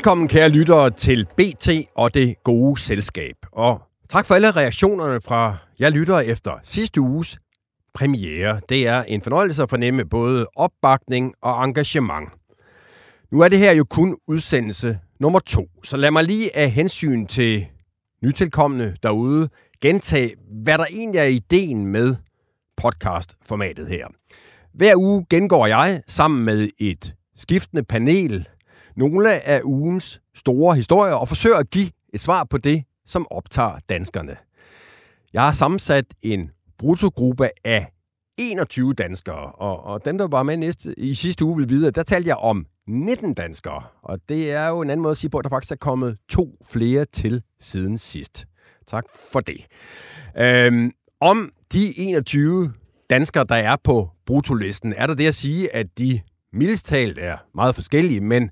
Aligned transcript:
Velkommen 0.00 0.28
kære 0.28 0.48
lyttere 0.48 0.90
til 0.90 1.26
BT 1.36 1.68
og 1.96 2.14
det 2.14 2.34
gode 2.44 2.80
selskab. 2.80 3.34
Og 3.52 3.82
tak 4.08 4.26
for 4.26 4.34
alle 4.34 4.50
reaktionerne 4.50 5.20
fra 5.20 5.56
jer 5.80 5.90
lyttere 5.90 6.26
efter 6.26 6.52
sidste 6.62 7.00
uges 7.00 7.38
premiere. 7.94 8.60
Det 8.68 8.86
er 8.86 9.02
en 9.02 9.22
fornøjelse 9.22 9.62
at 9.62 9.70
fornemme 9.70 10.04
både 10.04 10.46
opbakning 10.56 11.34
og 11.42 11.64
engagement. 11.64 12.28
Nu 13.32 13.40
er 13.40 13.48
det 13.48 13.58
her 13.58 13.72
jo 13.72 13.84
kun 13.84 14.16
udsendelse 14.28 14.98
nummer 15.18 15.38
to, 15.38 15.68
så 15.82 15.96
lad 15.96 16.10
mig 16.10 16.24
lige 16.24 16.56
af 16.56 16.70
hensyn 16.70 17.26
til 17.26 17.66
nytilkommende 18.22 18.96
derude 19.02 19.48
gentage, 19.82 20.34
hvad 20.62 20.78
der 20.78 20.86
egentlig 20.90 21.18
er 21.18 21.24
ideen 21.24 21.86
med 21.86 22.16
podcastformatet 22.76 23.88
her. 23.88 24.06
Hver 24.74 24.96
uge 24.96 25.26
gengår 25.30 25.66
jeg 25.66 26.02
sammen 26.06 26.44
med 26.44 26.68
et 26.78 27.14
skiftende 27.36 27.82
panel 27.82 28.48
nogle 29.00 29.42
af 29.42 29.60
ugens 29.64 30.20
store 30.34 30.76
historier 30.76 31.14
og 31.14 31.28
forsøger 31.28 31.56
at 31.56 31.70
give 31.70 31.90
et 32.14 32.20
svar 32.20 32.44
på 32.44 32.58
det, 32.58 32.84
som 33.06 33.26
optager 33.30 33.78
danskerne. 33.88 34.36
Jeg 35.32 35.42
har 35.42 35.52
sammensat 35.52 36.04
en 36.22 36.50
brutogruppe 36.78 37.48
af 37.64 37.86
21 38.38 38.94
danskere, 38.94 39.52
og, 39.52 39.84
og 39.84 40.04
dem, 40.04 40.18
der 40.18 40.28
var 40.28 40.42
med 40.42 40.56
næste, 40.56 40.94
i 40.98 41.14
sidste 41.14 41.44
uge, 41.44 41.56
vil 41.56 41.68
vide, 41.68 41.90
der 41.90 42.02
talte 42.02 42.28
jeg 42.28 42.36
om 42.36 42.66
19 42.86 43.34
danskere. 43.34 43.82
Og 44.02 44.18
det 44.28 44.52
er 44.52 44.68
jo 44.68 44.80
en 44.80 44.90
anden 44.90 45.02
måde 45.02 45.10
at 45.10 45.16
sige 45.16 45.30
på, 45.30 45.38
at 45.38 45.44
der 45.44 45.50
faktisk 45.50 45.72
er 45.72 45.76
kommet 45.76 46.18
to 46.28 46.56
flere 46.70 47.04
til 47.04 47.42
siden 47.60 47.98
sidst. 47.98 48.46
Tak 48.86 49.04
for 49.32 49.40
det. 49.40 49.66
Øhm, 50.38 50.92
om 51.20 51.52
de 51.72 51.98
21 51.98 52.72
danskere, 53.10 53.44
der 53.48 53.54
er 53.54 53.76
på 53.84 54.08
brutolisten, 54.26 54.94
er 54.96 55.06
der 55.06 55.14
det 55.14 55.26
at 55.26 55.34
sige, 55.34 55.74
at 55.74 55.86
de 55.98 56.20
mildest 56.52 56.86
talt 56.86 57.18
er 57.18 57.36
meget 57.54 57.74
forskellige, 57.74 58.20
men 58.20 58.50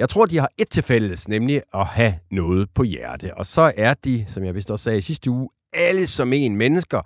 jeg 0.00 0.08
tror, 0.08 0.26
de 0.26 0.38
har 0.38 0.50
et 0.58 0.68
til 0.68 0.82
fælles, 0.82 1.28
nemlig 1.28 1.62
at 1.74 1.86
have 1.86 2.14
noget 2.30 2.70
på 2.74 2.82
hjerte. 2.82 3.36
Og 3.36 3.46
så 3.46 3.72
er 3.76 3.94
de, 3.94 4.24
som 4.26 4.44
jeg 4.44 4.54
vist 4.54 4.70
også 4.70 4.82
sagde 4.82 4.98
i 4.98 5.00
sidste 5.00 5.30
uge, 5.30 5.48
alle 5.72 6.06
som 6.06 6.32
en 6.32 6.56
mennesker, 6.56 7.02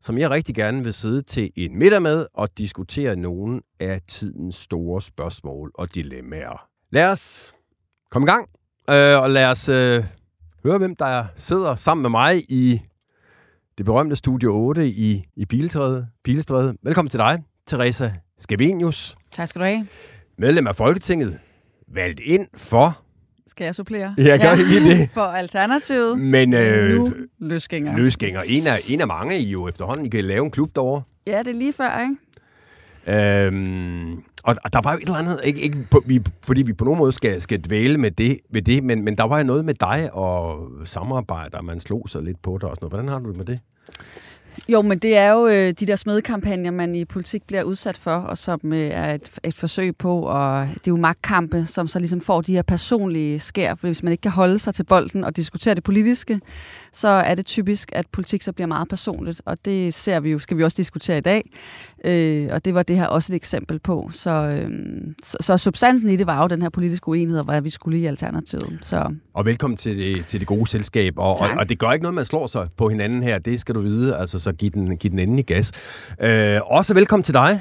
som 0.00 0.18
jeg 0.18 0.30
rigtig 0.30 0.54
gerne 0.54 0.84
vil 0.84 0.92
sidde 0.92 1.22
til 1.22 1.50
en 1.56 1.78
middag 1.78 2.02
med 2.02 2.26
og 2.34 2.58
diskutere 2.58 3.16
nogle 3.16 3.60
af 3.80 4.00
tidens 4.08 4.54
store 4.54 5.02
spørgsmål 5.02 5.70
og 5.74 5.94
dilemmaer. 5.94 6.68
Lad 6.90 7.10
os 7.10 7.54
komme 8.10 8.26
i 8.26 8.30
gang, 8.30 8.48
øh, 8.90 9.22
og 9.22 9.30
lad 9.30 9.46
os 9.46 9.68
øh, 9.68 10.04
høre, 10.64 10.78
hvem 10.78 10.96
der 10.96 11.24
sidder 11.36 11.74
sammen 11.74 12.02
med 12.02 12.10
mig 12.10 12.50
i 12.50 12.80
det 13.78 13.86
berømte 13.86 14.16
Studio 14.16 14.56
8 14.56 14.88
i, 14.88 15.24
i 15.36 15.44
Pilestræde. 15.44 16.08
Pilestræde. 16.24 16.76
Velkommen 16.82 17.10
til 17.10 17.18
dig, 17.18 17.42
Teresa 17.66 18.10
Skavenius. 18.38 19.16
Tak 19.30 19.48
skal 19.48 19.60
du 19.60 19.64
have. 19.64 19.86
Medlem 20.38 20.66
af 20.66 20.76
Folketinget, 20.76 21.38
valgt 21.94 22.20
ind 22.20 22.46
for... 22.54 22.98
Skal 23.46 23.64
jeg 23.64 23.74
supplere? 23.74 24.14
Ja, 24.18 24.22
gør 24.22 24.48
ja. 24.48 24.54
lige 24.54 24.90
det. 24.90 25.10
for 25.10 25.20
Alternativet. 25.20 26.18
Men 26.18 26.54
øh, 26.54 26.94
nu 26.96 27.12
løsgænger. 27.38 27.96
Løsgænger. 27.96 28.40
En 28.48 28.66
af, 28.66 28.78
en 28.88 29.00
af 29.00 29.06
mange 29.06 29.38
I 29.38 29.50
jo 29.50 29.68
efterhånden. 29.68 30.06
I 30.06 30.08
kan 30.08 30.24
lave 30.24 30.44
en 30.44 30.50
klub 30.50 30.70
derovre. 30.74 31.02
Ja, 31.26 31.38
det 31.38 31.46
er 31.46 31.52
lige 31.52 31.72
før, 31.72 32.00
ikke? 32.00 32.16
Øhm, 33.06 34.12
og, 34.42 34.56
og 34.64 34.72
der 34.72 34.80
var 34.82 34.92
jo 34.92 34.98
et 34.98 35.02
eller 35.02 35.14
andet, 35.14 35.40
ikke, 35.44 35.60
ikke 35.60 35.78
på, 35.90 36.02
vi, 36.06 36.22
fordi 36.46 36.62
vi 36.62 36.72
på 36.72 36.84
nogen 36.84 36.98
måde 36.98 37.12
skal, 37.12 37.40
skal 37.40 37.60
dvæle 37.60 37.98
med 37.98 38.10
det, 38.10 38.38
med 38.50 38.62
det 38.62 38.84
men, 38.84 39.04
men 39.04 39.18
der 39.18 39.24
var 39.24 39.38
jo 39.38 39.44
noget 39.44 39.64
med 39.64 39.74
dig 39.74 40.10
og 40.12 40.68
samarbejder, 40.84 41.62
man 41.62 41.80
slog 41.80 42.08
sig 42.08 42.22
lidt 42.22 42.42
på 42.42 42.58
det 42.58 42.64
og 42.64 42.76
sådan 42.76 42.78
noget. 42.80 42.92
Hvordan 42.92 43.08
har 43.08 43.18
du 43.18 43.28
det 43.28 43.36
med 43.36 43.44
det? 43.44 43.60
Jo, 44.68 44.82
men 44.82 44.98
det 44.98 45.16
er 45.16 45.30
jo 45.32 45.46
øh, 45.46 45.72
de 45.72 45.86
der 45.86 45.96
smedekampagner, 45.96 46.70
man 46.70 46.94
i 46.94 47.04
politik 47.04 47.42
bliver 47.46 47.62
udsat 47.62 47.96
for, 47.96 48.10
og 48.10 48.38
som 48.38 48.60
øh, 48.64 48.78
er 48.78 49.14
et, 49.14 49.30
et 49.44 49.54
forsøg 49.54 49.96
på, 49.96 50.20
og 50.20 50.68
det 50.68 50.76
er 50.76 50.92
jo 50.92 50.96
magtkampe, 50.96 51.66
som 51.66 51.88
så 51.88 51.98
ligesom 51.98 52.20
får 52.20 52.40
de 52.40 52.52
her 52.52 52.62
personlige 52.62 53.38
skær, 53.38 53.74
for 53.74 53.88
hvis 53.88 54.02
man 54.02 54.12
ikke 54.12 54.22
kan 54.22 54.30
holde 54.30 54.58
sig 54.58 54.74
til 54.74 54.84
bolden 54.84 55.24
og 55.24 55.36
diskutere 55.36 55.74
det 55.74 55.84
politiske, 55.84 56.40
så 56.96 57.08
er 57.08 57.34
det 57.34 57.46
typisk, 57.46 57.90
at 57.92 58.06
politik 58.12 58.42
så 58.42 58.52
bliver 58.52 58.66
meget 58.66 58.88
personligt, 58.88 59.42
og 59.44 59.64
det 59.64 59.94
ser 59.94 60.20
vi 60.20 60.30
jo, 60.30 60.38
skal 60.38 60.56
vi 60.56 60.64
også 60.64 60.76
diskutere 60.76 61.18
i 61.18 61.20
dag, 61.20 61.42
øh, 62.04 62.48
og 62.52 62.64
det 62.64 62.74
var 62.74 62.82
det 62.82 62.96
her 62.96 63.06
også 63.06 63.32
et 63.32 63.36
eksempel 63.36 63.78
på. 63.78 64.10
Så, 64.12 64.30
øh, 64.30 64.70
så, 65.22 65.36
så 65.40 65.56
substansen 65.56 66.10
i 66.10 66.16
det 66.16 66.26
var 66.26 66.42
jo 66.42 66.48
den 66.48 66.62
her 66.62 66.68
politiske 66.68 67.08
uenighed, 67.08 67.38
og 67.38 67.44
hvad 67.44 67.60
vi 67.60 67.70
skulle 67.70 67.98
i 67.98 68.06
Alternativet. 68.06 68.78
Så. 68.82 69.14
Og 69.34 69.44
velkommen 69.46 69.76
til 69.76 69.96
det, 69.96 70.26
til 70.26 70.40
det 70.40 70.48
gode 70.48 70.66
selskab, 70.66 71.18
og, 71.18 71.36
og, 71.40 71.50
og 71.58 71.68
det 71.68 71.78
gør 71.78 71.92
ikke 71.92 72.02
noget, 72.02 72.14
man 72.14 72.24
slår 72.24 72.46
sig 72.46 72.68
på 72.76 72.88
hinanden 72.88 73.22
her, 73.22 73.38
det 73.38 73.60
skal 73.60 73.74
du 73.74 73.80
vide, 73.80 74.16
altså 74.16 74.38
så 74.38 74.52
giv 74.52 74.70
den, 74.70 74.96
giv 74.96 75.10
den 75.10 75.18
endelig 75.18 75.46
gas. 75.46 75.72
Øh, 76.20 76.60
også 76.64 76.94
velkommen 76.94 77.24
til 77.24 77.34
dig, 77.34 77.60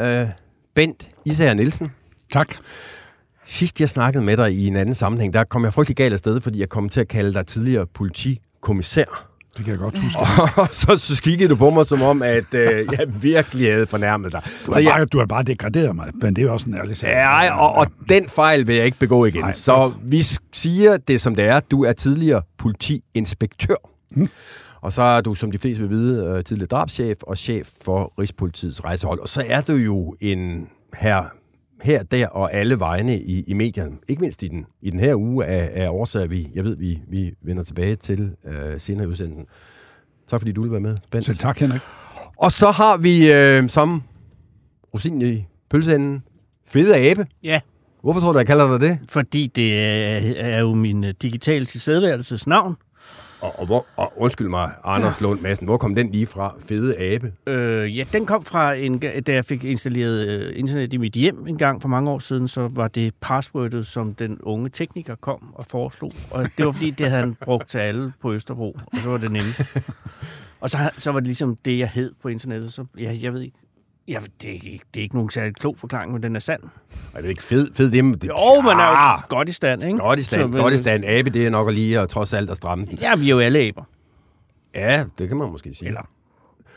øh, 0.00 0.26
Bent 0.74 1.08
Isager 1.24 1.54
Nielsen. 1.54 1.90
Tak. 2.32 2.54
Sidst 3.44 3.80
jeg 3.80 3.88
snakkede 3.88 4.24
med 4.24 4.36
dig 4.36 4.52
i 4.52 4.66
en 4.66 4.76
anden 4.76 4.94
sammenhæng, 4.94 5.32
der 5.32 5.44
kom 5.44 5.64
jeg 5.64 5.72
frygtelig 5.72 5.96
galt 5.96 6.12
afsted, 6.12 6.40
fordi 6.40 6.60
jeg 6.60 6.68
kom 6.68 6.88
til 6.88 7.00
at 7.00 7.08
kalde 7.08 7.34
dig 7.34 7.46
tidligere 7.46 7.86
politikommissær. 8.62 9.28
Det 9.56 9.64
kan 9.64 9.72
jeg 9.72 9.78
godt 9.78 9.98
huske. 9.98 10.20
Og 10.56 10.68
så, 10.98 11.14
så 11.14 11.22
kiggede 11.22 11.48
du 11.48 11.56
på 11.56 11.70
mig 11.70 11.86
som 11.86 12.02
om, 12.02 12.22
at 12.22 12.54
øh, 12.54 12.86
jeg 12.98 13.22
virkelig 13.22 13.72
havde 13.72 13.86
fornærmet 13.86 14.32
dig. 14.32 14.40
Du 14.44 14.48
har, 14.72 14.80
så 14.80 14.86
bare, 14.88 14.98
jeg, 14.98 15.12
du 15.12 15.18
har 15.18 15.26
bare 15.26 15.42
degraderet 15.42 15.96
mig, 15.96 16.10
men 16.14 16.36
det 16.36 16.42
er 16.42 16.46
jo 16.46 16.52
også 16.52 16.70
en 16.70 16.76
ærlig 16.76 16.96
sag. 16.96 17.10
Ja, 17.10 17.58
og, 17.58 17.72
og 17.72 17.86
den 18.08 18.28
fejl 18.28 18.66
vil 18.66 18.76
jeg 18.76 18.84
ikke 18.84 18.98
begå 18.98 19.24
igen. 19.24 19.40
Nej, 19.40 19.52
så 19.52 19.74
godt. 19.74 19.94
vi 20.02 20.22
siger 20.52 20.96
det 20.96 21.20
som 21.20 21.34
det 21.34 21.44
er. 21.44 21.60
Du 21.60 21.84
er 21.84 21.92
tidligere 21.92 22.42
politiinspektør. 22.58 23.76
Mm. 24.10 24.28
Og 24.80 24.92
så 24.92 25.02
er 25.02 25.20
du, 25.20 25.34
som 25.34 25.50
de 25.50 25.58
fleste 25.58 25.82
vil 25.82 25.90
vide, 25.90 26.26
øh, 26.26 26.44
tidligere 26.44 26.66
drabschef 26.66 27.18
og 27.22 27.38
chef 27.38 27.68
for 27.84 28.12
Rigspolitiets 28.18 28.84
rejsehold. 28.84 29.20
Og 29.20 29.28
så 29.28 29.44
er 29.46 29.60
du 29.60 29.72
jo 29.72 30.16
en 30.20 30.68
her, 30.94 31.22
her 31.82 32.02
der 32.02 32.26
og 32.26 32.54
alle 32.54 32.80
vegne 32.80 33.20
i, 33.22 33.42
i 33.42 33.52
medierne. 33.52 33.96
Ikke 34.08 34.20
mindst 34.20 34.42
i 34.42 34.48
den, 34.48 34.66
i 34.82 34.90
den 34.90 35.00
her 35.00 35.14
uge 35.14 35.44
af, 35.44 35.84
af 35.84 35.88
årsager, 35.88 36.26
vi, 36.26 36.48
jeg 36.54 36.64
ved, 36.64 36.76
vi, 36.76 36.98
vi 37.08 37.34
vender 37.42 37.62
tilbage 37.62 37.96
til 37.96 38.32
øh, 38.44 38.80
senere 38.80 39.04
i 39.04 39.08
udsendelsen. 39.08 39.46
Tak 40.28 40.40
fordi 40.40 40.52
du 40.52 40.62
vil 40.62 40.70
være 40.70 40.80
med, 40.80 40.96
Bent. 41.10 41.24
Selv 41.24 41.36
tak, 41.36 41.58
Henrik. 41.58 41.80
Og 42.36 42.52
så 42.52 42.70
har 42.70 42.96
vi 42.96 43.32
øh, 43.32 43.68
som 43.68 44.02
rosinen 44.94 45.22
i 45.22 45.46
pølseenden, 45.70 46.22
fede 46.66 46.96
abe. 46.96 47.26
Ja, 47.42 47.60
Hvorfor 48.02 48.20
tror 48.20 48.32
du, 48.32 48.38
jeg 48.38 48.46
kalder 48.46 48.78
dig 48.78 48.88
det? 48.88 48.98
fordi 49.08 49.46
det 49.46 49.80
er, 49.84 50.34
er 50.36 50.60
jo 50.60 50.74
min 50.74 51.04
øh, 51.04 51.14
digitale 51.22 51.64
tilstedeværelses 51.64 52.46
navn. 52.46 52.76
Og, 53.42 53.58
og, 53.58 53.66
hvor, 53.66 53.86
og 53.96 54.12
undskyld 54.16 54.48
mig, 54.48 54.72
Anders 54.84 55.20
Lund 55.20 55.40
Madsen, 55.40 55.66
hvor 55.66 55.76
kom 55.76 55.94
den 55.94 56.10
lige 56.10 56.26
fra? 56.26 56.54
Fede 56.58 56.98
abe? 56.98 57.32
Øh, 57.46 57.98
ja, 57.98 58.04
den 58.12 58.26
kom 58.26 58.44
fra, 58.44 58.72
en, 58.74 58.98
da 58.98 59.32
jeg 59.32 59.44
fik 59.44 59.64
installeret 59.64 60.28
øh, 60.28 60.58
internet 60.58 60.92
i 60.92 60.96
mit 60.96 61.12
hjem 61.12 61.46
en 61.48 61.58
gang 61.58 61.82
for 61.82 61.88
mange 61.88 62.10
år 62.10 62.18
siden, 62.18 62.48
så 62.48 62.68
var 62.72 62.88
det 62.88 63.14
passwordet, 63.20 63.86
som 63.86 64.14
den 64.14 64.38
unge 64.42 64.68
tekniker 64.68 65.14
kom 65.14 65.54
og 65.54 65.66
foreslog. 65.66 66.12
Og 66.30 66.46
det 66.56 66.66
var 66.66 66.72
fordi, 66.72 66.90
det 66.90 67.06
havde 67.06 67.20
han 67.20 67.36
brugt 67.44 67.68
til 67.68 67.78
alle 67.78 68.12
på 68.20 68.32
Østerbro, 68.32 68.76
og 68.86 68.98
så 68.98 69.08
var 69.08 69.18
det 69.18 69.32
nemt. 69.32 69.60
Og 70.60 70.70
så, 70.70 70.90
så 70.98 71.12
var 71.12 71.20
det 71.20 71.26
ligesom 71.26 71.56
det, 71.64 71.78
jeg 71.78 71.88
hed 71.88 72.12
på 72.22 72.28
internettet. 72.28 72.72
Så 72.72 72.84
ja, 72.98 73.16
jeg 73.22 73.32
ved 73.34 73.40
ikke, 73.40 73.56
Ja, 74.08 74.18
det, 74.42 74.48
er 74.50 74.52
ikke, 74.54 74.80
det 74.94 75.00
er 75.00 75.02
ikke 75.02 75.14
nogen 75.14 75.30
særlig 75.30 75.54
klog 75.54 75.76
forklaring, 75.76 76.12
men 76.12 76.22
den 76.22 76.36
er 76.36 76.40
sand. 76.40 76.62
Er 77.16 77.20
det 77.20 77.28
ikke 77.28 77.42
fed, 77.42 77.68
fed 77.74 77.90
det? 77.90 78.22
det 78.22 78.28
Jo, 78.28 78.60
man 78.60 78.76
er 78.76 78.80
Ah, 78.80 79.20
jo 79.30 79.36
godt 79.36 79.48
i 79.48 79.52
stand, 79.52 79.82
ikke? 79.84 79.98
Godt 79.98 80.18
i 80.18 80.22
stand, 80.22 80.42
Så, 80.42 80.46
men- 80.46 80.60
godt 80.60 80.74
i 80.74 80.78
stand. 80.78 81.04
Abe, 81.04 81.30
det 81.30 81.46
er 81.46 81.50
nok 81.50 81.68
at 81.68 81.74
lige 81.74 82.00
at 82.00 82.08
trods 82.08 82.32
alt 82.32 82.50
at 82.50 82.56
stramme 82.56 82.86
den. 82.86 82.98
Ja, 82.98 83.14
vi 83.16 83.26
er 83.26 83.30
jo 83.30 83.38
alle 83.40 83.58
aber. 83.58 83.82
Ja, 84.74 85.04
det 85.18 85.28
kan 85.28 85.36
man 85.36 85.50
måske 85.50 85.74
sige. 85.74 85.88
Eller, 85.88 86.00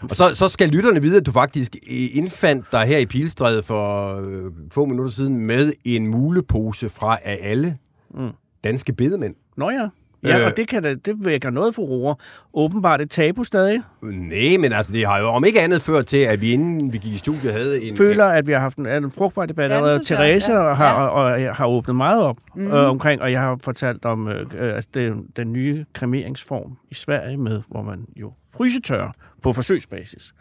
Og 0.02 0.10
så, 0.10 0.34
så 0.34 0.50
skal 0.50 0.70
lytterne 0.70 1.02
vide, 1.02 1.18
at 1.18 1.26
du 1.26 1.32
faktisk 1.32 1.76
indfandt 1.88 2.72
dig 2.72 2.86
her 2.86 2.98
i 2.98 3.06
Pilstræde 3.06 3.64
for 3.64 4.16
øh, 4.22 4.52
få 4.72 4.86
minutter 4.86 5.12
siden 5.12 5.38
med 5.40 5.74
en 5.86 6.08
mulepose 6.08 6.90
fra 6.90 7.18
af 7.24 7.40
alle 7.42 7.78
Mm. 8.14 8.30
danske 8.64 8.94
bedemænd. 8.94 9.36
Nå 9.58 9.70
ja. 9.70 9.88
Ja, 10.26 10.40
Øh. 10.40 10.46
og 10.46 10.58
det, 10.58 10.68
kan 10.68 10.84
da, 10.84 10.94
det 10.96 11.26
vækker 11.26 11.50
noget 11.50 11.76
furore. 11.76 12.16
Åbenbart 12.54 13.02
et 13.02 13.10
tabu 13.10 13.44
stadig. 13.44 13.82
Nej, 14.02 14.58
men 14.60 14.74
altså, 14.74 14.92
det 14.94 15.08
har 15.08 15.20
jo 15.20 15.28
om 15.28 15.46
ikke 15.46 15.62
andet 15.62 15.82
ført 15.82 16.06
til, 16.06 16.18
at 16.18 16.42
vi 16.42 16.52
inden 16.52 16.94
vi 16.94 16.98
gik 16.98 17.14
i 17.14 17.18
studiet 17.18 17.54
havde 17.54 17.82
en... 17.82 17.98
Føler, 17.98 18.26
at 18.26 18.48
vi 18.48 18.52
har 18.52 18.60
haft 18.60 18.78
en, 18.78 18.86
en 18.88 19.12
frugtbar 19.12 19.46
debat. 19.46 19.70
Ja, 19.72 19.76
allerede. 19.76 20.04
Therese 20.06 20.54
ja. 20.54 20.74
har, 20.74 20.94
og, 21.08 21.24
og, 21.24 21.56
har 21.56 21.66
åbnet 21.68 21.96
meget 21.96 22.22
op 22.22 22.36
Mhm. 22.56 22.66
mm. 22.66 22.72
øh, 22.74 22.90
omkring, 22.90 23.22
og 23.22 23.32
jeg 23.32 23.42
har 23.42 23.58
fortalt 23.64 24.06
om 24.06 24.28
øh, 24.28 24.46
øh, 24.58 24.76
altså, 24.76 24.90
den, 24.94 25.26
den 25.38 25.54
nye 25.54 25.86
kremeringsform 25.94 26.78
i 26.92 26.94
Sverige, 26.96 27.38
med 27.38 27.62
hvor 27.72 27.82
man 27.82 28.06
jo 28.16 28.32
frysetørrer 28.58 29.12
på 29.44 29.54
forsøgsbasis. 29.54 30.34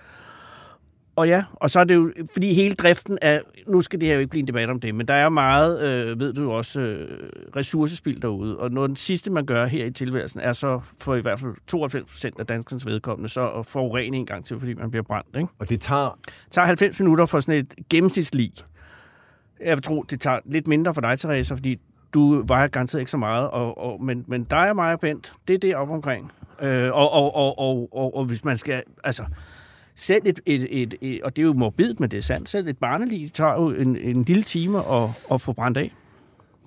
Og 1.16 1.28
ja, 1.28 1.44
og 1.54 1.70
så 1.70 1.80
er 1.80 1.84
det 1.84 1.94
jo, 1.94 2.12
fordi 2.32 2.54
hele 2.54 2.74
driften 2.74 3.18
er, 3.22 3.40
nu 3.66 3.80
skal 3.80 4.00
det 4.00 4.08
her 4.08 4.14
jo 4.14 4.20
ikke 4.20 4.30
blive 4.30 4.40
en 4.40 4.46
debat 4.46 4.70
om 4.70 4.80
det, 4.80 4.94
men 4.94 5.08
der 5.08 5.14
er 5.14 5.28
meget, 5.28 5.82
øh, 5.82 6.20
ved 6.20 6.32
du 6.32 6.50
også, 6.50 6.80
øh, 6.80 7.28
ressourcespil 7.56 8.22
derude. 8.22 8.58
Og 8.58 8.70
noget 8.70 8.88
af 8.88 8.94
det 8.94 8.98
sidste, 8.98 9.30
man 9.30 9.46
gør 9.46 9.66
her 9.66 9.84
i 9.84 9.90
tilværelsen, 9.90 10.40
er 10.40 10.52
så 10.52 10.80
for 11.00 11.14
i 11.14 11.20
hvert 11.20 11.40
fald 11.40 11.52
92 11.66 12.04
procent 12.10 12.38
af 12.38 12.46
danskernes 12.46 12.86
vedkommende, 12.86 13.28
så 13.28 13.48
at 13.48 13.66
forurene 13.66 14.16
en 14.16 14.26
gang 14.26 14.44
til, 14.44 14.58
fordi 14.58 14.74
man 14.74 14.90
bliver 14.90 15.02
brændt. 15.02 15.36
Ikke? 15.36 15.48
Og 15.58 15.68
det 15.68 15.80
tager... 15.80 16.18
Det 16.26 16.52
tager 16.52 16.66
90 16.66 17.00
minutter 17.00 17.26
for 17.26 17.40
sådan 17.40 17.54
et 17.54 17.74
gennemsnitslig. 17.90 18.52
Jeg 19.60 19.76
vil 19.76 19.82
tro, 19.82 20.02
det 20.02 20.20
tager 20.20 20.38
lidt 20.44 20.68
mindre 20.68 20.94
for 20.94 21.00
dig, 21.00 21.18
Teresa, 21.18 21.54
fordi 21.54 21.80
du 22.14 22.44
vejer 22.46 22.68
garanteret 22.68 23.00
ikke 23.00 23.10
så 23.10 23.16
meget, 23.16 23.50
og, 23.50 23.78
og, 23.78 24.04
men, 24.04 24.24
men 24.26 24.44
dig 24.44 24.70
og 24.70 24.76
mig 24.76 24.92
og 24.92 25.00
Bent, 25.00 25.32
det 25.48 25.54
er 25.54 25.58
det 25.58 25.76
op 25.76 25.90
omkring. 25.90 26.32
Øh, 26.62 26.92
og, 26.92 27.12
og, 27.12 27.34
og, 27.36 27.58
og, 27.58 27.88
og, 27.92 28.16
og 28.16 28.24
hvis 28.24 28.44
man 28.44 28.56
skal, 28.56 28.82
altså, 29.04 29.24
selv 29.96 30.22
et, 30.26 30.40
et, 30.46 30.82
et, 30.82 30.94
et, 31.00 31.22
og 31.22 31.36
det 31.36 31.42
er 31.42 31.46
jo 31.46 31.52
morbidt, 31.52 32.00
men 32.00 32.10
det 32.10 32.16
er 32.16 32.22
sandt, 32.22 32.48
selv 32.48 32.68
et 32.68 32.78
barnelig 32.78 33.32
tager 33.32 33.52
jo 33.52 33.70
en, 33.70 33.96
en 33.96 34.22
lille 34.22 34.42
time 34.42 34.78
at, 34.78 35.08
at 35.32 35.40
få 35.40 35.52
brændt 35.52 35.76
af. 35.76 35.92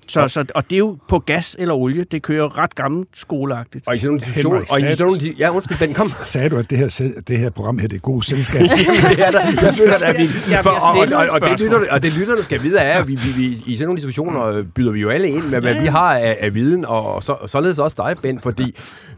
Så, 0.08 0.28
så, 0.28 0.46
og 0.56 0.64
det 0.70 0.76
er 0.76 0.80
jo 0.80 0.98
på 1.10 1.20
gas 1.20 1.56
eller 1.60 1.74
olie. 1.74 2.04
Det 2.12 2.22
kører 2.22 2.58
ret 2.58 2.76
gammelt 2.76 3.10
skoleagtigt. 3.14 3.88
Og 3.88 3.96
i 3.96 4.00
sådan 4.00 4.08
nogle 4.08 4.20
diskussioner... 4.20 4.60
Og 4.60 4.80
i 4.80 4.82
sådan 4.82 5.06
nogle... 5.06 5.36
Ja, 5.40 5.50
undskyld, 5.56 5.78
Ben, 5.78 5.94
kom. 5.94 6.08
Sagde 6.24 6.50
du, 6.50 6.56
at 6.56 6.70
det 6.70 6.78
her, 6.78 7.12
det 7.28 7.38
her 7.38 7.50
program 7.50 7.80
her, 7.80 7.88
det 7.88 7.96
er 7.96 8.02
god 8.02 8.22
selskab? 8.22 8.62
det 9.10 9.28
er 9.28 9.32
der. 9.32 9.42
Jeg 9.62 9.74
synes, 9.74 10.02
at 10.02 10.18
vi, 10.18 10.26
for, 10.64 10.70
og, 10.70 10.98
og, 10.98 11.08
og, 11.14 11.42
og, 11.42 11.50
det 11.50 11.60
lytterne, 11.62 11.86
og 11.92 12.04
det 12.04 12.14
lytterne 12.14 12.44
skal 12.44 12.64
vide 12.64 12.80
er, 12.80 13.00
at 13.00 13.08
vi, 13.08 13.16
vi, 13.16 13.32
vi, 13.38 13.58
i 13.66 13.76
sådan 13.76 13.88
nogle 13.88 13.98
diskussioner 13.98 14.46
øh, 14.46 14.66
byder 14.66 14.92
vi 14.92 15.00
jo 15.00 15.10
alle 15.10 15.30
ind 15.30 15.44
med, 15.52 15.62
hvad 15.62 15.82
vi 15.82 15.88
har 15.88 16.18
af, 16.18 16.38
af 16.42 16.56
viden, 16.56 16.86
og, 16.86 17.16
og 17.16 17.24
så, 17.24 17.32
og 17.32 17.50
således 17.50 17.80
også 17.80 17.96
dig, 17.98 18.16
Ben, 18.22 18.40
fordi 18.40 18.76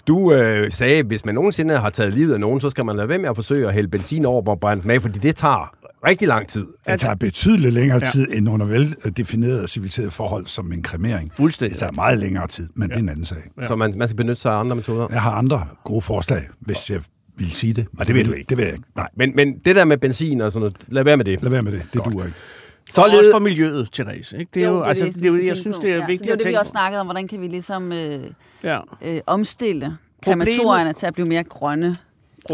du 0.08 0.34
øh, 0.34 0.72
sagde, 0.72 0.96
at 0.96 1.06
hvis 1.06 1.26
man 1.26 1.36
nogensinde 1.36 1.78
har 1.78 1.90
taget 1.90 2.14
livet 2.14 2.34
af 2.34 2.40
nogen, 2.40 2.62
så 2.62 2.70
skal 2.70 2.86
man 2.86 2.96
lade 2.96 3.10
være 3.10 3.20
med 3.20 3.30
at 3.30 3.36
forsøge 3.36 3.68
at 3.68 3.74
hælde 3.74 3.88
benzin 3.88 4.26
over 4.26 4.42
på 4.42 4.56
brændt 4.56 4.86
med, 4.86 5.00
fordi 5.00 5.20
det 5.20 5.36
tager 5.36 5.74
rigtig 6.08 6.28
lang 6.28 6.48
tid. 6.48 6.66
Det 6.88 7.00
tager 7.00 7.16
betydeligt 7.16 7.74
længere 7.74 8.00
tid 8.00 8.28
end 8.34 8.50
under 8.50 8.66
veldefinerede 8.66 9.68
civiliserede 9.68 10.12
forhold 10.12 10.48
som 10.48 10.72
en 10.72 10.84
kremering. 10.84 11.32
Fuldstændig. 11.38 11.72
Det 11.74 11.80
tager 11.80 11.92
meget 11.92 12.20
længere 12.20 12.48
tid, 12.48 12.70
men 12.76 12.90
ja. 12.90 12.94
det 12.94 13.00
er 13.00 13.04
en 13.04 13.10
anden 13.10 13.26
sag. 13.26 13.38
Ja. 13.62 13.68
Så 13.68 13.76
man, 13.76 13.94
man 13.98 14.08
skal 14.08 14.18
benytte 14.18 14.42
sig 14.42 14.54
af 14.54 14.60
andre 14.60 14.76
metoder. 14.76 15.08
Jeg 15.12 15.22
har 15.22 15.32
andre 15.32 15.68
gode 15.84 16.02
forslag, 16.02 16.48
hvis 16.60 16.90
jeg 16.90 17.02
vil 17.38 17.52
sige 17.52 17.74
det. 17.74 17.88
Og 18.00 18.08
det 18.08 18.16
vil 18.16 18.28
du 18.28 18.32
ikke. 18.34 18.50
Det 18.50 18.58
vil 18.58 18.64
jeg 18.64 18.74
ikke. 18.74 18.86
Nej, 18.96 19.08
Men, 19.18 19.36
men 19.36 19.60
det 19.66 19.76
der 19.76 19.86
med 19.86 19.98
benzin 19.98 20.42
og 20.42 20.52
sådan 20.52 20.62
noget, 20.62 20.78
lad 20.88 21.04
være 21.04 21.18
med 21.18 21.26
det. 21.26 21.42
lad 21.44 21.50
være 21.52 21.64
med 21.64 21.72
det. 21.72 21.82
Det 21.94 22.06
duer 22.06 22.26
ikke. 22.26 22.38
Så 22.90 23.02
også 23.02 23.30
for 23.34 23.40
miljøet, 23.40 23.90
Therese. 23.94 24.38
Ikke? 24.40 24.50
Det 24.54 24.64
er 24.64 24.68
jo, 24.70 24.82
altså, 24.82 25.06
det, 25.06 25.22
er 25.22 25.26
jo, 25.26 25.32
vi 25.32 25.38
skal 25.38 25.48
jeg 25.48 25.58
synes, 25.58 25.78
det 25.78 25.90
er 25.92 25.96
ja, 25.96 26.06
vigtigt 26.06 26.22
Det 26.22 26.30
er 26.30 26.34
jo 26.34 26.38
det, 26.38 26.48
vi 26.48 26.54
også 26.54 26.70
snakkede 26.70 27.02
om. 27.02 27.08
Hvordan 27.08 27.28
kan 27.28 27.42
vi 27.42 27.48
ligesom 27.48 27.92
øh, 27.92 28.20
Ja. 28.64 28.80
øh, 29.06 29.22
omstille 29.28 29.98
krematorierne 30.26 30.94
til 30.94 31.06
at 31.08 31.14
blive 31.14 31.28
mere 31.28 31.44
grønne? 31.44 31.98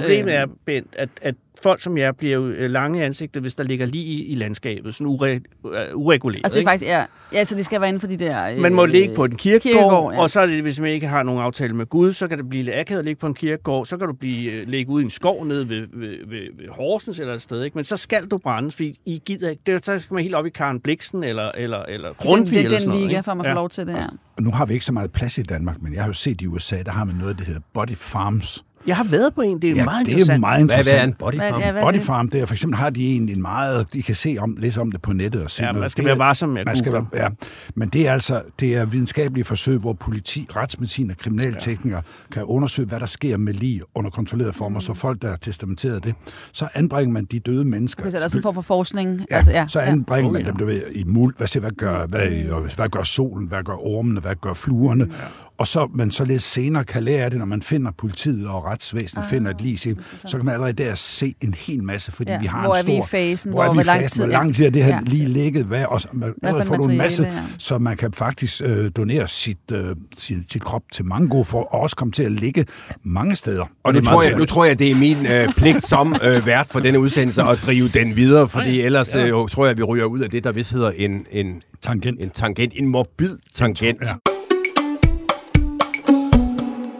Problemet 0.02 0.34
Øh. 0.34 0.40
er, 0.40 0.46
Bent, 0.66 0.88
at, 0.98 1.10
at 1.22 1.36
folk 1.64 1.82
som 1.82 1.98
jeg 1.98 2.16
bliver 2.16 2.34
jo 2.34 2.48
øh, 2.48 2.70
lange 2.72 3.00
i 3.00 3.02
ansigtet, 3.02 3.42
hvis 3.42 3.56
der 3.56 3.64
ligger 3.64 3.86
lige 3.86 4.04
i, 4.04 4.26
i 4.26 4.36
landskabet, 4.36 4.96
sådan 4.96 5.08
ure, 5.08 5.42
uh, 5.64 5.72
ureguleret. 5.94 6.42
Altså 6.44 6.50
det 6.50 6.56
er 6.56 6.60
ikke? 6.60 6.70
faktisk, 6.70 6.90
ja, 6.90 7.06
ja, 7.34 7.44
så 7.44 7.56
det 7.56 7.66
skal 7.66 7.82
være 7.82 7.90
inden 7.90 8.00
for 8.00 8.08
de 8.08 8.18
der... 8.18 8.50
Øh, 8.50 8.60
Man 8.60 8.74
må 8.74 8.86
ligge 8.86 9.16
på 9.16 9.26
en 9.26 9.36
kirkegård, 9.36 9.74
kirkegård, 9.74 10.12
ja. 10.14 10.18
ja. 10.18 10.24
og 10.24 10.30
så 10.30 10.40
er 10.40 10.46
det, 10.46 10.62
hvis 10.62 10.80
man 10.80 10.92
ikke 10.92 11.08
har 11.08 11.24
nogen 11.24 11.42
aftale 11.42 11.74
med 11.74 11.86
Gud, 11.86 12.14
så 12.14 12.28
kan 12.28 12.38
det 12.38 12.50
blive 12.50 12.64
lidt 12.64 12.76
akavet 12.76 13.00
at 13.00 13.06
ligge 13.06 13.20
på 13.20 13.28
en 13.28 13.34
kirkegård, 13.34 13.86
så 13.86 13.98
kan 13.98 14.08
du 14.08 14.14
blive, 14.14 14.66
ligge 14.66 14.92
ude 14.92 15.04
i 15.04 15.06
en 15.06 15.10
skov 15.10 15.46
nede 15.46 15.70
ved, 15.70 15.88
ved, 15.94 16.18
ved, 16.28 16.48
ved 16.58 16.68
Horsens 16.70 17.20
eller 17.20 17.34
et 17.34 17.42
sted, 17.42 17.64
ikke? 17.64 17.76
men 17.78 17.84
så 17.84 17.98
skal 17.98 18.26
du 18.26 18.38
brænde, 18.38 18.72
fordi 18.72 19.00
I 19.06 19.22
gider 19.26 19.50
ikke. 19.50 19.62
Det, 19.66 19.86
så 19.86 19.98
skal 19.98 20.14
man 20.14 20.24
helt 20.24 20.36
op 20.36 20.46
i 20.46 20.50
Karen 20.50 20.80
Bliksen 20.80 21.24
eller, 21.24 21.52
eller, 21.58 21.84
eller 21.84 22.14
Grundtvig 22.14 22.58
den, 22.58 22.66
eller 22.66 22.70
den, 22.70 22.80
sådan 22.80 22.92
den 22.92 23.00
noget. 23.00 23.08
liga, 23.08 23.18
ikke? 23.18 23.24
for 23.24 23.32
at 23.32 23.38
man 23.38 23.46
får 23.46 23.54
lov 23.54 23.70
til 23.70 23.88
det, 23.88 23.94
ja. 23.94 24.06
Og 24.38 24.44
nu 24.44 24.52
har 24.52 24.66
vi 24.66 24.74
ikke 24.74 24.86
så 24.86 24.94
meget 24.94 25.12
plads 25.12 25.38
i 25.38 25.42
Danmark, 25.42 25.82
men 25.82 25.94
jeg 25.94 26.02
har 26.02 26.10
jo 26.10 26.14
set 26.14 26.42
i 26.42 26.48
USA, 26.48 26.82
der 26.86 26.92
har 26.92 27.04
man 27.04 27.16
noget, 27.16 27.40
der 27.40 27.46
hedder 27.46 27.62
body 27.74 27.96
farms. 27.96 28.66
Jeg 28.88 28.96
har 28.98 29.04
været 29.04 29.34
på 29.36 29.42
en, 29.42 29.62
det 29.62 29.70
er 29.72 29.76
jo 29.78 29.84
meget 29.84 30.06
det 30.06 30.14
er 30.14 30.18
interessant. 30.18 30.38
jo 30.38 30.42
meget 30.42 30.60
hvad, 30.60 30.66
hvad 30.68 30.78
interessant. 30.78 31.00
er 31.00 31.04
en 31.04 31.14
body 31.14 31.36
Hvad, 31.36 31.50
farm? 31.50 31.60
ja, 31.62 31.72
hvad 31.72 31.82
er 31.82 31.86
Body 31.86 31.94
det? 31.96 32.04
farm, 32.04 32.30
det 32.30 32.42
er 32.42 32.46
for 32.46 32.54
eksempel 32.54 32.78
har 32.78 32.90
de 32.90 33.04
en, 33.06 33.30
en 33.30 33.42
meget, 33.42 33.88
de 33.94 34.04
kan 34.04 34.16
se 34.16 34.38
om, 34.40 34.56
læse 34.60 34.82
om 34.82 34.92
det 34.92 35.02
på 35.02 35.14
nettet 35.14 35.44
og 35.44 35.52
se 35.52 35.64
Ja, 35.64 35.68
noget. 35.68 35.82
man 35.82 35.90
skal 35.90 36.02
Det 36.04 36.06
være 36.08 36.14
er- 36.16 36.18
varsom 36.18 36.50
med 36.50 36.62
at 36.62 36.68
man 36.68 36.76
skal 36.76 36.92
google. 36.92 37.08
være, 37.14 37.24
ja. 37.24 37.30
Men 37.76 37.90
det 37.90 38.08
er 38.08 38.14
altså 38.14 38.42
det 38.60 38.76
er 38.76 38.86
videnskabelige 38.86 39.46
forsøg, 39.46 39.78
hvor 39.78 39.94
politi, 39.94 40.48
retsmedicin 40.56 41.12
og 41.12 41.18
kriminalteknikere 41.18 42.02
ja. 42.30 42.34
kan 42.34 42.44
undersøge, 42.44 42.88
hvad 42.88 43.00
der 43.00 43.06
sker 43.06 43.38
med 43.38 43.54
lige 43.54 43.82
under 43.96 44.10
kontrollerede 44.12 44.54
former, 44.54 44.80
så 44.80 44.94
folk, 44.94 45.22
der 45.22 45.30
har 45.30 45.36
testamenteret 45.38 46.04
det, 46.04 46.16
så 46.52 46.68
anbringer 46.74 47.14
man 47.14 47.26
de 47.26 47.40
døde 47.40 47.66
mennesker. 47.66 48.04
Okay, 48.04 48.12
så 48.12 48.18
der 48.18 48.24
er 48.24 48.28
sådan 48.28 48.40
en 48.40 48.44
form 48.44 48.54
for 48.56 48.62
forskning. 48.62 49.22
Ja, 49.32 49.36
altså, 49.36 49.52
ja, 49.52 49.66
så 49.68 49.80
anbringer 49.80 50.28
Oh, 50.30 50.34
man 50.34 50.42
ja. 50.42 50.48
dem, 50.48 50.56
du 50.58 50.66
ved, 50.66 50.82
i 50.96 51.04
muld. 51.04 51.34
Hvad, 51.38 51.48
siger, 51.48 51.62
hvad, 51.62 51.72
gør, 51.72 52.08
hvad, 52.08 52.28
hvad 52.76 52.90
gør 52.90 53.04
solen? 53.04 53.48
Hvad 53.48 53.64
gør 53.64 53.86
ormene? 53.86 54.20
Hvad 54.20 54.36
gør 54.42 54.54
fluerne? 54.54 55.08
Ja. 55.12 55.16
Og 55.58 55.68
så 55.68 55.88
man 55.94 56.12
således 56.12 56.44
senere 56.44 56.84
kan 56.84 57.04
lære 57.04 57.24
af 57.24 57.30
det, 57.32 57.40
når 57.40 57.46
man 57.46 57.62
finder 57.62 57.92
politiet 57.98 58.48
og 58.48 58.64
retsvæsenet 58.66 59.24
ah, 59.24 59.30
finder 59.30 59.52
et 59.52 59.62
lig, 59.62 59.80
så 59.80 59.96
så 60.26 60.38
kan 60.38 60.46
man 60.46 60.54
allerede 60.54 60.74
der 60.84 60.96
se 60.96 61.36
en 61.42 61.54
hel 61.54 61.84
masse, 61.84 62.12
fordi 62.12 62.32
Ja, 62.32 62.40
vi 62.40 62.46
har 62.46 62.62
hvor 62.62 62.74
en 62.74 62.78
er 62.78 62.82
stor... 62.82 62.92
vi 62.94 62.98
i 62.98 63.02
fasen? 63.12 63.52
Hvor, 63.52 63.62
er 63.62 63.66
Hvor- 63.66 63.74
vi 63.74 63.78
hvor 63.78 63.84
lang 63.84 64.10
tid- 64.10 64.24
Hvor 64.24 64.32
lang 64.32 64.56
tid 64.56 64.64
har 64.64 64.72
det 64.72 64.84
her 64.84 64.94
Ja. 64.96 65.00
lige 65.06 65.26
ligget? 65.26 65.66
Hvad, 65.66 65.86
og 65.86 66.02
så, 66.02 66.08
man, 66.14 66.34
allerede 66.44 66.66
får 66.68 66.76
du 66.76 66.88
en 66.90 66.98
masse, 66.98 67.24
ja. 67.24 67.32
så 67.58 67.78
man 67.78 67.98
kan 67.98 68.14
faktisk 68.14 68.62
øh, 68.66 68.92
donere 68.98 69.28
sit, 69.28 69.58
øh, 69.72 69.96
sin, 70.18 70.46
sit 70.52 70.64
krop 70.64 70.82
til 70.92 71.06
mange 71.06 71.30
gode 71.30 71.46
for, 71.46 71.64
og 71.74 71.82
også 71.82 71.96
komme 71.96 72.12
til 72.12 72.24
at 72.24 72.32
ligge 72.32 72.66
mange 73.04 73.36
steder. 73.36 73.66
Og 73.84 73.94
nu 73.94 74.00
det 74.00 74.06
er 74.08 74.12
tror, 74.12 74.24
jeg, 74.24 74.38
nu 74.38 74.46
tror 74.46 74.66
jeg, 74.66 74.80
det 74.80 74.92
er 74.92 74.96
min 74.96 75.26
øh, 75.26 75.54
pligt 75.54 75.86
som 75.86 76.16
øh, 76.24 76.48
vært 76.48 76.68
for 76.72 76.80
denne 76.80 77.00
udsendelse 77.00 77.42
at 77.44 77.60
drive 77.66 77.88
den 77.90 78.16
videre, 78.16 78.50
fordi 78.50 78.82
ellers 78.82 79.16
øh, 79.16 79.30
tror 79.32 79.66
jeg, 79.66 79.72
at 79.72 79.78
vi 79.78 79.84
ryger 79.84 80.06
ud 80.06 80.20
af 80.20 80.30
det, 80.30 80.44
der 80.44 80.52
vist 80.52 80.72
hedder 80.72 80.92
en, 80.92 81.26
en, 81.32 81.62
tangent. 81.82 82.22
en 82.22 82.30
tangent, 82.30 82.74
en 82.76 82.88
morbid 82.88 83.38
tangent. 83.54 84.02
Ja. 84.02 84.32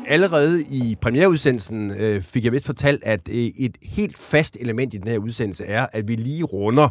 Allerede 0.08 0.66
i 0.70 0.96
premiereudsendelsen 1.02 1.92
øh, 1.92 2.22
fik 2.24 2.46
jeg 2.46 2.52
vist 2.52 2.66
fortalt, 2.66 3.04
at 3.04 3.30
øh, 3.30 3.36
et 3.36 3.78
helt 3.82 4.18
fast 4.18 4.58
element 4.60 4.94
i 4.94 4.98
den 4.98 5.08
her 5.08 5.18
udsendelse 5.18 5.66
er, 5.66 5.88
at 5.92 6.08
vi 6.08 6.16
lige 6.16 6.44
runder 6.44 6.90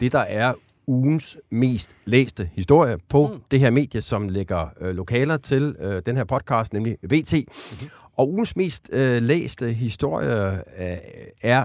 det, 0.00 0.12
der 0.12 0.20
er 0.20 0.54
ugens 0.86 1.38
mest 1.50 1.96
læste 2.04 2.50
historie 2.54 2.98
på 3.08 3.26
mm. 3.26 3.40
det 3.50 3.60
her 3.60 3.70
medie, 3.70 4.02
som 4.02 4.28
lægger 4.28 4.68
øh, 4.80 4.94
lokaler 4.94 5.36
til 5.36 5.76
øh, 5.78 6.02
den 6.06 6.16
her 6.16 6.24
podcast, 6.24 6.72
nemlig 6.72 6.96
VT. 7.02 7.32
Mm-hmm. 7.32 7.88
Og 8.16 8.28
ugens 8.28 8.56
mest 8.56 8.90
øh, 8.92 9.22
læste 9.22 9.72
historie 9.72 10.52
øh, 10.54 10.96
er, 11.42 11.64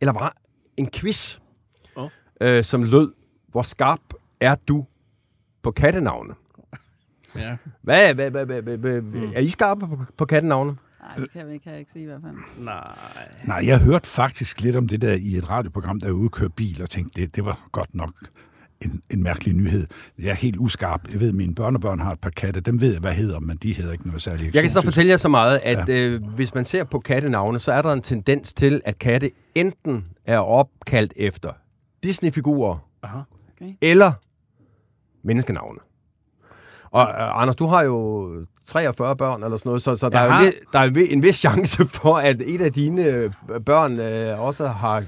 eller 0.00 0.12
var, 0.12 0.36
en 0.76 0.90
quiz, 0.90 1.38
Åh. 1.96 2.08
øh, 2.40 2.64
som 2.64 2.82
lød, 2.82 3.12
hvor 3.48 3.62
skarp 3.62 4.00
er 4.40 4.54
du 4.54 4.84
på 5.62 5.70
kattenavne? 5.70 6.34
Ja. 7.36 7.56
Hvad, 7.82 8.14
hvad, 8.14 8.30
hvad, 8.30 8.46
hvad, 8.46 8.62
hvad, 8.62 8.76
hvad 8.76 9.00
mm. 9.00 9.32
er 9.34 9.40
I 9.40 9.48
skarpe 9.48 9.80
på, 9.80 10.04
på 10.16 10.24
kattenavne? 10.24 10.76
Nej, 11.00 11.14
det 11.14 11.32
kan, 11.32 11.48
vi, 11.48 11.58
kan 11.58 11.72
jeg 11.72 11.80
ikke 11.80 11.92
sige 11.92 12.02
i 12.02 12.06
hvert 12.06 12.20
fald. 12.22 12.64
Nej. 12.64 12.98
Nej, 13.44 13.62
jeg 13.66 13.78
hørte 13.78 14.08
faktisk 14.08 14.60
lidt 14.60 14.76
om 14.76 14.88
det 14.88 15.02
der 15.02 15.12
i 15.12 15.36
et 15.36 15.50
radioprogram, 15.50 16.00
der 16.00 16.08
er 16.08 16.28
køre 16.28 16.50
bil, 16.50 16.82
og 16.82 16.90
tænkte, 16.90 17.20
det, 17.20 17.36
det 17.36 17.44
var 17.44 17.68
godt 17.72 17.94
nok 17.94 18.12
en, 18.80 19.02
en 19.10 19.22
mærkelig 19.22 19.54
nyhed. 19.54 19.86
Jeg 20.18 20.30
er 20.30 20.34
helt 20.34 20.56
uskarp. 20.56 21.12
Jeg 21.12 21.20
ved, 21.20 21.28
at 21.28 21.34
mine 21.34 21.54
børnebørn 21.54 22.00
har 22.00 22.12
et 22.12 22.20
par 22.20 22.30
katte. 22.30 22.60
Dem 22.60 22.80
ved 22.80 22.92
jeg, 22.92 23.00
hvad 23.00 23.12
hedder, 23.12 23.40
men 23.40 23.56
de 23.56 23.72
hedder 23.72 23.92
ikke 23.92 24.06
noget 24.06 24.22
særligt 24.22 24.54
Jeg 24.54 24.62
kan 24.62 24.70
så 24.70 24.82
fortælle 24.82 25.10
jer 25.10 25.16
så 25.16 25.28
meget, 25.28 25.60
at 25.62 25.88
ja. 25.88 25.94
øh, 25.94 26.22
hvis 26.34 26.54
man 26.54 26.64
ser 26.64 26.84
på 26.84 26.98
kattenavne, 26.98 27.58
så 27.58 27.72
er 27.72 27.82
der 27.82 27.92
en 27.92 28.02
tendens 28.02 28.52
til, 28.52 28.82
at 28.84 28.98
katte 28.98 29.30
enten 29.54 30.04
er 30.24 30.38
opkaldt 30.38 31.12
efter 31.16 31.52
Disney-figurer 32.02 32.88
Aha. 33.02 33.18
Okay. 33.56 33.72
eller 33.80 34.12
menneskenavne. 35.22 35.78
Og 36.94 37.02
øh, 37.08 37.40
Anders, 37.42 37.56
du 37.56 37.66
har 37.66 37.82
jo 37.82 38.28
43 38.66 39.16
børn 39.16 39.42
eller 39.42 39.56
sådan 39.56 39.68
noget, 39.68 39.82
så, 39.82 39.96
så 39.96 40.08
der, 40.08 40.18
er, 40.18 40.44
vi- 40.44 40.52
der 40.72 40.78
er 40.78 41.06
en 41.10 41.22
vis 41.22 41.36
chance 41.36 41.84
for, 41.88 42.16
at 42.16 42.42
et 42.46 42.60
af 42.60 42.72
dine 42.72 43.02
øh, 43.04 43.30
børn 43.66 43.98
øh, 44.00 44.40
også 44.40 44.66
har 44.68 45.02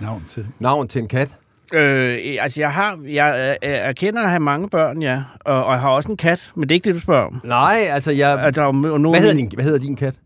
Navn 0.00 0.24
til. 0.30 0.46
navn 0.58 0.88
til 0.88 1.02
en 1.02 1.08
kat. 1.08 1.36
Øh, 1.74 2.16
altså, 2.40 2.60
jeg 2.60 2.72
har, 2.72 2.98
jeg 3.06 3.56
øh, 3.64 3.70
erkender 3.70 4.22
at 4.22 4.28
have 4.28 4.40
mange 4.40 4.68
børn, 4.68 5.02
ja, 5.02 5.22
og, 5.40 5.64
og 5.64 5.72
jeg 5.72 5.80
har 5.80 5.88
også 5.88 6.10
en 6.10 6.16
kat, 6.16 6.50
men 6.54 6.62
det 6.62 6.70
er 6.70 6.74
ikke 6.74 6.84
det, 6.84 6.94
du 6.94 7.00
spørger 7.00 7.26
om. 7.26 7.40
Nej, 7.44 7.88
altså 7.90 8.12
jeg... 8.12 8.40
Altså, 8.40 8.62
og 8.62 8.74
nogle 8.74 9.10
Hvad 9.10 9.20
hedder, 9.20 9.34
din, 9.34 9.50
hvad 9.54 9.64
hedder 9.64 9.78
din 9.78 9.96
kat? 9.96 10.18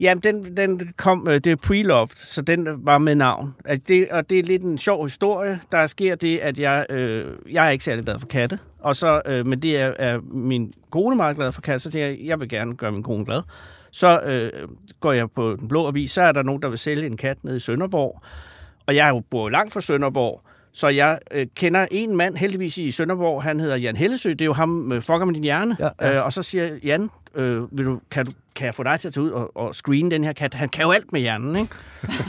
Jamen, 0.00 0.22
den, 0.22 0.56
den 0.56 0.92
kom, 0.96 1.28
øh, 1.28 1.34
det 1.34 1.46
er 1.46 1.56
pre-loved, 1.56 2.26
så 2.26 2.42
den 2.42 2.68
var 2.86 2.98
med 2.98 3.14
navn. 3.14 3.54
Altså, 3.64 3.84
det, 3.88 4.08
og 4.08 4.30
det 4.30 4.38
er 4.38 4.42
lidt 4.42 4.62
en 4.62 4.78
sjov 4.78 5.04
historie. 5.04 5.60
Der 5.72 5.86
sker 5.86 6.14
det, 6.14 6.38
at 6.38 6.58
jeg, 6.58 6.86
øh, 6.90 7.26
jeg 7.50 7.66
er 7.66 7.70
ikke 7.70 7.84
særlig 7.84 8.04
glad 8.04 8.18
for 8.18 8.26
katte, 8.26 8.58
og 8.78 8.96
så, 8.96 9.22
øh, 9.26 9.46
men 9.46 9.62
det 9.62 9.80
er, 9.80 9.92
er 9.98 10.18
min 10.32 10.72
kone 10.90 11.16
meget 11.16 11.36
glad 11.36 11.52
for 11.52 11.60
katte, 11.60 11.80
så 11.80 11.90
tænker 11.90 12.06
jeg, 12.06 12.18
jeg 12.24 12.40
vil 12.40 12.48
gerne 12.48 12.76
gøre 12.76 12.92
min 12.92 13.02
kone 13.02 13.24
glad. 13.24 13.42
Så 13.90 14.20
øh, 14.20 14.68
går 15.00 15.12
jeg 15.12 15.30
på 15.30 15.56
den 15.60 15.68
blå 15.68 15.86
avis, 15.86 16.10
så 16.10 16.22
er 16.22 16.32
der 16.32 16.42
nogen, 16.42 16.62
der 16.62 16.68
vil 16.68 16.78
sælge 16.78 17.06
en 17.06 17.16
kat 17.16 17.44
nede 17.44 17.56
i 17.56 17.60
Sønderborg, 17.60 18.22
og 18.86 18.96
jeg 18.96 19.20
bor 19.30 19.42
jo 19.42 19.48
langt 19.48 19.72
fra 19.72 19.80
Sønderborg, 19.80 20.40
så 20.72 20.88
jeg 20.88 21.18
øh, 21.30 21.46
kender 21.54 21.86
en 21.90 22.16
mand 22.16 22.36
heldigvis 22.36 22.78
i 22.78 22.90
Sønderborg, 22.90 23.42
han 23.42 23.60
hedder 23.60 23.76
Jan 23.76 23.96
Hellesø, 23.96 24.30
det 24.30 24.40
er 24.40 24.46
jo 24.46 24.52
ham 24.52 24.68
med 24.68 25.00
Fucker 25.00 25.24
med 25.24 25.34
din 25.34 25.42
hjerne. 25.42 25.76
Ja, 25.80 25.88
ja. 26.00 26.16
Øh, 26.16 26.24
og 26.24 26.32
så 26.32 26.42
siger 26.42 26.78
Jan, 26.84 27.10
øh, 27.34 27.78
vil 27.78 27.86
du, 27.86 28.00
kan, 28.10 28.26
du, 28.26 28.32
kan 28.54 28.66
jeg 28.66 28.74
få 28.74 28.82
dig 28.82 29.00
til 29.00 29.08
at 29.08 29.14
tage 29.14 29.24
ud 29.24 29.30
og, 29.30 29.56
og 29.56 29.74
screene 29.74 30.10
den 30.10 30.24
her 30.24 30.32
kat? 30.32 30.54
Han 30.54 30.68
kan 30.68 30.82
jo 30.82 30.90
alt 30.90 31.12
med 31.12 31.20
hjernen, 31.20 31.56
ikke? 31.56 31.74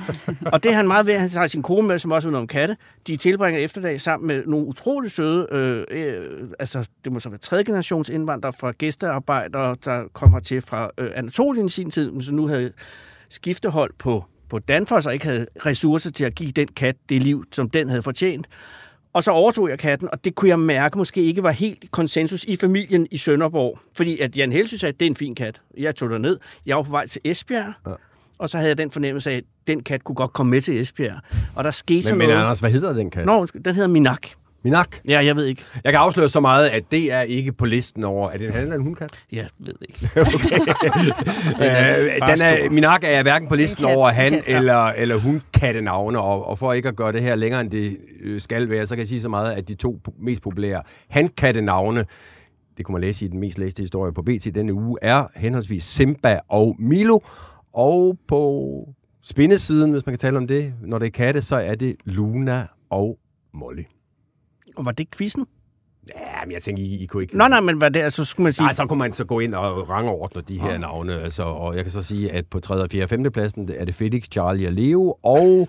og 0.53 0.63
det 0.63 0.71
er 0.71 0.75
han 0.75 0.87
meget 0.87 1.05
ved. 1.05 1.17
Han 1.17 1.29
tager 1.29 1.47
sin 1.47 1.63
kone 1.63 1.87
med, 1.87 1.99
som 1.99 2.11
også 2.11 2.27
ved 2.27 2.31
noget 2.31 2.41
om 2.41 2.47
katte. 2.47 2.77
De 3.07 3.17
tilbringer 3.17 3.61
efterdag 3.61 4.01
sammen 4.01 4.27
med 4.27 4.45
nogle 4.45 4.67
utrolig 4.67 5.11
søde, 5.11 5.47
øh, 5.51 5.83
øh, 5.91 6.49
altså 6.59 6.89
det 7.03 7.11
må 7.11 7.19
så 7.19 7.29
være 7.29 7.39
tredje 7.39 7.63
generations 7.63 8.09
indvandrere 8.09 8.53
fra 8.53 8.71
gæstearbejdere, 8.71 9.75
der 9.85 10.03
kom 10.13 10.33
hertil 10.33 10.61
fra 10.61 10.89
øh, 10.97 11.11
Anatolien 11.15 11.65
i 11.65 11.69
sin 11.69 11.91
tid, 11.91 12.11
men 12.11 12.21
så 12.21 12.31
nu 12.31 12.47
havde 12.47 12.71
skiftehold 13.29 13.91
på 13.99 14.25
på 14.51 14.59
Danfoss 14.59 15.07
og 15.07 15.13
ikke 15.13 15.25
havde 15.25 15.45
ressourcer 15.65 16.11
til 16.11 16.23
at 16.23 16.35
give 16.35 16.51
den 16.51 16.67
kat 16.67 16.95
det 17.09 17.23
liv, 17.23 17.45
som 17.51 17.69
den 17.69 17.89
havde 17.89 18.03
fortjent. 18.03 18.47
Og 19.13 19.23
så 19.23 19.31
overtog 19.31 19.69
jeg 19.69 19.79
katten, 19.79 20.09
og 20.11 20.25
det 20.25 20.35
kunne 20.35 20.49
jeg 20.49 20.59
mærke 20.59 20.97
måske 20.97 21.23
ikke 21.23 21.43
var 21.43 21.51
helt 21.51 21.91
konsensus 21.91 22.43
i 22.43 22.55
familien 22.55 23.07
i 23.11 23.17
Sønderborg. 23.17 23.77
Fordi 23.97 24.19
at 24.19 24.37
Jan 24.37 24.51
Helsø 24.51 24.77
sagde, 24.77 24.93
at 24.93 24.99
det 24.99 25.05
er 25.05 25.09
en 25.09 25.15
fin 25.15 25.35
kat. 25.35 25.61
Jeg 25.77 25.95
tog 25.95 26.21
ned. 26.21 26.39
Jeg 26.65 26.77
var 26.77 26.83
på 26.83 26.91
vej 26.91 27.07
til 27.07 27.21
Esbjerg. 27.23 27.73
Ja. 27.87 27.91
Og 28.37 28.49
så 28.49 28.57
havde 28.57 28.69
jeg 28.69 28.77
den 28.77 28.91
fornemmelse 28.91 29.31
af, 29.31 29.35
at 29.35 29.43
den 29.67 29.83
kat 29.83 30.03
kunne 30.03 30.15
godt 30.15 30.33
komme 30.33 30.49
med 30.49 30.61
til 30.61 30.81
Esbjerg. 30.81 31.19
Og 31.55 31.63
der 31.63 31.71
skete 31.71 31.97
Men, 31.97 32.03
sådan 32.03 32.17
men 32.17 32.27
noget. 32.27 32.41
Anders, 32.41 32.59
hvad 32.59 32.71
hedder 32.71 32.93
den 32.93 33.09
kat? 33.09 33.25
Nå, 33.25 33.45
den 33.65 33.75
hedder 33.75 33.89
Minak. 33.89 34.27
Minak. 34.63 34.95
Ja, 35.07 35.25
jeg 35.25 35.35
ved 35.35 35.45
ikke. 35.45 35.63
Jeg 35.83 35.93
kan 35.93 35.99
afsløre 35.99 36.29
så 36.29 36.39
meget, 36.39 36.69
at 36.69 36.83
det 36.91 37.11
er 37.11 37.21
ikke 37.21 37.51
på 37.51 37.65
listen 37.65 38.03
over... 38.03 38.29
Er 38.29 38.37
det 38.37 38.47
en 38.47 38.53
han 38.53 38.61
eller 38.61 38.75
en 38.75 38.83
hundkat? 38.83 39.11
Jeg 39.31 39.47
ved 39.59 39.73
ikke. 39.81 39.99
Den 41.59 41.71
er, 41.71 41.95
den 42.27 42.41
er. 42.41 42.69
Minak 42.69 43.03
er 43.03 43.21
hverken 43.21 43.47
på 43.47 43.55
listen 43.55 43.85
kat, 43.85 43.95
over 43.95 44.09
han 44.09 44.31
kat, 44.31 44.55
eller, 44.55 44.85
eller 44.85 45.15
hun 45.17 45.41
kattenavne, 45.53 46.19
og, 46.19 46.47
og 46.47 46.57
for 46.59 46.73
ikke 46.73 46.89
at 46.89 46.95
gøre 46.95 47.11
det 47.11 47.21
her 47.21 47.35
længere, 47.35 47.61
end 47.61 47.71
det 47.71 47.97
øh, 48.23 48.41
skal 48.41 48.69
være, 48.69 48.85
så 48.85 48.95
kan 48.95 48.99
jeg 48.99 49.07
sige 49.07 49.21
så 49.21 49.29
meget, 49.29 49.51
at 49.51 49.67
de 49.67 49.75
to 49.75 49.99
mest 50.19 50.41
populære 50.41 50.81
han-kattenavne, 51.09 52.05
det 52.77 52.85
kunne 52.85 52.93
man 52.93 53.01
læse 53.01 53.25
i 53.25 53.27
den 53.27 53.39
mest 53.39 53.57
læste 53.57 53.81
historie 53.81 54.13
på 54.13 54.21
BT 54.21 54.55
denne 54.55 54.73
uge, 54.73 54.97
er 55.01 55.27
henholdsvis 55.35 55.83
Simba 55.83 56.39
og 56.49 56.75
Milo, 56.79 57.19
og 57.73 58.17
på 58.27 58.63
spindesiden, 59.23 59.91
hvis 59.91 60.05
man 60.05 60.13
kan 60.13 60.19
tale 60.19 60.37
om 60.37 60.47
det, 60.47 60.73
når 60.81 60.99
det 60.99 61.05
er 61.05 61.11
katte, 61.11 61.41
så 61.41 61.55
er 61.55 61.75
det 61.75 61.95
Luna 62.05 62.67
og 62.89 63.17
Molly. 63.53 63.83
Og 64.77 64.85
var 64.85 64.91
det 64.91 65.07
quizzen? 65.17 65.45
Ja, 66.07 66.45
men 66.45 66.51
jeg 66.51 66.61
tænker, 66.61 66.83
I, 66.83 67.03
I 67.03 67.05
kunne 67.05 67.23
ikke... 67.23 67.37
Nå, 67.37 67.47
nej, 67.47 67.59
men 67.59 67.81
var 67.81 67.89
det, 67.89 67.99
altså, 67.99 68.25
skulle 68.25 68.43
man 68.43 68.53
sige... 68.53 68.65
Nej, 68.65 68.73
så 68.73 68.85
kunne 68.85 68.99
man 68.99 69.13
så 69.13 69.25
gå 69.25 69.39
ind 69.39 69.55
og 69.55 69.89
rangordne 69.89 70.41
de 70.47 70.59
her 70.59 70.77
navne. 70.77 71.21
Altså, 71.21 71.43
og 71.43 71.75
jeg 71.75 71.83
kan 71.83 71.91
så 71.91 72.01
sige, 72.01 72.31
at 72.31 72.47
på 72.47 72.59
3., 72.59 72.89
4. 72.89 73.03
og 73.03 73.09
5. 73.09 73.31
pladsen 73.31 73.69
er 73.77 73.85
det 73.85 73.95
Felix, 73.95 74.23
Charlie 74.31 74.67
og 74.67 74.73
Leo. 74.73 75.15
Og 75.23 75.67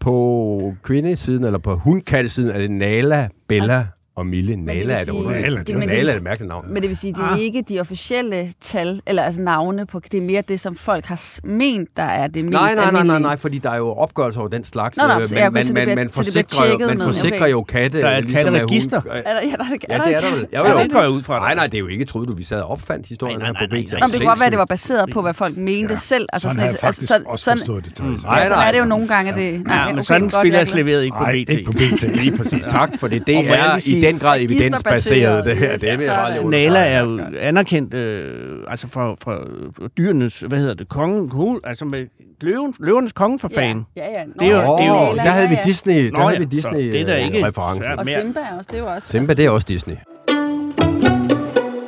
på 0.00 0.74
kvindesiden, 0.82 1.44
eller 1.44 1.58
på 1.58 1.76
hundkattesiden, 1.76 2.50
er 2.50 2.58
det 2.58 2.70
Nala, 2.70 3.28
Bella 3.48 3.86
og 4.16 4.26
Mille. 4.26 4.52
det 4.52 4.58
Nala 4.58 4.80
vil 4.80 4.90
er 4.90 4.94
det 5.04 5.08
underligt. 5.12 5.42
Nala, 5.42 5.58
det 5.58 5.66
det- 5.66 5.74
er 5.74 5.78
men 5.78 5.88
Nala 5.88 6.00
vil- 6.00 6.08
er 6.08 6.16
et 6.16 6.22
mærkeligt 6.22 6.48
navn. 6.48 6.64
Men 6.72 6.82
det 6.82 6.88
vil 6.88 6.96
sige, 6.96 7.12
det 7.12 7.20
er 7.32 7.36
ikke 7.36 7.62
de 7.68 7.80
officielle 7.80 8.52
tal, 8.60 9.00
eller 9.06 9.22
altså 9.22 9.40
navne 9.40 9.86
på, 9.86 10.00
det 10.12 10.18
er 10.18 10.22
mere 10.22 10.42
det, 10.48 10.60
som 10.60 10.76
folk 10.76 11.04
har 11.04 11.46
ment, 11.46 11.88
der 11.96 12.02
er 12.02 12.26
det 12.26 12.44
mest 12.44 12.52
Nej, 12.52 12.74
nej, 12.74 12.90
nej, 12.92 13.02
nej, 13.04 13.18
nej, 13.18 13.36
fordi 13.36 13.58
der 13.58 13.70
er 13.70 13.76
jo 13.76 13.88
opgørelser 13.92 14.40
over 14.40 14.48
den 14.48 14.64
slags. 14.64 14.96
Nå, 14.98 15.06
nå, 15.06 15.12
øh, 15.14 15.22
okay, 15.22 15.48
man, 15.48 15.64
det 15.64 15.74
man, 15.74 15.86
man 15.86 15.88
det 15.88 15.94
bliver 15.96 16.08
forsikrer, 16.08 16.66
jo, 16.80 16.86
man 16.86 16.98
forsikrer 17.00 17.40
okay. 17.40 17.50
jo 17.50 17.62
katte. 17.62 18.00
Der 18.00 18.06
er 18.08 18.18
et 18.18 18.24
ligesom, 18.24 18.44
katteregister. 18.52 19.00
Er 19.10 19.16
ja, 19.16 19.20
der, 19.22 19.30
er, 19.30 19.42
Ja, 19.88 19.98
det 19.98 20.14
er 20.14 20.20
der, 20.20 20.28
der 20.30 20.36
vel. 20.36 20.46
Ja, 20.52 20.58
Jo, 20.68 20.78
jo. 20.78 20.82
det 20.84 20.92
går 20.92 21.00
jeg 21.00 21.10
ud 21.10 21.22
fra. 21.22 21.38
Nej, 21.38 21.54
nej, 21.54 21.66
det 21.66 21.74
er 21.74 21.78
jo 21.78 21.86
ikke, 21.86 22.04
troede 22.04 22.26
du, 22.26 22.34
vi 22.36 22.42
sad 22.44 22.60
og 22.60 22.70
opfandt 22.70 23.06
historien 23.06 23.38
Nej, 23.38 23.46
her 23.46 23.52
nej, 23.52 23.66
på 23.68 23.74
nej, 23.74 23.82
BT. 23.82 23.90
nej, 23.92 24.00
Nå, 24.00 24.06
men 24.06 24.12
det 24.12 24.20
kunne 24.20 24.28
godt 24.28 24.38
være, 24.40 24.46
at 24.46 24.52
det 24.52 24.58
var 24.58 24.64
baseret 24.64 25.10
på, 25.12 25.22
hvad 25.22 25.34
folk 25.34 25.56
mente 25.56 25.96
selv. 25.96 26.26
Altså, 26.32 26.48
Sådan 26.48 26.58
har 26.58 26.64
jeg 26.64 26.70
altså, 26.70 26.80
faktisk 26.80 27.08
så- 27.08 27.22
også 27.26 27.50
forstået 27.50 27.84
det. 27.84 28.22
Nej, 28.24 28.48
nej. 28.48 28.68
er 28.68 28.72
det 28.72 28.78
jo 28.78 28.84
nogle 28.84 29.08
gange, 29.08 29.32
det... 29.34 29.62
Ja, 29.68 29.92
men 29.94 30.04
sådan 30.04 30.30
spiller 30.30 30.58
jeg 30.58 30.66
jeg 30.66 30.72
klaveret 30.72 31.04
ikke 31.04 31.16
på 31.16 31.22
Nej, 31.22 31.32
BT. 31.44 31.50
ikke 31.50 31.64
på 31.64 31.72
BT. 31.72 32.02
Lige 32.16 32.36
præcis. 32.36 32.64
Tak, 32.68 32.90
for 32.98 33.08
det, 33.08 33.26
det 33.26 33.32
jeg 33.34 33.44
er 33.44 33.76
i 33.96 34.00
den 34.06 34.18
grad 34.18 34.40
evidensbaseret, 34.40 35.44
det 35.44 35.56
her. 35.56 35.76
Det 35.76 36.00
bare 36.08 36.32
lige 36.32 36.50
Nala 36.50 36.86
er 36.86 37.02
jo 37.02 37.20
anerkendt 37.40 37.94
øh, 37.94 38.58
altså 38.68 38.88
fra, 38.88 39.14
fra, 39.22 39.34
fra 39.78 39.88
dyrenes, 39.98 40.40
hvad 40.40 40.58
hedder 40.58 40.74
det, 40.74 40.88
kongen, 40.88 41.30
hu- 41.30 41.60
altså 41.64 41.84
med 41.84 42.06
løven, 42.40 42.74
løvernes 42.80 43.12
konge 43.12 43.38
for 43.38 43.50
fan. 43.54 43.86
Ja, 43.96 44.02
ja. 44.16 44.24
Nå, 44.24 44.32
Det 44.40 44.46
er 44.46 44.50
jo- 44.50 44.56
ja, 44.56 44.62
det 44.62 44.86
er 44.90 45.00
jo- 45.08 45.14
Nala, 45.14 45.22
der 45.22 45.30
havde 45.30 45.48
vi 45.48 45.54
ja, 45.54 45.60
ja. 45.60 45.66
Disney, 45.66 46.04
der 46.06 46.10
Nå 46.12 46.18
havde 46.20 46.32
ja, 46.32 46.38
vi 46.38 46.44
Disney 46.44 46.92
det 46.92 47.00
er 47.00 47.06
da 47.06 47.14
ikke- 47.16 47.46
reference. 47.46 47.90
Ja. 47.90 47.96
Og 47.96 48.06
Simba 48.06 48.40
er 48.40 48.58
også, 48.58 48.70
det 48.72 48.78
er 48.78 48.82
også... 48.82 49.08
Simba, 49.08 49.32
det 49.34 49.44
er 49.44 49.50
også 49.50 49.66
Disney. 49.68 49.94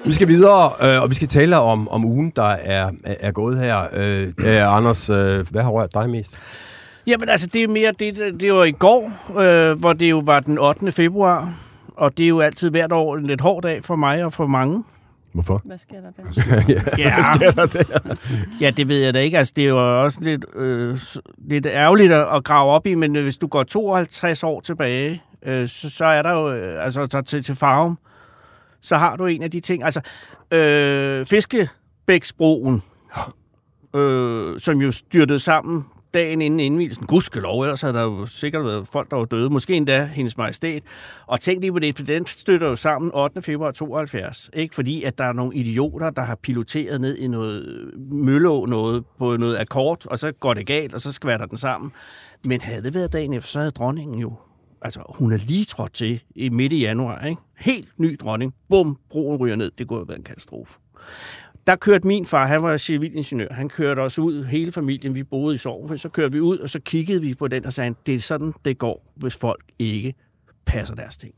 Vi 0.05 0.13
skal 0.13 0.29
videre, 0.29 0.73
øh, 0.83 1.03
og 1.03 1.11
vi 1.11 1.15
skal 1.15 1.29
tale 1.29 1.59
om, 1.59 1.89
om 1.89 2.05
ugen, 2.05 2.33
der 2.37 2.43
er, 2.49 2.91
er, 3.05 3.15
er 3.21 3.31
gået 3.33 3.59
her. 3.59 3.83
Øh, 3.93 4.33
øh, 4.45 4.77
Anders, 4.77 5.11
øh, 5.11 5.47
hvad 5.51 5.63
har 5.63 5.71
rørt 5.71 5.95
dig 5.95 6.11
mest? 6.11 6.39
Jamen 7.07 7.29
altså, 7.29 7.47
det 7.53 7.63
er 7.63 7.69
mere, 7.69 7.93
det, 7.99 8.41
det 8.41 8.53
var 8.55 8.65
i 8.65 8.71
går, 8.73 9.13
øh, 9.41 9.79
hvor 9.81 9.93
det 9.93 10.11
jo 10.11 10.23
var 10.25 10.41
den 10.41 10.59
8. 10.59 10.93
februar, 10.93 11.55
og 11.97 12.17
det 12.17 12.25
er 12.25 12.29
jo 12.29 12.41
altid 12.41 12.71
hvert 12.71 12.93
år 12.93 13.17
en 13.17 13.27
lidt 13.27 13.41
hård 13.41 13.63
dag 13.63 13.85
for 13.85 13.97
mig 13.97 14.25
og 14.25 14.33
for 14.33 14.47
mange. 14.47 14.85
Hvorfor? 15.33 15.63
Hvad 15.65 15.79
sker 15.79 16.01
der 16.01 16.11
der? 16.11 16.93
Ja, 16.99 17.25
ja, 18.67 18.71
det 18.71 18.89
ved 18.89 19.05
jeg 19.05 19.15
da 19.15 19.19
ikke. 19.19 19.39
Altså, 19.39 19.53
det 19.57 19.65
er 19.65 19.69
jo 19.69 20.03
også 20.05 20.19
lidt, 20.21 20.45
øh, 20.55 20.99
lidt 21.39 21.67
ærgerligt 21.67 22.13
at, 22.13 22.45
grave 22.45 22.73
op 22.73 22.87
i, 22.87 22.95
men 22.95 23.15
hvis 23.15 23.37
du 23.37 23.47
går 23.47 23.63
52 23.63 24.43
år 24.43 24.61
tilbage, 24.61 25.23
øh, 25.43 25.69
så, 25.69 25.91
så 25.91 26.05
er 26.05 26.23
der 26.23 26.33
jo, 26.33 26.53
øh, 26.53 26.85
altså 26.85 27.09
så 27.11 27.23
til, 27.23 27.43
til 27.43 27.55
Farum, 27.55 27.99
så 28.81 28.97
har 28.97 29.17
du 29.17 29.27
en 29.27 29.43
af 29.43 29.51
de 29.51 29.61
ting, 29.61 29.85
altså 29.85 30.01
øh, 30.51 31.27
Fiskebæksbroen, 31.27 32.83
øh, 33.95 34.61
som 34.61 34.81
jo 34.81 34.93
styrtede 34.93 35.41
sammen 35.41 35.85
dagen 36.17 36.43
inden 36.43 36.61
indvielsen. 36.61 37.07
Gudskelov, 37.07 37.63
ellers 37.63 37.81
havde 37.81 37.95
der 37.95 38.03
jo 38.03 38.27
sikkert 38.27 38.65
været 38.65 38.89
folk, 38.93 39.11
der 39.11 39.17
var 39.17 39.25
døde. 39.25 39.51
Måske 39.51 39.75
endda 39.75 40.05
hendes 40.05 40.37
majestæt. 40.37 40.83
Og 41.27 41.41
tænk 41.41 41.61
lige 41.61 41.73
på 41.73 41.79
det, 41.79 41.97
for 41.97 42.05
den 42.05 42.27
støtter 42.27 42.69
jo 42.69 42.77
sammen 42.77 43.11
8. 43.15 43.43
februar 43.43 43.71
72. 43.71 44.51
Ikke 44.55 44.75
fordi, 44.75 45.03
at 45.03 45.19
der 45.19 45.25
er 45.25 45.33
nogle 45.33 45.55
idioter, 45.55 46.11
der 46.11 46.23
har 46.23 46.35
piloteret 46.43 47.01
ned 47.01 47.17
i 47.17 47.29
noget 47.29 47.91
møllå, 48.11 48.67
noget 48.67 49.05
på 49.19 49.37
noget 49.37 49.59
akkord, 49.61 50.07
og 50.07 50.19
så 50.19 50.33
går 50.33 50.55
det 50.55 50.67
galt, 50.67 50.95
og 50.95 51.01
så 51.01 51.13
skvatter 51.13 51.47
den 51.47 51.59
sammen. 51.59 51.93
Men 52.45 52.61
havde 52.61 52.83
det 52.83 52.95
været 52.95 53.13
dagen 53.13 53.33
efter, 53.33 53.49
så 53.49 53.59
havde 53.59 53.71
dronningen 53.71 54.19
jo 54.19 54.33
Altså, 54.83 55.01
hun 55.19 55.33
er 55.33 55.37
lige 55.37 55.65
trådt 55.65 55.93
til 55.93 56.23
i 56.37 56.49
midt 56.49 56.73
i 56.73 56.81
januar, 56.81 57.25
ikke? 57.25 57.41
Helt 57.59 57.89
ny 57.99 58.17
dronning. 58.21 58.55
Bum, 58.69 58.99
broen 59.11 59.37
ryger 59.37 59.57
ned. 59.57 59.71
Det 59.79 59.89
kunne 59.89 59.99
have 59.99 60.09
været 60.09 60.19
en 60.19 60.25
katastrofe. 60.25 60.79
Der 61.67 61.77
kørte 61.77 62.07
min 62.07 62.25
far, 62.25 62.47
han 62.47 62.63
var 62.63 62.77
civilingeniør, 62.77 63.49
han 63.51 63.69
kørte 63.69 64.01
os 64.01 64.19
ud, 64.19 64.45
hele 64.45 64.73
familien, 64.73 65.15
vi 65.15 65.23
boede 65.23 65.55
i 65.55 65.59
Sorgen, 65.59 65.99
så 65.99 66.09
kørte 66.09 66.33
vi 66.33 66.41
ud, 66.41 66.59
og 66.59 66.71
så 66.71 66.81
kiggede 66.81 67.21
vi 67.21 67.35
på 67.35 67.49
den 67.49 67.67
og 67.67 67.73
sagde, 67.73 67.95
det 68.07 68.15
er 68.15 68.19
sådan, 68.21 68.55
det 68.65 68.79
går, 68.79 69.13
hvis 69.17 69.37
folk 69.37 69.65
ikke 69.79 70.15
passer 70.67 70.95
deres 70.95 71.17
ting. 71.17 71.33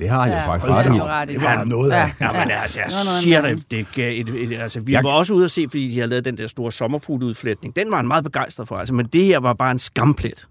Det 0.00 0.08
har 0.08 0.26
jeg 0.26 0.32
Ja, 0.46 0.52
faktisk 0.52 0.70
ret 0.70 1.30
i. 1.30 1.32
Det 1.34 1.42
var 1.42 1.56
der 1.56 1.64
noget 1.64 1.90
af. 1.92 2.06
Ja, 2.20 2.32
men 2.44 2.50
altså, 2.50 2.80
jeg 2.80 2.90
siger 2.92 3.40
det, 3.40 3.70
det 3.70 3.86
gav 3.94 4.20
et, 4.20 4.28
et, 4.28 4.52
altså, 4.60 4.80
vi 4.80 4.92
Jeg- 4.92 5.04
var 5.04 5.10
også 5.10 5.34
ude 5.34 5.44
at 5.44 5.50
se, 5.50 5.66
fordi 5.70 5.88
de 5.88 5.94
havde 5.94 6.08
lavet 6.10 6.24
den 6.24 6.36
der 6.38 6.46
store 6.46 6.72
sommerfugludflætning. 6.72 7.76
Den 7.76 7.90
var 7.90 7.96
han 7.96 8.06
meget 8.08 8.24
begejstret 8.24 8.68
for, 8.68 8.76
altså, 8.76 8.94
men 8.94 9.06
det 9.06 9.24
her 9.24 9.38
var 9.38 9.52
bare 9.52 9.70
en 9.70 9.78
skamplet. 9.78 10.48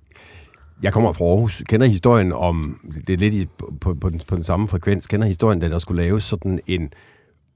Jeg 0.83 0.93
kommer 0.93 1.13
fra 1.13 1.25
Aarhus. 1.25 1.63
Kender 1.69 1.88
historien 1.88 2.31
om, 2.33 2.79
det 3.07 3.13
er 3.13 3.17
lidt 3.17 3.33
i, 3.33 3.45
på, 3.57 3.73
på, 3.81 3.93
på, 3.93 4.09
den, 4.09 4.21
på 4.27 4.35
den 4.35 4.43
samme 4.43 4.67
frekvens, 4.67 5.07
kender 5.07 5.27
historien, 5.27 5.59
da 5.59 5.69
der 5.69 5.79
skulle 5.79 6.03
laves 6.03 6.23
sådan 6.23 6.59
en 6.67 6.89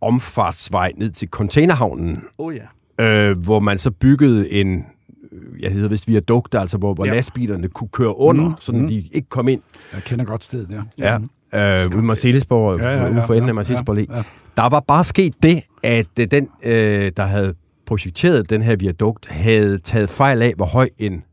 omfartsvej 0.01 0.91
ned 0.97 1.09
til 1.09 1.27
containerhavnen, 1.27 2.23
Oh 2.37 2.55
ja. 2.99 3.05
øh, 3.05 3.37
hvor 3.37 3.59
man 3.59 3.77
så 3.77 3.91
byggede 3.91 4.51
en, 4.51 4.85
øh, 5.31 5.61
jeg 5.63 5.71
hedder 5.71 5.87
vist 5.89 6.07
viadukt, 6.07 6.55
altså 6.55 6.77
hvor, 6.77 6.93
hvor 6.93 7.05
Ja. 7.05 7.11
ja. 7.11 7.15
lastbilerne 7.15 7.67
kunne 7.67 7.87
køre 7.87 8.17
under, 8.17 8.49
mm. 8.49 8.55
så 8.59 8.71
mm. 8.71 8.87
de 8.87 9.03
ikke 9.11 9.29
kom 9.29 9.47
ind. 9.47 9.61
Jeg 9.93 10.03
kender 10.03 10.25
godt 10.25 10.43
stedet 10.43 10.69
der. 10.69 10.83
Ja. 10.97 11.17
Øh, 11.53 11.87
ude 11.91 11.97
i 11.97 12.01
Marcellesborg, 12.01 12.77
Ja, 12.79 12.83
ja, 12.85 12.91
ja, 12.91 12.97
ja, 12.97 13.05
ja, 13.05 13.11
ude 13.11 13.23
for 13.27 13.33
enden 13.33 13.43
ja, 13.47 13.49
af 13.51 13.55
Marcellesborg 13.55 13.97
ja, 13.97 14.15
ja. 14.17 14.23
Der 14.57 14.69
var 14.69 14.79
bare 14.79 15.03
sket 15.03 15.43
det, 15.43 15.61
at 15.83 16.07
øh, 16.19 16.27
den, 16.31 16.49
øh, 16.63 17.11
der 17.17 17.25
havde 17.25 17.53
projekteret 17.85 18.49
den 18.49 18.61
her 18.61 18.75
viadukt, 18.75 19.25
havde 19.29 19.77
taget 19.77 20.09
fejl 20.09 20.41
af, 20.41 20.53
hvor 20.55 20.65
høj 20.65 20.89
en 20.97 21.23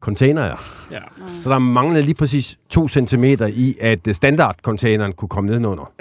container 0.00 0.42
er. 0.42 0.56
ja. 0.92 0.98
Så 1.40 1.50
der 1.50 1.58
manglede 1.58 2.02
lige 2.02 2.14
præcis 2.14 2.58
to 2.70 2.88
centimeter 2.88 3.46
i, 3.46 3.74
at 3.80 4.06
øh, 4.08 4.14
standardcontaineren 4.14 5.12
kunne 5.12 5.28
komme 5.28 5.50
nedenunder. 5.50 5.92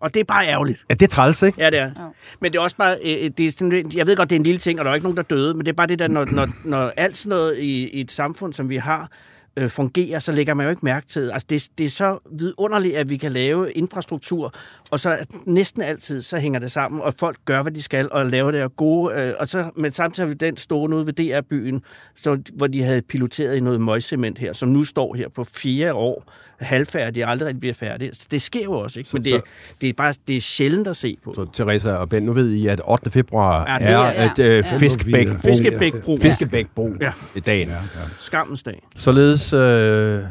Og 0.00 0.14
det 0.14 0.20
er 0.20 0.24
bare 0.24 0.48
ærgerligt. 0.48 0.84
Er 0.88 0.94
det 0.94 1.10
træls, 1.10 1.42
ikke? 1.42 1.62
Ja, 1.62 1.70
det 1.70 1.78
er. 1.78 1.82
Ja. 1.84 2.08
Men 2.40 2.52
det 2.52 2.58
er 2.58 2.62
også 2.62 2.76
bare, 2.76 2.96
øh, 3.04 3.30
det 3.38 3.46
er 3.46 3.50
sådan, 3.50 3.92
jeg 3.94 4.06
ved 4.06 4.16
godt, 4.16 4.30
det 4.30 4.36
er 4.36 4.40
en 4.40 4.44
lille 4.44 4.58
ting, 4.58 4.78
og 4.78 4.84
der 4.84 4.90
er 4.90 4.94
ikke 4.94 5.04
nogen, 5.04 5.16
der 5.16 5.22
døde, 5.22 5.54
men 5.54 5.66
det 5.66 5.72
er 5.72 5.76
bare 5.76 5.86
det 5.86 5.98
der, 5.98 6.08
når, 6.08 6.24
når, 6.24 6.48
når 6.64 6.92
alt 6.96 7.16
sådan 7.16 7.28
noget 7.28 7.58
i, 7.58 7.88
i 7.88 8.00
et 8.00 8.10
samfund, 8.10 8.52
som 8.52 8.68
vi 8.68 8.76
har, 8.76 9.10
øh, 9.56 9.70
fungerer, 9.70 10.18
så 10.18 10.32
lægger 10.32 10.54
man 10.54 10.66
jo 10.66 10.70
ikke 10.70 10.84
mærke 10.84 11.06
til 11.06 11.22
det. 11.22 11.32
Altså, 11.32 11.46
det, 11.50 11.68
det 11.78 11.86
er 11.86 11.90
så 11.90 12.18
vidunderligt, 12.30 12.96
at 12.96 13.10
vi 13.10 13.16
kan 13.16 13.32
lave 13.32 13.72
infrastruktur, 13.72 14.54
og 14.90 15.00
så 15.00 15.18
næsten 15.44 15.82
altid, 15.82 16.22
så 16.22 16.38
hænger 16.38 16.60
det 16.60 16.72
sammen, 16.72 17.00
og 17.00 17.14
folk 17.18 17.38
gør, 17.44 17.62
hvad 17.62 17.72
de 17.72 17.82
skal, 17.82 18.08
og 18.12 18.26
laver 18.26 18.50
det 18.50 18.62
og 18.62 18.76
gode, 18.76 19.14
øh, 19.14 19.34
og 19.40 19.48
så, 19.48 19.70
men 19.76 19.92
samtidig 19.92 20.26
har 20.26 20.28
vi 20.28 20.34
den 20.34 20.56
stående 20.56 20.96
ude 20.96 21.06
ved 21.06 21.12
DR-byen, 21.12 21.82
så, 22.16 22.38
hvor 22.54 22.66
de 22.66 22.82
havde 22.82 23.02
piloteret 23.02 23.56
i 23.56 23.60
noget 23.60 23.80
møgcement 23.80 24.38
her, 24.38 24.52
som 24.52 24.68
nu 24.68 24.84
står 24.84 25.14
her 25.14 25.28
på 25.28 25.44
fire 25.44 25.94
år, 25.94 26.24
halvfærdig, 26.60 27.24
og 27.24 27.30
aldrig 27.30 27.46
rigtig 27.46 27.60
bliver 27.60 27.74
færdig. 27.74 28.10
Så 28.12 28.26
det 28.30 28.42
sker 28.42 28.64
jo 28.64 28.72
også, 28.72 28.98
ikke? 28.98 29.10
Men 29.12 29.24
det, 29.24 29.30
så- 29.32 29.40
det, 29.80 29.88
er 29.88 29.92
bare 29.92 30.14
det 30.28 30.36
er 30.36 30.40
sjældent 30.40 30.86
at 30.86 30.96
se 30.96 31.16
på. 31.24 31.34
Så 31.34 31.46
Teresa 31.52 31.92
og 31.92 32.08
Ben, 32.08 32.22
nu 32.22 32.32
ved 32.32 32.50
I, 32.50 32.66
at 32.66 32.80
8. 32.84 33.10
februar 33.10 33.72
Ja, 33.72 33.78
det 33.78 33.90
er, 33.94 33.98
er- 33.98 34.30
at 34.30 34.38
øh, 34.38 34.64
ja. 34.72 34.76
Fiskebækbro. 34.78 35.48
Fiskebækbro. 35.48 36.18
Fiskebækbro 36.22 36.90
Ja. 37.00 37.12
i 37.36 37.40
dagen. 37.40 37.68
Ja, 37.68 37.74
ja. 37.74 37.80
Skammens 38.18 38.62
dag. 38.62 38.82
Således 38.96 39.52
øh, 39.52 40.22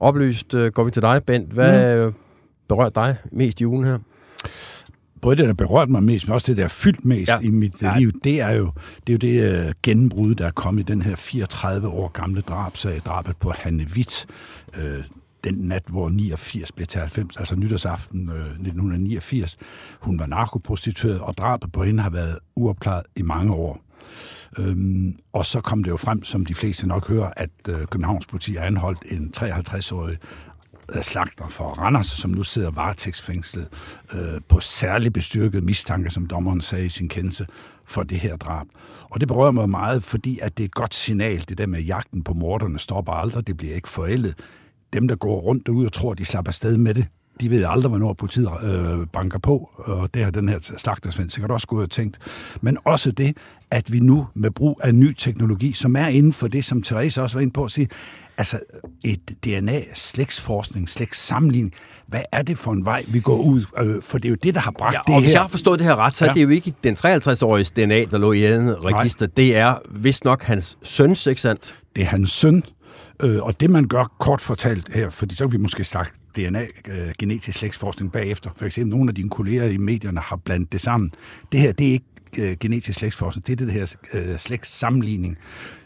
oplyst 0.00 0.54
øh, 0.54 0.72
går 0.72 0.84
vi 0.84 0.90
til 0.90 1.02
dig, 1.02 1.24
Bent. 1.24 1.52
Hvad 1.52 2.06
mm. 2.06 2.14
berører 2.68 2.90
dig 2.90 3.16
mest 3.32 3.60
i 3.60 3.66
ugen 3.66 3.84
her? 3.84 3.98
både 5.22 5.36
det, 5.36 5.46
der 5.46 5.54
berørt 5.54 5.88
mig 5.88 6.02
mest, 6.02 6.26
men 6.26 6.34
også 6.34 6.46
det, 6.46 6.56
der 6.56 6.64
er 6.64 6.68
fyldt 6.68 7.04
mest 7.04 7.28
Ja. 7.28 7.38
i 7.42 7.48
mit 7.48 7.82
ja. 7.82 7.98
liv, 7.98 8.10
det 8.24 8.40
er 8.40 8.50
jo 8.52 8.70
det, 9.06 9.12
er 9.12 9.12
jo 9.12 9.16
det 9.18 9.64
uh, 9.66 9.72
gennembrud, 9.82 10.34
der 10.34 10.46
er 10.46 10.50
kommet 10.50 10.82
i 10.82 10.92
den 10.92 11.02
her 11.02 11.16
34 11.16 11.88
år 11.88 12.08
gamle 12.08 12.40
drabsag, 12.40 13.00
drabet 13.06 13.36
på 13.36 13.52
Hanne 13.58 13.86
Witt, 13.96 14.26
uh, 14.78 14.82
den 15.44 15.54
nat, 15.54 15.82
hvor 15.88 16.08
89 16.08 16.72
blev 16.72 16.86
til 16.86 17.00
90, 17.00 17.36
altså 17.36 17.56
nytårsaften 17.56 18.28
øh, 18.28 18.46
1989. 18.46 19.56
Hun 20.00 20.18
var 20.18 20.26
narkoprostitueret, 20.26 21.20
og 21.20 21.36
drabet 21.38 21.72
på 21.72 21.84
hende 21.84 22.02
har 22.02 22.10
været 22.10 22.38
uopklaret 22.56 23.02
i 23.16 23.22
mange 23.22 23.54
år. 23.54 23.80
Øhm, 24.58 25.14
og 25.32 25.46
så 25.46 25.60
kom 25.60 25.84
det 25.84 25.90
jo 25.90 25.96
frem, 25.96 26.24
som 26.24 26.46
de 26.46 26.54
fleste 26.54 26.88
nok 26.88 27.08
hører, 27.08 27.30
at 27.36 27.50
øh, 27.68 27.86
Københavns 27.86 28.26
politi 28.26 28.54
har 28.54 28.64
anholdt 28.64 29.04
en 29.10 29.32
53-årig 29.36 30.16
øh, 30.94 31.02
slagter 31.02 31.48
for 31.48 31.68
Randers, 31.68 32.06
som 32.06 32.30
nu 32.30 32.42
sidder 32.42 32.70
varetægtsfængslet 32.70 33.68
øh, 34.12 34.40
på 34.48 34.60
særlig 34.60 35.12
bestyrket 35.12 35.64
mistanke, 35.64 36.10
som 36.10 36.26
dommeren 36.26 36.60
sagde 36.60 36.86
i 36.86 36.88
sin 36.88 37.08
kendelse, 37.08 37.46
for 37.84 38.02
det 38.02 38.20
her 38.20 38.36
drab. 38.36 38.66
Og 39.10 39.20
det 39.20 39.28
berører 39.28 39.50
mig 39.50 39.70
meget, 39.70 40.04
fordi 40.04 40.38
at 40.42 40.58
det 40.58 40.64
er 40.64 40.68
et 40.68 40.74
godt 40.74 40.94
signal, 40.94 41.44
det 41.48 41.58
der 41.58 41.66
med 41.66 41.80
jagten 41.80 42.24
på 42.24 42.34
morderne 42.34 42.78
stopper 42.78 43.12
aldrig, 43.12 43.46
det 43.46 43.56
bliver 43.56 43.74
ikke 43.74 43.88
forældet. 43.88 44.34
Dem, 44.92 45.08
der 45.08 45.16
går 45.16 45.40
rundt 45.40 45.66
derude 45.66 45.86
og 45.86 45.92
tror, 45.92 46.14
de 46.14 46.24
slapper 46.24 46.50
afsted 46.50 46.76
med 46.76 46.94
det, 46.94 47.06
de 47.40 47.50
ved 47.50 47.64
aldrig, 47.68 47.88
hvornår 47.88 48.12
politiet 48.12 48.48
øh, 48.62 49.06
banker 49.12 49.38
på, 49.38 49.70
og 49.76 50.14
det 50.14 50.24
har 50.24 50.30
den 50.30 50.48
her 50.48 50.58
slagtersvend 50.76 51.30
sikkert 51.30 51.50
også 51.50 51.66
gået 51.66 51.84
og 51.84 51.90
tænkt. 51.90 52.18
Men 52.60 52.78
også 52.84 53.10
det, 53.10 53.36
at 53.70 53.92
vi 53.92 54.00
nu 54.00 54.26
med 54.34 54.50
brug 54.50 54.80
af 54.82 54.94
ny 54.94 55.14
teknologi, 55.14 55.72
som 55.72 55.96
er 55.96 56.06
inden 56.06 56.32
for 56.32 56.48
det, 56.48 56.64
som 56.64 56.82
Therese 56.82 57.22
også 57.22 57.36
var 57.36 57.40
inde 57.40 57.52
på 57.52 57.64
at 57.64 57.70
sige, 57.70 57.88
altså 58.38 58.60
et 59.04 59.20
DNA-slægtsforskning, 59.44 60.88
slægtssammenligning, 60.88 61.72
hvad 62.06 62.20
er 62.32 62.42
det 62.42 62.58
for 62.58 62.72
en 62.72 62.84
vej, 62.84 63.04
vi 63.08 63.20
går 63.20 63.36
ud? 63.38 63.64
Øh, 63.78 64.02
for 64.02 64.18
det 64.18 64.24
er 64.24 64.30
jo 64.30 64.36
det, 64.42 64.54
der 64.54 64.60
har 64.60 64.70
bragt 64.70 64.94
Ja, 64.94 65.00
det 65.06 65.14
og 65.14 65.20
hvis 65.20 65.30
her. 65.30 65.34
jeg 65.36 65.42
har 65.42 65.48
forstået 65.48 65.78
det 65.78 65.86
her 65.86 65.96
ret, 65.96 66.16
så 66.16 66.24
ja. 66.24 66.28
Ja. 66.28 66.30
er 66.30 66.34
det 66.34 66.42
jo 66.42 66.48
ikke 66.48 66.72
den 66.84 66.94
53-årige 66.96 67.64
DNA, 67.86 68.04
der 68.10 68.18
lå 68.18 68.32
i 68.32 68.44
andet 68.44 68.84
register. 68.84 69.26
Det 69.26 69.56
er 69.56 69.74
vist 69.90 70.24
nok 70.24 70.42
hans 70.42 70.78
søns, 70.82 71.26
ikke 71.26 71.40
sandt? 71.40 71.74
Det 71.96 72.02
er 72.02 72.06
hans 72.08 72.30
søn, 72.30 72.62
øh, 73.22 73.42
og 73.42 73.60
det 73.60 73.70
man 73.70 73.88
gør 73.88 74.04
kort 74.18 74.40
fortalt 74.40 74.94
her, 74.94 75.10
fordi 75.10 75.34
så 75.34 75.44
kan 75.44 75.52
vi 75.52 75.62
måske 75.62 75.84
snakke 75.84 76.12
DNA, 76.36 76.62
øh, 76.62 77.12
genetisk 77.18 77.58
slægtsforskning 77.58 78.12
bagefter. 78.12 78.50
For 78.56 78.66
eksempel 78.66 78.96
nogle 78.96 79.10
af 79.10 79.14
dine 79.14 79.30
kolleger 79.30 79.64
i 79.64 79.76
medierne 79.76 80.20
har 80.20 80.36
blandet 80.36 80.72
det 80.72 80.80
sammen. 80.80 81.10
Det 81.52 81.60
her, 81.60 81.72
det 81.72 81.88
er 81.88 81.92
ikke 81.92 82.04
øh, 82.38 82.56
genetisk 82.60 82.98
slægtsforskning, 82.98 83.46
det 83.46 83.52
er 83.60 83.66
det 83.66 83.72
her 83.72 83.94
øh, 84.14 84.38
slægtssammenligning. 84.38 85.36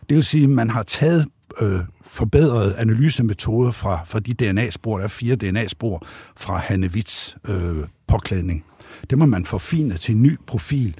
Det 0.08 0.14
vil 0.14 0.24
sige, 0.24 0.44
at 0.44 0.50
man 0.50 0.70
har 0.70 0.82
taget 0.82 1.26
øh, 1.60 1.80
forbedrede 2.02 2.76
analysemetoder 2.76 3.70
fra, 3.70 4.00
fra 4.06 4.20
de 4.20 4.34
DNA-spor, 4.34 4.96
der 4.96 5.04
er 5.04 5.08
fire 5.08 5.36
DNA-spor 5.36 6.06
fra 6.36 6.56
Hanne 6.56 6.86
Witts 6.86 7.36
øh, 7.44 7.84
påklædning. 8.06 8.64
Det 9.10 9.18
må 9.18 9.26
man 9.26 9.44
forfine 9.44 9.94
til 9.94 10.14
en 10.14 10.22
ny 10.22 10.38
profil. 10.46 10.94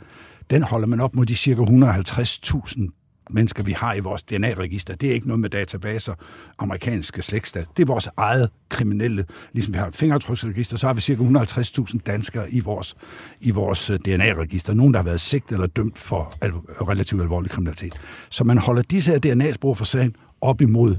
Den 0.50 0.62
holder 0.62 0.86
man 0.86 1.00
op 1.00 1.16
mod 1.16 1.26
de 1.26 1.34
cirka 1.34 1.62
150.000 1.62 3.03
mennesker, 3.30 3.62
vi 3.62 3.72
har 3.72 3.94
i 3.94 4.00
vores 4.00 4.22
DNA-register. 4.22 4.94
Det 4.94 5.10
er 5.10 5.14
ikke 5.14 5.26
noget 5.26 5.40
med 5.40 5.50
databaser, 5.50 6.14
amerikanske 6.58 7.22
slægtstat. 7.22 7.66
Det 7.76 7.82
er 7.82 7.86
vores 7.86 8.08
eget 8.16 8.50
kriminelle. 8.68 9.24
Ligesom 9.52 9.72
vi 9.74 9.78
har 9.78 9.86
et 9.86 9.94
fingeraftryksregister, 9.96 10.76
så 10.76 10.86
har 10.86 10.94
vi 10.94 11.00
cirka 11.00 11.22
150.000 11.22 11.98
danskere 12.06 12.50
i 12.50 12.60
vores, 12.60 12.96
i 13.40 13.50
vores 13.50 13.90
øh, 13.90 13.98
DNA-register. 13.98 14.74
Nogen, 14.74 14.94
der 14.94 14.98
har 15.00 15.04
været 15.04 15.20
sigtet 15.20 15.54
eller 15.54 15.66
dømt 15.66 15.98
for 15.98 16.34
al- 16.40 16.52
relativt 16.52 17.22
alvorlig 17.22 17.50
kriminalitet. 17.50 17.94
Så 18.30 18.44
man 18.44 18.58
holder 18.58 18.82
disse 18.82 19.10
her 19.10 19.18
DNA-spor 19.18 19.74
for 19.74 19.84
sagen 19.84 20.16
op 20.40 20.60
imod 20.60 20.96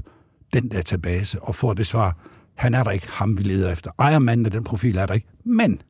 den 0.52 0.68
database 0.68 1.42
og 1.42 1.54
får 1.54 1.74
det 1.74 1.86
svar, 1.86 2.16
han 2.54 2.74
er 2.74 2.84
der 2.84 2.90
ikke, 2.90 3.08
ham 3.10 3.38
vi 3.38 3.42
leder 3.42 3.72
efter. 3.72 3.90
Ejermanden 3.98 4.46
af 4.46 4.52
den 4.52 4.64
profil 4.64 4.96
er 4.96 5.06
der 5.06 5.14
ikke, 5.14 5.26
men 5.44 5.80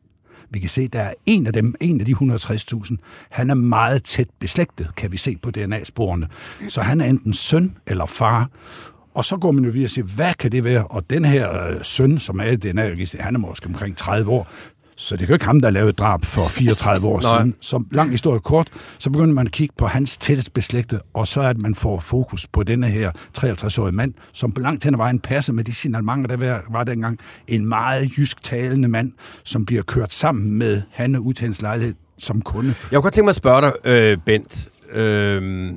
vi 0.51 0.59
kan 0.59 0.69
se, 0.69 0.83
at 0.83 0.93
der 0.93 1.01
er 1.01 1.15
en 1.27 1.47
af 1.47 1.53
dem, 1.53 1.75
en 1.81 2.01
af 2.01 2.07
de 2.07 2.13
160.000, 2.13 2.97
han 3.31 3.51
er 3.51 3.55
meget 3.55 4.05
tæt 4.05 4.29
beslægtet, 4.39 4.97
kan 4.97 5.13
vi 5.13 5.17
se 5.17 5.37
på 5.43 5.51
DNA-sporene. 5.51 6.29
Så 6.69 6.81
han 6.81 7.01
er 7.01 7.05
enten 7.05 7.33
søn 7.33 7.77
eller 7.87 8.07
far. 8.07 8.51
Og 9.15 9.25
så 9.25 9.37
går 9.37 9.53
man 9.53 9.65
jo 9.65 9.71
videre 9.71 9.87
og 9.87 9.91
siger, 9.91 10.05
hvad 10.05 10.35
kan 10.35 10.53
det 10.53 10.65
være? 10.65 10.87
Og 10.87 11.11
den 11.11 11.25
her 11.25 11.67
øh, 11.69 11.77
søn, 11.83 12.19
som 12.19 12.41
er 12.41 12.45
i 12.45 12.57
dna 12.57 12.95
han 13.21 13.35
er 13.35 13.39
måske 13.39 13.67
omkring 13.67 13.97
30 13.97 14.31
år. 14.31 14.49
Så 14.99 15.17
det 15.17 15.23
er 15.23 15.27
jo 15.29 15.33
ikke 15.35 15.45
ham, 15.45 15.61
der 15.61 15.71
lavede 15.71 15.93
drab 15.93 16.25
for 16.25 16.49
34 16.49 17.07
år 17.07 17.21
siden. 17.37 17.55
Så 17.61 17.83
lang 17.93 18.11
historie 18.11 18.41
kort, 18.41 18.69
så 18.99 19.11
begynder 19.11 19.35
man 19.35 19.47
at 19.47 19.53
kigge 19.53 19.75
på 19.79 19.87
hans 19.87 20.19
tættest 20.19 20.53
beslægtede, 20.53 21.01
og 21.15 21.27
så 21.27 21.41
at 21.41 21.59
man 21.59 21.75
får 21.75 22.01
fokus 22.01 22.47
på 22.47 22.63
denne 22.63 22.87
her 22.87 23.11
53-årige 23.39 23.95
mand, 23.95 24.15
som 24.33 24.53
på 24.53 24.61
langt 24.61 24.85
hen 24.85 24.95
ad 24.95 24.97
vejen 24.97 25.21
passer 25.21 25.53
med 25.53 25.65
de 25.65 25.75
signalementer, 25.75 26.37
der 26.37 26.59
var- 26.71 26.85
dengang. 26.85 27.19
En 27.49 27.67
meget 27.67 28.19
jysk 28.19 28.43
talende 28.43 28.89
mand, 28.89 29.13
som 29.45 29.67
bliver 29.67 29.83
kørt 29.83 30.13
sammen 30.13 30.59
med 30.59 30.83
Hanne 30.91 31.21
ud 31.21 31.35
til 31.35 31.45
hans 31.45 31.63
lejlighed 31.63 31.95
som 32.19 32.43
kunde. 32.43 32.69
Jeg 32.69 32.75
kunne 32.97 33.03
godt 33.03 33.15
tænke 33.15 33.25
mig 33.25 33.31
at 33.31 33.37
spørge 33.37 33.61
dig, 33.63 33.73
øh, 33.85 34.19
Bent. 34.27 34.69
Øh, 34.93 35.73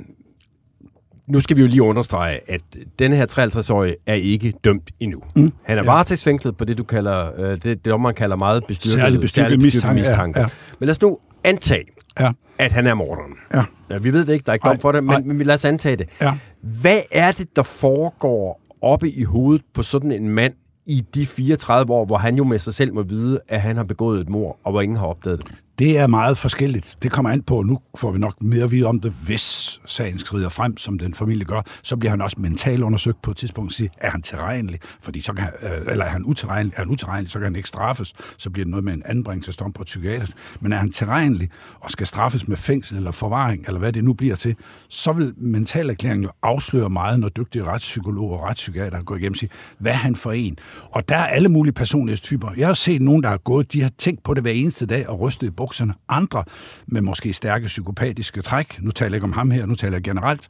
nu 1.30 1.40
skal 1.40 1.58
vi 1.58 1.62
jo 1.62 1.68
lige 1.68 1.84
understrege, 1.84 2.40
at 2.52 2.62
denne 3.00 3.16
her 3.16 3.26
53-årige 3.32 3.96
er 4.06 4.14
ikke 4.14 4.54
dømt 4.64 4.90
endnu. 5.00 5.20
Mm. 5.36 5.52
Han 5.64 5.78
er 5.78 5.84
Ja. 5.84 5.92
varetægtsfængslet 5.92 6.58
på 6.58 6.66
det, 6.66 6.78
du 6.78 6.84
kalder, 6.84 7.32
øh, 7.38 7.58
det, 7.64 7.86
det 7.86 8.00
man 8.02 8.14
kalder 8.16 8.36
meget 8.36 8.64
bestyrket, 8.68 9.00
Særlig 9.00 9.20
bestyrket 9.22 9.60
mistanke, 9.60 10.40
ja, 10.40 10.42
ja. 10.42 10.48
Men 10.80 10.86
lad 10.88 10.90
os 10.90 11.02
nu 11.02 11.18
antage, 11.44 11.84
Ja. 12.20 12.32
at 12.58 12.72
han 12.72 12.88
er 12.88 12.94
morderen. 12.94 13.32
Ja. 13.54 13.64
Ja, 13.90 13.98
vi 13.98 14.14
ved 14.14 14.26
det 14.26 14.34
ikke, 14.34 14.44
der 14.44 14.50
er 14.52 14.54
ikke 14.54 14.68
dom 14.68 14.80
for 14.80 14.92
det, 14.92 15.04
men, 15.04 15.28
men 15.38 15.42
lad 15.48 15.54
os 15.56 15.66
antage 15.66 15.96
det. 15.96 16.10
Ja. 16.22 16.38
Hvad 16.82 17.00
er 17.12 17.32
det, 17.32 17.56
der 17.56 17.64
foregår 17.64 18.62
oppe 18.82 19.10
i 19.12 19.24
hovedet 19.24 19.62
på 19.74 19.84
sådan 19.84 20.12
en 20.12 20.30
mand 20.30 20.54
i 20.86 21.06
de 21.16 21.26
34 21.26 21.94
år, 21.94 22.06
hvor 22.06 22.18
han 22.18 22.36
jo 22.36 22.44
med 22.44 22.58
sig 22.60 22.74
selv 22.74 22.94
må 22.94 23.02
vide, 23.04 23.40
at 23.48 23.62
han 23.62 23.76
har 23.78 23.84
begået 23.84 24.22
et 24.22 24.30
mord, 24.30 24.60
og 24.64 24.72
hvor 24.72 24.82
ingen 24.82 24.98
har 24.98 25.06
opdaget 25.06 25.40
det? 25.40 25.48
Det 25.80 25.98
er 25.98 26.08
meget 26.08 26.38
forskelligt. 26.38 26.98
Det 27.04 27.12
kommer 27.12 27.30
an 27.30 27.42
på, 27.42 27.58
og 27.58 27.66
nu 27.66 27.80
får 27.98 28.12
vi 28.12 28.20
nok 28.20 28.42
mere 28.42 28.64
at 28.64 28.72
vide 28.72 28.86
om 28.86 29.00
det, 29.00 29.14
hvis 29.26 29.80
sagen 29.86 30.20
skrider 30.20 30.50
frem, 30.50 30.78
som 30.78 31.00
den 31.00 31.14
familie 31.14 31.46
gør. 31.46 31.62
Så 31.84 31.98
bliver 31.98 32.10
han 32.10 32.22
også 32.22 32.36
mentalt 32.40 32.84
undersøgt 32.84 33.22
på 33.22 33.32
et 33.32 33.38
tidspunkt 33.38 33.70
og 33.70 33.74
siger, 33.74 33.90
er 33.98 34.10
han 34.10 34.22
tilregnelig? 34.22 34.80
Fordi 35.02 35.22
så 35.22 35.34
kan, 35.34 35.48
øh, 35.62 35.92
eller 35.92 36.06
er 36.06 36.10
han 36.10 36.24
utilregnelig? 36.26 36.74
Er 36.76 36.82
han 36.82 36.90
utilregnelig, 36.90 37.32
så 37.32 37.40
kan 37.40 37.44
han 37.44 37.56
ikke 37.56 37.70
straffes. 37.70 38.14
Så 38.38 38.50
bliver 38.50 38.66
det 38.66 38.72
noget 38.72 38.84
med 38.84 38.94
en 38.94 39.02
anbringelsesdom 39.06 39.74
på 39.74 39.84
psykiatrisk. 39.84 40.34
Men 40.60 40.74
er 40.74 40.78
han 40.78 40.92
tilregnelig 40.92 41.50
og 41.80 41.92
skal 41.92 42.08
straffes 42.08 42.48
med 42.48 42.58
fængsel 42.58 42.98
eller 42.98 43.12
forvaring, 43.12 43.64
eller 43.68 43.80
hvad 43.80 43.94
det 43.94 44.04
nu 44.04 44.14
bliver 44.14 44.36
til, 44.36 44.56
så 44.90 45.12
vil 45.12 45.34
mentalerklæringen 45.38 46.24
jo 46.24 46.32
afsløre 46.44 46.90
meget, 46.90 47.20
når 47.20 47.30
dygtige 47.30 47.64
retspsykologer 47.64 48.38
og 48.38 48.44
retspsykiater 48.44 49.02
går 49.04 49.16
igennem 49.16 49.34
og 49.34 49.38
siger, 49.38 49.52
hvad 49.80 49.92
er 49.92 49.96
han 49.96 50.16
for 50.16 50.32
en? 50.32 50.58
Og 50.92 51.10
der 51.10 51.16
er 51.16 51.26
alle 51.26 51.50
mulige 51.50 51.74
personlighedstyper. 51.74 52.52
Jeg 52.58 52.68
har 52.68 52.74
set 52.74 53.02
nogen, 53.02 53.24
der 53.24 53.30
har 53.30 53.38
gået, 53.38 53.74
de 53.74 53.82
har 53.82 53.92
tænkt 53.98 54.24
på 54.24 54.34
det 54.34 54.44
hver 54.44 54.52
eneste 54.52 54.86
dag 54.86 55.10
og 55.10 55.20
rystet 55.20 55.48
i 55.48 55.52
bukserne. 55.70 55.94
Andre 56.10 56.44
med 56.88 57.02
måske 57.02 57.34
stærke 57.34 57.66
psykopatiske 57.66 58.42
træk, 58.42 58.78
nu 58.82 58.92
taler 58.92 59.10
jeg 59.10 59.16
ikke 59.16 59.24
om 59.24 59.34
ham 59.34 59.52
her, 59.52 59.66
nu 59.66 59.76
taler 59.76 59.96
jeg 59.96 60.04
generelt, 60.04 60.48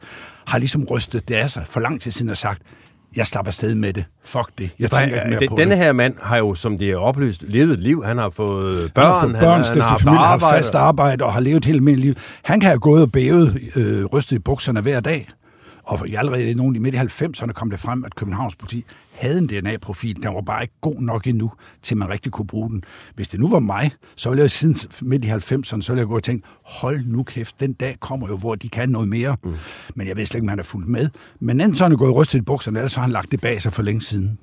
har 0.47 0.57
ligesom 0.57 0.83
rystet 0.91 1.29
det 1.29 1.35
af 1.35 1.51
sig 1.51 1.63
for 1.69 1.79
lang 1.79 2.01
tid 2.01 2.11
siden 2.11 2.29
og 2.31 2.37
sagt, 2.37 2.61
jeg 3.15 3.27
slapper 3.27 3.47
afsted 3.49 3.75
med 3.75 3.93
det. 3.93 4.05
Fuck 4.25 4.49
det. 4.57 4.69
Jeg 4.79 4.91
tænker 4.91 5.15
ikke 5.15 5.29
mere 5.29 5.39
Den- 5.39 5.49
på 5.49 5.55
Denne 5.55 5.71
det. 5.71 5.77
her 5.83 5.91
mand 5.93 6.13
har 6.21 6.37
jo, 6.37 6.55
som 6.55 6.77
det 6.77 6.89
er 6.91 6.97
oplyst, 6.97 7.41
levet 7.47 7.73
et 7.73 7.79
liv. 7.79 8.03
Han 8.05 8.17
har 8.17 8.29
fået 8.29 8.93
børn, 8.93 9.05
Han 9.05 9.13
har 9.13 9.21
fået 9.21 9.39
børn, 9.39 9.55
han, 9.55 9.63
stiftet 9.65 9.83
har 9.83 9.89
haft 9.89 10.01
familie, 10.03 10.17
har 10.19 10.25
arbejde. 10.25 10.57
fast 10.57 10.75
arbejde 10.75 11.23
og 11.25 11.33
har 11.33 11.39
levet 11.39 11.65
hele 11.65 11.79
mit 11.79 11.99
liv. 11.99 12.13
Han 12.43 12.59
kan 12.59 12.67
have 12.69 12.79
gået 12.79 13.01
og 13.01 13.11
bævet, 13.11 13.59
øh, 13.75 14.05
rystet 14.05 14.35
i 14.35 14.39
bukserne 14.39 14.81
hver 14.81 14.99
dag. 14.99 15.27
Og 15.83 16.07
allerede 16.17 16.51
i 16.51 16.53
nogle 16.53 16.75
i 16.75 16.79
midt 16.79 16.95
i 16.95 16.97
90'erne 16.97 17.51
kom 17.53 17.69
det 17.69 17.79
frem, 17.79 18.03
at 18.05 18.15
Københavns 18.15 18.55
politi 18.55 18.85
havde 19.19 19.37
en 19.37 19.47
DNA-profil. 19.47 20.23
Den 20.23 20.35
var 20.35 20.41
bare 20.41 20.61
ikke 20.61 20.73
god 20.81 21.01
nok 21.01 21.27
endnu, 21.27 21.51
til 21.81 21.97
man 21.97 22.09
rigtig 22.09 22.31
kunne 22.31 22.47
bruge 22.47 22.69
den. 22.69 22.83
Hvis 23.15 23.27
det 23.27 23.39
nu 23.39 23.49
var 23.49 23.59
mig, 23.59 23.91
så 24.15 24.29
ville 24.29 24.41
jeg 24.41 24.51
siden 24.51 24.75
midt 25.01 25.25
i 25.25 25.29
90'erne, 25.29 25.81
så 25.81 25.91
ville 25.91 25.99
jeg 25.99 26.07
gå 26.07 26.15
og 26.15 26.23
tænke, 26.23 26.47
hold 26.65 27.05
nu 27.05 27.23
kæft, 27.23 27.59
den 27.59 27.73
dag 27.73 27.97
kommer 27.99 28.27
jo, 28.27 28.37
hvor 28.37 28.55
de 28.55 28.69
kan 28.69 28.89
noget 28.89 29.07
mere. 29.07 29.37
Mm. 29.43 29.55
Men 29.95 30.07
jeg 30.07 30.17
ved 30.17 30.25
slet 30.25 30.35
ikke, 30.35 30.45
om 30.45 30.49
han 30.49 30.59
er 30.59 30.63
fuldt 30.63 30.87
med. 30.87 31.09
Men 31.39 31.61
enten 31.61 31.75
så 31.75 31.83
er 31.83 31.89
han 31.89 31.97
gået 31.97 32.15
rystet 32.15 32.39
i 32.39 32.41
bukserne, 32.41 32.79
eller 32.79 32.89
så 32.89 32.97
har 32.97 33.01
han 33.01 33.11
lagt 33.11 33.31
det 33.31 33.41
bag 33.41 33.61
sig 33.61 33.73
for 33.73 33.81
længe 33.81 34.01
siden. 34.01 34.39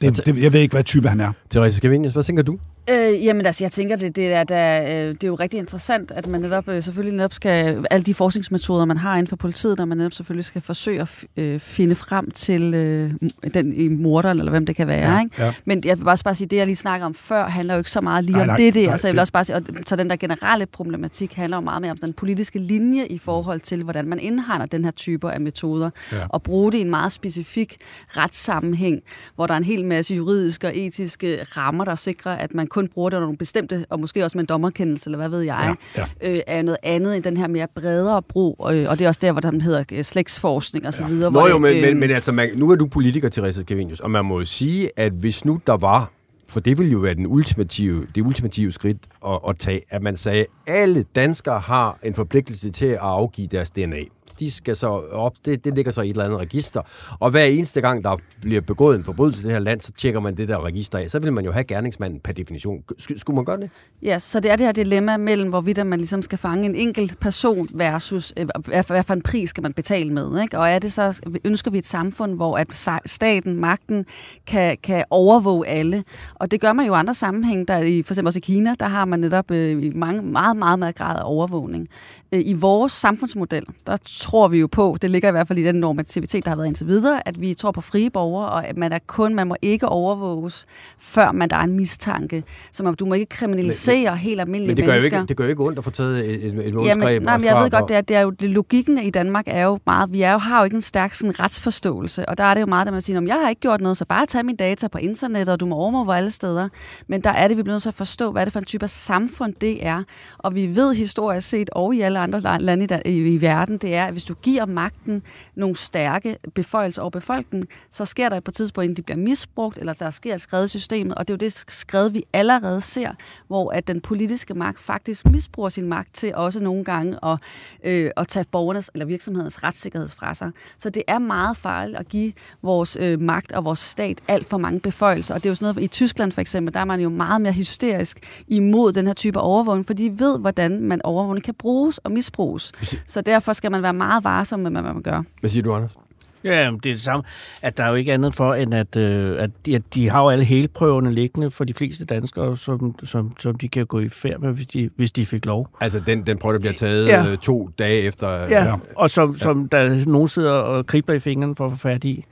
Det, 0.00 0.26
det, 0.26 0.42
jeg 0.42 0.52
ved 0.52 0.60
ikke, 0.60 0.72
hvad 0.72 0.84
type 0.84 1.08
han 1.08 1.20
er. 1.20 1.32
Therese 1.50 1.76
Scavenius, 1.76 2.12
hvad 2.12 2.24
tænker 2.24 2.42
du? 2.42 2.58
Øh, 2.90 3.24
jamen 3.24 3.46
altså, 3.46 3.64
jeg 3.64 3.72
tænker, 3.72 3.96
det, 3.96 4.16
det, 4.16 4.32
er, 4.32 4.44
der, 4.44 4.82
øh, 4.82 4.88
det 5.14 5.24
er 5.24 5.28
jo 5.28 5.34
rigtig 5.34 5.58
interessant, 5.58 6.10
at 6.10 6.26
man 6.26 6.40
netop 6.40 6.68
øh, 6.68 6.82
selvfølgelig 6.82 7.16
netop 7.16 7.32
skal, 7.32 7.84
alle 7.90 8.04
de 8.04 8.14
forskningsmetoder, 8.14 8.84
man 8.84 8.96
har 8.96 9.14
inden 9.16 9.26
for 9.26 9.36
politiet, 9.36 9.78
der 9.78 9.84
man 9.84 9.98
netop 9.98 10.12
selvfølgelig 10.12 10.44
skal 10.44 10.62
forsøge 10.62 11.00
at 11.00 11.24
øh, 11.36 11.60
finde 11.60 11.94
frem 11.94 12.30
til 12.30 12.74
øh, 12.74 13.10
den 13.54 13.72
i 13.72 13.88
morderen, 13.88 14.38
eller 14.38 14.50
hvem 14.50 14.66
det 14.66 14.76
kan 14.76 14.86
være. 14.88 15.12
Ja, 15.14 15.20
ikke? 15.20 15.42
ja. 15.44 15.54
Men 15.64 15.82
jeg 15.84 15.98
vil 15.98 16.04
bare, 16.04 16.18
bare 16.24 16.34
sige, 16.34 16.48
det 16.48 16.56
jeg 16.56 16.66
lige 16.66 16.76
snakker 16.76 17.06
om 17.06 17.14
før, 17.14 17.48
handler 17.48 17.74
jo 17.74 17.78
ikke 17.78 17.90
så 17.90 18.00
meget 18.00 18.24
lige 18.24 18.32
Nej, 18.32 18.42
om 18.42 18.46
nej, 18.46 18.56
det 18.56 18.74
der. 18.74 18.86
nej, 18.88 18.96
så 18.96 19.08
jeg 19.08 19.12
vil 19.12 19.20
også 19.20 19.32
bare 19.32 19.44
sige, 19.44 19.56
og, 19.56 19.62
så 19.86 19.96
den 19.96 20.10
der 20.10 20.16
generelle 20.16 20.66
problematik 20.66 21.34
handler 21.34 21.56
jo 21.56 21.60
meget 21.60 21.82
mere 21.82 21.90
om 21.90 21.98
den 21.98 22.12
politiske 22.12 22.58
linje 22.58 23.06
i 23.06 23.18
forhold 23.18 23.60
til, 23.60 23.82
hvordan 23.82 24.06
man 24.06 24.18
indhegner 24.20 24.66
den 24.66 24.84
her 24.84 24.90
typer 24.90 25.30
af 25.30 25.40
metoder, 25.40 25.90
Ja. 26.12 26.16
og 26.28 26.42
bruge 26.42 26.72
det 26.72 26.78
i 26.78 26.80
en 26.80 26.90
meget 26.90 27.12
specifik 27.12 27.76
retssammenhæng, 28.08 29.00
hvor 29.34 29.46
der 29.46 29.54
er 29.54 29.58
en 29.58 29.64
hel 29.64 29.84
masse 29.84 30.14
juridiske 30.14 30.66
og 30.66 30.72
etiske 30.76 31.38
rammer, 31.42 31.84
der 31.84 31.94
sikrer, 31.94 32.32
at 32.32 32.54
man 32.54 32.66
kun 32.78 32.88
bruger 32.88 33.10
det 33.10 33.16
under 33.16 33.26
nogle 33.26 33.38
bestemte, 33.38 33.86
og 33.90 34.00
måske 34.00 34.24
også 34.24 34.38
med 34.38 34.42
en 34.42 34.46
dommerkendelse, 34.46 35.08
eller 35.08 35.18
hvad 35.18 35.28
ved 35.28 35.40
jeg, 35.40 35.74
Ja, 35.96 36.04
Øh, 36.22 36.40
er 36.46 36.62
noget 36.62 36.78
andet 36.82 37.16
end 37.16 37.24
den 37.24 37.36
her 37.36 37.48
mere 37.48 37.66
bredere 37.74 38.22
brug, 38.22 38.68
øh, 38.72 38.90
og 38.90 38.98
det 38.98 39.04
er 39.04 39.08
også 39.08 39.20
der, 39.22 39.32
hvor 39.32 39.40
den 39.40 39.60
hedder 39.60 39.84
øh, 39.92 40.02
slægtsforskning 40.02 40.86
og 40.86 40.94
så 40.94 41.04
videre. 41.04 41.32
Nå 41.32 41.46
jo, 41.46 41.52
det, 41.52 41.60
men, 41.60 41.76
øh, 41.76 41.82
men, 41.82 42.00
men 42.00 42.10
altså, 42.10 42.32
man, 42.32 42.48
nu 42.56 42.70
er 42.70 42.76
du 42.76 42.86
politiker, 42.86 43.28
Therese 43.28 43.60
Scavenius, 43.60 44.00
og 44.00 44.10
man 44.10 44.24
må 44.24 44.38
jo 44.38 44.44
sige, 44.44 44.90
at 44.96 45.12
hvis 45.12 45.44
nu 45.44 45.60
der 45.66 45.76
var, 45.76 46.12
for 46.48 46.60
det 46.60 46.78
ville 46.78 46.92
jo 46.92 46.98
være 46.98 47.14
den 47.14 47.26
ultimative, 47.26 48.06
det 48.14 48.22
ultimative 48.22 48.72
skridt 48.72 48.98
at, 49.26 49.38
at 49.48 49.58
tage, 49.58 49.80
at 49.90 50.02
man 50.02 50.16
sagde, 50.16 50.40
at 50.40 50.46
alle 50.66 51.04
danskere 51.14 51.60
har 51.60 51.98
en 52.02 52.14
forpligtelse 52.14 52.70
til 52.70 52.86
at 52.86 52.98
afgive 53.00 53.46
deres 53.46 53.70
DNA 53.70 54.00
de 54.40 54.50
skal 54.50 54.76
så 54.76 54.88
op, 55.12 55.32
det, 55.44 55.64
det 55.64 55.74
ligger 55.74 55.92
så 55.92 56.00
i 56.00 56.10
et 56.10 56.14
eller 56.14 56.24
andet 56.24 56.40
register. 56.40 56.82
Og 57.20 57.30
hver 57.30 57.44
eneste 57.44 57.80
gang, 57.80 58.04
der 58.04 58.16
bliver 58.40 58.60
begået 58.60 58.98
en 58.98 59.04
forbrydelse 59.04 59.40
i 59.40 59.44
det 59.44 59.52
her 59.52 59.58
land, 59.58 59.80
så 59.80 59.92
tjekker 59.92 60.20
man 60.20 60.36
det 60.36 60.48
der 60.48 60.64
register 60.64 60.98
af. 60.98 61.10
Så 61.10 61.18
vil 61.18 61.32
man 61.32 61.44
jo 61.44 61.52
have 61.52 61.64
gerningsmanden 61.64 62.20
per 62.20 62.32
definition. 62.32 62.82
Skulle 63.16 63.34
man 63.34 63.44
gøre 63.44 63.60
det? 63.60 63.70
Ja, 64.02 64.18
så 64.18 64.40
det 64.40 64.50
er 64.50 64.56
det 64.56 64.66
her 64.66 64.72
dilemma 64.72 65.16
mellem, 65.16 65.48
hvorvidt 65.48 65.86
man 65.86 65.98
ligesom 65.98 66.22
skal 66.22 66.38
fange 66.38 66.66
en 66.66 66.74
enkelt 66.74 67.20
person 67.20 67.68
versus, 67.74 68.32
øh, 68.36 68.46
hvad 68.66 69.02
for 69.02 69.12
en 69.12 69.22
pris 69.22 69.50
skal 69.50 69.62
man 69.62 69.72
betale 69.72 70.12
med. 70.12 70.42
Ikke? 70.42 70.58
Og 70.58 70.68
er 70.68 70.78
det 70.78 70.92
så, 70.92 71.20
ønsker 71.44 71.70
vi 71.70 71.78
et 71.78 71.86
samfund, 71.86 72.34
hvor 72.34 72.56
at 72.56 73.00
staten, 73.06 73.56
magten, 73.56 74.06
kan, 74.46 74.76
kan 74.82 75.04
overvåge 75.10 75.66
alle. 75.66 76.04
Og 76.34 76.50
det 76.50 76.60
gør 76.60 76.72
man 76.72 76.86
jo 76.86 76.94
i 76.94 76.98
andre 76.98 77.14
sammenhænge. 77.14 77.66
Der 77.66 77.78
i, 77.78 78.02
for 78.02 78.12
eksempel 78.12 78.26
også 78.26 78.38
i 78.38 78.40
Kina, 78.40 78.74
der 78.80 78.88
har 78.88 79.04
man 79.04 79.20
netop 79.20 79.50
øh, 79.50 79.96
mange, 79.96 80.22
meget, 80.22 80.56
meget, 80.56 80.78
meget 80.78 80.94
grad 80.94 81.16
af 81.16 81.22
overvågning. 81.24 81.88
Øh, 82.32 82.40
I 82.44 82.52
vores 82.52 82.92
samfundsmodel, 82.92 83.64
der 83.86 83.96
tror 84.28 84.48
vi 84.48 84.58
jo 84.58 84.66
på, 84.66 84.96
det 85.02 85.10
ligger 85.10 85.28
i 85.28 85.32
hvert 85.32 85.48
fald 85.48 85.58
i 85.58 85.62
den 85.62 85.74
normativitet, 85.74 86.44
der 86.44 86.50
har 86.50 86.56
været 86.56 86.66
indtil 86.66 86.86
videre, 86.86 87.28
at 87.28 87.40
vi 87.40 87.54
tror 87.54 87.70
på 87.70 87.80
frie 87.80 88.10
borgere, 88.10 88.48
og 88.48 88.68
at 88.68 88.76
man 88.76 88.92
er 88.92 88.98
kun, 89.06 89.34
man 89.34 89.46
må 89.46 89.56
ikke 89.62 89.88
overvåges, 89.88 90.66
før 90.98 91.32
man 91.32 91.50
der 91.50 91.56
er 91.56 91.60
en 91.60 91.72
mistanke. 91.72 92.42
Så 92.72 92.82
man, 92.82 92.94
du 92.94 93.06
må 93.06 93.14
ikke 93.14 93.28
kriminalisere 93.28 94.10
men, 94.10 94.18
helt 94.18 94.40
almindelige 94.40 94.66
men 94.66 94.76
det 94.76 94.84
gør 94.84 94.92
mennesker. 94.92 95.16
Jo 95.16 95.22
ikke, 95.22 95.28
det 95.28 95.36
gør 95.36 95.44
jo 95.44 95.50
ikke 95.50 95.62
ondt 95.62 95.78
at 95.78 95.84
få 95.84 95.90
taget 95.90 96.18
et, 96.18 96.44
et, 96.44 96.66
et 96.66 96.86
ja, 96.86 96.94
men, 96.94 97.22
nej, 97.22 97.38
men 97.38 97.46
jeg 97.46 97.62
ved 97.62 97.70
godt, 97.70 97.88
det 97.88 97.96
er, 97.96 98.00
det 98.00 98.16
er 98.16 98.20
jo, 98.20 98.30
det, 98.30 98.50
logikken 98.50 98.98
i 98.98 99.10
Danmark 99.10 99.44
er 99.46 99.64
jo 99.64 99.78
meget, 99.86 100.12
vi 100.12 100.22
er 100.22 100.32
jo, 100.32 100.38
har 100.38 100.58
jo 100.58 100.64
ikke 100.64 100.76
en 100.76 100.82
stærk 100.82 101.14
sådan, 101.14 101.40
retsforståelse, 101.40 102.28
og 102.28 102.38
der 102.38 102.44
er 102.44 102.54
det 102.54 102.60
jo 102.60 102.66
meget, 102.66 102.86
at 102.86 102.92
man 102.92 103.02
siger, 103.02 103.22
jeg 103.26 103.40
har 103.42 103.48
ikke 103.48 103.60
gjort 103.60 103.80
noget, 103.80 103.96
så 103.96 104.04
bare 104.04 104.26
tag 104.26 104.44
mine 104.44 104.56
data 104.56 104.88
på 104.88 104.98
internettet, 104.98 105.52
og 105.52 105.60
du 105.60 105.66
må 105.66 105.76
overvåge 105.76 106.16
alle 106.16 106.30
steder. 106.30 106.68
Men 107.06 107.20
der 107.20 107.30
er 107.30 107.48
det, 107.48 107.56
vi 107.56 107.62
bliver 107.62 107.74
nødt 107.74 107.82
til 107.82 107.90
at 107.90 107.94
forstå, 107.94 108.32
hvad 108.32 108.42
er 108.42 108.44
det 108.44 108.52
for 108.52 108.60
en 108.60 108.64
type 108.64 108.82
af 108.82 108.90
samfund 108.90 109.54
det 109.60 109.86
er. 109.86 110.02
Og 110.38 110.54
vi 110.54 110.76
ved 110.76 110.94
historisk 110.94 111.48
set, 111.48 111.70
og 111.72 111.94
i 111.94 112.00
alle 112.00 112.18
andre 112.18 112.58
lande 112.60 113.00
i, 113.04 113.10
i, 113.10 113.34
i 113.34 113.40
verden, 113.40 113.78
det 113.78 113.94
er, 113.94 114.04
at 114.04 114.17
hvis 114.18 114.24
du 114.24 114.34
giver 114.34 114.66
magten 114.66 115.22
nogle 115.54 115.76
stærke 115.76 116.36
beføjelser 116.54 117.02
over 117.02 117.10
befolkningen, 117.10 117.68
så 117.90 118.04
sker 118.04 118.28
der 118.28 118.40
på 118.40 118.50
et 118.50 118.54
tidspunkt, 118.54 118.90
at 118.90 118.96
de 118.96 119.02
bliver 119.02 119.18
misbrugt, 119.18 119.78
eller 119.78 119.92
der 119.92 120.10
sker 120.10 120.34
et 120.34 120.40
skred 120.40 120.64
i 120.64 120.68
systemet, 120.68 121.14
og 121.14 121.28
det 121.28 121.34
er 121.34 121.36
jo 121.36 121.46
det 121.46 121.52
skred, 121.68 122.10
vi 122.10 122.22
allerede 122.32 122.80
ser, 122.80 123.10
hvor 123.46 123.70
at 123.70 123.88
den 123.88 124.00
politiske 124.00 124.54
magt 124.54 124.80
faktisk 124.80 125.26
misbruger 125.26 125.68
sin 125.68 125.88
magt 125.88 126.14
til 126.14 126.34
også 126.34 126.60
nogle 126.60 126.84
gange 126.84 127.18
at, 127.24 127.40
øh, 127.84 128.10
at 128.16 128.28
tage 128.28 128.44
borgernes 128.52 128.90
eller 128.94 129.06
virksomhedens 129.06 129.64
retssikkerhed 129.64 130.08
fra 130.08 130.34
sig. 130.34 130.50
Så 130.78 130.90
det 130.90 131.02
er 131.06 131.18
meget 131.18 131.56
farligt 131.56 131.98
at 131.98 132.08
give 132.08 132.32
vores 132.62 132.96
øh, 133.00 133.20
magt 133.20 133.52
og 133.52 133.64
vores 133.64 133.78
stat 133.78 134.20
alt 134.28 134.46
for 134.46 134.58
mange 134.58 134.80
beføjelser. 134.80 135.34
Og 135.34 135.42
det 135.42 135.48
er 135.48 135.50
jo 135.50 135.54
sådan 135.54 135.74
noget, 135.74 135.84
i 135.84 135.86
Tyskland 135.86 136.32
for 136.32 136.40
eksempel, 136.40 136.74
der 136.74 136.80
er 136.80 136.84
man 136.84 137.00
jo 137.00 137.08
meget 137.08 137.40
mere 137.40 137.52
hysterisk 137.52 138.44
imod 138.48 138.92
den 138.92 139.06
her 139.06 139.14
type 139.14 139.40
overvågning, 139.40 139.86
for 139.86 139.94
de 139.94 140.18
ved, 140.18 140.38
hvordan 140.38 140.82
man 140.82 141.00
overvågning 141.04 141.44
kan 141.44 141.54
bruges 141.54 141.98
og 141.98 142.12
misbruges. 142.12 142.72
Så 143.06 143.20
derfor 143.20 143.52
skal 143.52 143.70
man 143.70 143.82
være 143.82 143.94
meget 143.94 144.07
varsom 144.22 144.60
med, 144.60 144.70
hvad 144.70 144.82
man 144.82 145.02
gør. 145.02 145.22
Hvad 145.40 145.50
siger 145.50 145.62
du, 145.62 145.74
Anders? 145.74 145.96
Ja, 146.44 146.70
det 146.82 146.90
er 146.90 146.94
det 146.94 147.00
samme. 147.00 147.22
At 147.62 147.76
der 147.76 147.84
er 147.84 147.88
jo 147.88 147.94
ikke 147.94 148.12
andet 148.12 148.34
for, 148.34 148.54
end 148.54 148.74
at, 148.74 148.96
øh, 148.96 149.42
at 149.42 149.50
de, 149.66 149.76
at 149.76 149.82
de 149.94 150.10
har 150.10 150.22
jo 150.22 150.28
alle 150.28 150.44
helprøverne 150.44 151.12
liggende 151.12 151.50
for 151.50 151.64
de 151.64 151.74
fleste 151.74 152.04
danskere, 152.04 152.56
som, 152.56 152.94
som, 153.04 153.32
som 153.38 153.54
de 153.54 153.68
kan 153.68 153.86
gå 153.86 154.00
i 154.00 154.08
færd 154.08 154.40
med, 154.40 154.52
hvis 154.52 154.66
de, 154.66 154.90
hvis 154.96 155.12
de 155.12 155.26
fik 155.26 155.46
lov. 155.46 155.68
Altså 155.80 156.00
den, 156.06 156.26
den 156.26 156.38
prøve, 156.38 156.52
der 156.52 156.58
bliver 156.58 156.72
taget 156.72 157.08
ja. 157.08 157.30
Øh, 157.30 157.38
to 157.38 157.70
dage 157.78 158.02
efter... 158.02 158.28
Ja, 158.28 158.64
ja. 158.64 158.74
og 158.96 159.10
som, 159.10 159.32
ja. 159.32 159.38
som 159.38 159.68
der 159.68 160.06
nogen 160.06 160.28
sidder 160.28 160.52
og 160.52 160.86
kribler 160.86 161.14
i 161.14 161.20
fingrene 161.20 161.56
for 161.56 161.66
at 161.66 161.70
få 161.70 161.76
fat 161.76 162.04
i. 162.04 162.24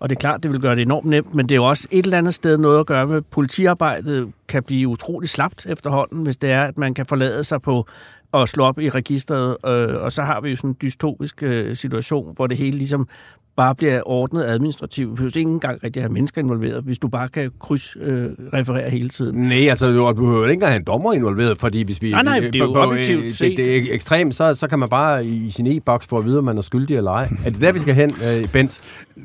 Og 0.00 0.08
det 0.08 0.16
er 0.16 0.20
klart, 0.20 0.42
det 0.42 0.52
vil 0.52 0.60
gøre 0.60 0.76
det 0.76 0.82
enormt 0.82 1.06
nemt, 1.06 1.34
men 1.34 1.48
det 1.48 1.54
er 1.54 1.56
jo 1.56 1.64
også 1.64 1.88
et 1.90 2.04
eller 2.04 2.18
andet 2.18 2.34
sted 2.34 2.58
noget 2.58 2.80
at 2.80 2.86
gøre 2.86 3.06
med, 3.06 3.22
politiarbejdet 3.22 4.32
kan 4.48 4.62
blive 4.62 4.88
utrolig 4.88 5.28
slapt 5.28 5.66
efterhånden, 5.66 6.22
hvis 6.22 6.36
det 6.36 6.50
er, 6.50 6.62
at 6.62 6.78
man 6.78 6.94
kan 6.94 7.06
forlade 7.06 7.44
sig 7.44 7.62
på 7.62 7.86
at 8.34 8.48
slå 8.48 8.64
op 8.64 8.78
i 8.78 8.88
registret, 8.88 9.56
øh, 9.66 10.02
og 10.02 10.12
så 10.12 10.22
har 10.22 10.40
vi 10.40 10.50
jo 10.50 10.56
sådan 10.56 10.70
en 10.70 10.76
dystopisk 10.82 11.42
øh, 11.42 11.76
situation, 11.76 12.32
hvor 12.36 12.46
det 12.46 12.56
hele 12.56 12.78
ligesom 12.78 13.08
bare 13.56 13.74
bliver 13.74 14.00
ordnet 14.06 14.44
administrativt. 14.44 15.10
Du 15.10 15.14
behøver 15.14 15.36
ikke 15.36 15.50
engang 15.50 15.84
rigtig 15.84 16.02
have 16.02 16.12
mennesker 16.12 16.42
involveret, 16.42 16.84
hvis 16.84 16.98
du 16.98 17.08
bare 17.08 17.28
kan 17.28 17.50
krydsreferere 17.60 18.84
øh, 18.84 18.92
hele 18.92 19.08
tiden. 19.08 19.40
Nej, 19.40 19.68
altså 19.68 19.86
du 19.92 20.12
behøver 20.12 20.44
ikke 20.44 20.52
engang 20.52 20.70
have 20.70 20.78
en 20.78 20.84
dommer 20.84 21.12
involveret, 21.12 21.58
fordi 21.58 21.82
hvis 21.82 22.02
vi... 22.02 22.10
Nej, 22.10 22.22
nej, 22.22 22.40
det 22.40 22.54
er 22.54 22.58
jo 22.58 22.74
objektivt 22.74 23.24
det, 23.24 23.40
det, 23.40 23.56
det 23.56 23.76
er 23.76 23.94
ekstremt, 23.94 24.34
så, 24.34 24.54
så 24.54 24.68
kan 24.68 24.78
man 24.78 24.88
bare 24.88 25.26
i 25.26 25.50
sin 25.50 25.66
e-boks 25.66 26.06
få 26.06 26.18
at 26.18 26.24
vide, 26.24 26.38
om 26.38 26.44
man 26.44 26.58
er 26.58 26.62
skyldig 26.62 26.96
eller 26.96 27.10
ej. 27.10 27.28
Er 27.46 27.50
det 27.50 27.60
der, 27.60 27.72
vi 27.72 27.78
skal 27.78 27.94
hen, 27.94 28.10
øh, 28.10 28.48
Bent? 28.52 28.80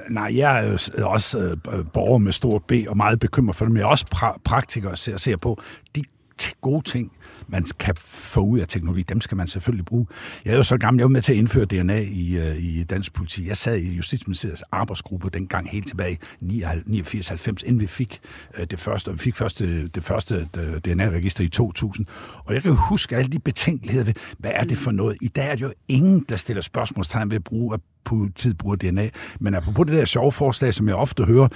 Nej, 0.10 0.38
jeg 0.38 0.68
er 0.98 1.06
også 1.06 1.38
øh, 1.40 1.86
borger 1.94 2.18
med 2.18 2.32
stor 2.32 2.64
B 2.68 2.72
og 2.88 2.98
meget 2.98 3.20
bekymret 3.20 3.56
for 3.56 3.66
det, 3.66 3.72
men 3.72 3.80
jeg 3.80 3.86
er 3.86 3.90
også 3.90 4.06
pra- 4.16 4.42
praktiker 4.46 4.90
og 4.90 4.98
ser, 4.98 5.18
ser 5.18 5.38
på 5.38 5.62
de 5.96 6.04
gode 6.62 6.82
ting, 6.82 7.12
man 7.52 7.66
kan 7.80 7.96
få 7.98 8.40
ud 8.40 8.60
af 8.60 8.68
teknologi, 8.68 9.04
dem 9.04 9.22
skal 9.22 9.38
man 9.38 9.48
selvfølgelig 9.48 9.86
bruge. 9.86 10.08
Jeg 10.46 10.52
er 10.52 10.58
jo 10.58 10.64
så 10.64 10.78
gammel, 10.78 11.00
jeg 11.00 11.04
var 11.04 11.10
med 11.10 11.22
til 11.22 11.34
at 11.34 11.38
indføre 11.38 11.66
DNA 11.66 12.00
i, 12.00 12.38
øh, 12.38 12.58
i 12.58 12.84
dansk 12.84 13.14
politi. 13.14 13.48
Jeg 13.48 13.58
sad 13.58 13.78
i 13.78 13.96
Justitsministeriets 13.96 14.64
arbejdsgruppe 14.72 15.30
dengang 15.30 15.70
helt 15.70 15.88
tilbage 15.88 16.18
i 16.42 16.64
89-90, 16.64 17.48
inden 17.66 17.80
vi 17.80 17.88
fik 17.88 18.20
øh, 18.58 18.68
det 18.72 18.80
første, 18.80 19.12
vi 19.12 19.18
fik 19.18 19.36
første, 19.36 19.88
det, 19.88 20.04
første 20.04 20.48
øh, 20.58 20.78
DNA-register 20.78 21.44
i 21.44 21.48
2000. 21.48 22.06
Og 22.46 22.54
jeg 22.54 22.64
kan 22.64 22.74
huske 22.74 23.16
alle 23.16 23.32
de 23.32 23.40
betænkeligheder 23.40 24.06
ved, 24.06 24.14
hvad 24.38 24.52
er 24.54 24.64
det 24.64 24.78
for 24.78 24.92
noget? 24.92 25.18
I 25.22 25.28
dag 25.28 25.48
er 25.48 25.56
det 25.56 25.62
jo 25.62 25.74
ingen, 25.88 26.26
der 26.30 26.38
stiller 26.38 26.62
spørgsmålstegn 26.62 27.32
ved 27.32 27.36
at 27.36 27.44
bruge 27.44 27.74
at 27.74 27.80
politiet 28.06 28.58
bruger 28.58 28.76
DNA. 28.76 29.10
Men 29.40 29.56
apropos 29.56 29.86
det 29.88 29.98
der 29.98 30.06
sjove 30.06 30.32
forslag, 30.32 30.74
som 30.74 30.88
jeg 30.88 30.96
ofte 30.96 31.24
hører, 31.24 31.48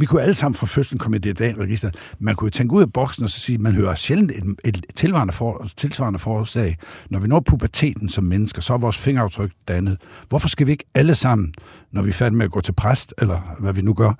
vi 0.00 0.06
kunne 0.06 0.22
alle 0.22 0.34
sammen 0.34 0.54
fra 0.54 0.66
fødslen 0.66 0.98
komme 0.98 1.16
i 1.16 1.20
det 1.20 1.58
register. 1.58 1.90
Man 2.18 2.34
kunne 2.34 2.46
jo 2.46 2.50
tænke 2.50 2.74
ud 2.74 2.82
af 2.82 2.92
boksen 2.92 3.24
og 3.24 3.30
så 3.30 3.40
sige, 3.40 3.54
at 3.54 3.60
man 3.60 3.74
hører 3.74 3.94
sjældent 3.94 4.32
et, 4.32 4.44
et 4.64 4.84
tilsvarende, 4.94 5.32
for, 5.32 5.68
tilsvarende 5.76 6.18
forslag. 6.18 6.76
Når 7.10 7.18
vi 7.18 7.28
når 7.28 7.40
puberteten 7.40 8.08
som 8.08 8.24
mennesker, 8.24 8.62
så 8.62 8.74
er 8.74 8.78
vores 8.78 8.98
fingeraftryk 8.98 9.50
dannet. 9.68 9.98
Hvorfor 10.28 10.48
skal 10.48 10.66
vi 10.66 10.72
ikke 10.72 10.84
alle 10.94 11.14
sammen, 11.14 11.54
når 11.92 12.02
vi 12.02 12.08
er 12.08 12.12
færdige 12.12 12.36
med 12.36 12.44
at 12.44 12.50
gå 12.50 12.60
til 12.60 12.72
præst, 12.72 13.14
eller 13.18 13.56
hvad 13.58 13.72
vi 13.72 13.82
nu 13.82 13.94
gør, 13.94 14.12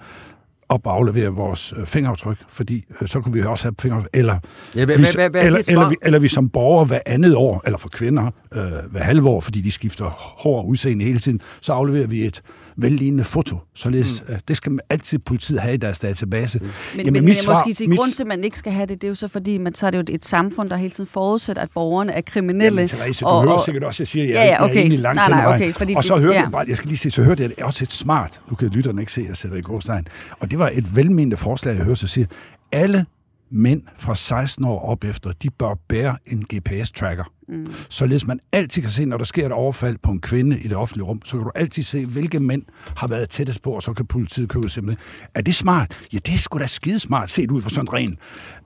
op 0.70 0.86
og 0.86 0.92
aflevere 0.92 1.28
vores 1.28 1.74
øh, 1.76 1.86
fingeraftryk, 1.86 2.38
fordi 2.48 2.84
øh, 3.00 3.08
så 3.08 3.20
kunne 3.20 3.32
vi 3.32 3.42
også 3.42 3.64
have 3.64 3.74
fingeraftryk, 3.80 4.10
eller, 4.12 4.38
ja, 4.76 4.84
hvad, 4.84 4.96
vi, 4.96 5.06
hvad, 5.14 5.30
hvad, 5.30 5.44
eller, 5.44 5.62
eller, 5.68 5.88
vi, 5.88 5.96
eller 6.02 6.18
vi 6.18 6.28
som 6.28 6.48
borgere 6.48 6.84
hver 6.84 7.00
andet 7.06 7.36
år, 7.36 7.62
eller 7.64 7.78
for 7.78 7.88
kvinder 7.88 8.30
øh, 8.52 8.72
hver 8.90 9.02
halve 9.02 9.28
år, 9.28 9.40
fordi 9.40 9.60
de 9.60 9.70
skifter 9.70 10.04
hår 10.14 10.58
og 10.58 10.68
udseende 10.68 11.04
hele 11.04 11.18
tiden, 11.18 11.40
så 11.60 11.72
afleverer 11.72 12.06
vi 12.06 12.26
et 12.26 12.42
vellignende 12.82 13.24
foto. 13.24 13.58
Således, 13.74 14.22
mm. 14.28 14.34
det 14.48 14.56
skal 14.56 14.78
altid 14.90 15.18
politiet 15.18 15.60
have 15.60 15.74
i 15.74 15.76
deres 15.76 15.98
database. 15.98 16.58
Mm. 16.58 16.64
Men, 16.64 17.04
Jamen, 17.06 17.12
men, 17.12 17.24
men 17.24 17.34
svar, 17.34 17.54
måske 17.54 17.74
sige, 17.74 17.88
mit... 17.88 17.98
grund 17.98 18.10
til, 18.10 18.22
at 18.22 18.26
man 18.26 18.44
ikke 18.44 18.58
skal 18.58 18.72
have 18.72 18.86
det, 18.86 19.02
det 19.02 19.04
er 19.04 19.08
jo 19.08 19.14
så 19.14 19.28
fordi, 19.28 19.58
man, 19.58 19.74
så 19.74 19.86
er 19.86 19.90
det 19.90 19.98
jo 19.98 20.14
et 20.14 20.24
samfund, 20.24 20.70
der 20.70 20.76
hele 20.76 20.90
tiden 20.90 21.08
forudsætter, 21.08 21.62
at 21.62 21.68
borgerne 21.74 22.12
er 22.12 22.20
kriminelle. 22.20 22.80
Jamen, 22.80 22.88
Therese, 22.88 23.24
du 23.24 23.26
og, 23.26 23.42
hører 23.42 23.54
og, 23.54 23.64
sikkert 23.64 23.84
også, 23.84 23.96
at 23.96 24.00
jeg 24.00 24.08
siger, 24.08 24.24
at 24.24 24.30
jeg, 24.30 24.36
ja, 24.36 24.44
ja, 24.44 24.64
okay. 24.64 24.74
jeg 24.74 24.76
er 24.76 24.80
egentlig 24.80 24.98
langt 24.98 25.16
nej, 25.16 25.28
nej, 25.28 25.54
okay, 25.54 25.72
fordi 25.72 25.94
og 25.94 26.04
så 26.04 26.18
hørte 26.18 26.34
ja. 26.34 26.42
jeg 26.42 26.50
bare, 26.50 26.64
jeg 26.68 26.76
skal 26.76 26.88
lige 26.88 26.98
sige, 26.98 27.12
så 27.12 27.22
hørte 27.22 27.42
jeg 27.42 27.64
også 27.64 27.84
et 27.84 27.92
smart, 27.92 28.40
nu 28.50 28.56
kan 28.56 28.68
lytterne 28.68 29.02
ikke 29.02 29.12
se, 29.12 29.20
at 29.20 29.28
jeg 29.28 29.36
sætter 29.36 29.56
i 29.56 29.60
gåstegn, 29.60 30.06
og 30.40 30.50
det 30.50 30.58
var 30.58 30.70
et 30.74 30.96
velmenende 30.96 31.36
forslag, 31.36 31.76
jeg 31.76 31.84
hørte, 31.84 32.00
så 32.00 32.06
siger, 32.06 32.26
alle 32.72 33.06
mænd 33.50 33.82
fra 33.98 34.14
16 34.14 34.64
år 34.64 34.80
op 34.80 35.04
efter, 35.04 35.32
de 35.32 35.50
bør 35.50 35.74
bære 35.88 36.16
en 36.26 36.44
GPS-tracker. 36.54 37.24
Mm. 37.48 37.72
Således 37.88 38.26
man 38.26 38.40
altid 38.52 38.82
kan 38.82 38.90
se, 38.90 39.04
når 39.04 39.16
der 39.16 39.24
sker 39.24 39.46
et 39.46 39.52
overfald 39.52 39.96
på 40.02 40.10
en 40.10 40.20
kvinde 40.20 40.60
i 40.60 40.68
det 40.68 40.76
offentlige 40.76 41.04
rum, 41.04 41.22
så 41.24 41.36
kan 41.36 41.44
du 41.44 41.50
altid 41.54 41.82
se, 41.82 42.06
hvilke 42.06 42.40
mænd 42.40 42.62
har 42.96 43.06
været 43.06 43.28
tættest 43.28 43.62
på, 43.62 43.70
og 43.70 43.82
så 43.82 43.92
kan 43.92 44.06
politiet 44.06 44.48
købe 44.48 44.68
simpelthen. 44.68 45.04
Er 45.34 45.40
det 45.40 45.54
smart? 45.54 45.98
Ja, 46.12 46.18
det 46.18 46.34
er 46.34 46.38
sgu 46.38 46.58
da 46.58 46.66
skidesmart 46.66 47.30
set 47.30 47.50
ud 47.50 47.62
for 47.62 47.70
sådan 47.70 47.92
ren. 47.92 48.18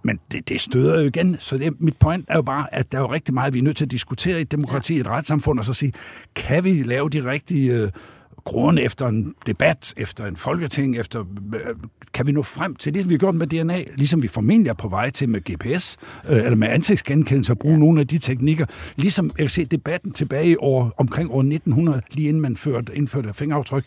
Men 0.02 0.20
det, 0.32 0.48
det 0.48 0.60
støder 0.60 1.00
jo 1.00 1.06
igen. 1.06 1.36
Så 1.40 1.56
det, 1.58 1.80
mit 1.80 1.96
point 1.96 2.24
er 2.28 2.36
jo 2.36 2.42
bare, 2.42 2.74
at 2.74 2.92
der 2.92 2.98
er 2.98 3.02
jo 3.02 3.12
rigtig 3.12 3.34
meget, 3.34 3.54
vi 3.54 3.58
er 3.58 3.62
nødt 3.62 3.76
til 3.76 3.84
at 3.84 3.90
diskutere 3.90 4.38
i 4.38 4.42
et 4.42 4.52
demokrati, 4.52 5.00
et 5.00 5.06
retssamfund, 5.06 5.58
og 5.58 5.64
så 5.64 5.74
sige, 5.74 5.92
kan 6.34 6.64
vi 6.64 6.82
lave 6.82 7.10
de 7.10 7.30
rigtige 7.30 7.72
øh, 7.72 7.88
grund 8.44 8.78
efter 8.78 9.06
en 9.06 9.34
debat, 9.46 9.94
efter 9.96 10.26
en 10.26 10.36
folketing, 10.36 10.98
efter, 10.98 11.24
øh, 11.54 11.76
kan 12.14 12.26
vi 12.26 12.32
nå 12.32 12.42
frem 12.42 12.74
til 12.74 12.94
det, 12.94 13.08
vi 13.08 13.14
har 13.14 13.18
gjort 13.18 13.34
med 13.34 13.46
DNA, 13.46 13.82
ligesom 13.96 14.22
vi 14.22 14.28
formentlig 14.28 14.70
er 14.70 14.74
på 14.74 14.88
vej 14.88 15.10
til 15.10 15.28
med 15.28 15.40
GPS, 15.40 15.96
øh, 16.28 16.36
eller 16.36 16.56
med 16.56 16.68
ansigtsgenkendelse, 16.68 17.52
og 17.52 17.58
bruge 17.58 17.74
ja. 17.74 17.80
nogle 17.80 18.00
af 18.00 18.06
de 18.06 18.18
teknikker. 18.18 18.66
Ligesom 18.96 19.26
jeg 19.26 19.44
kan 19.44 19.48
se 19.48 19.64
debatten 19.64 20.12
tilbage 20.12 20.50
i 20.50 20.56
år, 20.58 20.94
omkring 20.98 21.30
år 21.30 21.42
1900, 21.42 22.02
lige 22.10 22.28
inden 22.28 22.42
man 22.42 22.56
førte, 22.56 22.96
indførte 22.96 23.34
fingeraftryk, 23.34 23.84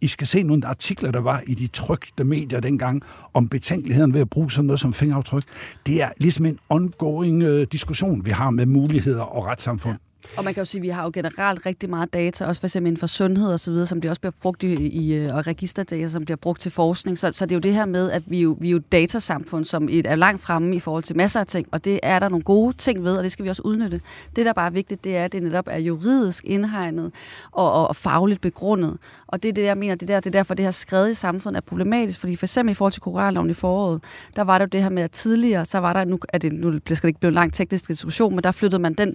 i 0.00 0.06
skal 0.06 0.26
se 0.26 0.42
nogle 0.42 0.66
artikler, 0.66 1.10
der 1.10 1.20
var 1.20 1.42
i 1.46 1.54
de 1.54 1.66
trygte 1.66 2.24
medier 2.24 2.60
dengang, 2.60 3.02
om 3.34 3.48
betænkeligheden 3.48 4.14
ved 4.14 4.20
at 4.20 4.30
bruge 4.30 4.50
sådan 4.50 4.66
noget 4.66 4.80
som 4.80 4.92
fingeraftryk. 4.92 5.42
Det 5.86 6.02
er 6.02 6.08
ligesom 6.16 6.46
en 6.46 6.58
ongoing 6.68 7.42
øh, 7.42 7.66
diskussion, 7.72 8.24
vi 8.24 8.30
har 8.30 8.50
med 8.50 8.66
muligheder 8.66 9.22
og 9.22 9.46
retssamfund. 9.46 9.98
Og 10.36 10.44
man 10.44 10.54
kan 10.54 10.60
jo 10.60 10.64
sige, 10.64 10.78
at 10.78 10.82
vi 10.82 10.88
har 10.88 11.04
jo 11.04 11.10
generelt 11.14 11.66
rigtig 11.66 11.90
meget 11.90 12.12
data, 12.12 12.46
også 12.46 12.60
for 12.60 12.66
eksempel 12.66 12.88
inden 12.88 13.00
for 13.00 13.06
sundhed 13.06 13.52
og 13.52 13.60
så 13.60 13.70
videre, 13.70 13.86
som 13.86 14.00
det 14.00 14.10
også 14.10 14.20
bliver 14.20 14.32
brugt 14.42 14.62
i, 14.62 14.72
i 14.74 15.14
øh, 15.14 15.34
og 15.34 15.46
registerdata, 15.46 16.08
som 16.08 16.24
bliver 16.24 16.36
brugt 16.36 16.60
til 16.60 16.72
forskning. 16.72 17.18
Så, 17.18 17.32
så 17.32 17.46
det 17.46 17.52
er 17.52 17.56
jo 17.56 17.60
det 17.60 17.74
her 17.74 17.86
med, 17.86 18.10
at 18.10 18.22
vi 18.26 18.40
jo, 18.40 18.56
vi 18.60 18.68
er 18.68 18.72
jo 18.72 18.78
datasamfund, 18.92 19.64
som 19.64 19.88
er 20.04 20.16
langt 20.16 20.42
fremme 20.42 20.76
i 20.76 20.80
forhold 20.80 21.02
til 21.02 21.16
masser 21.16 21.40
af 21.40 21.46
ting, 21.46 21.68
og 21.72 21.84
det 21.84 22.00
er 22.02 22.18
der 22.18 22.28
nogle 22.28 22.44
gode 22.44 22.76
ting 22.76 23.04
ved, 23.04 23.16
og 23.16 23.24
det 23.24 23.32
skal 23.32 23.44
vi 23.44 23.50
også 23.50 23.62
udnytte. 23.64 24.00
Det, 24.36 24.46
der 24.46 24.52
bare 24.52 24.66
er 24.66 24.70
vigtigt, 24.70 25.04
det 25.04 25.16
er, 25.16 25.24
at 25.24 25.32
det 25.32 25.42
netop 25.42 25.68
er 25.70 25.78
juridisk 25.78 26.44
indhegnet 26.44 27.12
og, 27.52 27.72
og, 27.72 27.88
og 27.88 27.96
fagligt 27.96 28.40
begrundet. 28.40 28.98
Og 29.26 29.42
det 29.42 29.48
er 29.48 29.52
det, 29.52 29.64
jeg 29.64 29.78
mener, 29.78 29.94
det, 29.94 30.08
der, 30.08 30.20
det 30.20 30.26
er 30.26 30.38
derfor, 30.38 30.54
det 30.54 30.64
her 30.64 30.70
skred 30.70 31.10
i 31.10 31.14
samfundet 31.14 31.56
er 31.56 31.66
problematisk, 31.66 32.20
fordi 32.20 32.36
for 32.36 32.46
eksempel 32.46 32.70
i 32.70 32.74
forhold 32.74 32.92
til 32.92 33.02
koralloven 33.02 33.50
i 33.50 33.54
foråret, 33.54 34.02
der 34.36 34.42
var 34.42 34.58
det 34.58 34.64
jo 34.64 34.68
det 34.68 34.82
her 34.82 34.90
med, 34.90 35.02
at 35.02 35.10
tidligere, 35.10 35.64
så 35.64 35.78
var 35.78 35.92
der, 35.92 36.04
nu, 36.04 36.18
er 36.28 36.38
det, 36.38 36.52
nu 36.52 36.72
skal 36.72 36.96
det 36.96 37.04
ikke 37.04 37.20
blive 37.20 37.28
en 37.28 37.34
lang 37.34 37.52
teknisk 37.52 37.88
diskussion, 37.88 38.34
men 38.34 38.44
der 38.44 38.52
flyttede 38.52 38.82
man 38.82 38.94
den, 38.94 39.14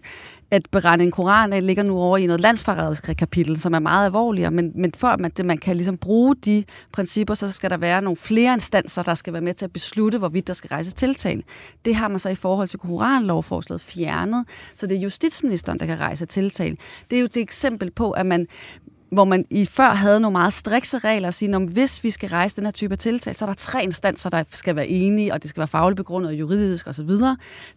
at 0.53 0.61
brænde 0.71 1.05
en 1.05 1.11
koran 1.11 1.53
af 1.53 1.67
ligger 1.67 1.83
nu 1.83 1.99
over 1.99 2.17
i 2.17 2.25
noget 2.25 2.41
landsforræderisk 2.41 3.09
kapitel, 3.17 3.59
som 3.59 3.73
er 3.73 3.79
meget 3.79 4.05
alvorligere, 4.05 4.51
men, 4.51 4.71
men 4.75 4.91
for 4.97 5.07
at 5.07 5.19
man, 5.19 5.31
det, 5.37 5.45
man 5.45 5.57
kan 5.57 5.75
ligesom 5.75 5.97
bruge 5.97 6.35
de 6.35 6.63
principper, 6.91 7.33
så 7.33 7.51
skal 7.51 7.69
der 7.69 7.77
være 7.77 8.01
nogle 8.01 8.17
flere 8.17 8.53
instanser, 8.53 9.03
der 9.03 9.13
skal 9.13 9.33
være 9.33 9.41
med 9.41 9.53
til 9.53 9.65
at 9.65 9.73
beslutte, 9.73 10.17
hvorvidt 10.17 10.47
der 10.47 10.53
skal 10.53 10.67
rejses 10.67 10.93
tiltal. 10.93 11.43
Det 11.85 11.95
har 11.95 12.07
man 12.07 12.19
så 12.19 12.29
i 12.29 12.35
forhold 12.35 12.67
til 12.67 12.79
koranlovforslaget 12.79 13.81
fjernet, 13.81 14.45
så 14.75 14.87
det 14.87 14.97
er 14.97 15.01
justitsministeren, 15.01 15.79
der 15.79 15.85
kan 15.85 15.99
rejse 15.99 16.25
tiltal. 16.25 16.77
Det 17.09 17.15
er 17.15 17.19
jo 17.19 17.25
et 17.25 17.37
eksempel 17.37 17.91
på, 17.91 18.11
at 18.11 18.25
man 18.25 18.47
hvor 19.13 19.25
man 19.25 19.45
i 19.49 19.65
før 19.65 19.93
havde 19.93 20.19
nogle 20.19 20.31
meget 20.31 20.53
strikse 20.53 20.97
regler 20.97 21.27
at 21.27 21.33
sige, 21.33 21.55
at 21.55 21.61
hvis 21.61 22.03
vi 22.03 22.09
skal 22.09 22.29
rejse 22.29 22.55
den 22.55 22.65
her 22.65 22.71
type 22.71 22.91
af 22.91 22.97
tiltag, 22.97 23.35
så 23.35 23.45
er 23.45 23.49
der 23.49 23.53
tre 23.53 23.83
instanser, 23.83 24.29
der 24.29 24.43
skal 24.51 24.75
være 24.75 24.87
enige, 24.87 25.33
og 25.33 25.41
det 25.41 25.49
skal 25.49 25.59
være 25.59 25.67
fagligt 25.67 25.97
begrundet 25.97 26.31
og 26.31 26.39
juridisk 26.39 26.87
osv. 26.87 27.09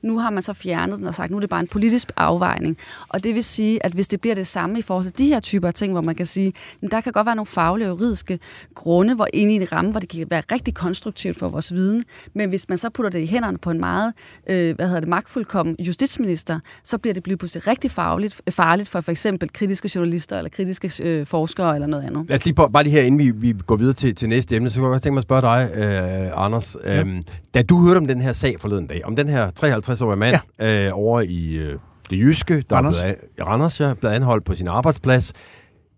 Nu 0.02 0.18
har 0.18 0.30
man 0.30 0.42
så 0.42 0.52
fjernet 0.52 0.98
den 0.98 1.06
og 1.06 1.14
sagt, 1.14 1.24
at 1.24 1.30
nu 1.30 1.36
er 1.36 1.40
det 1.40 1.50
bare 1.50 1.60
en 1.60 1.66
politisk 1.66 2.12
afvejning. 2.16 2.76
Og 3.08 3.24
det 3.24 3.34
vil 3.34 3.44
sige, 3.44 3.86
at 3.86 3.92
hvis 3.92 4.08
det 4.08 4.20
bliver 4.20 4.34
det 4.34 4.46
samme 4.46 4.78
i 4.78 4.82
forhold 4.82 5.04
til 5.04 5.18
de 5.18 5.26
her 5.26 5.40
typer 5.40 5.68
af 5.68 5.74
ting, 5.74 5.92
hvor 5.92 6.02
man 6.02 6.14
kan 6.14 6.26
sige, 6.26 6.52
at 6.82 6.90
der 6.90 7.00
kan 7.00 7.12
godt 7.12 7.26
være 7.26 7.36
nogle 7.36 7.46
faglige 7.46 7.88
og 7.88 7.90
juridiske 7.90 8.38
grunde, 8.74 9.14
hvor 9.14 9.26
inde 9.32 9.52
i 9.52 9.56
en 9.56 9.72
ramme, 9.72 9.90
hvor 9.90 10.00
det 10.00 10.08
kan 10.08 10.26
være 10.30 10.42
rigtig 10.52 10.74
konstruktivt 10.74 11.38
for 11.38 11.48
vores 11.48 11.72
viden, 11.72 12.04
men 12.34 12.48
hvis 12.48 12.68
man 12.68 12.78
så 12.78 12.90
putter 12.90 13.10
det 13.10 13.20
i 13.20 13.26
hænderne 13.26 13.58
på 13.58 13.70
en 13.70 13.80
meget, 13.80 14.12
øh, 14.50 14.76
hvad 14.76 14.86
hedder 14.86 15.00
det, 15.00 15.08
magtfuldkommen 15.08 15.76
justitsminister, 15.78 16.60
så 16.82 16.98
bliver 16.98 17.14
det 17.14 17.22
pludselig 17.22 17.68
rigtig 17.68 17.90
fagligt, 17.90 18.40
farligt 18.50 18.88
for 18.88 19.00
for 19.00 19.10
eksempel 19.10 19.52
kritiske 19.52 19.90
journalister 19.94 20.38
eller 20.38 20.50
kritiske 20.50 20.92
øh, 21.02 21.25
forskere 21.26 21.74
eller 21.74 21.86
noget 21.86 22.04
andet. 22.04 22.28
Lad 22.28 22.38
os 22.38 22.44
lige 22.44 22.54
på, 22.54 22.68
bare 22.68 22.82
lige 22.82 22.92
her, 22.92 23.02
inden 23.02 23.18
vi, 23.18 23.30
vi 23.30 23.54
går 23.66 23.76
videre 23.76 23.94
til, 23.94 24.14
til 24.14 24.28
næste 24.28 24.56
emne, 24.56 24.70
så 24.70 24.80
kunne 24.80 24.86
jeg 24.86 24.92
godt 24.92 25.02
tænke 25.02 25.14
mig 25.14 25.18
at 25.18 25.22
spørge 25.22 25.42
dig, 25.42 25.70
øh, 25.76 26.44
Anders. 26.44 26.76
Ja. 26.84 27.00
Øhm, 27.00 27.24
da 27.54 27.62
du 27.62 27.86
hørte 27.86 27.98
om 27.98 28.06
den 28.06 28.20
her 28.20 28.32
sag 28.32 28.60
forleden 28.60 28.86
dag, 28.86 29.04
om 29.04 29.16
den 29.16 29.28
her 29.28 29.50
53-årige 29.64 30.16
mand 30.16 30.36
ja. 30.58 30.86
øh, 30.86 30.90
over 30.94 31.20
i 31.20 31.52
øh, 31.52 31.78
det 32.10 32.18
jyske, 32.18 32.64
der 32.70 32.76
Randers. 32.76 32.98
er 32.98 33.02
blevet, 33.02 33.48
Randers, 33.48 33.80
ja, 33.80 33.94
blevet 33.94 34.14
anholdt 34.14 34.44
på 34.44 34.54
sin 34.54 34.68
arbejdsplads, 34.68 35.32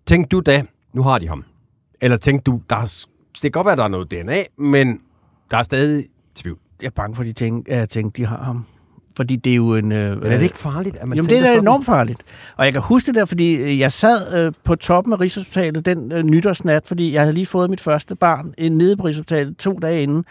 tænkte 0.06 0.28
du 0.28 0.40
da, 0.40 0.62
nu 0.92 1.02
har 1.02 1.18
de 1.18 1.28
ham? 1.28 1.44
Eller 2.00 2.16
tænkte 2.16 2.50
du, 2.50 2.60
der 2.70 2.76
er, 2.76 3.04
det 3.32 3.42
kan 3.42 3.50
godt 3.50 3.66
være, 3.66 3.76
der 3.76 3.84
er 3.84 3.88
noget 3.88 4.10
DNA, 4.10 4.42
men 4.58 5.00
der 5.50 5.56
er 5.58 5.62
stadig 5.62 6.04
tvivl? 6.34 6.58
Jeg 6.80 6.86
er 6.86 6.90
bange 6.90 7.14
for, 7.16 7.22
at 7.22 7.26
de 7.26 7.32
tænkte, 7.32 7.72
at 7.72 7.78
jeg 7.78 7.88
tænkte, 7.88 8.22
de 8.22 8.26
har 8.26 8.44
ham. 8.44 8.66
Fordi 9.18 9.36
det 9.36 9.52
er 9.52 9.56
jo 9.56 9.74
en... 9.74 9.92
Øh, 9.92 10.22
Men 10.22 10.32
er 10.32 10.36
det 10.36 10.44
ikke 10.44 10.58
farligt, 10.58 10.96
at 10.96 11.08
man 11.08 11.16
Jamen, 11.16 11.30
det 11.30 11.38
er 11.38 11.46
sådan? 11.46 11.60
enormt 11.60 11.84
farligt. 11.86 12.20
Og 12.56 12.64
jeg 12.64 12.72
kan 12.72 12.82
huske 12.82 13.06
det 13.06 13.14
der, 13.14 13.24
fordi 13.24 13.54
øh, 13.54 13.78
jeg 13.78 13.92
sad 13.92 14.46
øh, 14.46 14.52
på 14.64 14.74
toppen 14.74 15.12
af 15.12 15.20
Rigshospitalet 15.20 15.86
den 15.86 16.12
øh, 16.12 16.22
nytårsnat, 16.22 16.86
fordi 16.86 17.12
jeg 17.12 17.22
havde 17.22 17.34
lige 17.34 17.46
fået 17.46 17.70
mit 17.70 17.80
første 17.80 18.14
barn 18.16 18.54
øh, 18.58 18.70
nede 18.70 18.96
på 18.96 19.02
Rigshospitalet 19.02 19.56
to 19.56 19.78
dage 19.82 20.02
inden. 20.02 20.24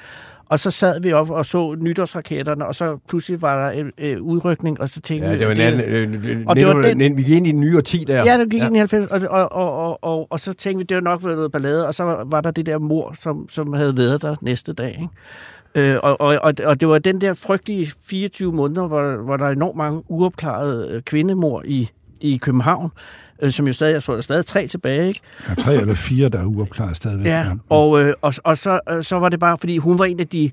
Og 0.50 0.60
så 0.60 0.72
sad 0.72 1.02
vi 1.02 1.14
op 1.14 1.30
og 1.30 1.46
så 1.46 1.76
nytårsraketterne, 1.80 2.66
og 2.66 2.76
så 2.76 2.98
pludselig 3.10 3.42
var 3.42 3.66
der 3.66 3.72
en 3.72 3.92
øh, 3.98 4.22
udrykning, 4.22 4.82
og 4.82 4.90
så 4.90 5.02
tænkte 5.02 5.30
ja, 5.30 5.38
det 5.38 5.48
var 5.48 5.54
en 5.54 5.62
anden, 5.62 5.82
øh, 5.82 6.44
og 6.48 6.56
det 6.56 6.68
var 6.68 6.74
den, 6.74 7.18
vi 7.18 7.24
gik 7.24 7.36
ind 7.36 7.48
i 7.48 7.52
den 7.52 7.60
nye 7.60 7.78
årti 7.78 8.04
der. 8.08 8.24
Ja, 8.24 8.38
det 8.38 8.50
gik 8.50 8.62
ja. 8.62 8.66
ind 8.66 8.76
i 8.76 8.80
90, 8.80 9.06
og, 9.06 9.22
og, 9.30 9.52
og, 9.52 9.72
og, 9.74 10.04
og, 10.04 10.28
og 10.32 10.40
så 10.40 10.54
tænkte 10.54 10.78
vi, 10.78 10.84
det 10.84 10.96
var 10.96 11.02
nok 11.02 11.26
været 11.26 11.38
noget 11.38 11.52
ballade, 11.52 11.88
og 11.88 11.94
så 11.94 12.04
var, 12.04 12.24
var 12.26 12.42
der 12.42 12.52
det 12.52 12.66
der 12.66 12.78
mor, 12.80 13.14
som, 13.14 13.50
som 13.50 13.74
havde 13.74 13.98
været 13.98 14.22
der 14.22 14.36
næste 14.42 14.74
dag. 14.74 14.90
Ikke? 14.90 15.08
Øh, 15.78 15.98
og, 16.04 16.22
og, 16.22 16.54
og 16.66 16.80
det 16.80 16.88
var 16.88 17.00
den 17.00 17.22
der 17.22 17.34
frygtelige 17.34 17.92
24 18.10 18.54
måneder, 18.54 18.88
hvor, 18.88 19.16
hvor 19.16 19.38
der 19.38 19.46
er 19.46 19.52
enormt 19.52 19.78
mange 19.78 20.04
uopklarede 20.08 20.90
øh, 20.92 21.02
kvindemor 21.02 21.64
i, 21.66 21.90
i 22.22 22.38
København, 22.38 22.92
øh, 23.42 23.52
som 23.52 23.68
jo 23.68 23.74
stadig, 23.74 23.94
jeg 23.94 24.04
tror, 24.04 24.14
der 24.14 24.18
er 24.18 24.22
stadig 24.22 24.46
tre 24.46 24.68
tilbage, 24.68 25.08
ikke? 25.08 25.22
Ja, 25.50 25.54
tre 25.54 25.76
eller 25.76 25.96
fire, 25.96 26.30
der 26.30 26.40
er 26.40 26.46
uopklaret 26.46 26.96
stadigvæk. 26.96 27.26
Ja, 27.28 27.40
ja. 27.40 27.52
og, 27.70 28.02
øh, 28.02 28.14
og, 28.22 28.34
og 28.44 28.58
så, 28.58 28.80
øh, 28.90 29.04
så 29.04 29.20
var 29.20 29.30
det 29.30 29.40
bare, 29.40 29.58
fordi 29.58 29.78
hun 29.78 30.00
var 30.00 30.06
en 30.06 30.20
af 30.20 30.28
de, 30.28 30.52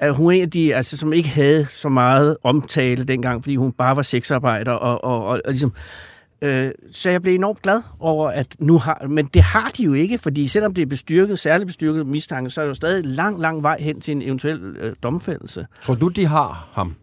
at 0.00 0.14
hun 0.14 0.26
er 0.26 0.36
en 0.36 0.42
af 0.42 0.50
de, 0.50 0.74
altså, 0.74 0.96
som 0.96 1.12
ikke 1.12 1.28
havde 1.28 1.66
så 1.66 1.88
meget 1.88 2.36
omtale 2.42 3.04
dengang, 3.04 3.42
fordi 3.42 3.56
hun 3.56 3.72
bare 3.72 3.96
var 3.96 4.02
sexarbejder, 4.02 4.72
og, 4.72 5.04
og, 5.04 5.24
og, 5.24 5.28
og 5.28 5.40
ligesom, 5.46 5.72
Øh, 6.42 6.70
så 6.92 7.10
jeg 7.10 7.22
blev 7.22 7.34
enormt 7.34 7.62
glad 7.62 7.82
over, 7.98 8.30
at 8.30 8.56
nu 8.58 8.78
har... 8.78 9.06
Men 9.08 9.26
det 9.26 9.42
har 9.42 9.72
de 9.76 9.82
jo 9.82 9.92
ikke, 9.92 10.18
fordi 10.18 10.48
selvom 10.48 10.74
det 10.74 10.82
er 10.82 10.86
bestyrket, 10.86 11.38
særligt 11.38 11.66
bestyrket 11.66 12.06
mistanke, 12.06 12.50
så 12.50 12.60
er 12.60 12.64
det 12.64 12.68
jo 12.68 12.74
stadig 12.74 13.04
lang, 13.04 13.40
lang 13.40 13.62
vej 13.62 13.76
hen 13.80 14.00
til 14.00 14.12
en 14.12 14.22
eventuel 14.22 14.76
øh, 14.80 14.94
domfældelse. 15.02 15.66
Tror 15.82 15.94
du, 15.94 16.08
de 16.08 16.26
har 16.26 16.68
ham? 16.72 16.94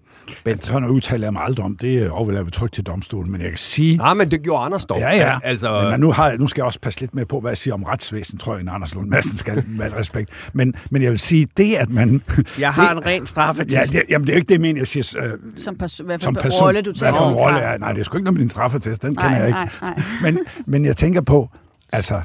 Bent. 0.43 0.65
Sådan 0.65 0.81
noget 0.81 0.95
udtaler 0.95 1.25
jeg 1.25 1.33
mig 1.33 1.41
aldrig 1.41 1.65
om. 1.65 1.77
Det 1.77 2.09
overlader 2.09 2.43
vi 2.43 2.51
trygt 2.51 2.73
til 2.73 2.83
domstolen. 2.83 3.31
Men 3.31 3.41
jeg 3.41 3.49
kan 3.49 3.57
sige... 3.57 3.97
Nej, 3.97 4.13
men 4.13 4.31
det 4.31 4.41
gjorde 4.41 4.65
Anders 4.65 4.85
dog. 4.85 4.99
Ja, 4.99 5.15
ja. 5.15 5.39
Altså... 5.43 5.87
Men 5.91 5.99
nu, 5.99 6.11
har, 6.11 6.29
jeg, 6.29 6.37
nu 6.37 6.47
skal 6.47 6.61
jeg 6.61 6.65
også 6.65 6.79
passe 6.79 6.99
lidt 6.99 7.15
med 7.15 7.25
på, 7.25 7.39
hvad 7.39 7.51
jeg 7.51 7.57
siger 7.57 7.73
om 7.73 7.83
retsvæsen, 7.83 8.37
tror 8.37 8.53
jeg, 8.53 8.61
en 8.61 8.69
Anders 8.69 8.95
Lund 8.95 9.09
Madsen 9.09 9.37
skal, 9.37 9.63
med 9.67 9.85
al 9.85 9.91
respekt. 9.91 10.29
Men, 10.53 10.73
men 10.91 11.01
jeg 11.01 11.11
vil 11.11 11.19
sige, 11.19 11.47
det 11.57 11.75
at 11.75 11.89
man... 11.89 12.21
Jeg 12.59 12.73
har 12.73 12.87
det, 12.87 12.97
en 12.97 13.05
ren 13.05 13.27
straffetest. 13.27 13.75
Ja, 13.75 13.83
det, 13.99 14.03
jamen, 14.09 14.27
det 14.27 14.33
er 14.33 14.37
ikke 14.37 14.47
det, 14.47 14.55
jeg 14.55 14.61
mener, 14.61 14.79
jeg 14.79 14.87
siger... 14.87 15.23
Øh, 15.23 15.31
som, 15.55 15.75
pers- 15.83 16.05
hvad 16.05 16.19
som 16.19 16.33
person, 16.33 16.63
rolle, 16.65 16.81
du 16.81 16.91
tager 16.91 17.11
Hvad 17.11 17.19
for 17.19 17.29
en 17.29 17.35
rolle 17.35 17.59
er... 17.59 17.77
Nej, 17.77 17.93
det 17.93 17.99
er 17.99 18.03
sgu 18.03 18.17
ikke 18.17 18.23
noget 18.23 18.33
med 18.33 18.41
din 18.41 18.49
straffetest. 18.49 19.01
Den 19.01 19.13
nej, 19.13 19.23
kender 19.23 19.37
jeg 19.37 19.47
ikke. 19.47 19.59
Nej, 19.59 19.69
nej. 19.81 20.03
Men, 20.21 20.39
men 20.65 20.85
jeg 20.85 20.95
tænker 20.95 21.21
på, 21.21 21.49
altså... 21.91 22.21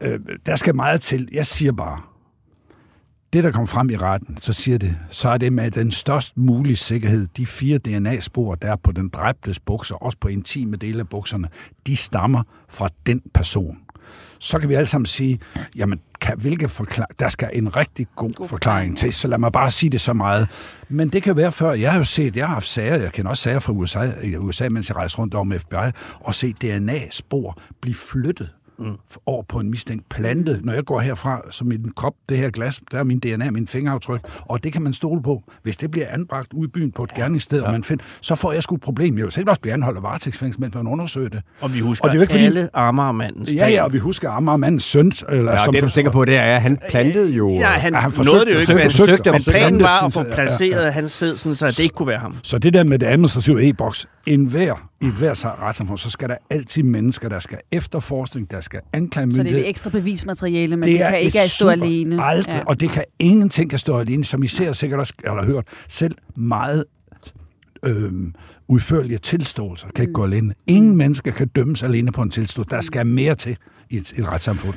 Øh, 0.00 0.20
der 0.46 0.56
skal 0.56 0.74
meget 0.74 1.00
til. 1.00 1.28
Jeg 1.32 1.46
siger 1.46 1.72
bare, 1.72 2.00
det, 3.32 3.44
der 3.44 3.50
kom 3.50 3.66
frem 3.66 3.90
i 3.90 3.96
retten, 3.96 4.36
så 4.36 4.52
siger 4.52 4.78
det, 4.78 4.96
så 5.10 5.28
er 5.28 5.38
det 5.38 5.52
med 5.52 5.70
den 5.70 5.90
størst 5.90 6.36
mulige 6.36 6.76
sikkerhed, 6.76 7.26
de 7.36 7.46
fire 7.46 7.78
DNA-spor, 7.78 8.54
der 8.54 8.72
er 8.72 8.76
på 8.76 8.92
den 8.92 9.08
dræbtes 9.08 9.60
bukser, 9.60 9.94
også 9.94 10.18
på 10.20 10.28
intime 10.28 10.76
dele 10.76 11.00
af 11.00 11.08
bukserne, 11.08 11.48
de 11.86 11.96
stammer 11.96 12.42
fra 12.68 12.88
den 13.06 13.22
person. 13.34 13.78
Så 14.38 14.58
kan 14.58 14.68
vi 14.68 14.74
alle 14.74 14.86
sammen 14.86 15.06
sige, 15.06 15.38
jamen, 15.76 16.00
kan, 16.20 16.38
hvilke 16.40 16.68
forklar- 16.68 17.08
der 17.18 17.28
skal 17.28 17.50
en 17.52 17.76
rigtig 17.76 18.06
god, 18.16 18.32
god 18.32 18.48
forklaring 18.48 18.98
til, 18.98 19.12
så 19.12 19.28
lad 19.28 19.38
mig 19.38 19.52
bare 19.52 19.70
sige 19.70 19.90
det 19.90 20.00
så 20.00 20.12
meget. 20.12 20.48
Men 20.88 21.08
det 21.08 21.22
kan 21.22 21.36
være 21.36 21.52
før, 21.52 21.72
jeg 21.72 21.92
har 21.92 21.98
jo 21.98 22.04
set, 22.04 22.36
jeg 22.36 22.46
har 22.46 22.54
haft 22.54 22.68
sager, 22.68 22.96
jeg 22.96 23.12
kender 23.12 23.30
også 23.30 23.42
sager 23.42 23.58
fra 23.58 23.72
USA, 23.72 24.10
USA 24.38 24.68
mens 24.68 24.88
jeg 24.88 24.96
rejser 24.96 25.18
rundt 25.18 25.34
om 25.34 25.52
FBI, 25.58 25.90
og 26.20 26.34
se 26.34 26.52
DNA-spor 26.52 27.58
blive 27.80 27.94
flyttet 27.94 28.50
mm. 28.78 28.96
over 29.26 29.42
på 29.48 29.58
en 29.58 29.70
mistænkt 29.70 30.08
plante. 30.08 30.60
Når 30.62 30.72
jeg 30.72 30.84
går 30.84 31.00
herfra, 31.00 31.42
så 31.50 31.64
min 31.64 31.92
krop, 31.96 32.14
det 32.28 32.38
her 32.38 32.50
glas, 32.50 32.80
der 32.92 32.98
er 32.98 33.04
min 33.04 33.18
DNA, 33.18 33.50
min 33.50 33.66
fingeraftryk, 33.66 34.20
og 34.40 34.64
det 34.64 34.72
kan 34.72 34.82
man 34.82 34.92
stole 34.92 35.22
på. 35.22 35.42
Hvis 35.62 35.76
det 35.76 35.90
bliver 35.90 36.06
anbragt 36.10 36.52
ude 36.52 36.64
i 36.64 36.70
byen 36.70 36.92
på 36.92 37.04
et 37.04 37.10
ja. 37.16 37.22
gerningssted, 37.22 37.60
ja. 37.60 37.66
og 37.66 37.72
man 37.72 37.84
finder, 37.84 38.04
så 38.20 38.34
får 38.34 38.52
jeg 38.52 38.62
sgu 38.62 38.74
et 38.74 38.80
problem. 38.80 39.16
Jeg 39.18 39.24
vil 39.24 39.32
sikkert 39.32 39.48
også 39.48 39.60
blive 39.60 39.74
anholdt 39.74 39.96
af 39.96 40.02
varetægtsfængsel, 40.02 40.60
mens 40.60 40.74
man 40.74 40.86
undersøger 40.86 41.28
det. 41.28 41.42
Og 41.60 41.74
vi 41.74 41.80
husker 41.80 42.08
og 42.08 42.12
det 42.12 42.18
er 42.18 42.22
ikke, 42.22 42.32
fordi... 42.32 42.44
alle 42.44 42.68
Amagermandens 42.74 43.52
Ja, 43.52 43.68
ja, 43.68 43.84
og 43.84 43.92
vi 43.92 43.98
husker 43.98 44.30
Amagermandens 44.30 44.82
søn. 44.82 45.12
Eller, 45.28 45.52
ja, 45.52 45.64
som 45.64 45.74
det 45.74 45.82
du 45.82 45.88
tænker 45.88 46.12
på, 46.12 46.24
det 46.24 46.36
er, 46.36 46.42
at 46.42 46.62
han 46.62 46.78
plantede 46.90 47.30
jo... 47.30 47.50
Ja, 47.50 47.66
han, 47.66 47.92
ja, 47.92 47.98
han 48.00 48.12
forsøgte, 48.12 48.32
nåede 48.32 48.46
det 48.46 48.54
jo 48.54 48.58
ikke, 48.60 48.74
men, 48.74 48.82
forsøgte, 48.82 49.32
men 49.32 49.42
planen 49.42 49.80
var 49.80 50.06
at 50.06 50.12
få 50.12 50.22
placeret 50.22 50.70
ja, 50.70 50.84
ja. 50.84 50.90
hans 50.90 51.12
sæd, 51.12 51.36
sådan, 51.36 51.56
så 51.56 51.66
det 51.66 51.78
ikke 51.78 51.94
kunne 51.94 52.08
være 52.08 52.18
ham. 52.18 52.36
Så 52.42 52.58
det 52.58 52.74
der 52.74 52.84
med 52.84 52.98
det 52.98 53.06
administrative 53.06 53.68
e-boks, 53.68 54.06
en 54.26 54.44
hver 54.44 54.90
i 55.00 55.06
et 55.06 55.12
hver 55.12 55.62
retssamfund, 55.62 55.98
så 55.98 56.10
skal 56.10 56.28
der 56.28 56.36
altid 56.50 56.82
mennesker, 56.82 57.28
der 57.28 57.38
skal 57.38 57.58
efterforskning, 57.72 58.50
der 58.50 58.60
skal 58.60 58.80
anklagemyndighed. 58.92 59.44
Så 59.44 59.52
det 59.52 59.58
er 59.58 59.62
det 59.62 59.68
ekstra 59.68 59.90
bevismateriale, 59.90 60.76
men 60.76 60.82
det, 60.82 61.00
det 61.00 61.08
kan 61.08 61.20
ikke 61.20 61.48
stå 61.48 61.68
alene. 61.68 62.24
Aldrig, 62.24 62.54
ja. 62.54 62.62
og 62.66 62.80
det 62.80 62.90
kan 62.90 63.04
ingenting 63.18 63.70
kan 63.70 63.78
stå 63.78 63.98
alene, 63.98 64.24
som 64.24 64.42
I 64.42 64.46
ser 64.46 64.72
sikkert 64.72 65.00
også, 65.00 65.14
eller 65.24 65.44
hørt, 65.44 65.64
selv 65.88 66.14
meget 66.36 66.84
øh, 67.86 68.12
udførlige 68.68 69.18
tilståelser 69.18 69.88
kan 69.94 70.02
ikke 70.02 70.10
mm. 70.10 70.14
gå 70.14 70.24
alene. 70.24 70.54
Ingen 70.66 70.96
mennesker 70.96 71.30
kan 71.30 71.48
dømmes 71.48 71.82
alene 71.82 72.12
på 72.12 72.22
en 72.22 72.30
tilståelse. 72.30 72.70
Der 72.70 72.80
skal 72.80 73.06
mere 73.06 73.34
til 73.34 73.56
i 73.90 73.96
et, 73.96 74.12
et 74.18 74.28
retssamfund. 74.28 74.74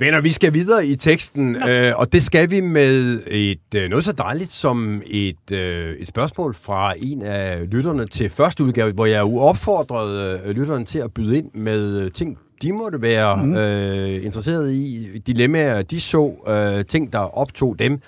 Venner, 0.00 0.20
vi 0.20 0.30
skal 0.30 0.52
videre 0.52 0.86
i 0.86 0.96
teksten, 0.96 1.56
øh, 1.68 1.92
og 1.96 2.12
det 2.12 2.22
skal 2.22 2.50
vi 2.50 2.60
med 2.60 3.20
et 3.26 3.74
øh, 3.74 3.90
noget 3.90 4.04
så 4.04 4.12
dejligt 4.12 4.52
som 4.52 5.02
et, 5.06 5.50
øh, 5.52 5.96
et 5.96 6.08
spørgsmål 6.08 6.54
fra 6.54 6.94
en 6.98 7.22
af 7.22 7.70
lytterne 7.70 8.06
til 8.06 8.30
første 8.30 8.64
udgave, 8.64 8.92
hvor 8.92 9.06
jeg 9.06 9.20
jo 9.20 9.38
opfordrede 9.38 10.40
øh, 10.44 10.50
lytterne 10.50 10.84
til 10.84 10.98
at 10.98 11.14
byde 11.14 11.38
ind 11.38 11.50
med 11.54 12.00
øh, 12.00 12.12
ting, 12.12 12.38
de 12.62 12.72
måtte 12.72 13.02
være 13.02 13.36
mm. 13.36 13.56
øh, 13.56 14.24
interesseret 14.24 14.72
i, 14.72 15.18
dilemmaer, 15.26 15.82
de 15.82 16.00
så, 16.00 16.32
øh, 16.48 16.84
ting, 16.84 17.12
der 17.12 17.38
optog 17.38 17.78
dem. 17.78 18.00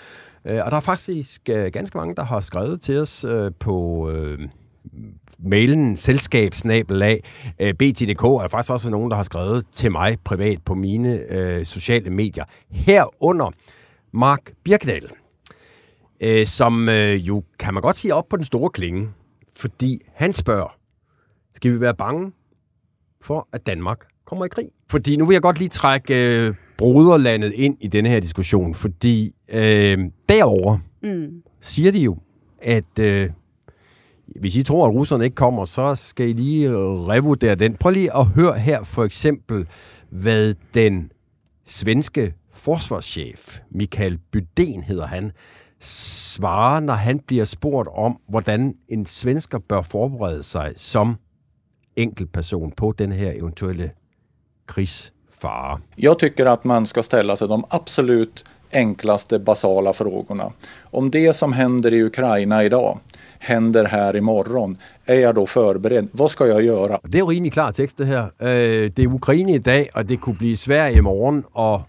Øh, 0.44 0.61
og 0.64 0.70
der 0.70 0.76
er 0.76 0.81
faktisk 0.81 1.48
øh, 1.48 1.72
ganske 1.72 1.98
mange, 1.98 2.14
der 2.14 2.24
har 2.24 2.40
skrevet 2.40 2.81
til 2.81 2.98
os 2.98 3.24
øh, 3.24 3.50
på... 3.59 4.11
Øh, 4.11 4.38
mailen 5.44 5.96
selskabsnabelag 5.96 7.22
øh, 7.61 7.74
BT.dk, 7.74 8.24
er 8.24 8.40
der 8.40 8.48
faktisk 8.48 8.72
også 8.72 8.90
nogen, 8.90 9.11
der 9.11 9.16
har 9.16 9.22
skrevet 9.22 9.66
til 9.72 9.92
mig 9.92 10.18
privat 10.24 10.59
på 10.64 10.74
mine 10.74 11.33
øh, 11.33 11.64
sociale 11.64 12.11
medier. 12.11 12.44
Herunder 12.70 13.50
Mark 14.12 14.53
Birkedal, 14.64 15.11
øh, 16.20 16.46
som 16.46 16.88
øh, 16.88 17.29
jo, 17.29 17.42
kan 17.59 17.74
man 17.74 17.83
godt 17.83 17.96
sige, 17.96 18.14
op 18.14 18.29
på 18.29 18.37
den 18.37 18.44
store 18.44 18.70
klinge, 18.70 19.09
fordi 19.57 20.00
han 20.14 20.33
spørger, 20.33 20.76
skal 21.55 21.72
vi 21.72 21.81
være 21.81 21.94
bange 21.94 22.33
for, 23.22 23.48
at 23.53 23.66
Danmark 23.66 23.98
kommer 24.26 24.44
i 24.44 24.48
krig? 24.48 24.68
Fordi 24.90 25.16
nu 25.16 25.26
vil 25.26 25.35
jeg 25.35 25.42
godt 25.42 25.59
lige 25.59 25.68
trække 25.68 26.46
øh, 26.46 26.55
broderlandet 26.79 27.53
ind 27.53 27.76
i 27.81 27.87
denne 27.87 28.09
her 28.09 28.20
diskussion, 28.20 28.74
fordi 28.74 29.35
øh, 29.48 29.98
derover 30.29 30.79
mm. 31.03 31.42
siger 31.61 31.92
de 31.92 31.98
jo, 31.98 32.18
at 32.62 32.98
øh, 32.98 33.31
hvis 34.36 34.56
I 34.56 34.62
tror, 34.62 34.86
at 34.86 34.94
russerne 34.94 35.24
ikke 35.24 35.34
kommer, 35.34 35.64
så 35.64 35.94
skal 35.94 36.28
I 36.28 36.32
lige 36.32 36.68
øh, 36.68 36.76
revurdere 36.78 37.54
den. 37.54 37.74
Prøv 37.74 37.92
lige 37.92 38.16
at 38.16 38.26
høre 38.26 38.58
her 38.58 38.82
for 38.82 39.04
eksempel, 39.04 39.66
hvad 40.10 40.54
den 40.74 41.12
svenske 41.64 42.34
forsvarschef, 42.52 43.58
Michael 43.70 44.18
Bydén 44.36 44.82
hedder 44.84 45.06
han, 45.06 45.32
svarer, 45.80 46.80
når 46.80 46.94
han 46.94 47.18
bliver 47.18 47.44
spurgt 47.44 47.88
om, 47.96 48.18
hvordan 48.28 48.74
en 48.88 49.06
svensker 49.06 49.58
bør 49.58 49.82
forberede 49.82 50.42
sig 50.42 50.72
som 50.76 51.16
enkeltperson 51.96 52.72
på 52.72 52.94
den 52.98 53.12
her 53.12 53.32
eventuelle 53.32 53.90
krigsfare. 54.66 55.80
Jag 55.98 56.18
tycker 56.18 56.46
att 56.46 56.64
man 56.64 56.86
ska 56.86 57.02
ställa 57.02 57.36
sig 57.36 57.48
de 57.48 57.64
absolut 57.70 58.44
enklaste 58.72 59.38
basala 59.38 59.92
frågorna. 59.92 60.52
Om 60.90 61.11
det 61.11 61.33
som 61.33 61.52
händer 61.52 61.92
i 61.92 62.02
Ukraina 62.02 62.64
idag 62.64 62.98
händer 63.38 63.85
här 63.85 64.16
imorgon, 64.16 64.76
är 65.06 65.20
jag 65.20 65.35
då 65.35 65.46
förberedd? 65.46 66.09
Vad 66.12 66.30
ska 66.30 66.46
jag 66.46 66.62
göra? 66.62 67.00
Det 67.02 67.18
er 67.18 67.20
jo 67.20 67.30
rimelig 67.30 67.52
klar 67.52 67.72
tekst, 67.72 67.96
det 67.96 68.04
her. 68.04 68.30
Øh, 68.40 68.90
det 68.96 69.02
er 69.02 69.14
Ukraine 69.14 69.54
i 69.54 69.59
dag, 69.59 69.88
og 69.94 70.09
det 70.09 70.20
kunne 70.20 70.37
blive 70.37 70.56
Sverige 70.56 70.98
i 70.98 71.00
morgen, 71.00 71.44
og 71.52 71.83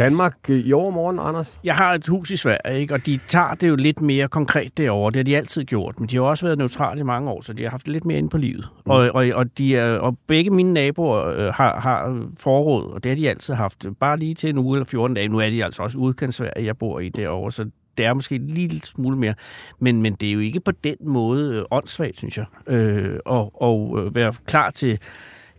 Danmark 0.00 0.36
øh, 0.48 0.58
i 0.58 0.72
overmorgen, 0.72 1.18
Anders. 1.18 1.60
Jeg 1.64 1.74
har 1.74 1.94
et 1.94 2.06
hus 2.06 2.30
i 2.30 2.36
Sverige, 2.36 2.80
ikke? 2.80 2.94
og 2.94 3.06
de 3.06 3.20
tager 3.28 3.54
det 3.54 3.68
jo 3.68 3.76
lidt 3.76 4.00
mere 4.00 4.28
konkret 4.28 4.78
derovre. 4.78 5.10
Det 5.10 5.16
har 5.16 5.24
de 5.24 5.36
altid 5.36 5.64
gjort, 5.64 6.00
men 6.00 6.08
de 6.08 6.16
har 6.16 6.22
også 6.22 6.46
været 6.46 6.58
neutrale 6.58 7.00
i 7.00 7.04
mange 7.04 7.30
år, 7.30 7.40
så 7.40 7.52
de 7.52 7.62
har 7.62 7.70
haft 7.70 7.88
lidt 7.88 8.04
mere 8.04 8.18
inde 8.18 8.28
på 8.28 8.38
livet. 8.38 8.68
Mm. 8.86 8.90
Og, 8.90 9.10
og, 9.14 9.26
og, 9.34 9.58
de 9.58 9.76
er, 9.76 9.98
og 9.98 10.18
begge 10.26 10.50
mine 10.50 10.72
naboer 10.72 11.26
øh, 11.26 11.54
har, 11.54 11.80
har 11.80 12.26
forråd, 12.38 12.92
og 12.92 13.04
det 13.04 13.10
har 13.10 13.16
de 13.16 13.30
altid 13.30 13.54
haft. 13.54 13.86
Bare 14.00 14.18
lige 14.18 14.34
til 14.34 14.50
en 14.50 14.58
uge 14.58 14.76
eller 14.76 14.86
14 14.86 15.14
dage. 15.14 15.28
Nu 15.28 15.38
er 15.38 15.50
de 15.50 15.64
altså 15.64 15.82
også 15.82 15.98
udkendt 15.98 16.34
Sverige, 16.34 16.66
jeg 16.66 16.78
bor 16.78 17.00
i 17.00 17.08
derovre, 17.08 17.52
så 17.52 17.70
det 17.98 18.06
er 18.06 18.14
måske 18.14 18.34
en 18.34 18.46
lille 18.46 18.80
smule 18.80 19.16
mere. 19.16 19.34
Men, 19.78 20.02
men 20.02 20.14
det 20.14 20.28
er 20.28 20.32
jo 20.32 20.40
ikke 20.40 20.60
på 20.60 20.72
den 20.84 20.96
måde 21.00 21.56
øh, 21.56 21.62
åndssvagt, 21.70 22.16
synes 22.16 22.38
jeg, 22.38 22.46
øh, 22.66 23.18
og, 23.24 23.62
og 23.62 23.98
øh, 23.98 24.14
være 24.14 24.34
klar 24.46 24.70
til 24.70 24.98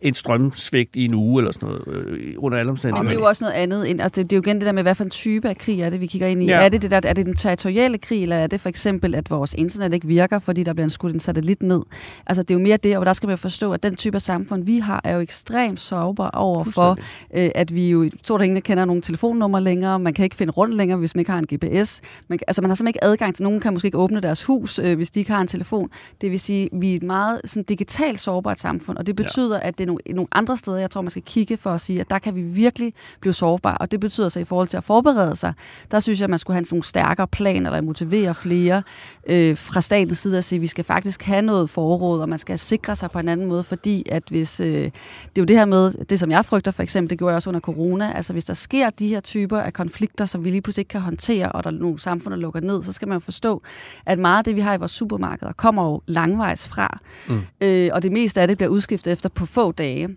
en 0.02 0.14
strømsvigt 0.14 0.96
i 0.96 1.06
en 1.06 1.14
uge 1.14 1.42
eller 1.42 1.52
sådan 1.52 1.70
noget, 1.70 2.08
øh, 2.08 2.34
under 2.38 2.58
alle 2.58 2.70
Og 2.70 2.72
omstændigheder. 2.72 3.10
det 3.10 3.16
er 3.16 3.20
jo 3.20 3.28
også 3.28 3.44
noget 3.44 3.56
andet. 3.56 3.90
End, 3.90 4.02
altså 4.02 4.22
det, 4.22 4.30
det 4.30 4.36
er 4.36 4.38
jo 4.38 4.42
igen 4.42 4.56
det 4.56 4.66
der 4.66 4.72
med, 4.72 4.84
hvad 4.84 4.96
for 4.96 5.04
en 5.04 5.10
type 5.10 5.50
af 5.50 5.58
krig 5.58 5.82
er 5.82 5.90
det, 5.90 6.02
vi 6.02 6.06
kigger 6.08 6.28
ind 6.28 6.44
i. 6.44 6.46
Ja. 6.46 6.62
Er 6.66 6.70
det 6.70 6.82
det 6.82 6.92
der, 6.92 7.02
er 7.04 7.14
det 7.14 7.26
den 7.26 7.36
territoriale 7.36 7.98
krig, 7.98 8.22
eller 8.22 8.36
er 8.36 8.48
det 8.48 8.62
for 8.62 8.70
eksempel, 8.70 9.16
at 9.16 9.30
vores 9.30 9.54
internet 9.54 9.94
ikke 9.94 10.08
virker, 10.08 10.40
fordi 10.40 10.64
der 10.64 10.74
bliver 10.74 10.88
skudt 10.88 11.14
en 11.14 11.20
satellit 11.20 11.64
ned? 11.64 11.82
Altså 12.26 12.44
det 12.44 12.52
er 12.52 12.56
jo 12.56 12.64
mere 12.64 12.78
det, 12.78 12.98
og 12.98 13.06
der 13.06 13.14
skal 13.14 13.30
man 13.30 13.38
forstå, 13.38 13.74
at 13.74 13.84
den 13.84 13.96
type 13.96 14.16
af 14.16 14.22
samfund, 14.22 14.64
vi 14.64 14.80
har, 14.80 15.02
er 15.04 15.16
jo 15.16 15.22
ekstremt 15.22 15.80
sårbar 15.80 16.30
over 16.30 16.64
for, 16.64 16.98
øh, 17.36 17.50
at 17.56 17.76
vi 17.76 17.90
jo 17.90 18.10
stort 18.24 18.42
ingen 18.42 18.62
kender 18.62 18.86
nogen 18.86 19.02
telefonnummer 19.02 19.60
længere, 19.60 20.00
man 20.00 20.14
kan 20.14 20.24
ikke 20.24 20.36
finde 20.36 20.52
rundt 20.52 20.76
længere, 20.76 20.98
hvis 20.98 21.16
man 21.16 21.20
ikke 21.20 21.32
har 21.32 21.40
en 21.40 21.48
GPS. 21.54 22.02
Man, 22.28 22.40
altså 22.48 22.62
man 22.62 22.70
har 22.70 22.76
simpelthen 22.76 22.88
ikke 22.88 23.04
adgang 23.04 23.36
til, 23.36 23.44
nogen 23.44 23.60
kan 23.60 23.74
måske 23.74 23.86
ikke 23.86 23.98
åbne 23.98 24.20
deres 24.20 24.44
hus, 24.44 24.80
øh, 24.80 24.96
hvis 24.96 25.12
de 25.12 25.20
ikke 25.20 25.32
har 25.32 25.42
en 25.42 25.48
telefon. 25.48 25.90
Det 26.22 26.32
vil 26.32 26.40
sige, 26.40 26.70
vi 26.74 26.92
er 26.92 26.96
et 26.96 27.04
meget 27.04 27.42
sådan, 27.46 27.64
digitalt 27.64 28.20
sårbart 28.20 28.60
samfund, 28.60 28.98
og 28.98 29.08
det 29.08 29.16
betyder, 29.16 29.56
ja. 29.56 29.68
at 29.68 29.78
det 29.78 29.84
er 29.84 29.88
nogle, 29.92 30.16
nogle 30.16 30.28
andre 30.32 30.58
steder, 30.58 30.78
jeg 30.78 30.92
tror, 30.92 31.02
man 31.02 31.10
skal 31.10 31.24
kigge 31.26 31.58
for 31.58 31.70
at 31.70 31.82
sige, 31.82 32.00
at 32.00 32.10
der 32.10 32.20
kan 32.20 32.36
vi 32.36 32.42
virkelig 32.42 32.94
blive 33.22 33.34
sårbare, 33.34 33.78
og 33.78 33.92
det 33.92 34.00
betyder 34.00 34.30
så 34.30 34.40
i 34.40 34.44
forhold 34.44 34.68
til 34.68 34.78
at 34.78 34.84
forberede 34.84 35.36
sig, 35.36 35.54
der 35.92 36.00
synes 36.00 36.20
jeg, 36.20 36.24
at 36.24 36.30
man 36.30 36.40
skulle 36.40 36.56
have 36.56 36.66
sådan 36.66 36.76
nogle 36.76 36.84
stærkere 36.84 37.28
planer, 37.28 37.70
eller 37.70 37.82
motivere 37.82 38.36
flere 38.36 38.84
øh, 39.28 39.58
fra 39.58 39.82
statens 39.82 40.18
side 40.18 40.38
at 40.38 40.44
sige, 40.44 40.58
at 40.58 40.62
vi 40.62 40.68
skal 40.68 40.84
faktisk 40.84 41.24
have 41.24 41.42
noget 41.42 41.70
forråd, 41.70 42.22
og 42.22 42.30
man 42.30 42.40
skal 42.40 42.60
sikre 42.60 42.96
sig 42.96 43.12
på 43.12 43.20
en 43.20 43.30
anden 43.30 43.48
måde, 43.48 43.64
fordi 43.64 44.04
at 44.10 44.24
hvis, 44.30 44.60
øh, 44.60 44.68
det 44.68 44.92
er 45.36 45.42
jo 45.42 45.44
det 45.44 45.58
her 45.58 45.66
med, 45.66 46.06
det 46.06 46.20
som 46.20 46.32
jeg 46.32 46.46
frygter 46.46 46.72
for 46.72 46.84
eksempel, 46.84 47.10
det 47.10 47.18
gjorde 47.18 47.32
jeg 47.32 47.36
også 47.36 47.50
under 47.50 47.60
corona, 47.60 48.14
altså 48.16 48.34
hvis 48.34 48.46
der 48.46 48.54
sker 48.54 48.90
de 48.90 49.08
her 49.08 49.20
typer 49.20 49.60
af 49.60 49.74
konflikter, 49.74 50.26
som 50.26 50.44
vi 50.44 50.50
lige 50.50 50.62
pludselig 50.62 50.82
ikke 50.82 50.90
kan 50.90 51.02
håndtere, 51.02 51.52
og 51.52 51.64
der 51.64 51.70
er 51.70 51.76
nogle 51.76 52.00
samfund, 52.00 52.34
der 52.34 52.40
lukker 52.40 52.60
ned, 52.60 52.84
så 52.84 52.92
skal 52.92 53.08
man 53.08 53.16
jo 53.16 53.20
forstå, 53.20 53.62
at 54.06 54.20
meget 54.20 54.38
af 54.38 54.44
det, 54.44 54.56
vi 54.56 54.62
har 54.62 54.74
i 54.74 54.78
vores 54.78 54.92
supermarkeder, 54.92 55.52
kommer 55.52 55.86
jo 55.86 56.02
langvejs 56.08 56.68
fra, 56.68 57.00
mm. 57.28 57.42
øh, 57.62 57.90
og 57.94 58.04
det 58.04 58.12
meste 58.12 58.42
af 58.42 58.48
det 58.48 58.58
bliver 58.58 58.70
udskiftet 58.70 59.14
efter 59.14 59.30
på 59.30 59.46
få 59.46 59.72
dage. 59.82 60.08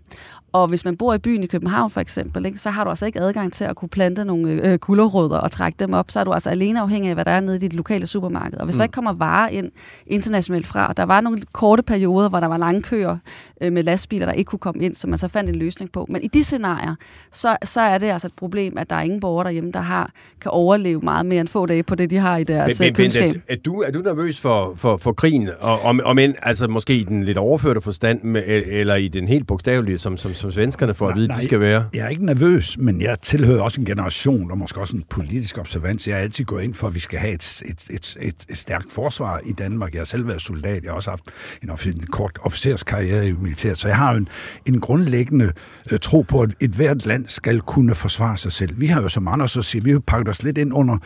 Og 0.55 0.67
hvis 0.67 0.85
man 0.85 0.97
bor 0.97 1.13
i 1.13 1.17
byen 1.17 1.43
i 1.43 1.47
København 1.47 1.89
for 1.91 2.01
eksempel, 2.01 2.45
ikke, 2.45 2.57
så 2.57 2.69
har 2.69 2.83
du 2.83 2.89
altså 2.89 3.05
ikke 3.05 3.19
adgang 3.19 3.53
til 3.53 3.63
at 3.63 3.75
kunne 3.75 3.89
plante 3.89 4.25
nogle 4.25 4.51
øh, 4.71 4.77
kulderrødder 4.77 5.37
og 5.37 5.51
trække 5.51 5.75
dem 5.79 5.93
op. 5.93 6.11
Så 6.11 6.19
er 6.19 6.23
du 6.23 6.31
altså 6.33 6.49
alene 6.49 6.81
afhængig 6.81 7.09
af, 7.09 7.15
hvad 7.15 7.25
der 7.25 7.31
er 7.31 7.39
nede 7.39 7.55
i 7.55 7.59
dit 7.59 7.73
lokale 7.73 8.07
supermarked. 8.07 8.57
Og 8.57 8.65
hvis 8.65 8.75
mm. 8.75 8.77
der 8.77 8.83
ikke 8.83 8.93
kommer 8.93 9.13
varer 9.13 9.47
ind 9.49 9.71
internationalt 10.07 10.67
fra, 10.67 10.87
og 10.87 10.97
der 10.97 11.03
var 11.03 11.21
nogle 11.21 11.39
korte 11.53 11.83
perioder, 11.83 12.29
hvor 12.29 12.39
der 12.39 12.47
var 12.47 12.57
lange 12.57 12.81
køer 12.81 13.17
øh, 13.61 13.73
med 13.73 13.83
lastbiler, 13.83 14.25
der 14.25 14.33
ikke 14.33 14.49
kunne 14.49 14.59
komme 14.59 14.83
ind, 14.83 14.95
så 14.95 15.07
man 15.07 15.17
så 15.17 15.27
fandt 15.27 15.49
en 15.49 15.55
løsning 15.55 15.91
på. 15.91 16.05
Men 16.09 16.23
i 16.23 16.27
de 16.27 16.43
scenarier, 16.43 16.95
så, 17.31 17.57
så 17.63 17.81
er 17.81 17.97
det 17.97 18.07
altså 18.07 18.27
et 18.27 18.33
problem, 18.37 18.77
at 18.77 18.89
der 18.89 18.95
er 18.95 19.01
ingen 19.01 19.19
borgere 19.19 19.43
derhjemme, 19.45 19.71
der 19.71 19.79
har, 19.81 20.09
kan 20.41 20.51
overleve 20.51 20.99
meget 21.01 21.25
mere 21.25 21.39
end 21.39 21.47
få 21.47 21.65
dage 21.65 21.83
på 21.83 21.95
det, 21.95 22.09
de 22.09 22.17
har 22.17 22.37
i 22.37 22.43
deres 22.43 22.79
Men- 22.79 22.85
men, 22.85 22.89
men- 22.89 22.95
køleskab. 22.95 23.33
men 23.33 23.41
Er, 23.49 23.53
er, 23.53 23.57
du, 23.65 23.81
er 23.81 23.91
du 23.91 23.99
nervøs 23.99 24.39
for, 24.41 24.73
for, 24.77 24.97
for 24.97 25.11
krigen? 25.13 25.49
Og, 25.59 25.81
om, 25.81 25.99
om 26.05 26.19
end, 26.19 26.33
altså 26.41 26.67
måske 26.67 26.95
i 26.97 27.03
den 27.03 27.23
lidt 27.23 27.37
overførte 27.37 27.81
forstand, 27.81 28.23
med, 28.23 28.43
eller 28.67 28.95
i 28.95 29.07
den 29.07 29.27
helt 29.27 29.47
bogstavelige, 29.47 29.97
som, 29.97 30.17
som, 30.17 30.33
som 30.45 30.51
svenskerne 30.51 30.93
får 30.93 31.09
at 31.09 31.15
vide, 31.15 31.27
de 31.27 31.43
skal 31.43 31.59
være? 31.59 31.85
Jeg 31.93 32.05
er 32.05 32.09
ikke 32.09 32.25
nervøs, 32.25 32.77
men 32.77 33.01
jeg 33.01 33.21
tilhører 33.21 33.61
også 33.61 33.81
en 33.81 33.85
generation, 33.85 34.51
og 34.51 34.57
måske 34.57 34.79
også 34.79 34.95
en 34.97 35.03
politisk 35.09 35.57
observans. 35.57 36.07
Jeg 36.07 36.15
har 36.15 36.21
altid 36.21 36.45
gået 36.45 36.63
ind 36.63 36.73
for, 36.73 36.87
at 36.87 36.95
vi 36.95 36.99
skal 36.99 37.19
have 37.19 37.33
et, 37.33 37.63
et, 37.65 37.87
et, 37.89 38.17
et, 38.21 38.35
et 38.49 38.57
stærkt 38.57 38.93
forsvar 38.93 39.41
i 39.45 39.51
Danmark. 39.51 39.93
Jeg 39.93 39.99
har 39.99 40.05
selv 40.05 40.27
været 40.27 40.41
soldat. 40.41 40.83
Jeg 40.83 40.91
har 40.91 40.95
også 40.95 41.09
haft 41.09 41.23
en, 41.63 41.69
offi- 41.69 41.89
en 41.89 42.07
kort 42.11 42.39
officerskarriere 42.41 43.27
i 43.27 43.31
militæret. 43.31 43.77
Så 43.77 43.87
jeg 43.87 43.97
har 43.97 44.11
en, 44.11 44.27
en 44.65 44.79
grundlæggende 44.79 45.51
øh, 45.91 45.99
tro 45.99 46.21
på, 46.21 46.41
at 46.41 46.49
et 46.59 46.71
hvert 46.71 47.05
land 47.05 47.27
skal 47.27 47.59
kunne 47.59 47.95
forsvare 47.95 48.37
sig 48.37 48.51
selv. 48.51 48.79
Vi 48.79 48.85
har 48.85 49.01
jo, 49.01 49.09
som 49.09 49.27
andre 49.27 49.47
så 49.47 49.61
siger, 49.61 49.83
vi 49.83 49.91
har 49.91 49.99
pakket 49.99 50.29
os 50.29 50.43
lidt 50.43 50.57
ind 50.57 50.73
under 50.73 50.97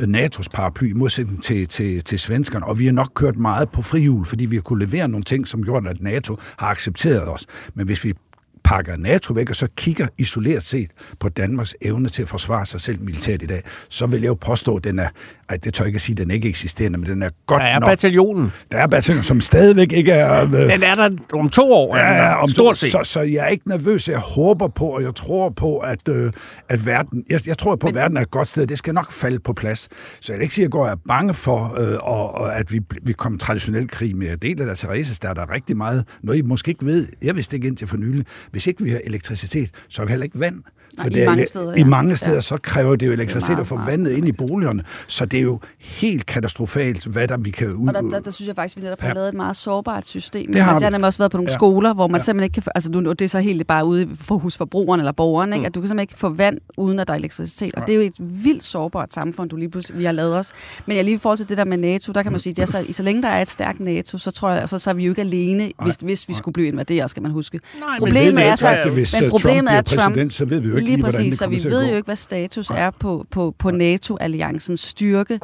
øh, 0.00 0.08
NATO's 0.08 0.48
paraply 0.52 0.90
i 0.90 0.92
modsætning 0.92 1.42
til, 1.42 1.68
til, 1.68 2.04
til 2.04 2.18
svenskerne, 2.18 2.66
og 2.66 2.78
vi 2.78 2.86
har 2.86 2.92
nok 2.92 3.10
kørt 3.14 3.36
meget 3.36 3.70
på 3.70 3.82
frihjul, 3.82 4.26
fordi 4.26 4.46
vi 4.46 4.56
har 4.56 4.62
kunne 4.62 4.86
levere 4.86 5.08
nogle 5.08 5.24
ting, 5.24 5.48
som 5.48 5.64
gjorde, 5.64 5.90
at 5.90 6.00
NATO 6.00 6.36
har 6.56 6.66
accepteret 6.66 7.28
os. 7.28 7.46
Men 7.74 7.86
hvis 7.86 8.04
vi 8.04 8.14
pakker 8.64 8.96
NATO 8.96 9.32
væk, 9.34 9.50
og 9.50 9.56
så 9.56 9.68
kigger 9.76 10.06
isoleret 10.18 10.62
set 10.62 10.90
på 11.20 11.28
Danmarks 11.28 11.76
evne 11.82 12.08
til 12.08 12.22
at 12.22 12.28
forsvare 12.28 12.66
sig 12.66 12.80
selv 12.80 13.00
militært 13.00 13.42
i 13.42 13.46
dag, 13.46 13.62
så 13.88 14.06
vil 14.06 14.20
jeg 14.20 14.28
jo 14.28 14.34
påstå, 14.34 14.76
at 14.76 14.84
den 14.84 14.98
er, 14.98 15.08
ej, 15.48 15.56
det 15.56 15.74
tør 15.74 15.84
jeg 15.84 15.88
ikke 15.88 15.96
at 15.96 16.00
sige, 16.00 16.14
at 16.14 16.18
den 16.18 16.30
er 16.30 16.34
ikke 16.34 16.48
eksisterende, 16.48 16.98
men 16.98 17.10
den 17.10 17.22
er 17.22 17.30
godt 17.46 17.60
Der 17.60 17.66
er 17.66 17.78
nok. 17.78 17.88
bataljonen. 17.88 18.52
der 18.72 18.78
er 18.78 18.86
bataljoner, 18.86 19.22
som 19.22 19.40
stadigvæk 19.40 19.92
ikke 19.92 20.12
er... 20.12 20.44
Øh, 20.44 20.52
Den 20.52 20.82
er 20.82 20.94
der 20.94 21.10
om 21.32 21.48
to 21.50 21.72
år, 21.72 21.96
Ja, 21.96 22.12
ja, 22.12 22.42
om 22.42 22.48
stort 22.48 22.76
to, 22.76 22.78
set. 22.80 22.92
så, 22.92 23.00
så 23.04 23.20
jeg 23.20 23.44
er 23.44 23.48
ikke 23.48 23.68
nervøs. 23.68 24.08
Jeg 24.08 24.18
håber 24.18 24.68
på, 24.68 24.84
og 24.86 25.02
jeg 25.02 25.14
tror 25.14 25.48
på, 25.48 25.78
at, 25.78 26.08
øh, 26.08 26.32
at 26.68 26.86
verden... 26.86 27.24
Jeg, 27.30 27.46
jeg 27.46 27.58
tror 27.58 27.76
på, 27.76 27.86
at 27.86 27.94
verden 27.94 28.16
er 28.16 28.20
et 28.20 28.30
godt 28.30 28.48
sted. 28.48 28.66
Det 28.66 28.78
skal 28.78 28.94
nok 28.94 29.12
falde 29.12 29.38
på 29.38 29.52
plads. 29.52 29.88
Så 30.20 30.32
jeg 30.32 30.38
vil 30.38 30.42
ikke 30.42 30.54
sige, 30.54 30.62
at 30.62 30.66
jeg 30.66 30.70
går 30.72 30.84
og 30.84 30.90
er 30.90 30.96
bange 31.08 31.34
for, 31.34 31.74
øh, 31.80 31.98
og, 32.02 32.34
og 32.34 32.58
at 32.58 32.72
vi, 32.72 32.80
vi 33.02 33.12
kommer 33.12 33.38
traditionel 33.38 33.88
krig 33.88 34.16
med. 34.16 34.26
Jeg 34.28 34.42
deler 34.42 34.64
der 34.64 34.74
Therese, 34.74 35.18
der 35.22 35.28
er 35.28 35.34
der 35.34 35.50
rigtig 35.50 35.76
meget. 35.76 36.04
Noget, 36.22 36.38
I 36.38 36.42
måske 36.42 36.68
ikke 36.68 36.84
ved. 36.86 37.06
Jeg 37.22 37.36
vidste 37.36 37.56
ikke 37.56 37.68
indtil 37.68 37.88
for 37.88 37.96
nylig. 37.96 38.24
Hvis 38.50 38.66
ikke 38.66 38.84
vi 38.84 38.90
har 38.90 39.00
elektricitet, 39.04 39.70
så 39.88 40.02
har 40.02 40.06
vi 40.06 40.10
heller 40.10 40.24
ikke 40.24 40.40
vand. 40.40 40.62
Nej, 40.96 41.06
i 41.06 41.08
det 41.10 41.22
er 41.22 41.26
mange 41.26 41.42
ele- 41.42 41.48
steder, 41.48 41.74
I 41.74 41.78
ja. 41.78 41.84
mange 41.84 42.16
steder, 42.16 42.34
Ja. 42.34 42.40
så 42.40 42.58
kræver 42.62 42.96
det 42.96 43.06
jo 43.06 43.12
elektricitet 43.12 43.58
at 43.58 43.66
få 43.66 43.78
vandet 43.86 44.10
ind 44.10 44.28
i 44.28 44.32
boligerne. 44.32 44.82
Så 45.06 45.24
det 45.24 45.38
er 45.38 45.42
jo 45.42 45.60
helt 45.78 46.26
katastrofalt, 46.26 47.06
hvad 47.06 47.28
der 47.28 47.36
vi 47.36 47.50
kan 47.50 47.72
ud... 47.72 47.88
Og 47.88 47.94
der, 47.94 48.00
der, 48.00 48.18
der 48.18 48.30
synes 48.30 48.48
jeg 48.48 48.56
faktisk, 48.56 48.76
at 48.76 48.82
vi 48.82 48.86
netop 48.86 49.00
har 49.00 49.08
Ja. 49.08 49.14
lavet 49.14 49.28
et 49.28 49.34
meget 49.34 49.56
sårbart 49.56 50.06
system. 50.06 50.52
Det 50.52 50.62
har 50.62 50.70
altså, 50.70 50.84
jeg 50.84 50.86
har 50.86 50.90
nemlig 50.90 51.06
også 51.06 51.18
været 51.18 51.30
på 51.30 51.36
nogle 51.36 51.48
Ja. 51.50 51.52
ja. 51.52 51.58
skoler, 51.58 51.94
hvor 51.94 52.06
man 52.08 52.20
ja. 52.20 52.24
simpelthen 52.24 52.44
ikke 52.44 52.54
kan 52.54 52.62
altså 52.74 52.90
nu, 52.90 53.12
det 53.12 53.22
er 53.22 53.28
så 53.28 53.40
helt 53.40 53.66
bare 53.66 53.84
ude 53.86 54.08
for 54.14 54.38
hos 54.38 54.56
forbrugeren 54.56 55.00
eller 55.00 55.12
borgeren, 55.12 55.52
ikke? 55.52 55.60
Mm. 55.60 55.66
at 55.66 55.74
du 55.74 55.80
kan 55.80 55.88
simpelthen 55.88 56.02
ikke 56.02 56.18
få 56.18 56.28
vand, 56.28 56.58
uden 56.76 56.98
at 56.98 57.08
der 57.08 57.14
er 57.14 57.18
elektricitet. 57.18 57.74
Og 57.74 57.86
det 57.86 57.92
er 57.92 57.96
jo 57.96 58.02
et 58.02 58.14
vildt 58.18 58.64
sårbart 58.64 59.14
samfund, 59.14 59.50
du 59.50 59.56
lige 59.56 59.70
pludselig, 59.70 59.98
vi 59.98 60.04
har 60.04 60.12
lavet 60.12 60.36
os. 60.36 60.52
Men 60.86 60.96
jeg 60.96 61.04
lige 61.04 61.14
i 61.14 61.18
forhold 61.18 61.38
til 61.38 61.48
det 61.48 61.56
der 61.58 61.64
med 61.64 61.78
NATO, 61.78 62.12
der 62.12 62.22
kan 62.22 62.32
man 62.32 62.40
sige, 62.40 62.50
at 62.52 62.58
ja, 62.58 62.66
så, 62.66 62.84
så 62.92 63.02
længe 63.02 63.22
der 63.22 63.28
er 63.28 63.42
et 63.42 63.48
stærkt 63.50 63.80
NATO, 63.80 64.18
så 64.18 64.30
tror 64.30 64.50
jeg, 64.50 64.68
så, 64.68 64.78
så 64.78 64.90
er 64.90 64.94
vi 64.94 65.04
jo 65.04 65.10
ikke 65.12 65.20
alene, 65.20 65.70
hvis, 65.82 65.96
hvis 65.96 66.28
vi 66.28 66.34
skulle 66.34 66.52
blive 66.52 66.68
invaderet, 66.68 67.10
skal 67.10 67.22
man 67.22 67.32
huske. 67.32 67.60
Nej, 67.80 67.88
Men 67.90 67.98
Problemet 67.98 68.36
vi 68.36 68.42
er 68.42 68.56
så- 68.56 68.90
hvis 68.92 69.20
men 69.20 69.30
problemet 69.30 69.56
Trump 69.58 69.68
er, 69.70 69.78
at 69.78 69.88
Trump- 69.92 69.96
præsident, 70.08 70.32
så 70.32 70.44
ved 70.44 70.60
vi 70.60 70.68
jo 70.68 70.76
ikke 70.80 70.90
Lige 70.90 70.96
lige, 70.96 71.04
præcis, 71.04 71.38
så 71.38 71.48
vi 71.48 71.60
ved 71.64 71.88
jo 71.88 71.96
ikke, 71.96 72.06
hvad 72.06 72.16
status 72.16 72.70
er 72.70 72.90
på, 72.90 73.26
på, 73.30 73.54
på 73.58 73.70
NATO-alliancens 73.70 74.80
styrke. 74.80 75.40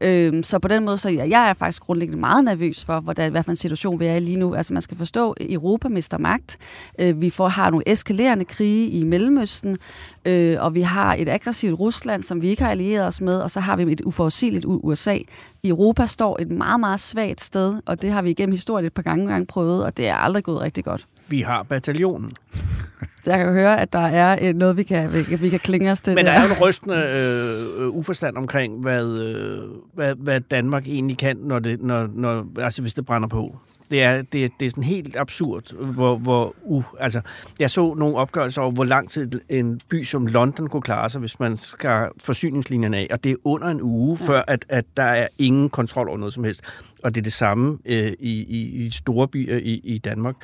Øhm, 0.00 0.42
så 0.42 0.58
på 0.58 0.68
den 0.68 0.84
måde, 0.84 0.98
så 0.98 1.08
jeg, 1.08 1.30
jeg 1.30 1.48
er 1.48 1.54
faktisk 1.54 1.82
grundlæggende 1.82 2.20
meget 2.20 2.44
nervøs 2.44 2.84
for, 2.84 3.00
hvordan, 3.00 3.30
hvad 3.30 3.42
for 3.42 3.50
en 3.50 3.56
situation 3.56 4.00
vi 4.00 4.06
er 4.06 4.16
i 4.16 4.20
lige 4.20 4.36
nu. 4.36 4.54
Altså 4.54 4.72
man 4.72 4.82
skal 4.82 4.96
forstå, 4.96 5.34
Europa 5.40 5.88
mister 5.88 6.18
magt. 6.18 6.56
Øh, 6.98 7.20
vi 7.20 7.30
får, 7.30 7.48
har 7.48 7.70
nogle 7.70 7.88
eskalerende 7.88 8.44
krige 8.44 8.88
i 8.88 9.04
Mellemøsten, 9.04 9.78
øh, 10.24 10.56
og 10.60 10.74
vi 10.74 10.80
har 10.80 11.14
et 11.14 11.28
aggressivt 11.28 11.80
Rusland, 11.80 12.22
som 12.22 12.42
vi 12.42 12.48
ikke 12.48 12.62
har 12.62 12.70
allieret 12.70 13.06
os 13.06 13.20
med, 13.20 13.40
og 13.40 13.50
så 13.50 13.60
har 13.60 13.76
vi 13.76 13.92
et 13.92 14.00
uforudsigeligt 14.00 14.64
USA. 14.68 15.18
Europa 15.64 16.06
står 16.06 16.40
et 16.40 16.50
meget, 16.50 16.80
meget 16.80 17.00
svagt 17.00 17.40
sted, 17.40 17.80
og 17.86 18.02
det 18.02 18.10
har 18.10 18.22
vi 18.22 18.30
igennem 18.30 18.52
historien 18.52 18.86
et 18.86 18.92
par 18.92 19.02
gange, 19.02 19.26
gange 19.28 19.46
prøvet, 19.46 19.84
og 19.84 19.96
det 19.96 20.08
er 20.08 20.14
aldrig 20.14 20.44
gået 20.44 20.60
rigtig 20.60 20.84
godt. 20.84 21.06
Vi 21.28 21.40
har 21.40 21.62
bataljonen. 21.62 22.30
Jeg 23.26 23.38
kan 23.38 23.46
jo 23.46 23.52
høre, 23.52 23.80
at 23.80 23.92
der 23.92 23.98
er 24.06 24.38
øh, 24.42 24.54
noget, 24.54 24.76
vi 24.76 24.82
kan, 24.82 25.12
vi, 25.12 25.22
kan- 25.22 25.40
vi 25.42 25.48
kan 25.48 25.58
klinge 25.60 25.90
os 25.92 26.00
til. 26.00 26.14
Men 26.14 26.24
der 26.26 26.32
der. 26.32 26.38
er 26.40 26.46
jo 26.46 26.54
en 26.54 26.60
rystende 26.60 26.96
øh, 26.96 27.82
øh, 27.84 27.88
uforstand 27.90 28.36
omkring, 28.36 28.80
hvad, 28.80 29.06
øh, 29.06 29.58
hvad, 29.94 30.14
hvad 30.14 30.40
Danmark 30.40 30.86
egentlig 30.86 31.18
kan, 31.18 31.36
når 31.36 31.58
det, 31.58 31.82
når, 31.82 32.08
når, 32.14 32.46
altså 32.60 32.82
hvis 32.82 32.94
det 32.94 33.06
brænder 33.06 33.28
på. 33.28 33.58
Det 33.90 34.02
er, 34.02 34.22
det, 34.22 34.50
det 34.60 34.66
er 34.66 34.70
sådan 34.70 34.84
helt 34.84 35.16
absurd, 35.16 35.92
hvor, 35.94 36.16
hvor 36.16 36.54
uh, 36.62 36.84
altså, 37.00 37.20
jeg 37.58 37.70
så 37.70 37.94
nogle 37.94 38.16
opgørelser 38.16 38.62
over, 38.62 38.70
hvor 38.70 38.84
lang 38.84 39.10
tid 39.10 39.40
en 39.48 39.80
by 39.88 40.04
som 40.04 40.26
London 40.26 40.68
kunne 40.68 40.82
klare 40.82 41.10
sig, 41.10 41.20
hvis 41.20 41.40
man 41.40 41.56
skal 41.56 42.08
forsyningslinjerne 42.18 42.96
af, 42.96 43.08
og 43.10 43.24
det 43.24 43.32
er 43.32 43.36
under 43.44 43.68
en 43.68 43.82
uge, 43.82 44.18
ja. 44.20 44.26
før 44.26 44.42
at, 44.48 44.64
at 44.68 44.84
der 44.96 45.02
er 45.02 45.28
ingen 45.38 45.68
kontrol 45.68 46.08
over 46.08 46.18
noget 46.18 46.34
som 46.34 46.44
helst. 46.44 46.62
Og 47.02 47.14
det 47.14 47.20
er 47.20 47.22
det 47.22 47.32
samme 47.32 47.78
øh, 47.84 48.12
i, 48.18 48.42
i, 48.42 48.86
i 48.86 48.90
store 48.90 49.28
byer 49.28 49.56
i, 49.56 49.80
i 49.84 49.98
Danmark. 49.98 50.34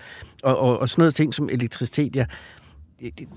Og, 0.42 0.58
og, 0.58 0.78
og 0.78 0.88
sådan 0.88 1.02
noget 1.02 1.14
ting 1.14 1.34
som 1.34 1.48
elektricitet, 1.52 2.16
ja, 2.16 2.24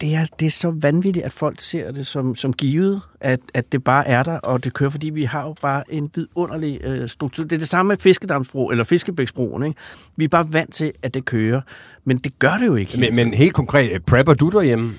det, 0.01 0.15
er, 0.15 0.25
det 0.39 0.45
er 0.45 0.49
så 0.49 0.73
vanvittigt, 0.81 1.25
at 1.25 1.31
folk 1.31 1.61
ser 1.61 1.91
det 1.91 2.07
som, 2.07 2.35
som 2.35 2.53
givet, 2.53 3.01
at, 3.19 3.39
at 3.53 3.71
det 3.71 3.83
bare 3.83 4.07
er 4.07 4.23
der, 4.23 4.37
og 4.37 4.63
det 4.63 4.73
kører, 4.73 4.89
fordi 4.89 5.09
vi 5.09 5.23
har 5.23 5.43
jo 5.43 5.55
bare 5.61 5.83
en 5.89 6.11
vidunderlig 6.15 6.79
øh, 6.83 7.09
struktur. 7.09 7.43
Det 7.43 7.51
er 7.51 7.59
det 7.59 7.67
samme 7.67 7.87
med 7.87 7.97
Fiskedamsbro, 7.97 8.69
eller 8.69 8.83
Fiskebæksbroen. 8.83 9.65
Ikke? 9.65 9.79
Vi 10.15 10.23
er 10.23 10.29
bare 10.29 10.53
vant 10.53 10.73
til, 10.73 10.91
at 11.01 11.13
det 11.13 11.25
kører, 11.25 11.61
men 12.03 12.17
det 12.17 12.39
gør 12.39 12.57
det 12.59 12.65
jo 12.65 12.75
ikke. 12.75 12.99
Men, 12.99 13.15
men 13.15 13.33
helt 13.33 13.53
konkret, 13.53 13.91
øh, 13.91 13.99
prepper 13.99 14.33
du 14.33 14.49
derhjemme? 14.49 14.93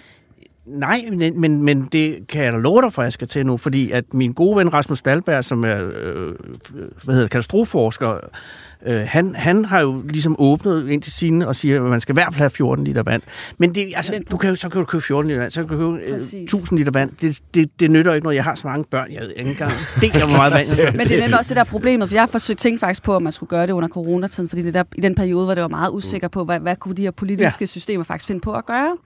Nej, 0.66 1.04
men, 1.10 1.40
men, 1.40 1.62
men 1.62 1.88
det 1.92 2.28
kan 2.28 2.44
jeg 2.44 2.52
da 2.52 2.58
love 2.58 2.82
dig 2.82 2.92
for, 2.92 3.02
at 3.02 3.06
jeg 3.06 3.12
skal 3.12 3.28
til 3.28 3.46
nu, 3.46 3.56
fordi 3.56 3.90
at 3.90 4.14
min 4.14 4.32
gode 4.32 4.56
ven 4.56 4.72
Rasmus 4.72 5.02
Dahlberg, 5.02 5.44
som 5.44 5.64
er 5.64 5.90
øh, 5.94 6.34
hvad 7.04 7.14
hedder, 7.14 7.28
katastrofeforsker, 7.28 8.18
øh, 8.86 9.06
han, 9.08 9.34
han 9.34 9.64
har 9.64 9.80
jo 9.80 10.02
ligesom 10.08 10.36
åbnet 10.38 10.88
ind 10.88 11.02
til 11.02 11.12
sine 11.12 11.48
og 11.48 11.56
siger, 11.56 11.84
at 11.84 11.90
man 11.90 12.00
skal 12.00 12.12
i 12.12 12.16
hvert 12.16 12.26
fald 12.26 12.38
have 12.38 12.50
14 12.50 12.84
liter 12.84 13.02
vand. 13.02 13.22
Men, 13.58 13.74
det, 13.74 13.92
altså, 13.96 14.12
men, 14.12 14.24
du 14.30 14.36
kan 14.36 14.50
jo, 14.50 14.56
så 14.56 14.68
kan 14.68 14.80
du 14.80 14.84
købe 14.84 15.02
14 15.04 15.28
liter 15.28 15.40
vand, 15.40 15.50
så 15.50 15.60
kan 15.60 15.68
du 15.68 15.76
købe 15.76 16.12
øh, 16.12 16.42
1000 16.42 16.78
liter 16.78 16.92
vand. 16.92 17.10
Det, 17.20 17.40
det, 17.54 17.80
det 17.80 17.90
nytter 17.90 18.14
ikke 18.14 18.24
noget. 18.24 18.36
Jeg 18.36 18.44
har 18.44 18.54
så 18.54 18.66
mange 18.66 18.84
børn, 18.90 19.12
jeg 19.12 19.20
ved 19.20 19.32
ikke 19.36 19.50
engang. 19.50 19.72
Det 20.00 20.16
er 20.16 20.26
hvor 20.26 20.36
meget 20.36 20.52
vand 20.52 20.68
jeg 20.68 20.92
Men 20.96 21.08
det 21.08 21.16
er 21.16 21.20
nemlig 21.20 21.38
også 21.38 21.48
det 21.48 21.56
der 21.56 21.64
problemet, 21.64 22.08
for 22.08 22.14
jeg 22.14 22.22
har 22.22 22.26
forsøgt 22.26 22.58
tænkt 22.58 22.80
faktisk 22.80 23.02
på, 23.02 23.16
at 23.16 23.22
man 23.22 23.32
skulle 23.32 23.50
gøre 23.50 23.66
det 23.66 23.72
under 23.72 23.88
coronatiden, 23.88 24.48
fordi 24.48 24.62
det 24.62 24.74
der, 24.74 24.84
i 24.94 25.00
den 25.00 25.14
periode, 25.14 25.44
hvor 25.44 25.54
det 25.54 25.62
var 25.62 25.68
meget 25.68 25.90
usikker 25.90 26.28
på, 26.28 26.44
hvad, 26.44 26.60
hvad 26.60 26.76
kunne 26.76 26.94
de 26.94 27.02
her 27.02 27.10
politiske 27.10 27.62
ja. 27.62 27.66
systemer 27.66 28.04
faktisk 28.04 28.26
finde 28.26 28.40
på 28.40 28.52
at 28.52 28.66
gøre. 28.66 28.96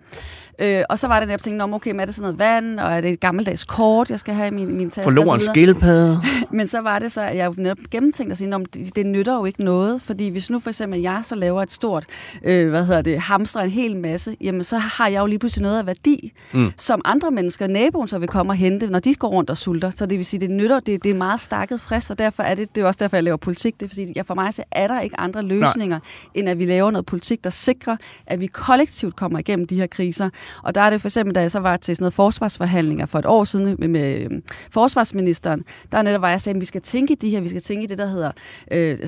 Øh, 0.61 0.83
og 0.89 0.99
så 0.99 1.07
var 1.07 1.20
det, 1.20 1.26
at 1.26 1.31
jeg 1.31 1.41
tænkte, 1.41 1.62
om 1.62 1.74
okay, 1.74 1.91
men 1.91 2.01
er 2.01 2.05
det 2.05 2.14
sådan 2.14 2.22
noget 2.22 2.39
vand, 2.39 2.81
og 2.81 2.93
er 2.93 3.01
det 3.01 3.11
et 3.11 3.20
gammeldags 3.20 3.64
kort, 3.64 4.11
jeg 4.11 4.18
skal 4.18 4.35
have 4.35 4.49
i 4.49 4.51
min, 4.51 4.76
min 4.76 4.91
taske? 4.91 5.11
Forloren 5.11 5.41
en 5.41 5.47
skildpadde. 5.47 6.18
men 6.59 6.66
så 6.66 6.81
var 6.81 6.99
det 6.99 7.12
så, 7.12 7.22
at 7.22 7.37
jeg 7.37 7.53
netop 7.57 7.79
gennemtænkte 7.91 8.33
at 8.33 8.39
sige, 8.39 8.55
om 8.55 8.64
det, 8.64 8.97
det 8.97 9.07
nytter 9.07 9.35
jo 9.35 9.45
ikke 9.45 9.64
noget, 9.69 10.03
fordi 10.03 10.29
hvis 10.29 10.51
nu 10.51 10.59
for 10.59 10.71
eksempel 10.71 11.01
jeg 11.01 11.21
så 11.25 11.35
laver 11.35 11.62
et 11.62 11.71
stort, 11.71 12.07
øh, 12.45 12.71
hvad 12.71 12.85
hedder 12.85 13.03
det, 13.03 13.21
hamstrer 13.21 13.62
en 13.62 13.71
hel 13.71 13.97
masse, 13.97 14.37
jamen 14.41 14.64
så 14.64 14.79
har 14.79 15.09
jeg 15.09 15.21
jo 15.21 15.27
lige 15.27 15.39
pludselig 15.39 15.62
noget 15.62 15.79
af 15.79 15.87
værdi, 15.87 16.33
mm. 16.53 16.73
som 16.77 17.01
andre 17.05 17.31
mennesker, 17.31 17.66
naboen 17.66 18.09
så 18.09 18.19
vil 18.19 18.29
komme 18.29 18.53
og 18.53 18.57
hente, 18.57 18.87
når 18.87 18.99
de 18.99 19.14
går 19.14 19.29
rundt 19.29 19.51
og 19.51 19.57
sulter. 19.57 19.91
Så 19.91 20.07
det 20.07 20.19
vil 20.19 20.25
sige, 20.25 20.41
det 20.41 20.51
nytter, 20.51 20.81
det, 20.81 21.05
det 21.05 21.11
er 21.11 21.14
meget 21.14 21.41
stakket 21.41 21.81
frisk, 21.81 22.11
og 22.11 22.19
derfor 22.19 22.43
er 22.43 22.55
det, 22.55 22.75
det 22.75 22.83
er 22.83 22.87
også 22.87 22.99
derfor, 23.01 23.16
jeg 23.16 23.25
laver 23.25 23.37
politik. 23.37 23.81
Det 23.81 23.87
er 23.87 23.89
fordi, 23.89 24.12
jeg 24.16 24.27
for 24.27 24.35
mig 24.35 24.55
så 24.55 24.64
er 24.71 24.87
der 24.87 25.01
ikke 25.01 25.21
andre 25.21 25.43
løsninger, 25.43 25.97
Nej. 25.97 26.31
end 26.35 26.49
at 26.49 26.59
vi 26.59 26.66
laver 26.66 26.91
noget 26.91 27.07
politik, 27.07 27.45
der 27.45 27.51
sikrer, 27.51 27.97
at 28.27 28.41
vi 28.41 28.47
kollektivt 28.47 29.16
kommer 29.16 29.39
igennem 29.39 29.66
de 29.66 29.77
her 29.77 29.87
kriser. 29.87 30.31
Og 30.62 30.75
der 30.75 30.81
er 30.81 30.91
det 30.91 31.01
for 31.01 31.09
eksempel, 31.09 31.35
da 31.35 31.41
jeg 31.41 31.51
så 31.51 31.61
var 31.61 31.77
til 31.77 31.97
sådan 31.97 32.03
noget 32.03 32.14
forsvarsforhandlinger 32.14 33.07
for 33.07 33.19
et 33.19 33.27
år 33.27 33.45
siden 33.45 33.77
med, 33.79 33.89
med 33.89 34.21
øhm, 34.21 34.43
forsvarsministeren, 34.71 35.64
der 35.93 36.03
netop 36.03 36.23
var 36.23 36.31
jeg 36.31 36.41
sagde, 36.41 36.57
at 36.57 36.61
vi 36.61 36.64
skal 36.66 36.81
tænke 36.81 37.12
i 37.12 37.16
de 37.16 37.31
her, 37.31 37.41
vi 37.41 37.49
skal 37.49 37.62
tænke 37.62 37.85
i 37.85 37.87
det, 37.87 37.99
der 37.99 38.07
hedder 38.07 38.31
øh, 38.71 38.99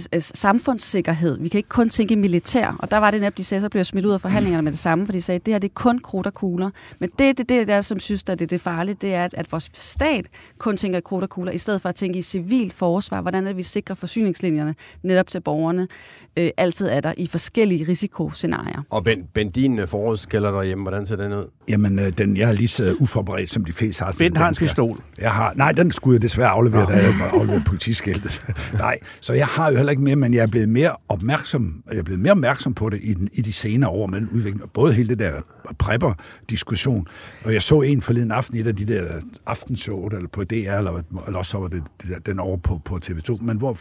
samfundssikkerhed. 0.51 1.39
Vi 1.41 1.49
kan 1.49 1.59
ikke 1.59 1.69
kun 1.69 1.89
tænke 1.89 2.17
militær. 2.17 2.77
Og 2.79 2.91
der 2.91 2.97
var 2.97 3.11
det 3.11 3.21
netop, 3.21 3.39
de 3.39 3.45
sagde, 3.45 3.61
så 3.61 3.69
blev 3.69 3.79
jeg 3.79 3.87
smidt 3.87 4.07
ud 4.07 4.13
af 4.13 4.21
forhandlingerne 4.21 4.63
med 4.63 4.73
det 4.73 4.79
samme, 4.79 5.07
for 5.07 5.13
de 5.13 5.21
sagde, 5.21 5.37
at 5.37 5.47
det 5.47 5.55
her 5.55 5.59
det 5.59 5.69
er 5.69 5.75
kun 5.75 5.99
krudt 5.99 6.27
og 6.27 6.35
kugler. 6.35 6.71
Men 6.99 7.11
det, 7.19 7.39
det, 7.39 7.49
det 7.49 7.69
der, 7.69 7.81
som 7.81 7.99
synes, 8.01 8.25
at 8.29 8.39
det, 8.39 8.51
det 8.51 8.57
er 8.57 8.61
farligt, 8.61 9.03
det 9.03 9.15
er, 9.15 9.25
at, 9.25 9.35
at 9.35 9.53
vores 9.53 9.71
stat 9.73 10.27
kun 10.59 10.77
tænker 10.77 10.99
i 10.99 11.01
krudt 11.01 11.25
og 11.25 11.31
kugler, 11.31 11.53
i 11.53 11.59
stedet 11.59 11.83
for 11.83 11.89
at 11.89 11.95
tænke 11.95 12.19
i 12.19 12.23
civilt 12.23 12.73
forsvar. 12.73 13.21
Hvordan 13.21 13.45
er 13.45 13.49
det, 13.49 13.57
vi 13.57 13.63
sikrer 13.63 13.95
forsyningslinjerne 13.95 14.75
netop 15.03 15.27
til 15.27 15.41
borgerne? 15.41 15.89
Øh, 16.37 16.51
altid 16.57 16.89
er 16.89 17.01
der 17.01 17.13
i 17.17 17.27
forskellige 17.27 17.89
risikoscenarier. 17.89 18.83
Og 18.91 19.05
Ben, 19.05 19.19
ben 19.35 19.51
din 19.51 19.79
øh, 19.79 19.89
forrådskælder 19.89 20.51
derhjemme, 20.51 20.85
hvordan 20.85 21.07
ser 21.07 21.17
den 21.17 21.33
ud? 21.33 21.45
Jamen, 21.69 21.99
øh, 21.99 22.13
den, 22.19 22.37
jeg 22.37 22.49
er 22.49 22.53
lige 22.53 22.69
så 22.69 22.97
uforberedt, 23.01 23.51
som 23.51 23.65
de 23.65 23.73
fleste 23.73 24.05
har. 24.05 24.17
Ben 24.19 24.37
har 24.37 24.49
en 24.49 24.55
pistol. 24.55 24.99
Jeg 25.19 25.31
har, 25.31 25.53
nej, 25.57 25.73
den 25.73 25.93
skulle 25.93 26.15
jeg 26.15 26.23
desværre 26.23 26.49
aflevere, 26.49 26.87
da 26.87 26.93
jeg 26.93 27.15
afleverede 27.33 27.65
politiskiltet. 27.67 28.45
nej, 28.73 28.99
så 29.21 29.33
jeg 29.35 29.47
har 29.47 29.71
jo 29.71 29.77
heller 29.77 29.91
ikke 29.91 30.03
mere, 30.03 30.17
men 30.17 30.35
jeg 30.35 30.40
jeg 30.41 30.47
er 30.47 30.51
blevet 30.51 30.69
mere 30.69 30.97
opmærksom, 31.09 31.83
jeg 31.91 31.99
er 31.99 32.03
blevet 32.03 32.21
mere 32.21 32.33
opmærksom 32.33 32.75
på 32.75 32.89
det 32.89 33.01
i, 33.03 33.15
den, 33.15 33.29
i 33.33 33.43
de 33.43 33.53
senere 33.53 33.91
år 33.91 34.07
med 34.07 34.21
den 34.21 34.29
udvikling. 34.29 34.73
Både 34.73 34.93
hele 34.93 35.09
det 35.09 35.19
der 35.19 35.41
prepper-diskussion, 35.79 37.07
og 37.45 37.53
jeg 37.53 37.63
så 37.63 37.81
en 37.81 38.03
forleden 38.03 38.33
aften 38.33 38.57
i 38.57 38.61
et 38.61 38.67
af 38.67 38.77
de 38.77 38.85
der 38.85 39.21
aftenshow, 39.47 40.09
eller 40.09 40.29
på 40.29 40.45
DR, 40.45 40.55
eller, 40.55 41.03
eller 41.27 41.39
også 41.39 41.59
var 41.59 41.69
det 41.69 41.83
den 42.27 42.39
over 42.39 42.57
på, 42.57 42.81
på 42.85 43.01
TV2, 43.05 43.43
men 43.43 43.57
hvor 43.57 43.79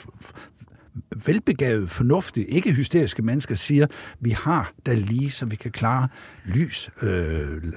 velbegavede, 1.25 1.87
fornuftige, 1.87 2.45
ikke 2.45 2.71
hysteriske 2.71 3.21
mennesker 3.21 3.55
siger, 3.55 3.87
vi 4.19 4.29
har 4.29 4.71
da 4.85 4.93
lige, 4.93 5.31
så 5.31 5.45
vi 5.45 5.55
kan 5.55 5.71
klare 5.71 6.07
lys, 6.45 6.89
øh, 7.01 7.09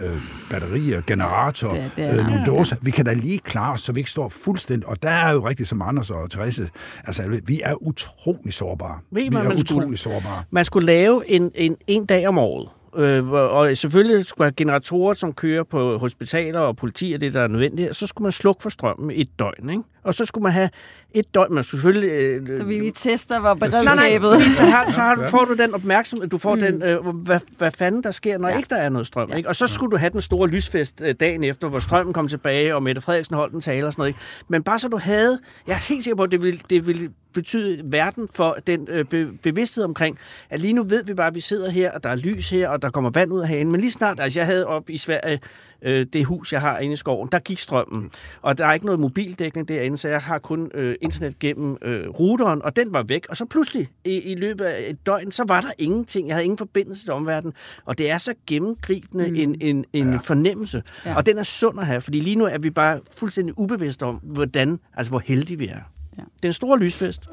øh, 0.00 0.20
batterier, 0.50 1.02
generator, 1.06 1.72
det, 1.72 1.90
det 1.96 2.18
øh, 2.18 2.26
nogle 2.26 2.44
dåser. 2.46 2.76
Vi 2.82 2.90
kan 2.90 3.04
da 3.04 3.12
lige 3.12 3.38
klare 3.38 3.72
os, 3.72 3.80
så 3.80 3.92
vi 3.92 4.00
ikke 4.00 4.10
står 4.10 4.28
fuldstændig. 4.28 4.88
Og 4.88 5.02
der 5.02 5.10
er 5.10 5.32
jo 5.32 5.48
rigtigt 5.48 5.68
som 5.68 5.82
Anders 5.82 6.10
og 6.10 6.30
Therese, 6.30 6.68
altså 7.04 7.40
vi 7.46 7.60
er 7.64 7.82
utrolig 7.82 8.52
sårbare. 8.52 8.98
Ved, 9.10 9.22
vi 9.22 9.26
er 9.26 9.30
man 9.30 9.46
utrolig 9.46 9.64
skulle, 9.64 9.96
sårbare. 9.96 10.42
Man 10.50 10.64
skulle 10.64 10.86
lave 10.86 11.30
en, 11.30 11.50
en, 11.54 11.76
en 11.86 12.06
dag 12.06 12.28
om 12.28 12.38
året, 12.38 12.68
Øh, 12.96 13.30
og 13.30 13.76
selvfølgelig 13.76 14.26
skulle 14.26 14.46
have 14.46 14.52
generatorer, 14.52 15.14
som 15.14 15.32
kører 15.32 15.62
på 15.62 15.98
hospitaler 15.98 16.60
og 16.60 16.76
politi 16.76 17.12
og 17.12 17.20
det, 17.20 17.34
der 17.34 17.40
er 17.40 17.48
nødvendigt. 17.48 17.88
Og 17.88 17.94
så 17.94 18.06
skulle 18.06 18.22
man 18.22 18.32
slukke 18.32 18.62
for 18.62 18.70
strømmen 18.70 19.10
et 19.10 19.28
døgn. 19.38 19.70
Ikke? 19.70 19.82
Og 20.04 20.14
så 20.14 20.24
skulle 20.24 20.42
man 20.42 20.52
have 20.52 20.70
et 21.14 21.34
døgn, 21.34 21.54
men 21.54 21.64
selvfølgelig... 21.64 22.10
Øh, 22.10 22.58
så 22.58 22.64
vi 22.64 22.78
lige 22.78 22.92
tester, 22.92 23.40
hvor 23.40 23.54
beredskabet... 23.54 24.30
Nej, 24.30 24.38
nej, 24.38 24.48
så, 24.48 24.62
har, 24.62 24.90
så 24.90 25.00
har, 25.00 25.28
får 25.28 25.44
du 25.44 25.54
den 25.54 25.74
opmærksomhed, 25.74 26.28
du 26.28 26.38
får 26.38 26.54
mm. 26.54 26.60
den, 26.60 26.82
øh, 26.82 27.06
hvad, 27.06 27.40
hvad 27.58 27.70
fanden 27.70 28.02
der 28.02 28.10
sker, 28.10 28.38
når 28.38 28.48
ja. 28.48 28.56
ikke 28.56 28.68
der 28.70 28.76
er 28.76 28.88
noget 28.88 29.06
strøm. 29.06 29.30
Ja. 29.30 29.36
Ikke? 29.36 29.48
Og 29.48 29.56
så 29.56 29.66
skulle 29.66 29.90
du 29.90 29.96
have 29.96 30.10
den 30.10 30.20
store 30.20 30.48
lysfest 30.48 31.00
øh, 31.04 31.14
dagen 31.20 31.44
efter, 31.44 31.68
hvor 31.68 31.78
strømmen 31.78 32.12
kom 32.12 32.28
tilbage, 32.28 32.74
og 32.74 32.82
Mette 32.82 33.00
Frederiksen 33.00 33.36
holdt 33.36 33.54
en 33.54 33.60
tale 33.60 33.86
og 33.86 33.92
sådan 33.92 34.00
noget. 34.00 34.08
Ikke? 34.08 34.20
Men 34.48 34.62
bare 34.62 34.78
så 34.78 34.88
du 34.88 34.96
havde... 34.96 35.38
Jeg 35.66 35.72
er 35.72 35.88
helt 35.88 36.04
sikker 36.04 36.16
på, 36.16 36.22
at 36.22 36.30
det 36.30 36.42
vil, 36.42 36.62
det 36.70 36.86
vil 36.86 37.10
betyde 37.32 37.82
verden 37.84 38.28
for 38.34 38.56
den 38.66 38.88
øh, 38.90 39.04
be, 39.04 39.26
bevidsthed 39.42 39.84
omkring, 39.84 40.18
at 40.50 40.60
lige 40.60 40.72
nu 40.72 40.84
ved 40.84 41.04
vi 41.04 41.14
bare, 41.14 41.26
at 41.26 41.34
vi 41.34 41.40
sidder 41.40 41.70
her, 41.70 41.92
og 41.92 42.04
der 42.04 42.10
er 42.10 42.14
lys 42.14 42.50
her, 42.50 42.68
og 42.68 42.82
der 42.82 42.90
kommer 42.90 43.10
vand 43.10 43.32
ud 43.32 43.40
af 43.40 43.48
hagen. 43.48 43.70
Men 43.70 43.80
lige 43.80 43.90
snart, 43.90 44.20
altså 44.20 44.38
jeg 44.38 44.46
havde 44.46 44.66
op 44.66 44.90
i 44.90 44.98
Sverige 44.98 45.40
øh, 45.84 46.06
det 46.12 46.24
hus, 46.24 46.52
jeg 46.52 46.60
har 46.60 46.78
inde 46.78 46.92
i 46.92 46.96
skoven, 46.96 47.28
der 47.32 47.38
gik 47.38 47.58
strømmen. 47.58 48.10
Og 48.42 48.58
der 48.58 48.66
er 48.66 48.72
ikke 48.72 48.86
noget 48.86 49.00
mobildækning 49.00 49.68
derinde, 49.68 49.96
så 49.96 50.08
jeg 50.08 50.20
har 50.20 50.38
kun 50.38 50.70
øh, 50.74 50.94
internet 51.00 51.38
gennem 51.38 51.76
øh, 51.82 52.08
routeren, 52.08 52.62
og 52.62 52.76
den 52.76 52.92
var 52.92 53.02
væk. 53.02 53.26
Og 53.28 53.36
så 53.36 53.44
pludselig, 53.44 53.88
i, 54.04 54.20
i 54.20 54.34
løbet 54.34 54.64
af 54.64 54.84
et 54.88 55.06
døgn, 55.06 55.32
så 55.32 55.44
var 55.48 55.60
der 55.60 55.70
ingenting. 55.78 56.28
Jeg 56.28 56.34
havde 56.34 56.44
ingen 56.44 56.58
forbindelse 56.58 57.04
til 57.04 57.12
omverdenen. 57.12 57.54
Og 57.84 57.98
det 57.98 58.10
er 58.10 58.18
så 58.18 58.34
gennemgribende 58.46 59.28
mm. 59.28 59.34
en, 59.34 59.56
en, 59.60 59.84
en 59.92 60.10
ja. 60.10 60.16
fornemmelse. 60.16 60.82
Ja. 61.06 61.16
Og 61.16 61.26
den 61.26 61.38
er 61.38 61.42
sund 61.42 61.80
at 61.80 61.86
have, 61.86 62.00
fordi 62.00 62.20
lige 62.20 62.36
nu 62.36 62.44
er 62.44 62.58
vi 62.58 62.70
bare 62.70 63.00
fuldstændig 63.16 63.58
ubevidste 63.58 64.02
om, 64.02 64.20
hvordan, 64.22 64.78
altså 64.96 65.10
hvor 65.10 65.22
heldige 65.24 65.58
vi 65.58 65.68
er. 65.68 65.80
Ja. 66.18 66.22
Det 66.36 66.44
er 66.44 66.48
en 66.48 66.52
stor 66.52 66.76
lysfest. 66.76 67.28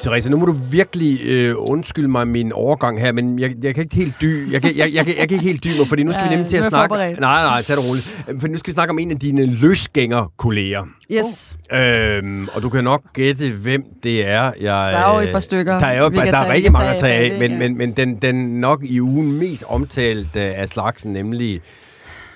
Therese, 0.00 0.30
nu 0.30 0.36
må 0.36 0.46
du 0.46 0.52
virkelig 0.70 1.20
øh, 1.22 1.54
undskylde 1.58 2.08
mig 2.08 2.28
min 2.28 2.52
overgang 2.52 3.00
her, 3.00 3.12
men 3.12 3.38
jeg, 3.38 3.54
jeg 3.62 3.74
kan 3.74 3.82
ikke 3.82 3.96
helt 3.96 4.14
dy, 4.20 4.52
jeg 4.52 4.62
kan, 4.62 4.76
jeg, 4.76 4.78
jeg, 4.78 5.06
jeg, 5.06 5.16
jeg 5.18 5.28
kan 5.28 5.34
ikke 5.36 5.38
helt 5.38 5.64
dy 5.64 5.78
mig, 5.78 5.88
fordi 5.88 6.02
nu 6.02 6.12
skal 6.12 6.22
ja, 6.22 6.28
vi 6.28 6.34
nemlig 6.34 6.50
til 6.50 6.56
at 6.56 6.64
snakke... 6.64 6.94
Forberedt. 6.94 7.20
Nej, 7.20 7.42
nej, 7.42 7.62
tag 7.62 7.76
det 7.76 7.88
roligt. 7.88 8.24
For 8.40 8.48
nu 8.48 8.58
skal 8.58 8.70
vi 8.70 8.72
snakke 8.72 8.90
om 8.90 8.98
en 8.98 9.10
af 9.10 9.18
dine 9.18 9.46
løsgænger-kolleger. 9.46 10.84
Yes. 11.12 11.56
Oh. 11.72 11.78
Øhm, 11.78 12.48
og 12.54 12.62
du 12.62 12.68
kan 12.68 12.84
nok 12.84 13.02
gætte, 13.12 13.50
hvem 13.50 13.84
det 14.02 14.26
er. 14.26 14.42
Jeg, 14.42 14.52
der 14.60 14.72
er 14.98 15.14
jo 15.14 15.20
et 15.20 15.32
par 15.32 15.40
stykker. 15.40 15.78
Der 15.78 15.86
er 15.86 16.02
jo 16.02 16.08
der 16.08 16.36
er 16.36 16.50
rigtig 16.52 16.72
mange 16.72 16.90
at 16.90 17.00
tage 17.00 17.32
af, 17.32 17.38
men, 17.38 17.50
ja. 17.50 17.58
men, 17.58 17.78
men 17.78 17.92
den, 17.92 18.16
den 18.16 18.60
nok 18.60 18.84
i 18.84 19.00
ugen 19.00 19.38
mest 19.38 19.64
omtalt 19.68 20.36
af 20.36 20.68
slagsen, 20.68 21.12
nemlig 21.12 21.60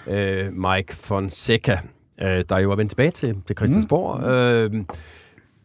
øh, 0.06 0.44
Mike 0.52 0.96
Fonseca, 0.96 1.78
øh, 2.22 2.44
der 2.48 2.58
jo 2.58 2.72
er 2.72 2.76
vendt 2.76 2.90
tilbage 2.90 3.10
til, 3.10 3.36
til 3.46 3.56
Christiansborg. 3.56 4.20
Mm. 4.20 4.26
Øh, 4.28 4.84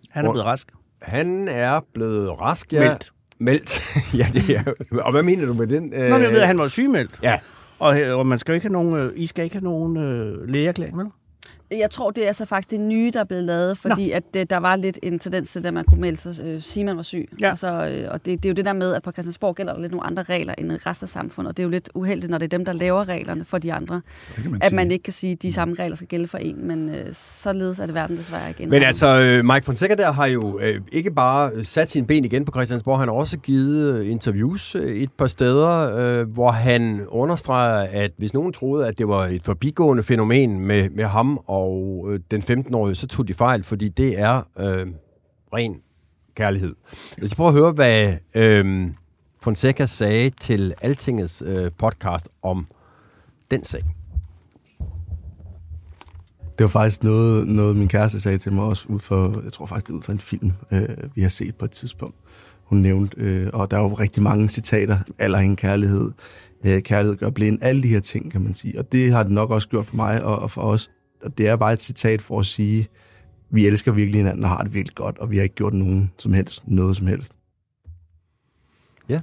Han 0.10 0.26
er 0.26 0.32
blevet 0.32 0.46
rask. 0.46 0.68
Han 1.06 1.48
er 1.48 1.80
blevet 1.94 2.42
rask, 2.42 2.74
ja. 2.74 2.80
Meldt. 2.80 3.12
Meldt. 3.40 3.82
ja, 4.20 4.28
det 4.34 4.56
er. 4.56 4.74
Og 5.02 5.12
hvad 5.12 5.24
mener 5.24 5.46
du 5.46 5.54
med 5.54 5.68
den? 5.68 5.84
Nå, 5.84 6.18
jeg 6.18 6.32
ved, 6.32 6.40
at 6.40 6.48
han 6.48 6.58
var 6.58 6.68
sygemeldt. 6.68 7.20
Ja. 7.24 7.40
Og, 7.80 7.98
og 8.14 8.28
man 8.28 8.40
skal 8.40 8.56
ikke 8.56 8.66
have 8.68 8.74
nogen, 8.74 8.96
øh, 8.96 9.12
I 9.16 9.28
skal 9.28 9.44
ikke 9.44 9.56
have 9.56 9.64
nogen 9.64 9.98
øh, 9.98 10.48
lægeerklæring, 10.50 10.98
vel? 10.98 11.08
Jeg 11.72 11.92
tror, 11.92 12.12
det 12.12 12.24
er 12.24 12.28
altså 12.28 12.46
faktisk 12.46 12.72
det 12.72 12.80
nye, 12.80 13.12
der 13.14 13.20
er 13.20 13.24
blevet 13.24 13.44
lavet, 13.44 13.78
fordi 13.78 14.12
at 14.12 14.24
det, 14.34 14.50
der 14.50 14.58
var 14.58 14.76
lidt 14.76 15.00
en 15.04 15.20
tendens 15.20 15.52
til, 15.52 15.68
at 15.68 15.74
man 15.74 15.86
kunne 15.86 16.02
melde 16.02 16.18
sig, 16.18 16.46
øh, 16.46 16.62
sige, 16.62 16.84
man 16.84 16.98
var 16.98 17.04
syg. 17.04 17.30
Ja. 17.40 17.52
Og, 17.52 17.58
så, 17.58 17.68
øh, 17.68 18.08
og 18.12 18.26
det, 18.26 18.44
det 18.44 18.46
er 18.46 18.50
jo 18.50 18.54
det 18.54 18.66
der 18.66 18.74
med, 18.74 18.94
at 18.94 19.04
på 19.04 19.12
Christiansborg 19.12 19.56
gælder 19.56 19.74
der 19.74 19.82
lidt 19.82 19.92
nogle 19.92 20.06
andre 20.06 20.24
regler 20.24 20.54
end 20.58 20.72
i 20.72 20.76
resten 20.76 21.06
af 21.06 21.10
samfundet, 21.10 21.50
og 21.50 21.58
det 21.58 21.64
er 21.64 21.66
jo 21.66 21.70
lidt 21.70 21.90
uheldigt, 21.96 22.30
når 22.30 22.38
det 22.38 22.46
er 22.46 22.58
dem, 22.58 22.66
der 22.66 22.74
laver 22.74 23.08
reglerne 23.10 23.46
for 23.46 23.58
de 23.58 23.74
andre, 23.74 24.02
man 24.46 24.56
at 24.56 24.68
sige. 24.68 24.76
man 24.76 24.92
ikke 24.92 25.04
kan 25.04 25.14
sige, 25.14 25.34
at 25.34 25.42
de 25.42 25.54
samme 25.54 25.76
regler 25.80 25.96
skal 25.96 26.08
gælde 26.08 26.28
for 26.28 26.38
en, 26.38 26.68
men 26.68 26.90
øh, 26.90 26.96
således 27.14 27.80
er 27.80 27.86
det 27.86 27.96
verden 27.96 28.18
desværre 28.18 28.50
ikke. 28.50 28.68
Men 28.68 28.84
altså, 28.84 29.08
øh, 29.08 29.46
Mike 29.46 29.66
Fonseca 29.66 29.96
der 29.96 30.12
har 30.12 30.26
jo 30.26 30.60
øh, 30.60 30.82
ikke 30.92 31.12
bare 31.12 31.64
sat 31.64 31.92
sine 31.92 32.08
ben 32.08 32.26
igen 32.26 32.46
på 32.46 32.52
Christiansborg, 32.52 33.00
han 33.00 33.08
har 33.08 33.16
også 33.16 33.38
givet 33.38 33.96
øh, 33.96 34.12
interviews 34.12 34.76
øh, 34.76 34.96
et 34.96 35.12
par 35.12 35.28
steder, 35.28 35.98
øh, 35.98 36.30
hvor 36.30 36.52
han 36.52 37.02
understreger, 37.08 37.88
at 37.92 38.12
hvis 38.18 38.34
nogen 38.34 38.54
troede, 38.54 38.88
at 38.88 38.98
det 38.98 39.08
var 39.08 39.26
et 39.26 39.44
forbigående 39.44 40.04
fænomen 40.04 40.60
med, 40.60 40.90
med 40.90 41.06
ham 41.06 41.40
og 41.48 41.65
øh, 42.08 42.20
den 42.32 42.42
15-årige, 42.42 42.96
så 42.96 43.08
tog 43.08 43.28
de 43.28 43.34
fejl, 43.34 43.64
fordi 43.64 43.90
det 43.90 44.20
er 44.20 44.42
øh, 44.60 44.88
ren 45.54 45.82
kærlighed. 46.36 46.76
Jeg 47.22 47.30
skal 47.30 47.36
prøve 47.36 47.48
at 47.48 47.54
høre, 47.54 47.72
hvad 47.72 48.14
øh, 48.36 48.88
Fonseca 49.42 49.86
sagde 49.86 50.30
til 50.30 50.74
Altingets 50.82 51.44
øh, 51.46 51.72
podcast 51.78 52.30
om 52.42 52.68
den 53.52 53.64
sag. 53.64 53.82
Det 56.58 56.64
var 56.64 56.68
faktisk 56.68 57.04
noget, 57.04 57.48
noget 57.48 57.76
min 57.76 57.88
kæreste 57.88 58.22
sagde 58.22 58.38
til 58.38 58.54
mig 58.54 58.64
også, 58.64 58.86
ud 58.90 59.00
for, 59.00 59.42
jeg 59.44 59.54
tror 59.54 59.66
faktisk 59.66 59.88
det 59.88 59.94
er 59.94 59.98
ud 59.98 60.02
fra 60.02 60.14
en 60.14 60.20
film, 60.20 60.52
øh, 60.72 60.90
vi 61.16 61.22
har 61.22 61.30
set 61.30 61.56
på 61.56 61.66
et 61.66 61.72
tidspunkt, 61.72 62.16
hun 62.66 62.78
nævnte. 62.78 63.18
Øh, 63.18 63.50
og 63.54 63.72
der 63.72 63.78
er 63.78 63.82
jo 63.82 63.94
rigtig 63.94 64.24
mange 64.24 64.50
citater. 64.50 64.98
Aller 65.20 65.40
en 65.40 65.56
kærlighed. 65.56 66.12
Øh, 66.66 66.82
kærlighed 66.82 67.18
gør 67.18 67.30
blind. 67.30 67.60
Alle 67.62 67.84
de 67.84 67.88
her 67.88 68.00
ting, 68.00 68.32
kan 68.32 68.42
man 68.42 68.54
sige. 68.54 68.80
Og 68.80 68.92
det 68.92 69.12
har 69.12 69.24
det 69.24 69.32
nok 69.32 69.52
også 69.52 69.70
gjort 69.70 69.86
for 69.86 69.96
mig 69.96 70.24
og, 70.24 70.40
og 70.40 70.52
for 70.52 70.62
os. 70.62 70.92
Og 71.26 71.38
det 71.38 71.48
er 71.48 71.56
bare 71.56 71.74
et 71.74 71.82
citat 71.82 72.22
for 72.22 72.40
at 72.40 72.46
sige, 72.46 72.88
vi 73.50 73.68
elsker 73.68 73.92
virkelig 73.92 74.20
hinanden 74.20 74.44
og 74.44 74.50
har 74.50 74.64
det 74.64 74.74
virkelig 74.74 74.96
godt, 74.96 75.18
og 75.18 75.32
vi 75.32 75.36
har 75.36 75.44
ikke 75.44 75.56
gjort 75.56 75.74
nogen 75.74 76.12
som 76.18 76.34
helst, 76.34 76.68
noget 76.68 76.96
som 76.96 77.08
helst. 77.08 77.34
Ja. 79.10 79.20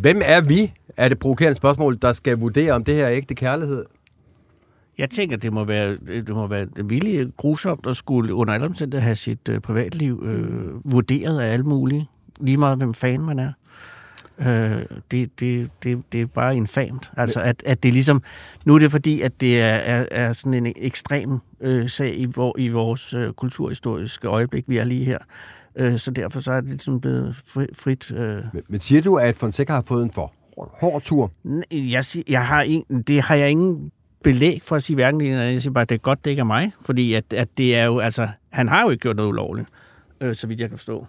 Hvem 0.00 0.20
er 0.24 0.40
vi, 0.40 0.72
er 0.96 1.08
det 1.08 1.18
provokerende 1.18 1.56
spørgsmål, 1.56 1.98
der 2.02 2.12
skal 2.12 2.38
vurdere, 2.38 2.72
om 2.72 2.84
det 2.84 2.94
her 2.94 3.06
er 3.06 3.12
ægte 3.12 3.34
kærlighed? 3.34 3.84
Jeg 4.98 5.10
tænker, 5.10 5.36
det 5.36 5.52
må 5.52 5.64
være, 5.64 5.96
det 6.06 6.28
må 6.28 6.46
være 6.46 6.66
vildt 6.84 7.36
grusomt 7.36 7.86
at 7.86 7.96
skulle 7.96 8.34
under 8.34 8.54
alle 8.54 8.66
omstændigheder 8.66 9.04
have 9.04 9.16
sit 9.16 9.48
uh, 9.48 9.58
privatliv 9.58 10.18
uh, 10.18 10.92
vurderet 10.92 11.40
af 11.40 11.52
alle 11.52 11.64
mulige. 11.64 12.06
Lige 12.40 12.56
meget, 12.56 12.78
hvem 12.78 12.94
fan 12.94 13.20
man 13.20 13.38
er. 13.38 13.52
Uh, 14.46 14.48
det, 15.10 15.40
det, 15.40 15.70
det, 15.82 16.02
det 16.12 16.20
er 16.20 16.26
bare 16.26 16.56
infamt. 16.56 17.10
Altså, 17.16 17.40
at, 17.40 17.62
at 17.66 17.82
det 17.82 17.92
ligesom... 17.92 18.22
Nu 18.64 18.74
er 18.74 18.78
det 18.78 18.90
fordi, 18.90 19.20
at 19.20 19.40
det 19.40 19.60
er, 19.60 19.66
er, 19.66 20.06
er 20.10 20.32
sådan 20.32 20.66
en 20.66 20.72
ekstrem 20.76 21.38
uh, 21.60 21.86
sag 21.88 22.16
i, 22.16 22.24
hvor, 22.24 22.58
i 22.58 22.68
vores 22.68 23.14
uh, 23.14 23.32
kulturhistoriske 23.32 24.28
øjeblik, 24.28 24.68
vi 24.68 24.78
er 24.78 24.84
lige 24.84 25.04
her. 25.04 25.18
Uh, 25.80 25.96
så 25.96 26.10
derfor 26.10 26.40
så 26.40 26.52
er 26.52 26.60
det 26.60 26.70
ligesom 26.70 27.00
blevet 27.00 27.36
fri, 27.46 27.66
frit... 27.74 28.10
Uh... 28.10 28.18
Men, 28.18 28.62
men 28.68 28.80
siger 28.80 29.02
du, 29.02 29.16
at 29.16 29.36
Fonseca 29.36 29.72
har 29.72 29.82
fået 29.86 30.04
en 30.04 30.10
for 30.10 30.32
hård 30.56 31.02
tur? 31.02 31.32
Jeg, 31.70 32.04
jeg 32.28 32.46
har 32.46 32.62
en, 32.62 33.02
det 33.06 33.22
har 33.22 33.34
jeg 33.34 33.50
ingen 33.50 33.92
belæg 34.22 34.60
for 34.62 34.76
at 34.76 34.82
sige 34.82 34.94
hverken 34.94 35.20
det 35.20 35.28
ene 35.28 35.40
Jeg 35.40 35.62
siger 35.62 35.72
bare, 35.72 35.82
at 35.82 35.88
det 35.88 35.94
er 35.94 35.98
godt, 35.98 36.24
det 36.24 36.30
ikke 36.30 36.40
er 36.40 36.44
mig. 36.44 36.72
Fordi 36.82 37.14
at, 37.14 37.32
at 37.32 37.48
det 37.58 37.76
er 37.76 37.84
jo, 37.84 37.98
altså, 37.98 38.28
han 38.50 38.68
har 38.68 38.82
jo 38.82 38.90
ikke 38.90 39.00
gjort 39.02 39.16
noget 39.16 39.28
ulovligt, 39.28 39.68
øh, 40.20 40.34
så 40.34 40.46
vidt 40.46 40.60
jeg 40.60 40.68
kan 40.68 40.78
forstå. 40.78 41.06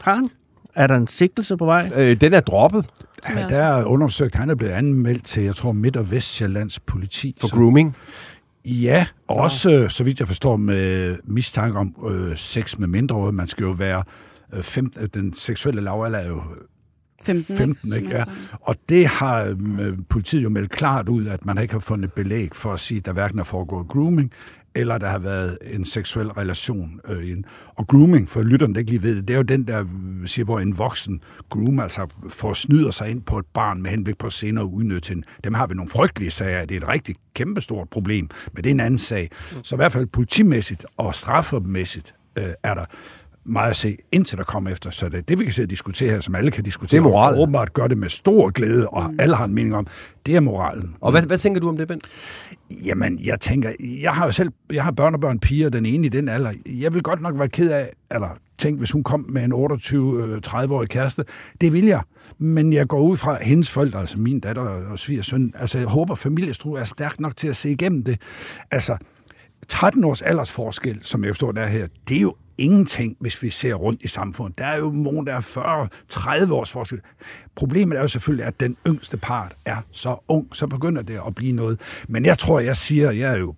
Har 0.00 0.14
han? 0.14 0.30
Er 0.76 0.86
der 0.86 0.96
en 0.96 1.06
sigtelse 1.06 1.56
på 1.56 1.64
vej? 1.64 1.90
Øh, 1.96 2.20
den 2.20 2.34
er 2.34 2.40
droppet. 2.40 2.86
Ja, 3.28 3.46
der 3.48 3.62
er 3.62 3.84
undersøgt, 3.84 4.34
han 4.34 4.50
er 4.50 4.54
blevet 4.54 4.72
anmeldt 4.72 5.24
til, 5.24 5.42
jeg 5.42 5.56
tror, 5.56 5.72
Midt- 5.72 5.96
og 5.96 6.10
Vestjyllands 6.10 6.80
politi. 6.80 7.36
For 7.40 7.56
grooming? 7.56 7.96
Ja, 8.64 9.06
også, 9.28 9.70
ja. 9.70 9.88
så 9.88 10.04
vidt 10.04 10.20
jeg 10.20 10.28
forstår, 10.28 10.56
med 10.56 11.16
mistanke 11.24 11.78
om 11.78 11.94
øh, 12.10 12.36
sex 12.36 12.78
med 12.78 12.88
mindreårige. 12.88 13.32
Man 13.32 13.46
skal 13.46 13.64
jo 13.64 13.70
være... 13.70 14.02
Øh, 14.54 14.62
fem, 14.62 14.90
den 15.14 15.34
seksuelle 15.34 15.80
lavalder 15.80 16.18
er 16.18 16.28
jo 16.28 16.42
15, 17.22 17.56
15 17.56 17.92
ikke? 17.92 18.16
Ja. 18.16 18.24
Og 18.60 18.74
det 18.88 19.06
har 19.06 19.56
øh, 19.80 19.98
politiet 20.08 20.42
jo 20.42 20.48
meldt 20.48 20.70
klart 20.70 21.08
ud, 21.08 21.26
at 21.26 21.46
man 21.46 21.58
ikke 21.58 21.74
har 21.74 21.80
fundet 21.80 22.12
belæg 22.12 22.50
for 22.54 22.72
at 22.72 22.80
sige, 22.80 22.98
at 22.98 23.06
der 23.06 23.12
hverken 23.12 23.38
er 23.38 23.44
foregået 23.44 23.88
grooming, 23.88 24.32
eller 24.76 24.98
der 24.98 25.08
har 25.08 25.18
været 25.18 25.58
en 25.62 25.84
seksuel 25.84 26.28
relation. 26.28 27.00
Øh, 27.08 27.36
og 27.74 27.86
grooming, 27.86 28.28
for 28.28 28.42
lytterne 28.42 28.74
der 28.74 28.80
ikke 28.80 28.90
lige 28.90 29.02
ved 29.02 29.16
det, 29.16 29.28
det 29.28 29.34
er 29.34 29.38
jo 29.38 29.42
den 29.42 29.66
der, 29.66 29.84
siger, 30.26 30.44
hvor 30.44 30.60
en 30.60 30.78
voksen 30.78 31.20
groom, 31.50 31.80
altså 31.80 32.06
får 32.28 32.52
snyder 32.52 32.90
sig 32.90 33.10
ind 33.10 33.22
på 33.22 33.38
et 33.38 33.46
barn 33.54 33.82
med 33.82 33.90
henblik 33.90 34.18
på 34.18 34.30
senere 34.30 34.64
at 34.64 34.68
udnytte 34.68 35.08
hende. 35.08 35.26
Dem 35.44 35.54
har 35.54 35.66
vi 35.66 35.74
nogle 35.74 35.90
frygtelige 35.90 36.30
sager 36.30 36.64
Det 36.64 36.76
er 36.76 36.80
et 36.80 36.88
rigtig 36.88 37.14
kæmpestort 37.34 37.88
problem, 37.88 38.28
men 38.52 38.64
det 38.64 38.70
er 38.70 38.74
en 38.74 38.80
anden 38.80 38.98
sag. 38.98 39.30
Så 39.62 39.74
i 39.74 39.76
hvert 39.76 39.92
fald 39.92 40.06
politimæssigt 40.06 40.86
og 40.96 41.14
straffemæssigt 41.14 42.14
øh, 42.38 42.52
er 42.62 42.74
der 42.74 42.84
meget 43.46 43.70
at 43.70 43.76
se, 43.76 43.96
indtil 44.12 44.38
der 44.38 44.44
kommer 44.44 44.70
efter. 44.70 44.90
Så 44.90 45.08
det, 45.08 45.28
det 45.28 45.38
vi 45.38 45.44
kan 45.44 45.52
sidde 45.52 45.66
og 45.66 45.70
diskutere 45.70 46.10
her, 46.10 46.20
som 46.20 46.34
alle 46.34 46.50
kan 46.50 46.64
diskutere, 46.64 47.00
det 47.00 47.06
er 47.06 47.10
moral. 47.10 47.34
og 47.34 47.40
åbenbart 47.40 47.72
gør 47.72 47.86
det 47.86 47.98
med 47.98 48.08
stor 48.08 48.50
glæde, 48.50 48.88
og 48.88 49.10
mm. 49.10 49.20
alle 49.20 49.36
har 49.36 49.44
en 49.44 49.54
mening 49.54 49.74
om, 49.74 49.86
det 50.26 50.36
er 50.36 50.40
moralen. 50.40 50.94
Og 51.00 51.10
hvad, 51.10 51.22
hvad 51.22 51.38
tænker 51.38 51.60
du 51.60 51.68
om 51.68 51.76
det, 51.76 51.88
Ben? 51.88 52.00
Jamen, 52.84 53.18
jeg 53.24 53.40
tænker, 53.40 53.72
jeg 54.02 54.12
har 54.12 54.26
jo 54.26 54.32
selv, 54.32 54.52
jeg 54.72 54.84
har 54.84 54.90
børn 54.90 55.14
og 55.14 55.20
børn, 55.20 55.38
piger, 55.38 55.68
den 55.68 55.86
ene 55.86 56.06
i 56.06 56.08
den 56.08 56.28
alder. 56.28 56.52
Jeg 56.66 56.94
vil 56.94 57.02
godt 57.02 57.20
nok 57.20 57.38
være 57.38 57.48
ked 57.48 57.70
af, 57.70 57.92
eller 58.10 58.28
tænk, 58.58 58.78
hvis 58.78 58.90
hun 58.90 59.04
kom 59.04 59.26
med 59.28 59.44
en 59.44 59.52
28-30-årig 59.52 60.88
kæreste. 60.88 61.24
Det 61.60 61.72
vil 61.72 61.84
jeg. 61.84 62.02
Men 62.38 62.72
jeg 62.72 62.86
går 62.86 63.00
ud 63.00 63.16
fra 63.16 63.42
hendes 63.42 63.70
forældre, 63.70 64.00
altså 64.00 64.18
min 64.18 64.40
datter 64.40 64.62
og 64.62 64.98
svigersøn. 64.98 65.52
Altså, 65.54 65.78
jeg 65.78 65.86
håber, 65.86 66.14
familiestrue 66.14 66.80
er 66.80 66.84
stærk 66.84 67.20
nok 67.20 67.36
til 67.36 67.48
at 67.48 67.56
se 67.56 67.70
igennem 67.70 68.02
det. 68.02 68.20
Altså, 68.70 68.96
13 69.68 70.04
års 70.04 70.22
aldersforskel, 70.22 70.98
som 71.02 71.24
jeg 71.24 71.30
forstår 71.30 71.52
der 71.52 71.66
her, 71.66 71.86
det 72.08 72.16
er 72.16 72.20
jo 72.20 72.34
ingenting, 72.58 73.16
hvis 73.20 73.42
vi 73.42 73.50
ser 73.50 73.74
rundt 73.74 74.02
i 74.02 74.08
samfundet. 74.08 74.58
Der 74.58 74.64
er 74.64 74.78
jo 74.78 74.90
nogen, 74.90 75.26
der 75.26 75.34
er 75.34 75.40
40-30 76.48 76.52
års 76.52 76.70
forskel. 76.70 77.00
Problemet 77.56 77.98
er 77.98 78.02
jo 78.02 78.08
selvfølgelig, 78.08 78.46
at 78.46 78.60
den 78.60 78.76
yngste 78.86 79.16
part 79.16 79.56
er 79.64 79.76
så 79.92 80.16
ung, 80.28 80.48
så 80.52 80.66
begynder 80.66 81.02
det 81.02 81.20
at 81.26 81.34
blive 81.34 81.52
noget. 81.52 81.80
Men 82.08 82.24
jeg 82.24 82.38
tror, 82.38 82.60
jeg 82.60 82.76
siger, 82.76 83.10
jeg 83.10 83.32
er 83.32 83.38
jo 83.38 83.54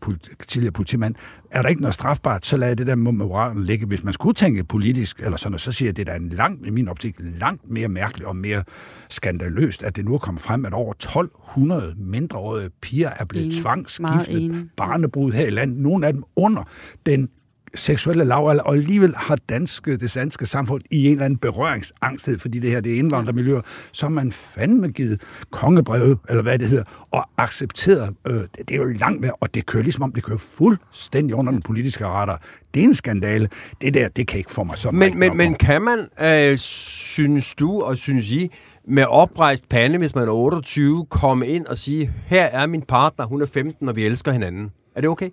tidligere 0.46 0.72
politimand, 0.72 1.14
er 1.50 1.62
der 1.62 1.68
ikke 1.68 1.80
noget 1.80 1.94
strafbart, 1.94 2.46
så 2.46 2.56
lad 2.56 2.76
det 2.76 2.86
der 2.86 2.94
moralen 2.94 3.64
ligge. 3.64 3.86
Hvis 3.86 4.04
man 4.04 4.12
skulle 4.12 4.34
tænke 4.34 4.64
politisk, 4.64 5.20
eller 5.20 5.36
sådan 5.36 5.52
noget, 5.52 5.60
så 5.60 5.72
siger 5.72 5.88
jeg, 5.88 5.96
det 5.96 6.08
er 6.08 6.14
en 6.14 6.28
langt, 6.28 6.66
i 6.66 6.70
min 6.70 6.88
optik, 6.88 7.16
langt 7.18 7.70
mere 7.70 7.88
mærkeligt 7.88 8.26
og 8.26 8.36
mere 8.36 8.64
skandaløst, 9.08 9.82
at 9.82 9.96
det 9.96 10.04
nu 10.04 10.14
er 10.14 10.18
kommet 10.18 10.42
frem, 10.42 10.64
at 10.64 10.72
over 10.72 10.92
1200 10.92 11.94
mindreårige 11.98 12.70
piger 12.82 13.10
er 13.18 13.24
blevet 13.24 13.52
tvangsgiftet 13.52 14.68
barnebrud 14.76 15.32
her 15.32 15.46
i 15.46 15.50
landet. 15.50 15.78
Nogle 15.78 16.06
af 16.06 16.12
dem 16.12 16.22
under 16.36 16.62
den 17.06 17.28
seksuelle 17.74 18.24
lavalder, 18.24 18.62
og 18.62 18.74
alligevel 18.74 19.14
har 19.16 19.36
danske, 19.48 19.96
det 19.96 20.14
danske 20.14 20.46
samfund 20.46 20.82
i 20.90 21.06
en 21.06 21.12
eller 21.12 21.24
anden 21.24 21.38
berøringsangsthed, 21.38 22.38
fordi 22.38 22.58
det 22.58 22.70
her 22.70 22.80
det 22.80 22.94
er 22.94 22.98
indvandrermiljøer, 22.98 23.60
så 23.92 24.06
har 24.06 24.10
man 24.10 24.32
fandme 24.32 24.88
givet 24.88 25.22
kongebreve, 25.50 26.16
eller 26.28 26.42
hvad 26.42 26.58
det 26.58 26.68
hedder, 26.68 26.84
og 27.10 27.28
accepteret, 27.38 28.14
øh, 28.26 28.34
det 28.58 28.70
er 28.70 28.76
jo 28.76 28.84
langt 28.84 29.20
mere, 29.20 29.32
og 29.40 29.54
det 29.54 29.66
kører 29.66 29.82
ligesom 29.82 30.02
om, 30.02 30.12
det 30.12 30.24
kører 30.24 30.38
fuldstændig 30.38 31.34
under 31.34 31.52
den 31.52 31.62
politiske 31.62 32.06
radar. 32.06 32.42
Det 32.74 32.80
er 32.80 32.84
en 32.84 32.94
skandale. 32.94 33.48
Det 33.80 33.94
der, 33.94 34.08
det 34.08 34.26
kan 34.26 34.38
ikke 34.38 34.52
få 34.52 34.64
mig 34.64 34.78
så 34.78 34.90
Men, 34.90 35.18
men, 35.18 35.36
men 35.36 35.54
kan 35.54 35.82
man, 35.82 36.08
øh, 36.20 36.58
synes 36.58 37.54
du 37.54 37.82
og 37.82 37.98
synes 37.98 38.30
I, 38.30 38.50
med 38.88 39.04
oprejst 39.04 39.68
pande, 39.68 39.98
hvis 39.98 40.14
man 40.14 40.28
er 40.28 40.32
28, 40.32 41.06
komme 41.10 41.46
ind 41.46 41.66
og 41.66 41.78
sige, 41.78 42.12
her 42.26 42.44
er 42.44 42.66
min 42.66 42.82
partner, 42.82 43.26
hun 43.26 43.42
er 43.42 43.46
15, 43.46 43.88
og 43.88 43.96
vi 43.96 44.06
elsker 44.06 44.32
hinanden. 44.32 44.70
Er 44.96 45.00
det 45.00 45.10
okay? 45.10 45.30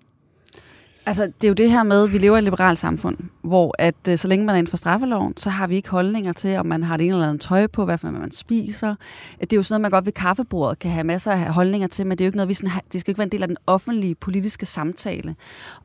Altså, 1.07 1.25
det 1.25 1.43
er 1.43 1.47
jo 1.47 1.53
det 1.53 1.71
her 1.71 1.83
med, 1.83 2.03
at 2.03 2.13
vi 2.13 2.17
lever 2.17 2.35
i 2.35 2.39
et 2.39 2.43
liberalt 2.43 2.79
samfund, 2.79 3.17
hvor 3.41 3.75
at 3.79 3.95
øh, 4.09 4.17
så 4.17 4.27
længe 4.27 4.45
man 4.45 4.55
er 4.55 4.59
inden 4.59 4.69
for 4.69 4.77
straffeloven, 4.77 5.37
så 5.37 5.49
har 5.49 5.67
vi 5.67 5.75
ikke 5.75 5.89
holdninger 5.89 6.33
til, 6.33 6.57
om 6.57 6.65
man 6.65 6.83
har 6.83 6.97
det 6.97 7.03
ene 7.05 7.13
eller 7.13 7.27
andet 7.27 7.41
tøj 7.41 7.67
på, 7.67 7.85
hvad 7.85 7.97
man 8.03 8.31
spiser. 8.31 8.95
Det 9.41 9.53
er 9.53 9.57
jo 9.57 9.63
sådan 9.63 9.73
noget, 9.73 9.81
man 9.81 9.91
godt 9.91 10.05
ved 10.05 10.13
kaffebordet 10.13 10.79
kan 10.79 10.91
have 10.91 11.03
masser 11.03 11.31
af 11.31 11.53
holdninger 11.53 11.87
til, 11.87 12.07
men 12.07 12.17
det 12.17 12.23
er 12.23 12.25
jo 12.25 12.29
ikke 12.29 12.37
noget, 12.37 12.49
vi 12.49 12.53
sådan 12.53 12.69
har, 12.69 12.81
det 12.93 13.01
skal 13.01 13.11
ikke 13.11 13.19
være 13.19 13.25
en 13.25 13.31
del 13.31 13.41
af 13.41 13.47
den 13.47 13.57
offentlige 13.67 14.15
politiske 14.15 14.65
samtale. 14.65 15.35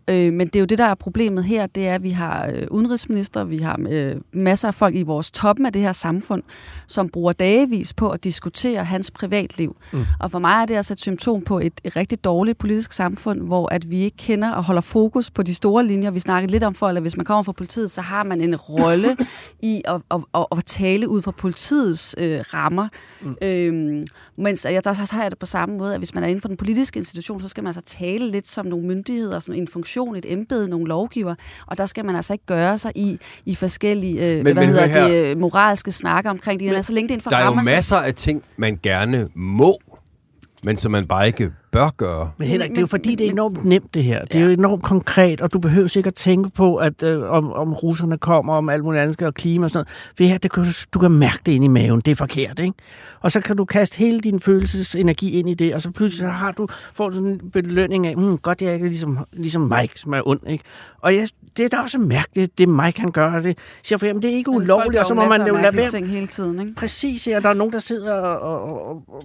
Øh, 0.08 0.32
men 0.32 0.46
det 0.46 0.56
er 0.56 0.60
jo 0.60 0.66
det, 0.66 0.78
der 0.78 0.84
er 0.84 0.94
problemet 0.94 1.44
her, 1.44 1.66
det 1.66 1.88
er, 1.88 1.94
at 1.94 2.02
vi 2.02 2.10
har 2.10 2.50
øh, 2.54 2.66
udenrigsminister, 2.70 3.44
vi 3.44 3.58
har 3.58 3.80
øh, 3.88 4.16
masser 4.32 4.68
af 4.68 4.74
folk 4.74 4.94
i 4.94 5.02
vores 5.02 5.30
toppen 5.30 5.66
af 5.66 5.72
det 5.72 5.82
her 5.82 5.92
samfund, 5.92 6.42
som 6.86 7.08
bruger 7.08 7.32
dagevis 7.32 7.94
på 7.94 8.10
at 8.10 8.24
diskutere 8.24 8.84
hans 8.84 9.10
privatliv. 9.10 9.76
Mm. 9.92 10.04
Og 10.20 10.30
for 10.30 10.38
mig 10.38 10.62
er 10.62 10.66
det 10.66 10.74
altså 10.74 10.92
et 10.92 11.00
symptom 11.00 11.42
på 11.42 11.58
et, 11.58 11.80
et 11.84 11.96
rigtig 11.96 12.24
dårligt 12.24 12.58
politisk 12.58 12.92
samfund, 12.92 13.40
hvor 13.40 13.68
at 13.72 13.90
vi 13.90 14.00
ikke 14.00 14.16
kender 14.16 14.50
og 14.50 14.64
holder 14.64 14.80
fokus 14.80 15.09
på 15.34 15.42
de 15.42 15.54
store 15.54 15.86
linjer. 15.86 16.10
Vi 16.10 16.20
snakkede 16.20 16.52
lidt 16.52 16.64
om 16.64 16.74
for, 16.74 16.88
at 16.88 17.00
hvis 17.02 17.16
man 17.16 17.26
kommer 17.26 17.42
fra 17.42 17.52
politiet, 17.52 17.90
så 17.90 18.00
har 18.00 18.22
man 18.22 18.40
en 18.40 18.56
rolle 18.56 19.16
i 19.62 19.82
at, 19.84 20.00
at, 20.10 20.20
at, 20.34 20.46
at 20.52 20.64
tale 20.66 21.08
ud 21.08 21.22
fra 21.22 21.30
politiets 21.30 22.14
øh, 22.18 22.40
rammer. 22.54 22.88
Mm. 23.20 23.36
Øhm, 23.42 24.04
mens 24.38 24.64
jeg, 24.64 24.84
der, 24.84 24.94
så 24.94 25.14
har 25.14 25.22
jeg 25.22 25.30
det 25.30 25.38
på 25.38 25.46
samme 25.46 25.76
måde, 25.78 25.94
at 25.94 26.00
hvis 26.00 26.14
man 26.14 26.24
er 26.24 26.28
inden 26.28 26.40
for 26.40 26.48
den 26.48 26.56
politiske 26.56 26.98
institution, 26.98 27.40
så 27.40 27.48
skal 27.48 27.64
man 27.64 27.68
altså 27.68 27.98
tale 27.98 28.30
lidt 28.30 28.48
som 28.48 28.66
nogle 28.66 28.86
myndigheder, 28.86 29.38
sådan 29.38 29.60
en 29.60 29.68
funktion, 29.68 30.16
et 30.16 30.32
embede, 30.32 30.68
nogle 30.68 30.88
lovgiver, 30.88 31.34
og 31.66 31.78
der 31.78 31.86
skal 31.86 32.04
man 32.04 32.16
altså 32.16 32.32
ikke 32.32 32.46
gøre 32.46 32.78
sig 32.78 32.92
i, 32.94 33.18
i 33.46 33.54
forskellige 33.54 34.30
øh, 34.30 34.34
men, 34.34 34.42
hvad 34.42 34.54
men, 34.54 34.64
hedder 34.64 35.08
det, 35.08 35.38
moralske 35.38 35.92
snakker 35.92 36.30
omkring 36.30 36.60
det. 36.60 36.66
Men, 36.66 36.76
altså, 36.76 36.92
længe 36.92 37.08
det 37.08 37.14
inden 37.14 37.22
for 37.24 37.30
der 37.30 37.36
rammer, 37.36 37.62
er 37.62 37.70
jo 37.70 37.74
masser 37.76 37.96
af 37.96 38.14
ting, 38.14 38.42
man 38.56 38.78
gerne 38.82 39.28
må, 39.34 39.78
men 40.64 40.76
som 40.76 40.92
man 40.92 41.06
bare 41.06 41.26
ikke 41.26 41.52
bør 41.72 41.90
gøre. 41.96 42.30
Men 42.38 42.48
Henrik, 42.48 42.70
det 42.70 42.76
er 42.76 42.80
jo 42.80 42.86
fordi, 42.86 43.14
det 43.14 43.26
er 43.26 43.30
enormt 43.30 43.64
nemt 43.64 43.94
det 43.94 44.04
her. 44.04 44.24
Det 44.24 44.40
er 44.40 44.44
jo 44.44 44.50
enormt 44.50 44.82
konkret, 44.82 45.40
og 45.40 45.52
du 45.52 45.58
behøver 45.58 45.96
ikke 45.96 46.06
at 46.06 46.14
tænke 46.14 46.50
på, 46.50 46.76
at 46.76 47.02
øh, 47.02 47.30
om, 47.30 47.52
om 47.52 47.72
russerne 47.72 48.18
kommer, 48.18 48.54
om 48.54 48.68
alt 48.68 48.84
muligt 48.84 49.02
andet, 49.02 49.22
og 49.22 49.34
klima 49.34 49.64
og 49.64 49.70
sådan 49.70 49.78
noget. 49.78 50.16
For 50.16 50.24
her, 50.24 50.38
det 50.38 50.52
kan, 50.52 50.64
du 50.94 50.98
kan 50.98 51.10
mærke 51.10 51.38
det 51.46 51.52
ind 51.52 51.64
i 51.64 51.68
maven. 51.68 52.00
Det 52.00 52.10
er 52.10 52.14
forkert, 52.14 52.58
ikke? 52.58 52.74
Og 53.20 53.32
så 53.32 53.40
kan 53.40 53.56
du 53.56 53.64
kaste 53.64 53.98
hele 53.98 54.20
din 54.20 54.40
følelsesenergi 54.40 55.38
ind 55.38 55.48
i 55.48 55.54
det, 55.54 55.74
og 55.74 55.82
så 55.82 55.90
pludselig 55.90 56.30
har 56.30 56.52
du, 56.52 56.66
får 56.92 57.08
du 57.08 57.14
sådan 57.14 57.28
en 57.28 57.50
belønning 57.50 58.06
af, 58.06 58.16
mm, 58.16 58.38
godt, 58.38 58.62
jeg 58.62 58.70
er 58.70 58.74
ikke 58.74 58.86
ligesom, 58.86 59.18
ligesom 59.32 59.72
Mike, 59.78 60.00
som 60.00 60.12
er 60.12 60.28
ond, 60.28 60.40
ikke? 60.48 60.64
Og 61.00 61.14
jeg, 61.14 61.28
det 61.56 61.64
er 61.64 61.68
da 61.68 61.76
også 61.76 61.98
mærkeligt, 61.98 62.58
det 62.58 62.68
Mike 62.68 63.00
han 63.00 63.10
gør, 63.10 63.40
det 63.40 63.58
siger 63.82 63.98
for, 63.98 64.06
jamen 64.06 64.22
det 64.22 64.30
er 64.30 64.34
ikke 64.34 64.50
ulovligt, 64.50 65.00
og 65.00 65.06
så 65.06 65.14
må 65.14 65.28
man 65.28 65.46
jo 65.46 65.54
lade 65.54 65.76
være. 65.76 66.06
hele 66.06 66.26
tiden, 66.26 66.60
ikke? 66.60 66.74
Præcis, 66.74 67.26
ja, 67.26 67.40
der 67.40 67.48
er 67.48 67.54
nogen, 67.54 67.72
der 67.72 67.78
sidder 67.78 68.14
og, 68.14 68.40
og, 68.40 68.88
og, 68.88 69.02
og 69.08 69.22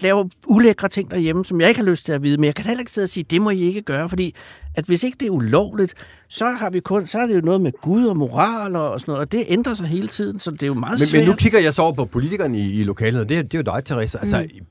laver 0.00 0.28
ulækre 0.46 0.88
ting 0.88 1.10
derhjemme, 1.10 1.44
som 1.44 1.60
jeg 1.60 1.68
ikke 1.68 1.80
har 1.80 1.86
lyst 1.86 2.04
til 2.04 2.12
at 2.12 2.22
vide, 2.22 2.36
men 2.36 2.44
jeg 2.44 2.54
kan 2.54 2.64
heller 2.64 2.80
ikke 2.80 2.92
sidde 2.92 3.04
og 3.04 3.08
sige, 3.08 3.24
det 3.30 3.42
må 3.42 3.50
I 3.50 3.60
ikke 3.60 3.82
gøre, 3.82 4.08
fordi 4.08 4.34
at 4.74 4.84
hvis 4.84 5.02
ikke 5.02 5.16
det 5.20 5.26
er 5.26 5.30
ulovligt, 5.30 5.94
så 6.28 6.50
har 6.50 6.70
vi 6.70 6.80
kun, 6.80 7.06
så 7.06 7.18
er 7.18 7.26
det 7.26 7.34
jo 7.34 7.40
noget 7.40 7.60
med 7.60 7.72
Gud 7.82 8.06
og 8.06 8.16
moral 8.16 8.76
og 8.76 9.00
sådan 9.00 9.12
noget, 9.12 9.20
og 9.20 9.32
det 9.32 9.44
ændrer 9.48 9.74
sig 9.74 9.86
hele 9.86 10.08
tiden, 10.08 10.38
så 10.38 10.50
det 10.50 10.62
er 10.62 10.66
jo 10.66 10.74
meget 10.74 11.00
men, 11.00 11.06
svært. 11.06 11.20
Men 11.20 11.28
nu 11.28 11.34
kigger 11.34 11.60
jeg 11.60 11.74
så 11.74 11.82
over 11.82 11.92
på 11.92 12.04
politikerne 12.04 12.58
i, 12.58 12.72
i 12.72 12.84
lokalet, 12.84 13.20
og 13.20 13.28
det, 13.28 13.52
det 13.52 13.54
er 13.54 13.58
jo 13.58 13.76
dig, 13.76 13.84
Therese. 13.84 14.18
Altså, 14.18 14.40
mm. 14.40 14.66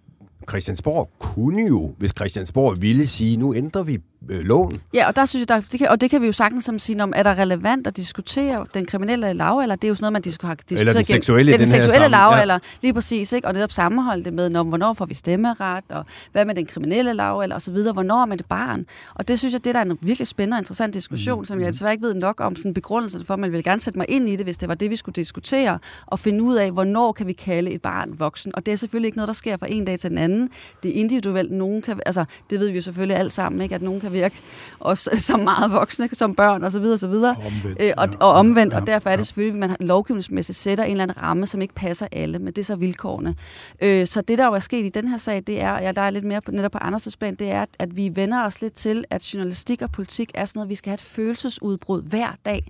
Christiansborg 0.49 1.09
kunne 1.19 1.67
jo, 1.67 1.95
hvis 1.97 2.11
Christiansborg 2.11 2.81
ville 2.81 3.07
sige, 3.07 3.37
nu 3.37 3.55
ændrer 3.55 3.83
vi 3.83 3.99
øh, 4.29 4.39
loven. 4.39 4.77
Ja, 4.93 5.07
og 5.07 5.15
der 5.15 5.25
synes 5.25 5.41
jeg, 5.41 5.47
der, 5.49 5.61
det 5.71 5.79
kan, 5.79 5.89
og 5.89 6.01
det 6.01 6.09
kan 6.09 6.21
vi 6.21 6.25
jo 6.25 6.31
sagtens 6.31 6.65
som 6.65 6.79
sige, 6.79 7.03
om 7.03 7.13
er 7.15 7.23
der 7.23 7.39
relevant 7.39 7.87
at 7.87 7.97
diskutere 7.97 8.65
den 8.73 8.85
kriminelle 8.85 9.33
lav, 9.33 9.59
eller 9.59 9.75
det 9.75 9.83
er 9.83 9.89
jo 9.89 9.95
sådan 9.95 10.03
noget, 10.03 10.13
man 10.13 10.21
disk- 10.21 10.41
har 10.41 10.55
diskuteret 10.55 10.79
Eller 10.79 10.93
den 10.93 11.03
seksuelle 11.03 11.51
den, 11.51 11.59
den 11.59 11.67
seksuelle 11.67 12.07
lav, 12.07 12.31
ja. 12.31 12.41
eller 12.41 12.59
lige 12.81 12.93
præcis, 12.93 13.33
ikke? 13.33 13.47
og 13.47 13.53
netop 13.53 13.71
sammenholde 13.71 14.23
det 14.23 14.33
med, 14.33 14.49
når, 14.49 14.63
hvornår 14.63 14.93
får 14.93 15.05
vi 15.05 15.13
stemmeret, 15.13 15.83
og 15.89 16.05
hvad 16.31 16.45
med 16.45 16.55
den 16.55 16.65
kriminelle 16.65 17.13
lav, 17.13 17.39
eller 17.39 17.55
og 17.55 17.61
så 17.61 17.71
videre, 17.71 17.93
hvornår 17.93 18.21
er 18.21 18.25
man 18.25 18.39
et 18.39 18.45
barn. 18.45 18.85
Og 19.15 19.27
det 19.27 19.39
synes 19.39 19.53
jeg, 19.53 19.65
det 19.65 19.73
der 19.73 19.79
er 19.79 19.85
en 19.85 19.97
virkelig 20.01 20.27
spændende 20.27 20.55
og 20.55 20.59
interessant 20.59 20.93
diskussion, 20.93 21.39
mm. 21.39 21.45
som 21.45 21.59
jeg 21.59 21.73
desværre 21.73 21.93
ikke 21.93 22.07
ved 22.07 22.13
nok 22.13 22.41
om 22.41 22.55
sådan 22.55 22.73
begrundelsen 22.73 23.25
for, 23.25 23.35
men 23.35 23.43
jeg 23.43 23.51
vil 23.51 23.63
gerne 23.63 23.81
sætte 23.81 23.99
mig 23.99 24.05
ind 24.09 24.29
i 24.29 24.35
det, 24.35 24.45
hvis 24.45 24.57
det 24.57 24.69
var 24.69 24.75
det, 24.75 24.89
vi 24.89 24.95
skulle 24.95 25.13
diskutere, 25.15 25.79
og 26.05 26.19
finde 26.19 26.43
ud 26.43 26.55
af, 26.55 26.71
hvornår 26.71 27.11
kan 27.11 27.27
vi 27.27 27.33
kalde 27.33 27.71
et 27.71 27.81
barn 27.81 28.19
voksen. 28.19 28.55
Og 28.55 28.65
det 28.65 28.71
er 28.71 28.75
selvfølgelig 28.75 29.07
ikke 29.07 29.17
noget, 29.17 29.27
der 29.27 29.33
sker 29.33 29.57
fra 29.57 29.67
en 29.69 29.85
dag 29.85 29.99
til 29.99 30.09
den 30.09 30.17
anden. 30.17 30.49
Det 30.83 30.91
er 30.91 30.99
individuelt. 30.99 31.51
Nogen 31.51 31.81
kan, 31.81 31.99
altså, 32.05 32.25
det 32.49 32.59
ved 32.59 32.69
vi 32.69 32.75
jo 32.75 32.81
selvfølgelig 32.81 33.17
alt 33.17 33.31
sammen, 33.31 33.61
ikke? 33.61 33.75
at 33.75 33.81
nogen 33.81 34.01
kan 34.01 34.12
virke 34.13 34.35
også 34.79 35.09
som 35.27 35.39
meget 35.39 35.71
voksne, 35.71 36.09
som 36.13 36.35
børn 36.35 36.63
osv. 36.63 36.77
Og, 36.77 36.99
så 36.99 37.07
videre, 37.07 37.35
Og 37.35 37.45
omvendt, 37.45 37.81
øh, 37.81 37.91
og, 37.97 38.07
ja. 38.07 38.17
og 38.19 38.33
omvendt, 38.33 38.73
Ja, 38.73 38.79
og 38.79 38.87
derfor 38.87 39.09
er 39.09 39.15
det 39.15 39.19
ja. 39.19 39.23
selvfølgelig, 39.23 39.63
at 39.63 39.69
man 39.69 39.87
lovgivningsmæssigt 39.87 40.57
sætter 40.57 40.83
en 40.83 40.91
eller 40.91 41.03
anden 41.03 41.17
ramme, 41.17 41.47
som 41.47 41.61
ikke 41.61 41.73
passer 41.73 42.07
alle, 42.11 42.39
men 42.39 42.47
det 42.47 42.57
er 42.57 42.63
så 42.63 42.75
vilkårene. 42.75 43.35
Øh, 43.81 44.07
så 44.07 44.21
det, 44.21 44.37
der 44.37 44.45
jo 44.45 44.53
er 44.53 44.59
sket 44.59 44.85
i 44.85 44.89
den 44.89 45.07
her 45.07 45.17
sag, 45.17 45.43
det 45.47 45.61
er, 45.61 45.79
jeg 45.79 45.95
der 45.95 46.01
er 46.01 46.09
lidt 46.09 46.25
mere 46.25 46.41
på, 46.41 46.51
netop 46.51 46.71
på 46.71 46.77
Anders' 46.77 47.15
plan, 47.19 47.35
det 47.35 47.51
er, 47.51 47.65
at 47.79 47.95
vi 47.97 48.11
vender 48.13 48.45
os 48.45 48.61
lidt 48.61 48.73
til, 48.73 49.05
at 49.09 49.33
journalistik 49.33 49.81
og 49.81 49.91
politik 49.91 50.31
er 50.33 50.45
sådan 50.45 50.59
noget, 50.59 50.69
vi 50.69 50.75
skal 50.75 50.89
have 50.89 50.95
et 50.95 51.01
følelsesudbrud 51.01 52.01
hver 52.01 52.35
dag. 52.45 52.67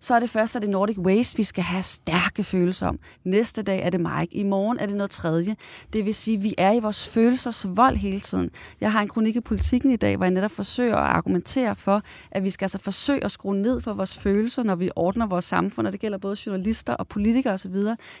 Så 0.00 0.14
er 0.14 0.20
det 0.20 0.30
først, 0.30 0.56
at 0.56 0.62
det 0.62 0.70
Nordic 0.70 0.98
Waste, 0.98 1.36
vi 1.36 1.42
skal 1.42 1.64
have 1.64 1.82
stærke 1.82 2.44
følelser 2.44 2.86
om. 2.86 2.98
Næste 3.24 3.62
dag 3.62 3.82
er 3.82 3.90
det 3.90 4.00
Mike. 4.00 4.36
I 4.36 4.42
morgen 4.42 4.78
er 4.78 4.86
det 4.86 4.96
noget 4.96 5.10
tredje. 5.10 5.56
Det 5.92 6.04
vil 6.04 6.14
sige, 6.14 6.36
at 6.36 6.42
vi 6.42 6.54
er 6.58 6.72
i 6.72 6.80
vores 6.80 7.08
følelsers 7.08 7.66
vold 7.76 7.96
hele 7.96 8.20
tiden. 8.20 8.50
Jeg 8.80 8.92
har 8.92 9.02
en 9.02 9.08
kronik 9.08 9.36
i 9.36 9.40
politikken 9.40 9.90
i 9.90 9.96
dag, 9.96 10.16
hvor 10.16 10.24
jeg 10.24 10.34
netop 10.34 10.50
forsøger 10.50 10.79
at 10.88 10.94
argumentere 10.94 11.76
for, 11.76 12.02
at 12.30 12.44
vi 12.44 12.50
skal 12.50 12.64
altså 12.64 12.78
forsøge 12.78 13.24
at 13.24 13.30
skrue 13.30 13.56
ned 13.56 13.80
for 13.80 13.92
vores 13.92 14.18
følelser, 14.18 14.62
når 14.62 14.74
vi 14.74 14.90
ordner 14.96 15.26
vores 15.26 15.44
samfund, 15.44 15.86
og 15.86 15.92
det 15.92 16.00
gælder 16.00 16.18
både 16.18 16.36
journalister 16.46 16.94
og 16.94 17.08
politikere 17.08 17.52
osv. 17.52 17.76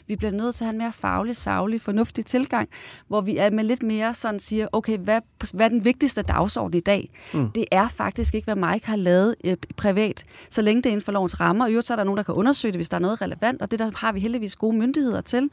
Vi 0.06 0.16
bliver 0.16 0.30
nødt 0.30 0.54
til 0.54 0.64
at 0.64 0.66
have 0.66 0.74
en 0.74 0.78
mere 0.78 0.92
faglig, 0.92 1.36
savlig, 1.36 1.80
fornuftig 1.80 2.26
tilgang, 2.26 2.68
hvor 3.08 3.20
vi 3.20 3.36
er 3.36 3.50
med 3.50 3.64
lidt 3.64 3.82
mere 3.82 4.14
sådan 4.14 4.40
siger, 4.40 4.66
okay, 4.72 4.98
hvad, 4.98 5.20
hvad 5.54 5.66
er 5.66 5.68
den 5.68 5.84
vigtigste 5.84 6.22
dagsorden 6.22 6.76
i 6.76 6.80
dag? 6.80 7.08
Mm. 7.34 7.50
Det 7.50 7.64
er 7.70 7.88
faktisk 7.88 8.34
ikke, 8.34 8.52
hvad 8.52 8.70
Mike 8.70 8.86
har 8.86 8.96
lavet 8.96 9.34
øh, 9.44 9.56
privat, 9.76 10.24
så 10.50 10.62
længe 10.62 10.82
det 10.82 10.88
er 10.88 10.92
inden 10.92 11.04
for 11.04 11.12
lovens 11.12 11.40
rammer. 11.40 11.64
Og 11.64 11.70
i 11.70 11.72
øvrigt 11.72 11.86
så 11.86 11.94
er 11.94 11.96
der 11.96 12.04
nogen, 12.04 12.16
der 12.16 12.22
kan 12.22 12.34
undersøge 12.34 12.72
det, 12.72 12.78
hvis 12.78 12.88
der 12.88 12.96
er 12.96 13.00
noget 13.00 13.22
relevant, 13.22 13.62
og 13.62 13.70
det 13.70 13.78
der 13.78 13.90
har 13.96 14.12
vi 14.12 14.20
heldigvis 14.20 14.56
gode 14.56 14.76
myndigheder 14.76 15.20
til. 15.20 15.50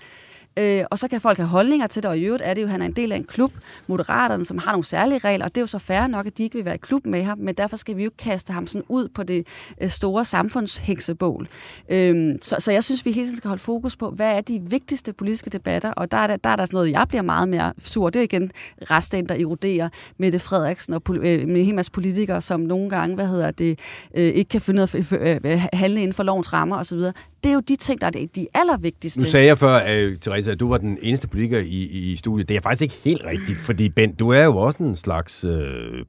Øh, 0.58 0.84
og 0.92 1.00
så 1.00 1.08
kan 1.08 1.22
folk 1.22 1.38
have 1.38 1.48
holdninger 1.48 1.88
til 1.88 2.04
det, 2.04 2.10
og 2.10 2.18
i 2.18 2.24
øvrigt 2.24 2.44
er 2.46 2.54
det 2.54 2.62
jo, 2.62 2.66
at 2.66 2.72
han 2.72 2.82
er 2.82 2.86
en 2.86 2.92
del 2.92 3.12
af 3.12 3.16
en 3.16 3.24
klub, 3.24 3.52
Moderaterne, 3.88 4.46
som 4.46 4.58
har 4.58 4.72
nogle 4.72 4.84
særlige 4.86 5.18
regler, 5.18 5.46
og 5.46 5.56
det 5.56 5.62
er 5.62 5.64
jo 5.64 5.68
så 5.68 5.80
fair 5.80 6.08
nok, 6.08 6.28
at 6.28 6.38
de 6.38 6.44
ikke 6.44 6.56
vil 6.56 6.66
være 6.66 6.76
i 6.76 6.78
klub 6.78 7.06
med 7.06 7.24
ham, 7.24 7.38
men 7.38 7.56
derfor 7.56 7.78
skal 7.78 7.98
vi 7.98 8.04
jo 8.04 8.08
ikke 8.08 8.18
kaste 8.18 8.54
ham 8.54 8.68
sådan 8.68 8.86
ud 8.90 9.08
på 9.08 9.24
det 9.24 9.48
øh, 9.82 9.90
store 9.90 10.26
samfundsheksebål. 10.26 11.48
Øh, 11.90 12.36
så, 12.42 12.56
så 12.60 12.72
jeg 12.72 12.84
synes, 12.84 13.06
vi 13.06 13.12
hele 13.12 13.28
tiden 13.28 13.38
skal 13.38 13.48
holde 13.48 13.64
fokus 13.64 13.96
på, 13.96 14.10
hvad 14.10 14.38
er 14.38 14.42
de 14.42 14.62
vigtigste 14.62 15.14
politiske 15.14 15.50
debatter, 15.50 15.92
og 15.92 16.12
der 16.12 16.18
er 16.18 16.28
der, 16.28 16.38
der, 16.38 16.50
er 16.50 16.56
der 16.56 16.66
sådan 16.66 16.76
noget, 16.78 16.92
jeg 16.92 17.06
bliver 17.08 17.22
meget 17.22 17.50
mere 17.50 17.74
sur. 17.84 18.10
Det 18.10 18.20
er 18.20 18.24
igen 18.24 18.52
resten, 18.92 19.30
der 19.30 19.36
eroderer 19.36 19.90
Mette 20.18 20.40
Frederiksen 20.40 20.94
og 20.94 21.02
pol- 21.10 21.18
øh, 21.18 21.48
med 21.48 21.60
en 21.60 21.66
hel 21.66 21.76
masse 21.76 21.92
politikere, 21.92 22.42
som 22.42 22.60
nogle 22.60 22.90
gange, 22.90 23.16
hvad 23.16 23.28
hedder 23.28 23.52
det, 23.52 23.80
øh, 24.16 24.24
ikke 24.24 24.50
kan 24.50 24.62
finde 24.62 24.82
ud 24.82 24.88
af 25.12 25.18
at 25.22 25.46
øh, 25.46 25.62
handle 25.74 26.02
inden 26.02 26.14
for 26.14 26.24
lovens 26.24 26.54
rammer 26.54 26.78
osv. 26.78 27.00
Det 27.44 27.50
er 27.50 27.54
jo 27.54 27.60
de 27.68 27.76
ting, 27.76 28.02
der 28.02 28.08
er 28.08 28.12
de- 28.36 28.48
allervigtigste. 28.54 29.20
Nu 29.20 29.26
sagde 29.26 29.46
jeg 29.46 29.58
før, 29.58 29.82
øh, 29.90 30.16
Therese, 30.22 30.52
at 30.52 30.60
du 30.60 30.70
var 30.70 30.78
den 30.78 30.98
eneste 31.02 31.28
politiker 31.28 31.60
i, 31.60 31.84
i 31.84 32.16
studiet. 32.16 32.50
Det 32.50 32.56
er 32.58 32.62
faktisk 32.62 32.82
ikke 32.82 32.96
helt 33.04 33.22
rigtigt, 33.26 33.58
fordi 33.60 33.90
Bent, 33.90 34.20
du 34.20 34.30
er 34.30 34.44
jo 34.44 34.58
også 34.58 34.84
en 34.84 34.96
slags 34.96 35.44
øh, 35.44 35.52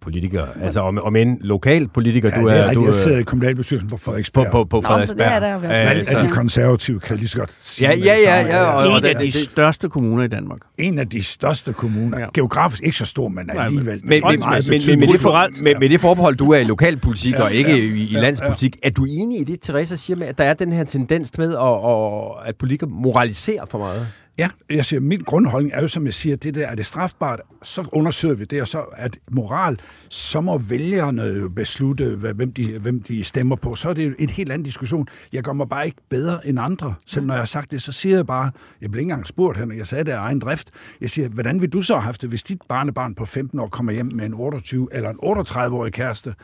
politiker. 0.00 0.46
Altså 0.62 0.80
om, 0.80 0.98
om 0.98 1.16
en 1.16 1.38
lokal 1.40 1.88
politiker, 1.88 2.28
Ja, 2.34 2.40
du 2.42 2.48
det 2.48 2.56
er 2.56 2.62
rigtigt. 2.62 2.80
du, 2.80 2.84
Jeg 2.86 2.94
sidder 2.94 3.18
i 3.18 3.22
kommunalbestyrelsen 3.22 3.90
på 3.90 3.96
på, 3.96 4.02
Frederiksberg. 4.02 4.50
på, 4.50 4.64
på 4.64 4.76
Nå, 4.76 4.82
så 4.82 4.88
det 5.14 5.20
er 5.20 5.40
Frederiksberg. 5.40 5.42
der 5.42 5.52
jo 5.52 5.88
vel. 5.88 5.98
Øh, 6.00 6.06
så- 6.06 6.20
de 6.20 6.28
konservative, 6.32 7.00
kan 7.00 7.10
jeg 7.10 7.18
lige 7.18 7.28
så 7.28 7.38
godt 7.38 7.50
sige. 7.60 7.88
Ja, 7.88 7.94
ja, 7.96 8.00
det 8.16 8.22
ja, 8.24 8.40
ja, 8.46 8.64
og- 8.64 8.82
En 8.84 8.90
og 8.90 8.96
af 8.96 9.02
det- 9.02 9.16
de 9.20 9.24
det- 9.24 9.34
største 9.34 9.88
kommuner 9.88 10.22
i 10.24 10.28
Danmark. 10.28 10.58
En 10.78 10.98
af 10.98 11.08
de 11.08 11.22
største 11.22 11.72
kommuner. 11.72 12.18
Ja. 12.18 12.26
Geografisk 12.34 12.82
ikke 12.82 12.96
så 12.98 13.04
stor, 13.06 13.28
men 13.28 13.50
alligevel. 13.50 13.86
Men, 14.04 14.08
men, 14.10 14.22
men, 14.30 14.38
meget 14.40 14.68
men, 14.68 14.80
det 14.80 15.20
for, 15.20 15.62
med, 15.62 15.72
ja. 15.72 15.78
med 15.78 15.88
det 15.88 16.00
forbehold, 16.00 16.36
du 16.36 16.50
er 16.52 16.58
i 16.58 16.64
lokalpolitik 16.64 17.32
Ja, 17.34 17.42
og 17.42 17.52
ikke 17.54 17.70
ja, 17.70 17.76
i, 17.76 17.80
i 17.86 18.04
ja, 18.12 18.20
landspolitik, 18.20 18.76
er 18.82 18.90
du 18.90 19.04
enig 19.04 19.40
i 19.40 19.44
det, 19.44 19.60
Therese 19.60 19.96
siger 19.96 20.16
med, 20.16 20.26
at 20.26 20.38
der 20.38 20.44
er 20.44 20.54
den 20.54 20.72
her 20.72 20.84
tendens 20.84 21.17
med, 21.38 21.54
at, 21.54 21.62
at, 21.62 22.48
at 22.48 22.56
politikere 22.56 22.90
moraliserer 22.90 23.66
for 23.66 23.78
meget? 23.78 24.06
Ja, 24.38 24.48
jeg 24.70 24.84
siger, 24.84 25.00
min 25.00 25.20
grundholdning 25.20 25.74
er 25.74 25.80
jo, 25.80 25.88
som 25.88 26.06
jeg 26.06 26.14
siger, 26.14 26.36
det 26.36 26.54
der, 26.54 26.66
er 26.66 26.74
det 26.74 26.86
strafbart, 26.86 27.40
så 27.62 27.88
undersøger 27.92 28.34
vi 28.34 28.44
det, 28.44 28.62
og 28.62 28.68
så 28.68 28.80
at 28.80 29.18
moral, 29.30 29.78
så 30.08 30.40
må 30.40 30.58
vælgerne 30.58 31.22
jo 31.22 31.48
beslutte, 31.48 32.16
hvad, 32.16 32.34
hvem, 32.34 32.52
de, 32.52 32.78
hvem 32.78 33.02
de 33.02 33.24
stemmer 33.24 33.56
på. 33.56 33.74
Så 33.74 33.88
er 33.88 33.94
det 33.94 34.06
jo 34.06 34.14
en 34.18 34.28
helt 34.28 34.52
anden 34.52 34.64
diskussion. 34.64 35.08
Jeg 35.32 35.42
gør 35.42 35.52
mig 35.52 35.68
bare 35.68 35.86
ikke 35.86 35.98
bedre 36.08 36.46
end 36.46 36.60
andre. 36.60 36.94
Selv 37.06 37.26
når 37.26 37.34
jeg 37.34 37.40
har 37.40 37.46
sagt 37.46 37.70
det, 37.70 37.82
så 37.82 37.92
siger 37.92 38.16
jeg 38.16 38.26
bare, 38.26 38.50
jeg 38.80 38.90
blev 38.90 39.00
ikke 39.00 39.10
engang 39.10 39.26
spurgt 39.26 39.58
hende, 39.58 39.76
jeg 39.76 39.86
sagde 39.86 40.04
det 40.04 40.12
af 40.12 40.18
egen 40.18 40.38
drift. 40.38 40.70
Jeg 41.00 41.10
siger, 41.10 41.28
hvordan 41.28 41.60
vil 41.60 41.72
du 41.72 41.82
så 41.82 41.94
have 41.94 42.02
haft 42.02 42.22
det, 42.22 42.28
hvis 42.28 42.42
dit 42.42 42.62
barnebarn 42.68 43.14
på 43.14 43.24
15 43.24 43.58
år 43.58 43.68
kommer 43.68 43.92
hjem 43.92 44.10
med 44.14 44.26
en 44.26 44.34
28 44.34 44.88
eller 44.92 45.10
en 45.10 45.18
38-årig 45.22 45.92
kæreste? 45.92 46.34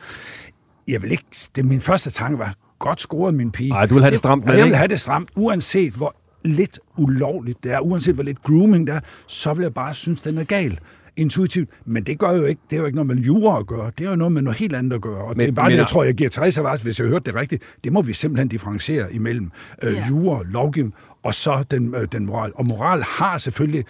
Jeg 0.87 1.01
vil 1.01 1.11
ikke, 1.11 1.25
det 1.55 1.65
min 1.65 1.81
første 1.81 2.11
tanke 2.11 2.39
var, 2.39 2.55
godt 2.79 3.01
scoret 3.01 3.33
min 3.33 3.51
pige. 3.51 3.71
Ej, 3.73 3.85
du 3.85 3.93
vil 3.93 4.03
have 4.03 4.11
det 4.11 4.19
stramt 4.19 4.43
med 4.45 4.47
Og 4.51 4.53
det, 4.53 4.59
Jeg 4.59 4.67
vil 4.67 4.75
have 4.75 4.87
det 4.87 4.99
stramt, 4.99 5.29
uanset 5.35 5.93
hvor 5.93 6.15
lidt 6.45 6.79
ulovligt 6.97 7.63
det 7.63 7.71
er, 7.71 7.79
uanset 7.79 8.13
hvor 8.15 8.23
lidt 8.23 8.43
grooming 8.43 8.87
det 8.87 8.95
er, 8.95 8.99
så 9.27 9.53
vil 9.53 9.63
jeg 9.63 9.73
bare 9.73 9.93
synes, 9.93 10.21
den 10.21 10.37
er 10.37 10.43
gal 10.43 10.79
intuitivt. 11.17 11.69
Men 11.85 12.03
det 12.03 12.19
gør 12.19 12.31
jo 12.31 12.43
ikke, 12.43 12.61
det 12.69 12.75
er 12.75 12.79
jo 12.79 12.85
ikke 12.85 12.95
noget 12.95 13.07
med 13.07 13.15
jura 13.23 13.59
at 13.59 13.67
gøre. 13.67 13.91
Det 13.97 14.05
er 14.05 14.09
jo 14.09 14.15
noget 14.15 14.31
med 14.31 14.41
noget 14.41 14.59
helt 14.59 14.75
andet 14.75 14.95
at 14.95 15.01
gøre. 15.01 15.21
Og 15.21 15.27
men, 15.27 15.37
Men- 15.37 15.45
det 15.45 15.51
er 15.51 15.55
bare 15.55 15.65
men- 15.65 15.71
det, 15.71 15.77
jeg 15.77 15.87
tror, 15.87 16.03
jeg 16.03 16.13
giver 16.13 16.29
Therese 16.29 16.61
ret, 16.61 16.81
hvis 16.81 16.99
jeg 16.99 17.07
hørte 17.07 17.25
det 17.25 17.35
rigtigt. 17.35 17.63
Det 17.83 17.93
må 17.93 18.01
vi 18.01 18.13
simpelthen 18.13 18.47
differentiere 18.47 19.13
imellem 19.13 19.51
øh, 19.83 19.93
Ja. 19.93 20.05
jura, 20.09 20.41
lovgivning, 20.45 20.93
og 21.23 21.35
så 21.35 21.63
den, 21.71 21.95
øh, 21.95 22.07
den 22.11 22.25
moral. 22.25 22.51
Og 22.55 22.65
moral 22.69 23.03
har 23.03 23.37
selvfølgelig 23.37 23.83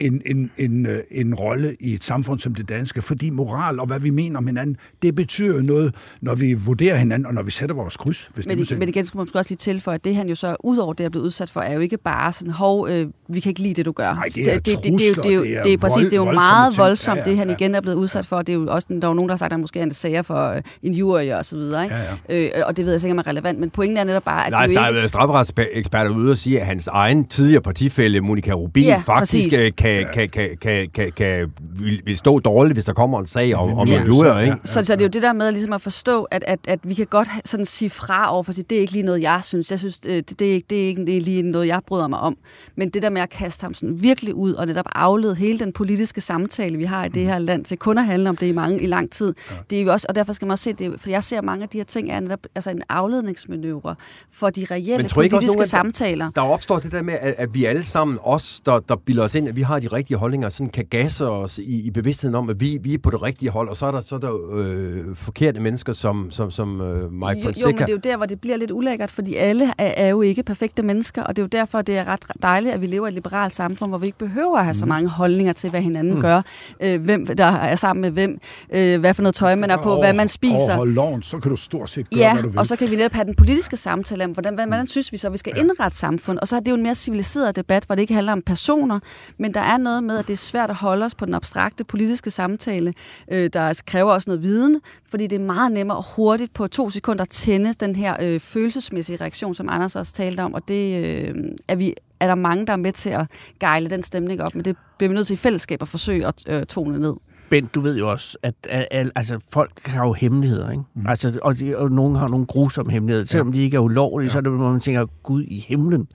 en, 0.00 0.22
en, 0.26 0.50
en, 0.58 0.86
øh, 0.86 0.98
en 1.10 1.34
rolle 1.34 1.76
i 1.80 1.94
et 1.94 2.04
samfund 2.04 2.40
som 2.40 2.54
det 2.54 2.68
danske, 2.68 3.02
fordi 3.02 3.30
moral 3.30 3.80
og 3.80 3.86
hvad 3.86 4.00
vi 4.00 4.10
mener 4.10 4.38
om 4.38 4.46
hinanden, 4.46 4.76
det 5.02 5.14
betyder 5.14 5.62
noget, 5.62 5.94
når 6.20 6.34
vi 6.34 6.54
vurderer 6.54 6.96
hinanden, 6.96 7.26
og 7.26 7.34
når 7.34 7.42
vi 7.42 7.50
sætter 7.50 7.74
vores 7.74 7.96
kryds. 7.96 8.30
Hvis 8.34 8.46
Men, 8.46 8.58
det 8.58 8.78
men 8.78 8.88
igen 8.88 9.06
skulle 9.06 9.20
man 9.34 9.38
også 9.38 9.50
lige 9.50 9.56
tilføje, 9.56 9.94
at 9.94 10.04
det 10.04 10.16
han 10.16 10.28
jo 10.28 10.34
så, 10.34 10.56
udover 10.64 10.92
det, 10.92 11.04
er 11.06 11.10
blevet 11.10 11.24
udsat 11.24 11.50
for, 11.50 11.60
er 11.60 11.74
jo 11.74 11.80
ikke 11.80 11.98
bare 11.98 12.32
sådan, 12.32 12.52
hov, 12.52 12.88
øh, 12.90 13.06
vi 13.28 13.40
kan 13.40 13.50
ikke 13.50 13.62
lide 13.62 13.74
det, 13.74 13.86
du 13.86 13.92
gør. 13.92 14.14
Nej, 14.14 14.24
det 14.34 14.48
er 14.52 14.54
det, 14.58 14.66
det, 14.66 14.84
det, 14.84 14.84
det, 14.84 14.88
er 14.88 15.08
jo- 15.08 15.14
trusler, 15.14 15.22
det, 15.22 15.30
er 15.32 15.36
jo- 15.36 15.42
det 15.44 15.56
er 15.56 15.62
det 15.62 15.72
er 15.72 15.78
præcis, 15.78 15.96
vold- 15.96 16.04
det 16.04 16.12
er 16.12 16.16
jo 16.16 16.24
meget 16.32 16.72
ting. 16.74 16.82
voldsomt, 16.84 17.16
Ja, 17.16 17.22
ja, 17.24 17.30
det 17.30 17.38
han 17.38 17.48
ja. 17.48 17.54
igen 17.54 17.74
er 17.74 17.80
blevet 17.80 17.96
udsat 17.96 18.26
for. 18.26 18.42
Det 18.42 18.48
er 18.48 18.54
jo 18.54 18.66
også, 18.70 18.86
der 18.90 18.94
er 18.94 19.08
jo 19.08 19.14
nogen, 19.14 19.28
der 19.28 19.32
har 19.32 19.36
sagt, 19.38 19.48
at 19.48 19.52
han 19.52 19.60
måske 19.60 19.80
er 19.80 19.92
sager 19.92 20.22
for 20.22 20.48
øh, 20.48 20.62
en 20.82 20.92
jury 20.94 21.28
og 21.30 21.44
så 21.44 21.56
videre, 21.56 21.84
ikke? 21.84 21.96
Ja, 22.28 22.44
Øh, 22.58 22.66
og 22.66 22.76
det 22.76 22.84
ved 22.84 22.92
jeg 22.92 23.00
sikkert 23.00 23.26
er 23.26 23.30
relevant, 23.30 23.58
men 23.60 23.70
pointen 23.70 23.96
er 23.96 24.04
netop 24.04 24.24
bare, 24.24 24.46
at 24.46 24.50
Nej, 24.52 24.66
det 24.66 24.74
der 24.74 24.80
jo 24.80 24.84
er 24.84 24.88
ikke... 24.88 24.96
været 24.96 25.08
strafferetseksperter 25.10 26.10
ude 26.10 26.30
og 26.30 26.38
sige, 26.38 26.60
at 26.60 26.66
hans 26.66 26.86
egen 26.86 27.24
tidligere 27.24 27.62
partifælle, 27.62 28.20
Monika 28.20 28.52
Rubin, 28.52 28.84
Ja, 28.84 29.02
faktisk 29.06 29.48
præcis. 29.50 29.64
øh, 29.66 29.70
kan, 29.88 30.28
kan, 30.28 30.28
kan, 30.28 30.56
kan, 30.60 30.88
kan, 30.94 31.12
kan, 31.12 31.52
vil, 31.78 32.02
vil 32.04 32.16
stå 32.16 32.38
dårligt, 32.38 32.76
hvis 32.76 32.84
der 32.84 32.92
kommer 32.92 33.20
en 33.20 33.26
sag 33.26 33.54
om, 33.54 33.78
om 33.78 33.88
Ja. 33.88 33.94
ja. 33.94 34.04
jura, 34.06 34.40
ikke? 34.40 34.56
Så, 34.64 34.84
så 34.84 34.92
det 34.92 35.00
er 35.00 35.04
jo 35.04 35.08
det 35.08 35.22
der 35.22 35.32
med 35.32 35.52
ligesom 35.52 35.72
at 35.72 35.80
forstå, 35.80 36.24
at, 36.24 36.44
at, 36.46 36.58
at 36.68 36.80
vi 36.82 36.94
kan 36.94 37.06
godt 37.06 37.28
sådan 37.44 37.66
sige 37.66 37.90
fra 37.90 38.34
over 38.34 38.42
for 38.42 38.50
at 38.50 38.54
sige, 38.54 38.66
det 38.70 38.76
er 38.76 38.80
ikke 38.80 38.92
lige 38.92 39.02
noget, 39.02 39.22
jeg 39.22 39.40
synes. 39.42 39.70
Jeg 39.70 39.78
synes, 39.78 40.00
øh, 40.06 40.16
det, 40.16 40.38
det, 40.40 40.50
er 40.50 40.54
ikke, 40.54 40.66
det 40.70 40.82
er 40.84 40.86
ikke 40.86 41.06
det 41.06 41.16
er 41.16 41.20
lige 41.20 41.42
noget, 41.42 41.66
jeg 41.66 41.80
bryder 41.86 42.08
mig 42.08 42.18
om. 42.18 42.36
Men 42.76 42.90
det 42.90 43.02
der 43.02 43.10
med 43.10 43.22
at 43.22 43.30
kaste 43.30 43.64
ham 43.64 43.74
sådan 43.74 44.02
virkelig 44.02 44.34
ud 44.34 44.52
og 44.52 44.66
netop 44.66 44.86
aflede 44.92 45.34
hele 45.34 45.58
den 45.58 45.72
politiske 45.72 46.20
samtale, 46.20 46.76
vi 46.76 46.84
har 46.84 47.04
i 47.04 47.08
det 47.08 47.24
her 47.24 47.38
land, 47.38 47.64
til 47.64 47.78
kun 47.78 47.98
at 47.98 48.04
handle 48.04 48.28
om 48.28 48.36
det 48.36 48.46
i 48.46 48.52
mange 48.52 48.82
i 48.82 48.86
lang 48.86 49.10
tid, 49.10 49.34
det 49.70 49.78
er 49.78 49.82
jo 49.82 49.92
også, 49.92 50.06
og 50.08 50.14
derfor 50.14 50.32
skal 50.32 50.46
man 50.46 50.52
også 50.52 50.64
se 50.64 50.72
det, 50.72 51.00
for 51.00 51.10
jeg 51.10 51.22
ser 51.22 51.42
mange 51.42 51.62
af 51.62 51.68
de 51.68 51.78
her 51.78 51.84
ting 51.84 52.10
er 52.10 52.20
netop 52.20 52.40
altså 52.54 52.70
en 52.70 52.82
afledningsmanøvre 52.88 53.94
for 54.32 54.50
de 54.50 54.66
reelle 54.70 54.92
ikke 54.92 55.04
også 55.04 55.14
politiske 55.14 55.66
samtaler. 55.66 56.30
Der 56.30 56.42
opstår 56.42 56.78
det 56.78 56.92
der 56.92 57.02
med, 57.02 57.14
at, 57.20 57.34
at 57.38 57.54
vi 57.54 57.64
alle 57.64 57.84
sammen, 57.84 58.18
os, 58.22 58.60
der, 58.66 58.80
der 58.80 58.96
bilder 58.96 59.24
os 59.24 59.34
ind, 59.34 59.48
at 59.48 59.56
vi 59.56 59.62
har 59.62 59.77
de 59.80 59.88
rigtige 59.88 60.16
holdninger, 60.16 60.48
sådan 60.48 60.70
kan 60.70 60.84
gasse 60.90 61.26
os 61.26 61.58
i, 61.58 61.80
i 61.86 61.90
bevidstheden 61.90 62.34
om, 62.34 62.50
at 62.50 62.60
vi, 62.60 62.78
vi 62.82 62.94
er 62.94 62.98
på 62.98 63.10
det 63.10 63.22
rigtige 63.22 63.50
hold, 63.50 63.68
og 63.68 63.76
så 63.76 63.86
er 63.86 63.90
der, 63.90 64.00
så 64.06 64.14
er 64.14 64.18
der 64.18 64.32
øh, 64.52 65.16
forkerte 65.16 65.60
mennesker, 65.60 65.92
som, 65.92 66.30
som, 66.30 66.50
som 66.50 66.80
øh, 66.80 67.12
Mike 67.12 67.26
Jo, 67.40 67.44
Fonseca. 67.44 67.68
jo, 67.68 67.72
men 67.72 67.78
det 67.78 67.88
er 67.88 67.92
jo 67.92 67.98
der, 68.04 68.16
hvor 68.16 68.26
det 68.26 68.40
bliver 68.40 68.56
lidt 68.56 68.70
ulækkert, 68.70 69.10
fordi 69.10 69.34
alle 69.34 69.64
er, 69.78 69.92
er 69.96 70.08
jo 70.08 70.22
ikke 70.22 70.42
perfekte 70.42 70.82
mennesker, 70.82 71.22
og 71.22 71.36
det 71.36 71.42
er 71.42 71.44
jo 71.44 71.48
derfor, 71.60 71.82
det 71.82 71.96
er 71.98 72.04
ret 72.08 72.24
dejligt, 72.42 72.74
at 72.74 72.80
vi 72.80 72.86
lever 72.86 73.06
i 73.06 73.08
et 73.08 73.14
liberalt 73.14 73.54
samfund, 73.54 73.90
hvor 73.90 73.98
vi 73.98 74.06
ikke 74.06 74.18
behøver 74.18 74.58
at 74.58 74.64
have 74.64 74.74
så 74.74 74.84
Mhm. 74.84 74.88
mange 74.88 75.08
holdninger 75.08 75.52
til, 75.52 75.70
hvad 75.70 75.80
hinanden 75.80 76.14
mm. 76.14 76.20
gør, 76.20 76.42
øh, 76.82 77.02
hvem 77.04 77.26
der 77.26 77.44
er 77.44 77.74
sammen 77.76 78.00
med 78.00 78.10
hvem, 78.10 78.38
øh, 78.72 79.00
hvad 79.00 79.14
for 79.14 79.22
noget 79.22 79.34
tøj 79.34 79.54
man 79.54 79.70
er 79.70 79.76
på, 79.82 79.98
hvad 79.98 80.12
man 80.12 80.28
spiser. 80.28 80.54
Overhold 80.54 80.92
loven, 80.92 81.22
så 81.22 81.38
kan 81.38 81.50
du 81.50 81.56
stort 81.56 81.90
set 81.90 82.10
gøre, 82.10 82.20
Ja, 82.20 82.32
hvad 82.32 82.42
du 82.42 82.48
vil. 82.48 82.58
og 82.58 82.66
så 82.66 82.76
kan 82.76 82.90
vi 82.90 82.96
netop 82.96 83.12
have 83.12 83.24
den 83.24 83.34
politiske 83.34 83.76
samtale 83.76 84.24
om, 84.24 84.30
hvordan, 84.30 84.54
hvordan 84.54 84.86
synes 84.86 85.12
vi 85.12 85.16
så, 85.16 85.30
vi 85.30 85.36
skal 85.38 85.52
indrette 85.58 85.98
samfund. 85.98 86.38
Og 86.38 86.48
så 86.48 86.56
er 86.56 86.60
det 86.60 86.70
jo 86.70 86.74
en 86.76 86.82
mere 86.82 86.94
civiliseret 86.94 87.56
debat, 87.56 87.84
hvor 87.84 87.94
det 87.94 88.02
ikke 88.02 88.14
handler 88.14 88.32
om 88.32 88.42
personer, 88.42 88.98
men 89.38 89.54
der 89.54 89.60
er 89.68 89.76
noget 89.76 90.04
med, 90.04 90.18
at 90.18 90.26
det 90.26 90.32
er 90.32 90.36
svært 90.36 90.70
at 90.70 90.76
holde 90.76 91.04
os 91.04 91.14
på 91.14 91.26
den 91.26 91.34
abstrakte 91.34 91.84
politiske 91.84 92.30
samtale, 92.30 92.94
øh, 93.32 93.50
der 93.52 93.82
kræver 93.86 94.12
også 94.12 94.30
noget 94.30 94.42
viden, 94.42 94.80
fordi 95.10 95.26
det 95.26 95.40
er 95.40 95.44
meget 95.44 95.72
nemmere 95.72 96.02
hurtigt 96.16 96.54
på 96.54 96.68
to 96.68 96.90
sekunder 96.90 97.22
at 97.22 97.28
tænde 97.28 97.72
den 97.72 97.96
her 97.96 98.16
øh, 98.22 98.40
følelsesmæssige 98.40 99.16
reaktion, 99.20 99.54
som 99.54 99.68
Anders 99.68 99.96
også 99.96 100.12
talte 100.12 100.40
om, 100.40 100.54
og 100.54 100.68
det 100.68 101.04
øh, 101.04 101.34
er, 101.68 101.76
vi, 101.76 101.94
er 102.20 102.26
der 102.26 102.34
mange, 102.34 102.66
der 102.66 102.72
er 102.72 102.76
med 102.76 102.92
til 102.92 103.10
at 103.10 103.26
gejle 103.60 103.90
den 103.90 104.02
stemning 104.02 104.42
op, 104.42 104.54
men 104.54 104.64
det 104.64 104.76
bliver 104.98 105.08
vi 105.08 105.14
nødt 105.14 105.26
til 105.26 105.34
i 105.34 105.36
fællesskab 105.36 105.82
at 105.82 105.88
forsøge 105.88 106.26
at 106.26 106.44
øh, 106.46 106.66
tone 106.66 106.98
ned. 106.98 107.14
Bent, 107.50 107.74
du 107.74 107.80
ved 107.80 107.98
jo 107.98 108.10
også, 108.10 108.38
at, 108.42 108.54
altså, 108.90 109.40
folk 109.52 109.86
har 109.86 110.06
jo 110.06 110.12
hemmeligheder, 110.12 110.70
ikke? 110.70 110.82
Mm. 110.94 111.06
Altså, 111.06 111.38
og, 111.42 111.58
de, 111.58 111.76
og 111.76 111.90
nogen 111.90 112.16
har 112.16 112.28
nogle 112.28 112.46
grusomme 112.46 112.92
hemmeligheder. 112.92 113.26
Selvom 113.26 113.52
de 113.52 113.62
ikke 113.62 113.76
er 113.76 113.80
ulovlige, 113.80 114.26
ja. 114.26 114.32
så 114.32 114.38
er 114.38 114.42
det, 114.42 114.52
hvor 114.52 114.70
man 114.70 114.80
tænker, 114.80 115.06
Gud 115.22 115.42
i 115.42 115.64
himlen, 115.68 116.08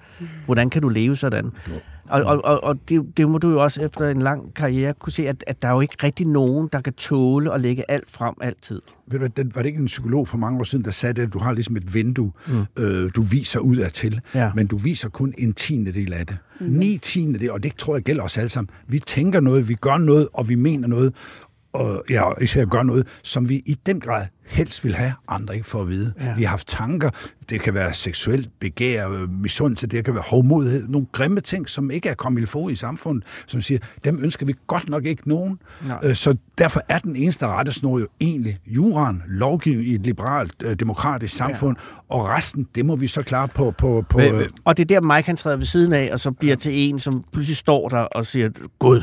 hvordan 0.46 0.70
kan 0.70 0.82
du 0.82 0.90
leve 0.90 1.16
sådan? 1.16 1.52
Og, 2.10 2.24
og, 2.24 2.46
og, 2.46 2.64
og 2.64 2.80
det, 2.90 3.18
det 3.18 3.30
må 3.30 3.38
du 3.38 3.50
jo 3.52 3.64
også 3.64 3.82
efter 3.82 4.10
en 4.10 4.22
lang 4.22 4.54
karriere 4.54 4.94
kunne 4.94 5.12
se, 5.14 5.28
at, 5.28 5.44
at 5.48 5.62
der 5.62 5.68
er 5.68 5.72
jo 5.72 5.82
ikke 5.82 5.96
rigtig 6.04 6.28
nogen, 6.28 6.70
der 6.74 6.82
kan 6.82 6.94
tåle 6.94 7.54
at 7.54 7.62
lægge 7.62 7.92
alt 7.92 8.12
frem 8.12 8.34
altid. 8.42 8.82
Ved 9.08 9.20
du, 9.20 9.28
den, 9.38 9.52
var 9.56 9.62
det 9.62 9.70
ikke 9.70 9.80
en 9.80 9.86
psykolog 9.86 10.28
for 10.28 10.38
mange 10.38 10.60
år 10.60 10.64
siden, 10.64 10.86
der 10.86 10.92
sagde 10.92 11.14
det, 11.14 11.22
at 11.22 11.34
du 11.34 11.40
har 11.40 11.54
ligesom 11.54 11.76
et 11.78 11.94
vindue, 11.94 12.32
mm. 12.48 12.84
øh, 12.84 13.12
du 13.16 13.22
viser 13.22 13.60
ud 13.60 13.78
af 13.78 13.92
til, 13.92 14.22
Ja. 14.36 14.52
men 14.56 14.68
du 14.68 14.78
viser 14.78 15.10
kun 15.10 15.34
en 15.38 15.54
tiende 15.54 15.94
del 15.94 16.14
af 16.14 16.26
det. 16.28 16.38
Mm. 16.60 16.68
Ni 16.68 16.98
tiende 17.02 17.40
del, 17.40 17.52
og 17.52 17.64
det 17.64 17.76
tror 17.78 17.96
jeg 17.96 18.04
gælder 18.04 18.24
os 18.24 18.38
alle 18.38 18.50
sammen. 18.50 18.70
Vi 18.88 19.00
tænker 19.00 19.40
noget, 19.40 19.70
vi 19.70 19.74
gør 19.74 19.98
noget, 19.98 20.28
og 20.34 20.50
vi 20.50 20.56
mener 20.56 20.88
noget, 20.88 21.14
og 21.74 22.04
ja, 22.10 22.24
især 22.42 22.66
gør 22.66 22.84
noget, 22.84 23.08
som 23.24 23.50
vi 23.50 23.56
i 23.66 23.76
den 23.86 24.00
grad 24.00 24.26
helst 24.46 24.84
vil 24.84 24.96
have, 24.96 25.14
andre 25.28 25.54
ikke 25.56 25.68
får 25.68 25.82
at 25.82 25.88
vide. 25.90 26.14
Ja. 26.22 26.36
Vi 26.36 26.44
har 26.44 26.50
haft 26.50 26.68
tanker, 26.68 27.10
det 27.50 27.62
kan 27.62 27.74
være 27.74 27.94
seksuelt 27.94 28.50
begær, 28.60 29.10
øh, 29.10 29.30
misundelse, 29.30 29.88
det 29.88 30.06
kan 30.06 30.14
være 30.14 30.24
hovmodighed, 30.28 30.88
nogle 30.88 31.08
grimme 31.12 31.42
ting, 31.42 31.70
som 31.70 31.92
ikke 31.92 32.10
er 32.10 32.14
kommet 32.14 32.50
få 32.50 32.70
i 32.70 32.76
samfundet, 32.76 33.24
som 33.48 33.62
siger, 33.62 33.80
dem 34.04 34.20
ønsker 34.24 34.46
vi 34.46 34.54
godt 34.68 34.90
nok 34.90 35.06
ikke 35.06 35.30
nogen. 35.30 35.60
Nej. 35.88 36.00
Øh, 36.04 36.16
Så 36.16 36.36
derfor 36.58 36.82
er 36.90 37.00
den 37.00 37.16
eneste 37.16 37.48
rettesnor 37.48 38.00
jo 38.00 38.08
egentlig 38.22 38.58
juraen, 38.68 39.24
lovgivning 39.28 39.88
i 39.88 39.96
et 39.96 40.02
liberalt, 40.02 40.54
øh, 40.64 40.76
demokratisk 40.76 41.36
samfund, 41.36 41.78
ja. 42.10 42.16
og 42.16 42.26
resten, 42.30 42.68
det 42.76 42.86
må 42.86 42.96
vi 42.96 43.08
så 43.08 43.22
klare 43.24 43.48
på... 43.48 43.74
på, 43.78 44.06
på 44.10 44.18
Hvad- 44.18 44.32
øh, 44.32 44.50
Og 44.66 44.78
det 44.78 44.92
er 44.92 45.00
der, 45.00 45.16
Mike 45.16 45.26
han 45.26 45.36
træder 45.36 45.58
ved 45.58 45.66
siden 45.66 45.94
af, 45.94 46.10
og 46.12 46.20
så 46.20 46.32
bliver 46.32 46.56
til 46.56 46.72
en, 46.90 47.00
som 47.00 47.24
pludselig 47.32 47.58
står 47.58 47.90
der 47.90 48.00
og 48.00 48.26
siger, 48.26 48.50
Gud, 48.80 49.02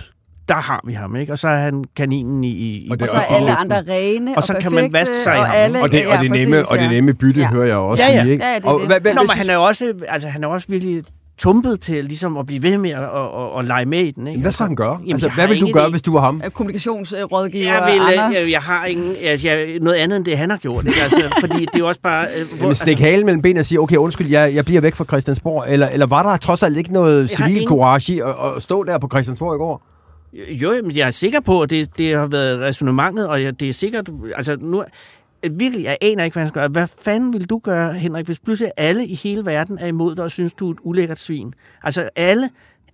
der 0.50 0.56
har 0.56 0.80
vi 0.86 0.92
ham, 0.92 1.16
ikke? 1.16 1.32
Og 1.32 1.38
så 1.38 1.48
er 1.48 1.56
han 1.56 1.84
kaninen 1.96 2.44
i... 2.44 2.48
i 2.48 2.88
Og 2.90 3.00
det- 3.00 3.08
Og 3.08 3.12
så 3.12 3.16
er 3.22 3.26
og- 3.26 3.36
alle 3.36 3.50
og- 3.52 3.60
andre 3.60 3.82
rene 3.88 4.36
og 4.36 4.42
så 4.42 4.56
kan 4.60 4.72
man 4.72 4.92
vaske 4.92 5.16
sig 5.16 5.34
i 5.36 5.38
og 5.38 5.46
ham, 5.46 5.54
alle, 5.56 5.82
Og 5.82 5.92
det, 5.92 6.06
og 6.06 6.18
det, 6.18 6.30
nemme, 6.30 6.68
og 6.68 6.78
det 6.78 6.90
nemme 6.90 7.14
bytte, 7.14 7.40
ja. 7.40 7.48
hører 7.48 7.66
jeg 7.66 7.76
også 7.76 8.02
Ja, 8.02 8.12
ja. 8.12 8.22
sige. 8.22 8.32
Ikke? 8.32 8.44
Ja, 8.44 8.50
ja, 8.50 8.56
det 8.58 8.64
er 8.64 8.68
og 8.70 8.80
det. 8.80 8.88
hvad, 8.88 9.00
hvad, 9.00 9.14
Nå, 9.14 9.20
men 9.22 9.30
han 9.30 9.50
er 9.50 9.54
jo 9.54 9.62
også, 9.62 9.92
altså, 10.08 10.28
han 10.28 10.44
er 10.44 10.48
også 10.48 10.66
virkelig 10.70 11.02
tumpet 11.38 11.80
til 11.80 12.04
ligesom 12.04 12.36
at 12.36 12.46
blive 12.46 12.62
ved 12.62 12.78
med 12.78 12.90
at, 12.90 12.98
at, 13.02 13.08
at, 13.08 13.58
at 13.58 13.64
lege 13.64 13.84
med 13.86 13.98
i 13.98 14.10
den, 14.10 14.26
ikke? 14.26 14.40
hvad 14.40 14.50
skal 14.52 14.66
han 14.66 14.76
gøre? 14.76 14.98
Jamen, 15.00 15.12
altså, 15.12 15.30
hvad 15.34 15.46
vil 15.48 15.60
du 15.60 15.70
gøre, 15.72 15.86
idé. 15.86 15.90
hvis 15.90 16.02
du 16.02 16.12
var 16.12 16.20
ham? 16.20 16.42
Øh, 16.44 16.50
Kommunikationsrådgiver 16.50 17.72
Jeg, 17.72 17.92
vil, 17.92 18.00
øh, 18.00 18.08
Anders. 18.24 18.34
jeg, 18.44 18.52
jeg 18.52 18.60
har 18.60 18.84
ingen, 18.84 19.14
altså, 19.24 19.48
jeg, 19.48 19.78
noget 19.80 19.96
andet 19.96 20.16
end 20.16 20.24
det, 20.24 20.38
han 20.38 20.50
har 20.50 20.56
gjort. 20.56 20.84
Ikke? 20.86 20.98
Altså, 21.02 21.34
fordi 21.40 21.58
det 21.60 21.74
er 21.74 21.78
jo 21.78 21.88
også 21.88 22.00
bare... 22.00 22.26
Øh, 22.36 22.46
hvor, 22.48 22.56
Jamen, 22.60 22.74
stik 22.74 22.98
halen 23.00 23.26
mellem 23.26 23.42
benene 23.42 23.60
og 23.60 23.64
sige, 23.66 23.80
okay, 23.80 23.96
undskyld, 23.96 24.28
jeg, 24.30 24.54
jeg 24.54 24.64
bliver 24.64 24.80
væk 24.80 24.94
fra 24.94 25.04
Christiansborg. 25.04 25.64
Eller, 25.68 25.88
eller 25.88 26.06
var 26.06 26.22
der 26.22 26.36
trods 26.36 26.62
alt 26.62 26.76
ikke 26.78 26.92
noget 26.92 27.30
civil 27.30 27.50
ingen- 27.50 27.68
courage 27.68 28.12
i 28.14 28.20
at, 28.20 28.26
at 28.56 28.62
stå 28.62 28.84
der 28.84 28.98
på 28.98 29.08
Christiansborg 29.12 29.54
i 29.54 29.58
går? 29.58 29.82
Jo, 30.32 30.82
men 30.82 30.96
jeg 30.96 31.06
er 31.06 31.10
sikker 31.10 31.40
på, 31.40 31.62
at 31.62 31.70
det, 31.70 31.98
det 31.98 32.14
har 32.14 32.26
været 32.26 32.60
resonemanget, 32.60 33.28
og 33.28 33.42
jeg, 33.42 33.60
det 33.60 33.68
er 33.68 33.72
sikkert... 33.72 34.10
Altså, 34.36 34.56
nu, 34.56 34.84
virkelig, 35.50 35.84
jeg 35.84 35.96
aner 36.00 36.24
ikke, 36.24 36.34
hvad 36.34 36.42
han 36.42 36.48
skal 36.48 36.60
gøre. 36.60 36.68
Hvad 36.68 36.86
fanden 37.02 37.32
vil 37.32 37.46
du 37.46 37.58
gøre, 37.58 37.94
Henrik, 37.94 38.26
hvis 38.26 38.40
pludselig 38.40 38.72
alle 38.76 39.06
i 39.06 39.14
hele 39.14 39.46
verden 39.46 39.78
er 39.78 39.86
imod 39.86 40.14
dig 40.14 40.24
og 40.24 40.30
synes, 40.30 40.52
du 40.52 40.68
er 40.68 40.72
et 40.72 40.78
ulækkert 40.82 41.18
svin? 41.18 41.54
Altså, 41.82 42.08
alle... 42.16 42.50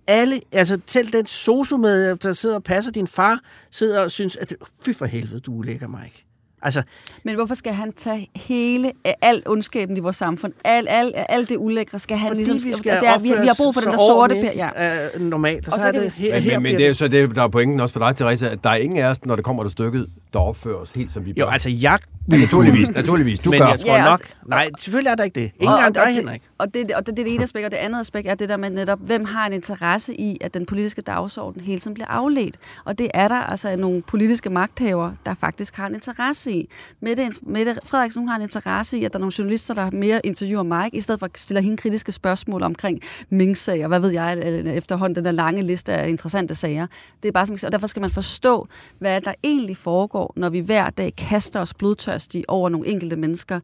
Alle, 0.09 0.41
altså 0.53 0.81
selv 0.87 1.13
den 1.13 1.27
sosu 1.27 1.77
med, 1.77 2.17
der 2.17 2.33
sidder 2.33 2.55
og 2.57 2.63
passer 2.63 2.93
din 2.93 3.07
far, 3.07 3.41
sidder 3.71 4.01
og 4.01 4.11
synes, 4.11 4.37
at 4.37 4.55
fy 4.85 4.91
for 4.91 5.07
helvede, 5.07 5.41
du 5.41 5.53
er 5.53 5.59
ulækker, 5.59 5.89
Mike. 5.89 6.26
Altså, 6.63 6.83
Men 7.25 7.35
hvorfor 7.35 7.55
skal 7.55 7.73
han 7.73 7.93
tage 7.93 8.31
hele, 8.37 8.89
øh, 9.07 9.13
al 9.23 9.43
ondskaben 9.47 9.97
i 9.97 10.01
vores 10.01 10.17
samfund, 10.17 10.53
al, 10.65 10.89
al, 10.89 11.13
alt 11.29 11.49
det 11.49 11.57
ulækre, 11.57 11.99
skal 11.99 12.17
han 12.17 12.37
ligesom... 12.37 12.65
vi 12.65 12.73
skal 12.73 13.01
der, 13.01 13.19
vi, 13.19 13.29
vi 13.29 13.47
har 13.47 13.55
brug 13.59 13.75
for 13.75 13.81
den 13.81 13.91
der 13.91 13.97
sorte 13.99 14.35
per, 14.35 14.51
ja. 14.57 14.85
ja. 14.85 15.09
normalt. 15.19 15.67
Og, 15.69 15.73
Og 15.73 15.79
så, 15.79 15.83
så 15.83 15.89
er 15.89 15.93
det 15.93 16.03
vi- 16.19 16.23
her, 16.23 16.35
Men, 16.35 16.43
her 16.43 16.59
men, 16.59 16.77
det 16.77 16.85
er 16.85 16.89
jo 16.89 16.95
så 16.95 17.09
det, 17.09 17.37
der 17.37 17.43
er 17.43 17.49
pointen 17.49 17.81
også 17.81 17.93
for 17.93 18.01
dig, 18.01 18.17
Therese, 18.17 18.51
at 18.51 18.65
der 18.65 18.71
er 18.71 18.75
ingen 18.77 18.99
af 18.99 19.05
os, 19.11 19.25
når 19.25 19.37
det 19.37 19.45
kommer 19.45 19.63
til 19.63 19.73
stykket, 19.73 20.07
der 20.33 20.39
opfører 20.39 20.77
os 20.77 20.91
helt 20.91 21.13
som 21.13 21.25
vi 21.27 21.33
bør. 21.33 21.41
Jo, 21.43 21.49
altså 21.49 21.71
jeg... 21.71 21.99
Ja, 22.33 22.37
naturligvis, 22.39 22.91
naturligvis. 22.91 23.39
Du 23.41 23.51
men 23.51 23.61
gør. 23.61 23.69
jeg 23.69 23.81
tror 23.81 23.95
Ja, 23.97 24.03
nok... 24.05 24.11
altså- 24.11 24.27
Nej, 24.47 24.69
selvfølgelig 24.79 25.11
er 25.11 25.15
der 25.15 25.25
ikke 25.25 25.41
det. 25.41 25.51
Ingen 25.61 25.75
Og- 25.75 25.81
gang 25.81 25.95
dig, 25.95 26.03
det, 26.07 26.15
Henrik. 26.15 26.43
og, 26.59 26.75
det, 26.75 26.93
og 26.93 27.07
det, 27.07 27.17
det 27.17 27.23
er 27.23 27.25
det 27.25 27.35
ene 27.35 27.43
aspekt, 27.43 27.65
og 27.65 27.71
det 27.71 27.77
andet 27.77 28.01
aspekt 28.01 28.29
er 28.29 28.35
det 28.35 28.49
der 28.49 28.57
med 28.57 28.71
netop, 28.71 28.99
hvem 29.01 29.25
har 29.25 29.47
en 29.47 29.53
interesse 29.53 30.21
i, 30.21 30.39
at 30.41 30.55
den 30.55 30.67
politiske 30.67 31.03
dagsorden 31.03 31.61
hele 31.61 31.81
tiden 31.81 31.95
bliver 31.95 32.07
afledt. 32.09 32.57
Og 32.85 32.99
det 32.99 33.09
er 33.15 33.29
der 33.29 33.35
altså 33.37 33.77
nogle 33.77 34.03
politiske 34.03 34.51
magthaver, 34.51 35.11
der 35.27 35.35
faktisk 35.35 35.77
har 35.77 35.87
en 35.87 35.95
interesse 35.95 36.46
i. 36.53 36.71
Mette, 37.01 37.31
Mette 37.43 37.77
Frederiksen 37.85 38.23
hun 38.23 38.29
har 38.29 38.37
en 38.37 38.43
interesse 38.43 38.99
i, 38.99 39.05
at 39.05 39.13
der 39.13 39.19
er 39.19 39.21
nogle 39.21 39.33
journalister, 39.39 39.75
der 39.75 39.91
mere 39.91 40.21
interviewer 40.27 40.63
mig, 40.63 40.91
i 40.93 41.01
stedet 41.01 41.19
for 41.19 41.27
at 41.27 41.39
stille 41.39 41.63
hende 41.63 41.77
kritiske 41.77 42.13
spørgsmål 42.13 42.63
omkring 42.63 43.01
Mink-sag, 43.31 43.83
og 43.83 43.89
hvad 43.89 44.01
ved 44.01 44.11
jeg, 44.11 44.39
efterhånden 44.77 45.17
den 45.17 45.25
der 45.25 45.31
lange 45.31 45.63
liste 45.63 45.93
af 45.93 46.09
interessante 46.09 46.55
sager. 46.55 46.87
Det 47.23 47.29
er 47.29 47.33
bare 47.33 47.47
som, 47.47 47.57
og 47.65 47.73
derfor 47.73 47.87
skal 47.87 48.01
man 48.01 48.11
forstå, 48.11 48.69
hvad 48.99 49.21
der 49.21 49.35
egentlig 49.45 49.77
foregår, 49.77 50.33
når 50.37 50.49
vi 50.49 50.59
hver 50.59 50.91
dag 50.91 51.17
kaster 51.17 51.61
os 51.61 51.75
blodtørstige 51.75 52.51
over 52.51 52.69
nogle 52.69 52.89
enkelte 52.89 53.17
mennesker, 53.17 53.61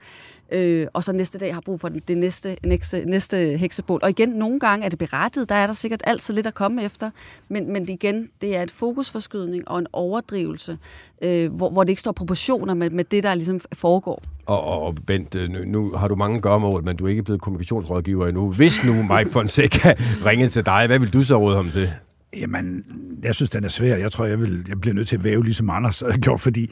øh, 0.53 0.86
og 0.92 1.05
så 1.05 1.12
næste 1.12 1.38
dag 1.38 1.55
har 1.55 1.61
brug 1.61 1.80
for 1.80 1.88
det, 1.88 2.09
det 2.09 2.18
næste, 2.18 2.57
næste, 2.66 3.05
næste 3.05 3.36
heksebål. 3.36 4.00
Og 4.03 4.11
igen, 4.11 4.28
nogle 4.28 4.61
gange 4.61 4.84
er 4.84 4.88
det 4.88 4.98
berettiget, 4.98 5.48
der 5.48 5.55
er 5.55 5.66
der 5.66 5.74
sikkert 5.74 6.03
altid 6.05 6.34
lidt 6.34 6.46
at 6.46 6.55
komme 6.55 6.84
efter, 6.84 7.11
men, 7.48 7.72
men 7.72 7.88
igen, 7.88 8.28
det 8.40 8.57
er 8.57 8.62
et 8.62 8.70
fokusforskydning 8.70 9.68
og 9.68 9.78
en 9.78 9.86
overdrivelse, 9.92 10.78
øh, 11.22 11.53
hvor, 11.53 11.70
hvor 11.70 11.84
det 11.84 11.90
ikke 11.90 12.00
står 12.00 12.12
proportioner 12.12 12.74
med, 12.74 12.90
med 12.90 13.05
det, 13.05 13.22
der 13.22 13.34
ligesom 13.34 13.61
foregår. 13.72 14.22
Og, 14.46 14.64
og, 14.64 14.94
Bent, 15.07 15.34
øh, 15.34 15.48
nu, 15.50 15.59
nu 15.64 15.92
har 15.96 16.09
du 16.09 16.14
mange 16.14 16.40
gørmål, 16.40 16.84
men 16.84 16.96
du 16.96 17.05
er 17.05 17.09
ikke 17.09 17.22
blevet 17.22 17.40
kommunikationsrådgiver 17.40 18.26
endnu. 18.26 18.50
Hvis 18.50 18.84
nu 18.84 18.92
Mike 18.92 19.30
Fonseca 19.30 19.94
ringede 20.26 20.48
til 20.48 20.66
dig, 20.66 20.86
hvad 20.86 20.98
vil 20.98 21.12
du 21.12 21.22
så 21.22 21.36
råde 21.36 21.57
ham 21.57 21.70
til? 21.70 21.88
Jamen, 22.37 22.85
jeg 23.24 23.35
synes, 23.35 23.51
den 23.51 23.64
er 23.64 23.68
svær. 23.68 23.97
Jeg 23.97 24.12
tror, 24.12 24.24
jeg, 24.24 24.41
vil, 24.41 24.64
jeg 24.68 24.80
bliver 24.80 24.95
nødt 24.95 25.09
til 25.09 25.16
at 25.16 25.24
væve, 25.24 25.45
ligesom 25.45 25.70
Anders 25.70 26.01
har 26.11 26.18
gjort, 26.18 26.41
fordi, 26.41 26.70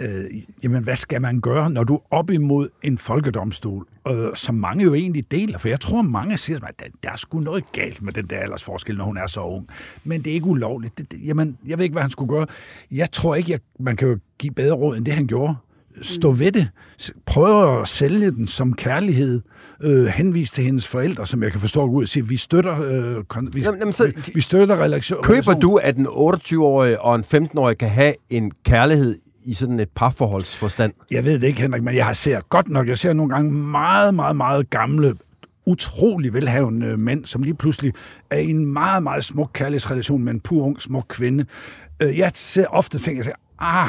øh, 0.00 0.24
jamen, 0.62 0.82
hvad 0.82 0.96
skal 0.96 1.22
man 1.22 1.40
gøre, 1.40 1.70
når 1.70 1.84
du 1.84 1.94
er 1.94 2.00
op 2.10 2.30
imod 2.30 2.68
en 2.82 2.98
folkedomstol, 2.98 3.86
øh, 4.08 4.28
som 4.34 4.54
mange 4.54 4.84
jo 4.84 4.94
egentlig 4.94 5.30
deler? 5.30 5.58
For 5.58 5.68
jeg 5.68 5.80
tror, 5.80 6.02
mange 6.02 6.38
siger, 6.38 6.64
at 6.64 6.80
der, 6.80 6.86
der 7.02 7.10
er 7.10 7.16
sgu 7.16 7.40
noget 7.40 7.72
galt 7.72 8.02
med 8.02 8.12
den 8.12 8.26
der 8.26 8.38
aldersforskel, 8.38 8.96
når 8.96 9.04
hun 9.04 9.16
er 9.16 9.26
så 9.26 9.40
ung. 9.40 9.68
Men 10.04 10.22
det 10.22 10.30
er 10.30 10.34
ikke 10.34 10.46
ulovligt. 10.46 10.98
Det, 10.98 11.12
det, 11.12 11.26
jamen, 11.26 11.58
jeg 11.66 11.78
ved 11.78 11.84
ikke, 11.84 11.94
hvad 11.94 12.02
han 12.02 12.10
skulle 12.10 12.34
gøre. 12.34 12.46
Jeg 12.90 13.12
tror 13.12 13.34
ikke, 13.34 13.52
jeg, 13.52 13.60
man 13.78 13.96
kan 13.96 14.08
jo 14.08 14.18
give 14.38 14.52
bedre 14.52 14.74
råd, 14.74 14.96
end 14.96 15.04
det 15.04 15.14
han 15.14 15.26
gjorde. 15.26 15.54
Stå 16.02 16.30
ved 16.30 16.52
det. 16.52 16.68
S- 17.02 17.12
Prøv 17.26 17.80
at 17.80 17.88
sælge 17.88 18.30
den 18.30 18.46
som 18.46 18.72
kærlighed. 18.74 19.40
Øh, 19.82 20.06
henvis 20.06 20.50
til 20.50 20.64
hendes 20.64 20.86
forældre, 20.86 21.26
som 21.26 21.42
jeg 21.42 21.50
kan 21.52 21.60
forstå 21.60 21.84
ud 21.86 22.02
og 22.02 22.08
sige, 22.08 22.28
vi 22.28 22.36
støtter, 22.36 22.82
øh, 22.82 23.24
kon- 23.34 23.50
vi, 23.52 23.60
Jamen, 23.62 23.80
jamen, 23.80 23.92
så- 23.92 24.06
vi, 24.06 24.12
vi 24.34 24.40
støtter 24.40 24.76
relation. 24.76 25.22
Køber 25.22 25.54
du, 25.54 25.76
at 25.76 25.96
en 25.96 26.06
28-årig 26.06 27.00
og 27.00 27.14
en 27.14 27.24
15-årig 27.34 27.78
kan 27.78 27.88
have 27.90 28.14
en 28.30 28.50
kærlighed 28.64 29.18
i 29.44 29.54
sådan 29.54 29.80
et 29.80 29.88
parforholdsforstand? 29.96 30.92
Jeg 31.10 31.24
ved 31.24 31.34
det 31.40 31.46
ikke, 31.46 31.60
Henrik, 31.62 31.82
men 31.82 31.94
jeg 31.94 32.06
har 32.06 32.12
ser 32.12 32.40
godt 32.48 32.68
nok, 32.68 32.88
jeg 32.88 32.98
ser 32.98 33.12
nogle 33.12 33.34
gange 33.34 33.52
meget, 33.52 34.14
meget, 34.14 34.36
meget 34.36 34.70
gamle, 34.70 35.14
utrolig 35.66 36.34
velhavende 36.34 36.96
mænd, 36.96 37.24
som 37.24 37.42
lige 37.42 37.54
pludselig 37.54 37.92
er 38.30 38.38
i 38.38 38.50
en 38.50 38.66
meget, 38.72 39.02
meget 39.02 39.24
smuk 39.24 39.50
kærlighedsrelation 39.54 40.22
med 40.24 40.32
en 40.32 40.40
pur 40.40 40.64
ung, 40.64 40.80
smuk 40.82 41.04
kvinde. 41.08 41.44
Øh, 42.02 42.18
Jeg 42.18 42.30
ser 42.34 42.66
ofte 42.66 42.98
ting, 42.98 43.16
jeg 43.16 43.24
siger, 43.24 43.36
ah, 43.58 43.88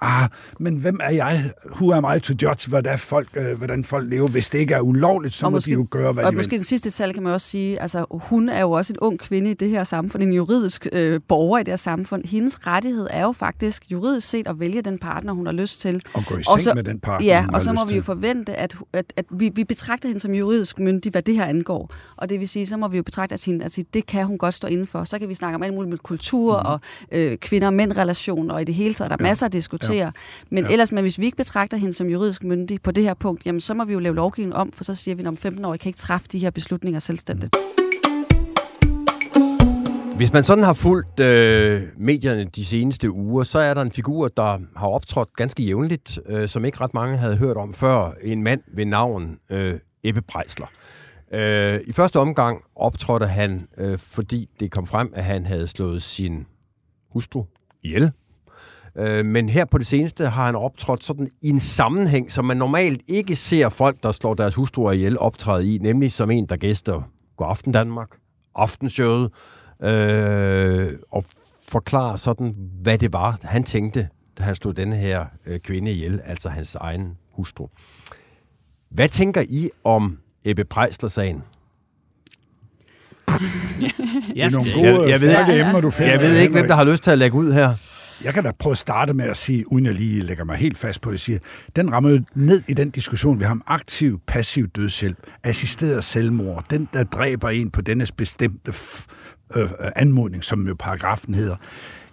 ah, 0.00 0.28
men 0.58 0.76
hvem 0.76 0.98
er 1.02 1.10
jeg? 1.10 1.50
Who 1.70 1.92
am 1.92 2.16
I 2.16 2.20
to 2.20 2.34
judge, 2.42 2.68
hvordan 2.68 2.98
folk, 2.98 3.28
øh, 3.36 3.58
hvordan 3.58 3.84
folk 3.84 4.10
lever? 4.10 4.28
Hvis 4.28 4.50
det 4.50 4.58
ikke 4.58 4.74
er 4.74 4.80
ulovligt, 4.80 5.34
så 5.34 5.46
Og 5.46 5.52
må 5.52 5.56
måske- 5.56 5.68
de 5.70 5.74
jo 5.74 5.86
gøre, 5.90 6.12
hvad 6.12 6.24
og 6.24 6.32
de 6.32 6.36
måske 6.36 6.50
vil. 6.50 6.58
den 6.58 6.64
sidste 6.64 6.90
tal 6.90 7.14
kan 7.14 7.22
man 7.22 7.32
også 7.32 7.46
sige, 7.48 7.80
altså 7.82 8.04
hun 8.10 8.48
er 8.48 8.60
jo 8.60 8.70
også 8.70 8.92
en 8.92 8.98
ung 8.98 9.18
kvinde 9.18 9.50
i 9.50 9.54
det 9.54 9.70
her 9.70 9.84
samfund, 9.84 10.22
en 10.22 10.32
juridisk 10.32 10.86
øh, 10.92 11.20
borger 11.28 11.58
i 11.58 11.62
det 11.62 11.68
her 11.72 11.76
samfund. 11.76 12.24
Hendes 12.24 12.66
rettighed 12.66 13.06
er 13.10 13.22
jo 13.22 13.32
faktisk 13.32 13.84
juridisk 13.92 14.28
set 14.28 14.46
at 14.46 14.60
vælge 14.60 14.82
den 14.82 14.98
partner, 14.98 15.32
hun 15.32 15.46
har 15.46 15.52
lyst 15.52 15.80
til. 15.80 16.02
Og 16.14 16.22
gå 16.28 16.34
i 16.34 16.38
Og 16.38 16.44
seng 16.60 16.60
så- 16.60 16.74
med 16.74 16.82
den 16.84 16.98
partner, 17.00 17.26
Ja, 17.26 17.44
og 17.54 17.62
så 17.62 17.72
må 17.72 17.80
vi 17.90 17.96
jo 17.96 18.02
forvente, 18.02 18.54
at, 18.54 18.76
at, 18.92 19.12
at 19.16 19.24
vi, 19.30 19.50
vi 19.54 19.64
betragter 19.64 20.08
hende 20.08 20.20
som 20.20 20.34
juridisk 20.34 20.78
myndig, 20.78 21.12
hvad 21.12 21.22
det 21.22 21.34
her 21.34 21.44
angår. 21.44 21.90
Og 22.16 22.28
det 22.28 22.40
vil 22.40 22.48
sige, 22.48 22.66
så 22.66 22.76
må 22.76 22.88
vi 22.88 22.96
jo 22.96 23.02
betragte 23.02 23.32
at 23.32 23.44
hende, 23.44 23.64
at 23.64 23.72
sige, 23.72 23.84
det 23.94 24.06
kan 24.06 24.24
hun 24.26 24.38
godt 24.38 24.54
stå 24.54 24.68
inden 24.68 24.86
for. 24.86 25.04
Så 25.04 25.18
kan 25.18 25.28
vi 25.28 25.34
snakke 25.34 25.54
om 25.54 25.62
alt 25.62 25.74
muligt 25.74 25.90
med 25.90 25.98
kultur 25.98 26.60
mm. 26.60 26.66
og 26.66 26.80
øh, 27.12 27.38
kvinder- 27.38 27.66
og 27.66 27.74
og 28.50 28.60
i 28.60 28.64
det 28.64 28.74
hele 28.74 28.94
taget 28.94 29.12
er 29.12 29.16
der 29.16 29.24
ja. 29.24 29.28
masser 29.30 29.46
at 29.46 29.52
diskutere. 29.52 29.89
Ja. 29.94 30.10
Men 30.50 30.64
ja. 30.64 30.70
ellers, 30.70 30.92
men 30.92 31.04
hvis 31.04 31.18
vi 31.18 31.24
ikke 31.24 31.36
betragter 31.36 31.76
hende 31.76 31.92
som 31.92 32.08
juridisk 32.08 32.44
myndig 32.44 32.82
på 32.82 32.90
det 32.90 33.02
her 33.02 33.14
punkt, 33.14 33.46
jamen 33.46 33.60
så 33.60 33.74
må 33.74 33.84
vi 33.84 33.92
jo 33.92 33.98
lave 33.98 34.14
lovgivning 34.14 34.56
om, 34.56 34.72
for 34.72 34.84
så 34.84 34.94
siger 34.94 35.14
vi, 35.14 35.22
at 35.22 35.28
om 35.28 35.36
15 35.36 35.64
år 35.64 35.76
kan 35.76 35.88
ikke 35.88 35.98
træffe 35.98 36.26
de 36.32 36.38
her 36.38 36.50
beslutninger 36.50 37.00
selvstændigt. 37.00 37.56
Hvis 40.16 40.32
man 40.32 40.42
sådan 40.42 40.64
har 40.64 40.72
fulgt 40.72 41.20
øh, 41.20 41.82
medierne 41.96 42.44
de 42.44 42.64
seneste 42.64 43.10
uger, 43.10 43.42
så 43.42 43.58
er 43.58 43.74
der 43.74 43.82
en 43.82 43.92
figur, 43.92 44.28
der 44.28 44.58
har 44.76 44.86
optrådt 44.86 45.36
ganske 45.36 45.62
jævnligt, 45.62 46.18
øh, 46.26 46.48
som 46.48 46.64
ikke 46.64 46.80
ret 46.80 46.94
mange 46.94 47.16
havde 47.16 47.36
hørt 47.36 47.56
om 47.56 47.74
før. 47.74 48.12
En 48.22 48.42
mand 48.42 48.60
ved 48.72 48.84
navn 48.84 49.38
øh, 49.50 49.78
Ebbe 50.04 50.22
Prejsler. 50.22 50.66
Øh, 51.32 51.80
I 51.86 51.92
første 51.92 52.20
omgang 52.20 52.62
optrådte 52.76 53.26
han, 53.26 53.68
øh, 53.78 53.98
fordi 53.98 54.48
det 54.60 54.70
kom 54.70 54.86
frem, 54.86 55.12
at 55.14 55.24
han 55.24 55.46
havde 55.46 55.66
slået 55.66 56.02
sin 56.02 56.46
hustru 57.12 57.44
ihjel. 57.82 58.12
Øh, 58.98 59.24
men 59.26 59.48
her 59.48 59.64
på 59.64 59.78
det 59.78 59.86
seneste 59.86 60.26
har 60.26 60.46
han 60.46 60.56
optrådt 60.56 61.04
sådan 61.04 61.28
i 61.42 61.48
en 61.48 61.60
sammenhæng, 61.60 62.30
som 62.32 62.44
man 62.44 62.56
normalt 62.56 63.02
ikke 63.08 63.36
ser 63.36 63.68
folk, 63.68 64.02
der 64.02 64.12
slår 64.12 64.34
deres 64.34 64.54
hustruer 64.54 64.92
ihjel, 64.92 65.18
optræde 65.18 65.74
i, 65.74 65.78
nemlig 65.78 66.12
som 66.12 66.30
en, 66.30 66.46
der 66.46 66.56
gæster 66.56 67.02
God 67.36 67.46
Aften 67.50 67.72
Danmark, 67.72 68.08
Aftenshowet, 68.54 69.30
øh, 69.82 70.92
og 71.12 71.24
forklare 71.68 72.18
sådan, 72.18 72.54
hvad 72.82 72.98
det 72.98 73.12
var, 73.12 73.38
han 73.42 73.64
tænkte, 73.64 74.08
da 74.38 74.42
han 74.42 74.54
slog 74.54 74.76
denne 74.76 74.96
her 74.96 75.24
øh, 75.46 75.60
kvinde 75.60 75.90
ihjel, 75.92 76.20
altså 76.24 76.48
hans 76.48 76.74
egen 76.74 77.16
hustru. 77.32 77.66
Hvad 78.90 79.08
tænker 79.08 79.40
I 79.48 79.70
om 79.84 80.18
Ebbe 80.44 80.64
Prejsler-sagen? 80.64 81.42
Er 84.36 84.48
skal- 84.48 84.72
gode, 84.74 84.86
jeg- 84.86 84.94
jeg 84.94 85.20
ved- 85.20 85.32
stærke 85.32 85.60
emner, 85.60 85.80
du 85.80 85.90
finder. 85.90 86.10
Jeg 86.12 86.20
ved 86.20 86.36
ikke, 86.38 86.52
hvem 86.52 86.66
der 86.68 86.74
har 86.74 86.84
lyst 86.84 87.02
til 87.04 87.10
at 87.10 87.18
lægge 87.18 87.36
ud 87.36 87.52
her. 87.52 87.74
Jeg 88.24 88.34
kan 88.34 88.44
da 88.44 88.52
prøve 88.58 88.72
at 88.72 88.78
starte 88.78 89.14
med 89.14 89.24
at 89.24 89.36
sige, 89.36 89.72
uden 89.72 89.86
jeg 89.86 89.94
lige 89.94 90.22
lægger 90.22 90.44
mig 90.44 90.56
helt 90.56 90.78
fast 90.78 91.00
på 91.00 91.12
det, 91.12 91.20
siger, 91.20 91.38
den 91.76 91.92
rammer 91.92 92.10
jo 92.10 92.20
ned 92.34 92.62
i 92.68 92.74
den 92.74 92.90
diskussion, 92.90 93.38
vi 93.38 93.44
har 93.44 93.50
om 93.50 93.62
aktiv, 93.66 94.20
passiv 94.26 94.68
dødshjælp, 94.68 95.18
assisteret 95.44 96.04
selvmord, 96.04 96.64
den, 96.70 96.88
der 96.92 97.04
dræber 97.04 97.48
en 97.48 97.70
på 97.70 97.80
dennes 97.80 98.12
bestemte 98.12 98.70
f- 98.70 99.06
øh, 99.54 99.70
anmodning, 99.96 100.44
som 100.44 100.68
jo 100.68 100.74
paragrafen 100.78 101.34
hedder. 101.34 101.56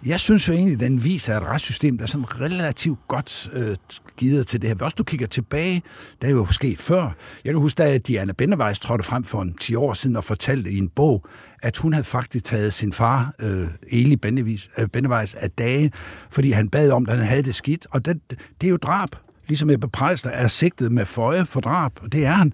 Jeg 0.06 0.20
synes 0.20 0.48
jo 0.48 0.52
egentlig, 0.52 0.80
den 0.80 1.04
viser, 1.04 1.36
at 1.36 1.42
retssystem 1.42 1.98
er 2.02 2.06
sådan 2.06 2.40
relativt 2.40 2.98
godt 3.08 3.50
øh, 3.52 3.76
givet 4.16 4.46
til 4.46 4.62
det 4.62 4.68
her. 4.68 4.74
Hvis 4.74 4.94
du 4.94 5.04
kigger 5.04 5.26
tilbage, 5.26 5.82
der 6.22 6.28
er 6.28 6.32
jo 6.32 6.46
sket 6.50 6.78
før. 6.78 7.14
Jeg 7.44 7.52
kan 7.52 7.60
huske, 7.60 7.78
da 7.78 7.98
Diana 7.98 8.32
Bendevejs 8.32 8.78
trådte 8.78 9.04
frem 9.04 9.24
for 9.24 9.42
en 9.42 9.54
10 9.54 9.74
år 9.74 9.92
siden 9.92 10.16
og 10.16 10.24
fortalte 10.24 10.70
i 10.70 10.78
en 10.78 10.88
bog, 10.88 11.26
at 11.62 11.76
hun 11.76 11.92
havde 11.92 12.04
faktisk 12.04 12.44
taget 12.44 12.72
sin 12.72 12.92
far, 12.92 13.32
øh, 13.38 13.68
Eli 13.92 14.16
Bendevis, 14.16 14.70
øh, 14.78 14.88
Bennevejs, 14.88 15.34
af 15.34 15.50
dage, 15.50 15.92
fordi 16.30 16.50
han 16.50 16.68
bad 16.68 16.90
om, 16.90 17.06
at 17.08 17.18
han 17.18 17.26
havde 17.26 17.42
det 17.42 17.54
skidt. 17.54 17.86
Og 17.90 18.04
det, 18.04 18.20
det 18.60 18.66
er 18.66 18.70
jo 18.70 18.76
drab. 18.76 19.08
Ligesom 19.48 19.70
Ebbe 19.70 19.88
Prejsler 19.88 20.32
er 20.32 20.48
sigtet 20.48 20.92
med 20.92 21.04
føje 21.04 21.46
for 21.46 21.60
drab, 21.60 21.92
og 22.02 22.12
det 22.12 22.26
er 22.26 22.32
han. 22.32 22.52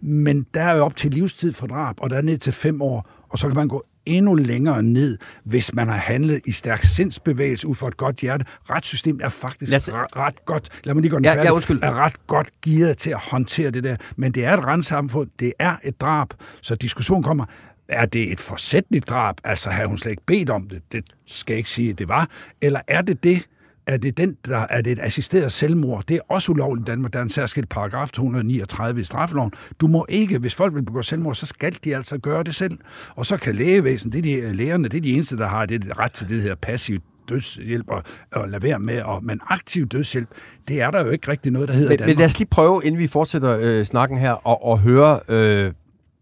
Men 0.00 0.46
der 0.54 0.62
er 0.62 0.76
jo 0.76 0.84
op 0.84 0.96
til 0.96 1.10
livstid 1.10 1.52
for 1.52 1.66
drab, 1.66 1.94
og 1.98 2.10
der 2.10 2.16
er 2.16 2.22
ned 2.22 2.38
til 2.38 2.52
fem 2.52 2.82
år, 2.82 3.26
og 3.28 3.38
så 3.38 3.46
kan 3.46 3.56
man 3.56 3.68
gå 3.68 3.84
endnu 4.06 4.34
længere 4.34 4.82
ned, 4.82 5.18
hvis 5.44 5.74
man 5.74 5.88
har 5.88 5.96
handlet 5.96 6.40
i 6.46 6.52
stærk 6.52 6.82
sindsbevægelse 6.82 7.66
ud 7.68 7.74
for 7.74 7.88
et 7.88 7.96
godt 7.96 8.16
hjerte. 8.16 8.44
Retssystemet 8.70 9.22
er 9.24 9.28
faktisk 9.28 9.74
os- 9.74 9.90
ret, 9.92 10.44
godt, 10.44 10.68
lad 10.84 10.94
mig 10.94 11.00
lige 11.02 11.10
gøre 11.10 11.18
den 11.18 11.24
Ja, 11.24 11.30
ja, 11.30 11.36
færdig, 11.38 11.52
undskyld. 11.52 11.80
er 11.82 11.94
ret 11.94 12.26
godt 12.26 12.48
gearet 12.64 12.98
til 12.98 13.10
at 13.10 13.18
håndtere 13.30 13.70
det 13.70 13.84
der. 13.84 13.96
Men 14.16 14.32
det 14.32 14.44
er 14.44 14.56
et 14.56 14.64
retssamfund, 14.64 15.30
det 15.40 15.52
er 15.58 15.76
et 15.84 16.00
drab, 16.00 16.28
så 16.60 16.74
diskussionen 16.74 17.22
kommer, 17.22 17.44
er 17.88 18.06
det 18.06 18.32
et 18.32 18.40
forsætligt 18.40 19.08
drab? 19.08 19.34
Altså, 19.44 19.70
har 19.70 19.86
hun 19.86 19.98
slet 19.98 20.10
ikke 20.10 20.22
bedt 20.26 20.50
om 20.50 20.68
det? 20.68 20.82
Det 20.92 21.04
skal 21.26 21.52
jeg 21.54 21.58
ikke 21.58 21.70
sige, 21.70 21.90
at 21.90 21.98
det 21.98 22.08
var. 22.08 22.28
Eller 22.62 22.80
er 22.88 23.02
det 23.02 23.24
det, 23.24 23.42
er 23.86 23.96
det, 23.96 24.16
den, 24.16 24.36
der, 24.46 24.66
er 24.70 24.80
det 24.80 24.92
et 24.92 24.98
assisteret 25.02 25.52
selvmord? 25.52 26.04
Det 26.08 26.16
er 26.16 26.20
også 26.28 26.52
ulovligt 26.52 26.88
i 26.88 26.90
Danmark. 26.90 27.12
Der 27.12 27.18
er 27.18 27.22
en 27.22 27.28
særskilt 27.28 27.68
paragraf 27.68 28.10
239 28.10 29.00
i 29.00 29.04
straffeloven. 29.04 29.52
Du 29.80 29.86
må 29.86 30.06
ikke, 30.08 30.38
hvis 30.38 30.54
folk 30.54 30.74
vil 30.74 30.82
begå 30.82 31.02
selvmord, 31.02 31.34
så 31.34 31.46
skal 31.46 31.76
de 31.84 31.96
altså 31.96 32.18
gøre 32.18 32.42
det 32.42 32.54
selv. 32.54 32.78
Og 33.14 33.26
så 33.26 33.36
kan 33.36 33.54
lægevæsen, 33.54 34.12
det 34.12 34.18
er 34.18 34.22
de, 34.22 34.56
lægerne, 34.56 34.88
det 34.88 34.96
er 34.96 35.00
de 35.00 35.12
eneste, 35.12 35.36
der 35.36 35.46
har 35.46 35.66
det 35.66 35.98
ret 35.98 36.12
til 36.12 36.28
det 36.28 36.42
her 36.42 36.54
passivt 36.54 37.02
dødshjælp 37.28 37.88
og, 37.88 38.02
og 38.32 38.48
lade 38.48 38.62
være 38.62 38.78
med. 38.78 39.02
Og, 39.02 39.24
men 39.24 39.40
aktiv 39.48 39.86
dødshjælp, 39.86 40.28
det 40.68 40.80
er 40.80 40.90
der 40.90 41.04
jo 41.04 41.10
ikke 41.10 41.30
rigtig 41.30 41.52
noget, 41.52 41.68
der 41.68 41.74
hedder 41.74 41.88
Men, 41.88 41.98
Danmark. 41.98 42.16
men 42.16 42.18
lad 42.18 42.26
os 42.26 42.38
lige 42.38 42.48
prøve, 42.48 42.84
inden 42.84 42.98
vi 42.98 43.06
fortsætter 43.06 43.58
øh, 43.60 43.84
snakken 43.84 44.18
her, 44.18 44.32
og, 44.32 44.64
og 44.64 44.78
høre 44.78 45.20
øh, 45.28 45.72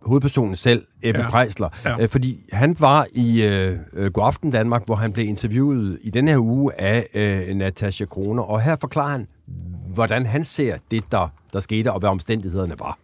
hovedpersonen 0.07 0.57
selv, 0.57 0.87
Ebbe 1.03 1.21
ja. 1.21 1.31
Prejsler. 1.31 1.69
Ja. 1.85 1.99
Øh, 2.01 2.09
fordi 2.09 2.41
han 2.53 2.77
var 2.79 3.07
i 3.13 3.43
øh, 3.43 3.79
øh, 3.93 4.13
Godaften 4.13 4.51
Danmark, 4.51 4.87
hvor 4.87 4.95
han 4.95 5.13
blev 5.13 5.27
interviewet 5.29 5.99
i 6.03 6.11
den 6.11 6.29
her 6.29 6.39
uge 6.39 6.81
af 6.81 7.09
øh, 7.15 7.57
Natasha 7.57 8.05
Kroner, 8.05 8.43
og 8.43 8.63
her 8.63 8.77
forklarer 8.81 9.11
han, 9.11 9.29
hvordan 9.87 10.27
han 10.27 10.45
ser 10.45 10.79
det, 10.91 11.05
der, 11.13 11.29
der 11.53 11.61
skete, 11.61 11.93
og 11.93 11.99
hvad 11.99 12.11
omstændighederne 12.11 12.79
var. 12.79 12.99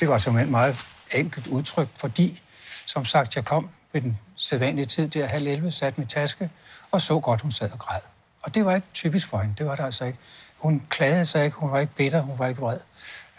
Det 0.00 0.08
var 0.08 0.18
simpelthen 0.18 0.50
meget 0.50 0.86
enkelt 1.14 1.46
udtryk, 1.46 1.88
fordi, 1.96 2.42
som 2.86 3.04
sagt, 3.04 3.36
jeg 3.36 3.44
kom 3.44 3.68
ved 3.92 4.00
den 4.00 4.18
sædvanlige 4.36 4.86
tid 4.86 5.08
der 5.08 5.26
halv 5.26 5.46
11, 5.46 5.70
satte 5.70 6.00
min 6.00 6.06
taske, 6.06 6.50
og 6.90 7.00
så 7.00 7.20
godt, 7.20 7.40
hun 7.40 7.50
sad 7.50 7.70
og 7.72 7.78
græd. 7.78 8.00
Og 8.42 8.54
det 8.54 8.64
var 8.64 8.74
ikke 8.74 8.86
typisk 8.94 9.26
for 9.26 9.38
hende, 9.38 9.54
det 9.58 9.66
var 9.66 9.74
det 9.74 9.84
altså 9.84 10.04
ikke. 10.04 10.18
Hun 10.58 10.82
klagede 10.88 11.24
sig 11.24 11.44
ikke, 11.44 11.56
hun 11.56 11.70
var 11.70 11.78
ikke 11.78 11.94
bitter, 11.94 12.20
hun 12.20 12.38
var 12.38 12.46
ikke 12.46 12.60
vred 12.60 12.78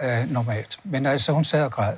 øh, 0.02 0.32
normalt. 0.32 0.80
Men 0.84 1.06
altså, 1.06 1.32
hun 1.32 1.44
sad 1.44 1.64
og 1.64 1.72
græd. 1.72 1.96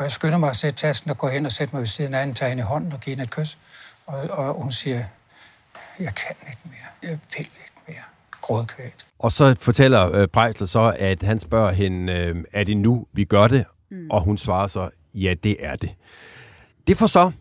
Og 0.00 0.04
jeg 0.04 0.12
skynder 0.12 0.38
mig 0.38 0.50
at 0.50 0.56
sætte 0.56 0.76
tasken 0.76 1.10
og 1.10 1.18
gå 1.18 1.28
hen 1.28 1.46
og 1.46 1.52
sætte 1.52 1.74
mig 1.76 1.80
ved 1.80 1.86
siden 1.86 2.14
af 2.14 2.20
hende, 2.20 2.34
tage 2.34 2.48
hende 2.48 2.60
i 2.60 2.64
hånden 2.64 2.92
og 2.92 3.00
give 3.00 3.12
hende 3.12 3.24
et 3.24 3.30
kys. 3.30 3.58
Og, 4.06 4.30
og 4.30 4.62
hun 4.62 4.72
siger, 4.72 5.04
jeg 5.98 6.14
kan 6.14 6.36
ikke 6.50 6.62
mere, 6.64 7.10
jeg 7.10 7.10
vil 7.10 7.40
ikke 7.40 7.82
mere. 7.88 7.96
Grådkvægt. 8.40 9.06
Og 9.18 9.32
så 9.32 9.56
fortæller 9.60 10.14
øh, 10.14 10.28
Prejsler 10.28 10.66
så, 10.66 10.96
at 10.98 11.22
han 11.22 11.38
spørger 11.38 11.72
hende, 11.72 12.12
øh, 12.12 12.44
er 12.52 12.64
det 12.64 12.76
nu, 12.76 13.06
vi 13.12 13.24
gør 13.24 13.48
det? 13.48 13.64
Mm. 13.90 14.10
Og 14.10 14.22
hun 14.22 14.38
svarer 14.38 14.66
så, 14.66 14.90
ja, 15.14 15.34
det 15.44 15.56
er 15.60 15.76
det. 15.76 15.94
Det 16.86 16.96
får 16.96 17.06
så 17.06 17.32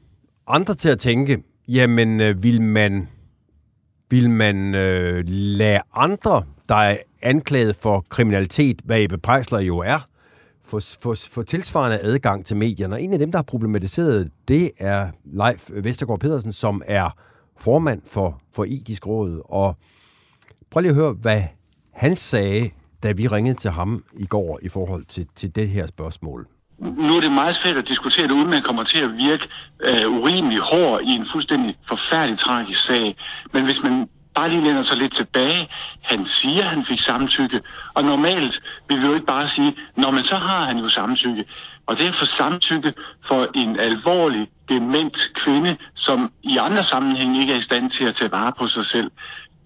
andre 0.47 0.75
til 0.75 0.89
at 0.89 0.99
tænke, 0.99 1.43
jamen, 1.67 2.21
øh, 2.21 2.43
vil 2.43 2.61
man, 2.61 3.07
vil 4.09 4.29
man 4.29 4.75
øh, 4.75 5.23
lade 5.27 5.79
andre, 5.93 6.43
der 6.69 6.75
er 6.75 6.97
anklaget 7.21 7.75
for 7.75 8.05
kriminalitet, 8.09 8.81
hvad 8.83 9.01
Ebbe 9.01 9.17
Prejsler 9.17 9.59
jo 9.59 9.77
er, 9.77 10.09
få, 10.69 10.79
få, 11.03 11.15
få 11.31 11.43
tilsvarende 11.43 11.99
adgang 12.01 12.45
til 12.45 12.57
medierne. 12.57 12.95
Og 12.95 13.01
en 13.01 13.13
af 13.13 13.19
dem, 13.19 13.31
der 13.31 13.37
har 13.37 13.43
problematiseret 13.43 14.31
det, 14.47 14.71
er 14.77 15.11
Leif 15.25 15.69
Vestergaard 15.83 16.19
Pedersen, 16.19 16.51
som 16.51 16.81
er 16.85 17.09
formand 17.57 18.01
for, 18.13 18.41
for 18.55 18.65
etisk 18.67 19.07
råd. 19.07 19.41
Og 19.45 19.77
prøv 20.71 20.81
lige 20.81 20.89
at 20.89 20.95
høre, 20.95 21.13
hvad 21.21 21.43
han 21.93 22.15
sagde, 22.15 22.69
da 23.03 23.11
vi 23.11 23.27
ringede 23.27 23.57
til 23.57 23.71
ham 23.71 24.03
i 24.13 24.25
går 24.25 24.59
i 24.61 24.69
forhold 24.69 25.05
til, 25.05 25.27
til 25.35 25.55
det 25.55 25.69
her 25.69 25.85
spørgsmål. 25.85 26.47
nu 26.79 27.15
er 27.17 27.21
det 27.21 27.31
meget 27.31 27.55
svært 27.55 27.77
at 27.77 27.87
diskutere 27.87 28.27
det, 28.27 28.31
uden 28.31 28.49
man 28.49 28.63
kommer 28.63 28.83
til 28.83 28.99
at 28.99 29.17
virke 29.17 29.45
øh, 29.81 30.11
urimelig 30.11 30.59
hård 30.59 31.01
i 31.01 31.09
en 31.09 31.25
fuldstændig 31.31 31.75
forfærdelig 31.87 32.39
tragisk 32.39 32.85
sag. 32.87 33.15
Men 33.53 33.65
hvis 33.65 33.83
man 33.83 34.09
bare 34.39 34.49
lige 34.49 34.63
lænder 34.63 34.83
sig 34.83 34.97
lidt 34.97 35.15
tilbage, 35.15 35.69
han 36.01 36.25
siger, 36.25 36.63
han 36.63 36.85
fik 36.85 36.99
samtykke, 36.99 37.61
og 37.93 38.03
normalt 38.03 38.61
vil 38.87 39.01
vi 39.01 39.05
jo 39.07 39.13
ikke 39.13 39.25
bare 39.25 39.47
sige, 39.47 39.75
når 39.95 40.11
man 40.11 40.23
så 40.23 40.35
har 40.35 40.65
han 40.65 40.77
jo 40.77 40.89
samtykke. 40.89 41.45
Og 41.87 41.97
det 41.97 42.07
er 42.07 42.13
for 42.19 42.25
samtykke 42.25 42.93
for 43.27 43.47
en 43.55 43.79
alvorlig, 43.79 44.47
dement 44.69 45.17
kvinde, 45.33 45.77
som 45.95 46.31
i 46.43 46.57
andre 46.57 46.83
sammenhænge 46.83 47.41
ikke 47.41 47.53
er 47.53 47.57
i 47.57 47.61
stand 47.69 47.89
til 47.89 48.05
at 48.05 48.15
tage 48.15 48.31
vare 48.31 48.53
på 48.59 48.67
sig 48.67 48.85
selv. 48.85 49.11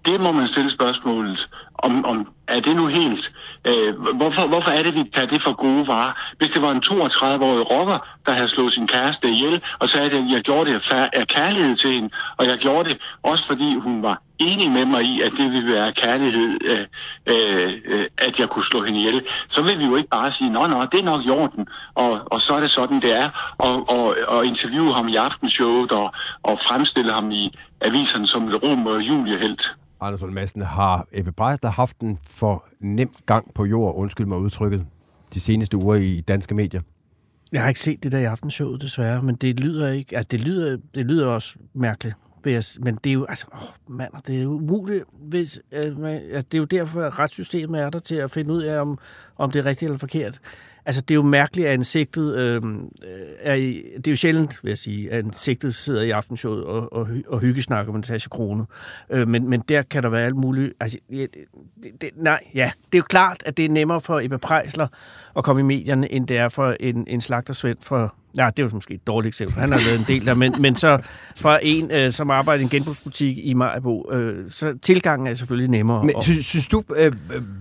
Det 0.05 0.21
må 0.21 0.31
man 0.31 0.47
stille 0.47 0.71
spørgsmålet, 0.71 1.49
om, 1.77 2.05
om 2.05 2.33
er 2.47 2.59
det 2.59 2.75
nu 2.75 2.87
helt... 2.87 3.31
Øh, 3.67 3.99
hvorfor, 4.19 4.47
hvorfor 4.47 4.71
er 4.71 4.83
det, 4.83 4.95
vi 4.95 5.03
tager 5.13 5.27
det 5.27 5.41
for 5.41 5.53
gode 5.53 5.87
varer? 5.87 6.13
Hvis 6.37 6.51
det 6.51 6.61
var 6.61 6.71
en 6.71 6.83
32-årig 6.85 7.71
rocker, 7.71 7.97
der 8.25 8.33
havde 8.33 8.49
slået 8.49 8.73
sin 8.73 8.87
kæreste 8.87 9.29
ihjel, 9.29 9.61
og 9.79 9.89
sagde, 9.89 10.05
at 10.05 10.31
jeg 10.31 10.41
gjorde 10.41 10.69
det 10.69 10.91
af 10.91 11.09
af 11.13 11.27
kærlighed 11.27 11.75
til 11.75 11.91
hende, 11.91 12.09
og 12.37 12.47
jeg 12.47 12.57
gjorde 12.57 12.89
det 12.89 12.97
også 13.23 13.47
fordi 13.47 13.75
hun 13.75 14.03
var 14.03 14.21
enig 14.51 14.71
med 14.71 14.85
mig 14.85 15.03
i, 15.03 15.21
at 15.21 15.31
det 15.37 15.51
ville 15.51 15.73
være 15.73 15.93
kærlighed, 15.93 16.49
øh, 16.71 16.85
øh, 17.25 17.73
øh, 17.85 18.07
at 18.17 18.39
jeg 18.39 18.49
kunne 18.49 18.65
slå 18.65 18.83
hende 18.85 18.99
ihjel, 18.99 19.21
så 19.49 19.61
vil 19.61 19.79
vi 19.79 19.85
jo 19.85 19.95
ikke 19.95 20.09
bare 20.09 20.31
sige, 20.31 20.49
nå, 20.49 20.67
nå, 20.67 20.85
det 20.91 20.99
er 20.99 21.03
nok 21.03 21.25
i 21.25 21.29
orden, 21.29 21.67
og, 21.95 22.11
og 22.25 22.39
så 22.41 22.53
er 22.53 22.59
det 22.59 22.71
sådan, 22.71 23.01
det 23.01 23.11
er, 23.11 23.29
og, 23.57 23.89
og, 23.89 24.15
og 24.27 24.45
interviewe 24.45 24.93
ham 24.93 25.07
i 25.07 25.15
aftenshowet, 25.15 25.91
og, 25.91 26.13
og 26.43 26.59
fremstille 26.67 27.13
ham 27.13 27.31
i 27.31 27.43
aviserne 27.81 28.27
som 28.27 28.47
et 28.47 28.63
rum 28.63 28.87
og 28.87 29.01
juliehelt. 29.01 29.63
Anders 30.01 30.21
Lund 30.21 30.33
Madsen, 30.33 30.61
har 30.61 31.05
Ebbe 31.13 31.31
Prejsler 31.31 31.71
haft 31.71 31.99
en 31.99 32.19
for 32.29 32.65
nem 32.79 33.11
gang 33.25 33.53
på 33.53 33.65
jord, 33.65 33.95
undskyld 33.95 34.27
mig 34.27 34.37
udtrykket, 34.37 34.85
de 35.33 35.39
seneste 35.39 35.77
uger 35.77 35.95
i 35.95 36.21
danske 36.21 36.55
medier? 36.55 36.81
Jeg 37.51 37.61
har 37.61 37.69
ikke 37.69 37.79
set 37.79 38.03
det 38.03 38.11
der 38.11 38.19
i 38.19 38.25
aftenshowet, 38.25 38.81
desværre, 38.81 39.21
men 39.21 39.35
det 39.35 39.59
lyder 39.59 39.91
ikke... 39.91 40.15
Altså, 40.17 40.27
det 40.31 40.41
lyder, 40.41 40.77
det 40.95 41.05
lyder 41.05 41.27
også 41.27 41.55
mærkeligt 41.73 42.15
vil 42.43 42.53
jeg 42.53 42.63
Men 42.79 42.95
det 43.03 43.09
er 43.09 43.13
jo, 43.13 43.25
altså, 43.25 43.45
åh, 43.53 43.95
mand, 43.95 44.11
det 44.27 44.37
er 44.37 44.43
jo 44.43 44.49
umuligt, 44.49 45.03
hvis, 45.21 45.61
øh, 45.71 45.99
man, 45.99 46.15
altså, 46.15 46.47
det 46.51 46.53
er 46.53 46.59
jo 46.59 46.65
derfor, 46.65 47.01
at 47.01 47.19
retssystemet 47.19 47.81
er 47.81 47.89
der 47.89 47.99
til 47.99 48.15
at 48.15 48.31
finde 48.31 48.53
ud 48.53 48.63
af, 48.63 48.81
om, 48.81 48.97
om 49.37 49.51
det 49.51 49.59
er 49.59 49.65
rigtigt 49.65 49.89
eller 49.89 49.99
forkert. 49.99 50.39
Altså, 50.85 51.01
det 51.01 51.11
er 51.11 51.15
jo 51.15 51.21
mærkeligt, 51.23 51.67
at 51.67 51.73
en 51.73 51.83
sigtet, 51.83 52.37
øhm, 52.37 52.83
øh, 52.83 53.27
er 53.39 53.53
i, 53.53 53.83
det 53.97 54.07
er 54.07 54.11
jo 54.11 54.15
sjældent, 54.15 54.63
vil 54.63 54.69
jeg 54.69 54.77
sige, 54.77 55.11
at 55.11 55.25
en 55.25 55.33
sigtet 55.33 55.75
sidder 55.75 56.01
i 56.01 56.09
aftenshowet 56.09 56.63
og, 56.63 56.93
og, 56.93 57.07
og 57.27 57.39
hyggesnakker 57.39 57.91
med 57.93 57.99
Natasha 57.99 58.29
Krone. 58.29 58.65
Øh, 59.09 59.27
men, 59.27 59.49
men 59.49 59.63
der 59.69 59.81
kan 59.81 60.03
der 60.03 60.09
være 60.09 60.25
alt 60.25 60.35
muligt. 60.35 60.73
Altså, 60.79 60.97
ja, 61.11 61.25
det, 61.83 62.01
det, 62.01 62.09
nej, 62.15 62.39
ja, 62.53 62.71
det 62.85 62.97
er 62.97 62.99
jo 62.99 63.05
klart, 63.09 63.43
at 63.45 63.57
det 63.57 63.65
er 63.65 63.69
nemmere 63.69 64.01
for 64.01 64.19
Ebba 64.19 64.37
Prejsler 64.37 64.87
at 65.35 65.43
komme 65.43 65.59
i 65.59 65.63
medierne, 65.63 66.11
end 66.11 66.27
det 66.27 66.37
er 66.37 66.49
for 66.49 66.75
en, 66.79 67.07
en 67.07 67.21
slagtersvend 67.21 67.77
for... 67.81 68.15
Ja, 68.37 68.49
det 68.57 68.59
er 68.63 68.67
jo 68.67 68.69
måske 68.73 68.93
et 68.93 69.07
dårligt 69.07 69.31
eksempel. 69.31 69.59
Han 69.59 69.71
har 69.71 69.79
lavet 69.85 69.99
en 69.99 70.05
del 70.07 70.25
der, 70.25 70.33
men, 70.33 70.55
men 70.59 70.75
så 70.75 70.99
for 71.37 71.59
en, 71.61 71.91
øh, 71.91 72.11
som 72.11 72.29
arbejder 72.31 72.59
i 72.61 72.63
en 72.63 72.69
genbrugsbutik 72.69 73.37
i 73.37 73.53
Majbo, 73.53 74.11
øh, 74.11 74.49
så 74.51 74.77
tilgangen 74.81 75.27
er 75.27 75.33
selvfølgelig 75.33 75.69
nemmere. 75.69 76.03
Men 76.03 76.15
Og- 76.15 76.23
synes, 76.23 76.45
synes 76.45 76.67
du, 76.67 76.83
øh, 76.95 77.11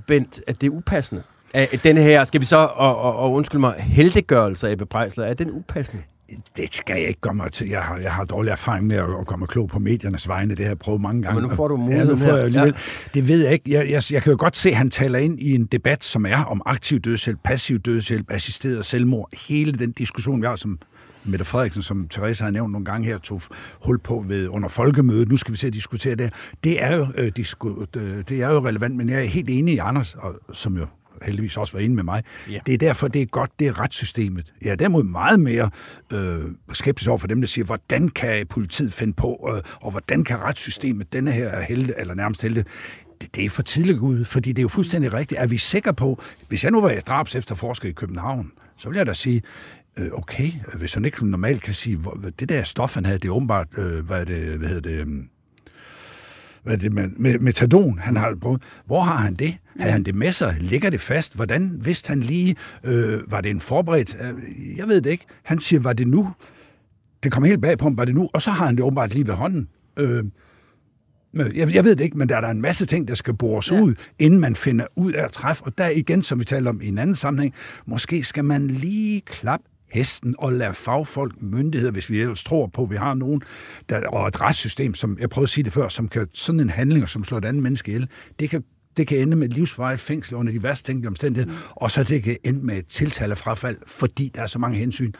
Bent, 0.06 0.40
at 0.46 0.60
det 0.60 0.66
er 0.66 0.70
upassende? 0.70 1.22
At 1.54 1.80
denne 1.84 2.00
her, 2.02 2.24
skal 2.24 2.40
vi 2.40 2.46
så, 2.46 2.56
og, 2.56 2.96
og, 2.98 3.16
og 3.16 3.32
undskyld 3.32 3.60
mig, 3.60 3.74
heldegørelse 3.78 4.68
af 4.68 4.72
Ebbe 4.72 4.86
Prejsler, 4.86 5.24
er 5.24 5.34
den 5.34 5.50
upassende? 5.50 6.02
Det 6.56 6.74
skal 6.74 6.96
jeg 6.98 7.08
ikke 7.08 7.20
gøre 7.20 7.34
mig 7.34 7.52
til. 7.52 7.68
Jeg 7.68 7.82
har, 7.82 7.96
jeg 7.96 8.12
har 8.12 8.24
dårlig 8.24 8.50
erfaring 8.50 8.86
med 8.86 8.96
at, 8.96 9.04
at 9.20 9.26
komme 9.26 9.46
klog 9.46 9.68
på 9.68 9.78
mediernes 9.78 10.28
vegne. 10.28 10.54
Det 10.54 10.64
har 10.64 10.70
jeg 10.70 10.78
prøvet 10.78 11.00
mange 11.00 11.22
gange. 11.22 11.40
Men 11.40 11.50
nu 11.50 11.56
får 11.56 11.68
du 11.68 11.74
Ja, 11.74 11.78
nu 11.78 11.84
muligheden 11.84 12.18
får 12.18 12.28
jeg 12.28 12.44
alligevel. 12.44 12.74
Det 13.14 13.28
ved 13.28 13.42
jeg 13.44 13.52
ikke. 13.52 13.72
Jeg, 13.72 13.90
jeg, 13.90 14.02
jeg 14.12 14.22
kan 14.22 14.30
jo 14.30 14.36
godt 14.40 14.56
se, 14.56 14.68
at 14.68 14.76
han 14.76 14.90
taler 14.90 15.18
ind 15.18 15.40
i 15.40 15.54
en 15.54 15.66
debat, 15.66 16.04
som 16.04 16.26
er 16.26 16.44
om 16.44 16.62
aktiv 16.66 17.00
dødshjælp, 17.00 17.38
passiv 17.44 17.78
dødshjælp, 17.78 18.26
assisteret 18.30 18.84
selvmord. 18.84 19.28
Hele 19.48 19.72
den 19.72 19.92
diskussion, 19.92 20.40
vi 20.42 20.46
har, 20.46 20.56
som 20.56 20.78
Mette 21.24 21.44
Frederiksen, 21.44 21.82
som 21.82 22.08
Therese 22.08 22.44
har 22.44 22.50
nævnt 22.50 22.72
nogle 22.72 22.84
gange 22.84 23.06
her, 23.06 23.18
tog 23.18 23.42
hul 23.84 23.98
på 23.98 24.24
ved 24.28 24.48
under 24.48 24.68
folkemødet. 24.68 25.28
Nu 25.28 25.36
skal 25.36 25.52
vi 25.52 25.58
se 25.58 25.66
at 25.66 25.72
diskutere 25.72 26.14
det. 26.14 26.32
Det 26.64 26.82
er 26.82 26.96
jo, 26.96 27.06
øh, 27.18 27.32
disku, 27.36 27.84
øh, 27.96 28.24
det 28.28 28.42
er 28.42 28.48
jo 28.48 28.66
relevant, 28.66 28.96
men 28.96 29.08
jeg 29.08 29.20
er 29.20 29.28
helt 29.28 29.50
enig 29.50 29.74
i 29.74 29.78
Anders, 29.78 30.14
og, 30.14 30.34
som 30.52 30.76
jo 30.76 30.86
heldigvis 31.24 31.56
også 31.56 31.72
var 31.72 31.80
inde 31.80 31.96
med 31.96 32.04
mig. 32.04 32.22
Ja. 32.50 32.60
Det 32.66 32.74
er 32.74 32.78
derfor, 32.78 33.08
det 33.08 33.22
er 33.22 33.26
godt, 33.26 33.50
det 33.58 33.68
er 33.68 33.80
retssystemet. 33.80 34.52
Jeg 34.62 34.70
er 34.70 34.76
derimod 34.76 35.02
meget 35.04 35.40
mere 35.40 35.70
øh, 36.12 36.40
skeptisk 36.72 37.08
over 37.08 37.18
for 37.18 37.26
dem, 37.26 37.40
der 37.40 37.48
siger, 37.48 37.64
hvordan 37.64 38.08
kan 38.08 38.46
politiet 38.46 38.92
finde 38.92 39.12
på, 39.12 39.50
øh, 39.54 39.62
og 39.80 39.90
hvordan 39.90 40.24
kan 40.24 40.40
retssystemet, 40.40 41.12
denne 41.12 41.32
her 41.32 41.48
er 41.48 41.62
helte, 41.62 41.94
eller 41.98 42.14
nærmest 42.14 42.42
helte, 42.42 42.64
det, 43.20 43.36
det 43.36 43.44
er 43.44 43.50
for 43.50 43.62
tidligt 43.62 43.98
ud, 43.98 44.24
fordi 44.24 44.48
det 44.48 44.58
er 44.58 44.62
jo 44.62 44.68
fuldstændig 44.68 45.12
rigtigt. 45.12 45.40
Er 45.40 45.46
vi 45.46 45.56
sikre 45.56 45.94
på, 45.94 46.22
hvis 46.48 46.64
jeg 46.64 46.72
nu 46.72 46.80
var 46.80 46.94
drabs 47.06 47.34
efterforsker 47.34 47.88
i 47.88 47.92
København, 47.92 48.50
så 48.76 48.88
vil 48.88 48.96
jeg 48.96 49.06
da 49.06 49.12
sige, 49.12 49.42
øh, 49.98 50.08
okay, 50.12 50.52
hvis 50.78 50.94
han 50.94 51.04
ikke 51.04 51.30
normalt 51.30 51.62
kan 51.62 51.74
sige, 51.74 51.98
det 52.38 52.48
der 52.48 52.62
stof, 52.62 52.94
han 52.94 53.04
havde, 53.04 53.18
det 53.18 53.28
er 53.28 53.32
åbenbart, 53.32 53.68
øh, 53.76 54.06
hvad 54.06 54.20
er 54.20 54.24
det, 54.24 54.58
hvad 54.58 54.68
hedder 54.68 54.90
det, 54.90 55.08
øh, 55.08 55.24
hvad 56.64 56.78
det 56.78 56.92
med, 56.92 57.08
med 57.16 57.38
metadon, 57.38 57.98
han 57.98 58.16
har 58.16 58.34
brugt. 58.40 58.62
Hvor 58.86 59.00
har 59.00 59.16
han 59.16 59.34
det? 59.34 59.54
Har 59.80 59.90
han 59.90 60.02
det 60.02 60.14
med 60.14 60.32
sig? 60.32 60.56
Ligger 60.60 60.90
det 60.90 61.00
fast? 61.00 61.34
Hvordan 61.34 61.80
vidste 61.84 62.08
han 62.08 62.20
lige? 62.20 62.56
Øh, 62.84 63.20
var 63.30 63.40
det 63.40 63.50
en 63.50 63.60
forberedt? 63.60 64.16
Øh, 64.20 64.78
Jeg 64.78 64.88
ved 64.88 65.00
det 65.00 65.10
ikke. 65.10 65.26
Han 65.44 65.60
siger, 65.60 65.80
var 65.80 65.92
det 65.92 66.08
nu? 66.08 66.30
Det 67.22 67.32
kommer 67.32 67.48
helt 67.48 67.62
bag 67.62 67.78
på 67.78 67.84
ham, 67.84 67.96
var 67.96 68.04
det 68.04 68.14
nu? 68.14 68.28
Og 68.34 68.42
så 68.42 68.50
har 68.50 68.66
han 68.66 68.76
det 68.76 68.84
åbenbart 68.84 69.14
lige 69.14 69.26
ved 69.26 69.34
hånden. 69.34 69.68
Øh, 69.96 70.24
jeg, 71.34 71.74
jeg 71.74 71.84
ved 71.84 71.96
det 71.96 72.04
ikke, 72.04 72.18
men 72.18 72.28
der 72.28 72.36
er 72.36 72.40
der 72.40 72.48
en 72.48 72.60
masse 72.60 72.86
ting, 72.86 73.08
der 73.08 73.14
skal 73.14 73.34
bores 73.34 73.70
ja. 73.70 73.80
ud, 73.80 73.94
inden 74.18 74.40
man 74.40 74.56
finder 74.56 74.86
ud 74.96 75.12
af 75.12 75.24
at 75.24 75.32
træffe. 75.32 75.62
Og 75.64 75.78
der 75.78 75.88
igen, 75.88 76.22
som 76.22 76.40
vi 76.40 76.44
taler 76.44 76.70
om 76.70 76.80
i 76.82 76.88
en 76.88 76.98
anden 76.98 77.16
sammenhæng, 77.16 77.54
måske 77.86 78.24
skal 78.24 78.44
man 78.44 78.66
lige 78.68 79.20
klappe 79.20 79.66
hesten 79.92 80.34
og 80.38 80.52
lade 80.52 80.74
fagfolk, 80.74 81.42
myndigheder, 81.42 81.92
hvis 81.92 82.10
vi 82.10 82.20
ellers 82.20 82.44
tror 82.44 82.66
på, 82.66 82.82
at 82.82 82.90
vi 82.90 82.96
har 82.96 83.14
nogen, 83.14 83.42
der, 83.88 84.08
og 84.08 84.28
et 84.28 84.40
retssystem, 84.40 84.94
som 84.94 85.18
jeg 85.20 85.30
prøvede 85.30 85.44
at 85.44 85.50
sige 85.50 85.64
det 85.64 85.72
før, 85.72 85.88
som 85.88 86.08
kan 86.08 86.26
sådan 86.34 86.60
en 86.60 86.70
handling, 86.70 87.08
som 87.08 87.24
slår 87.24 87.38
et 87.38 87.44
andet 87.44 87.62
menneske 87.62 87.88
ihjel, 87.88 88.08
det 88.38 88.50
kan 88.50 88.64
det 88.96 89.06
kan 89.06 89.18
ende 89.18 89.36
med 89.36 89.48
et 89.48 89.54
livsvarigt 89.54 90.00
fængsel 90.00 90.34
under 90.34 90.52
de 90.52 90.62
værste 90.62 90.86
tænkelige 90.86 91.08
omstændigheder, 91.08 91.56
mm. 91.56 91.62
og 91.70 91.90
så 91.90 92.04
det 92.04 92.22
kan 92.22 92.36
ende 92.44 92.66
med 92.66 92.78
et 92.78 92.86
tiltal 92.86 93.30
af 93.30 93.38
frafald, 93.38 93.76
fordi 93.86 94.30
der 94.34 94.42
er 94.42 94.46
så 94.46 94.58
mange 94.58 94.78
hensyn. 94.78 95.12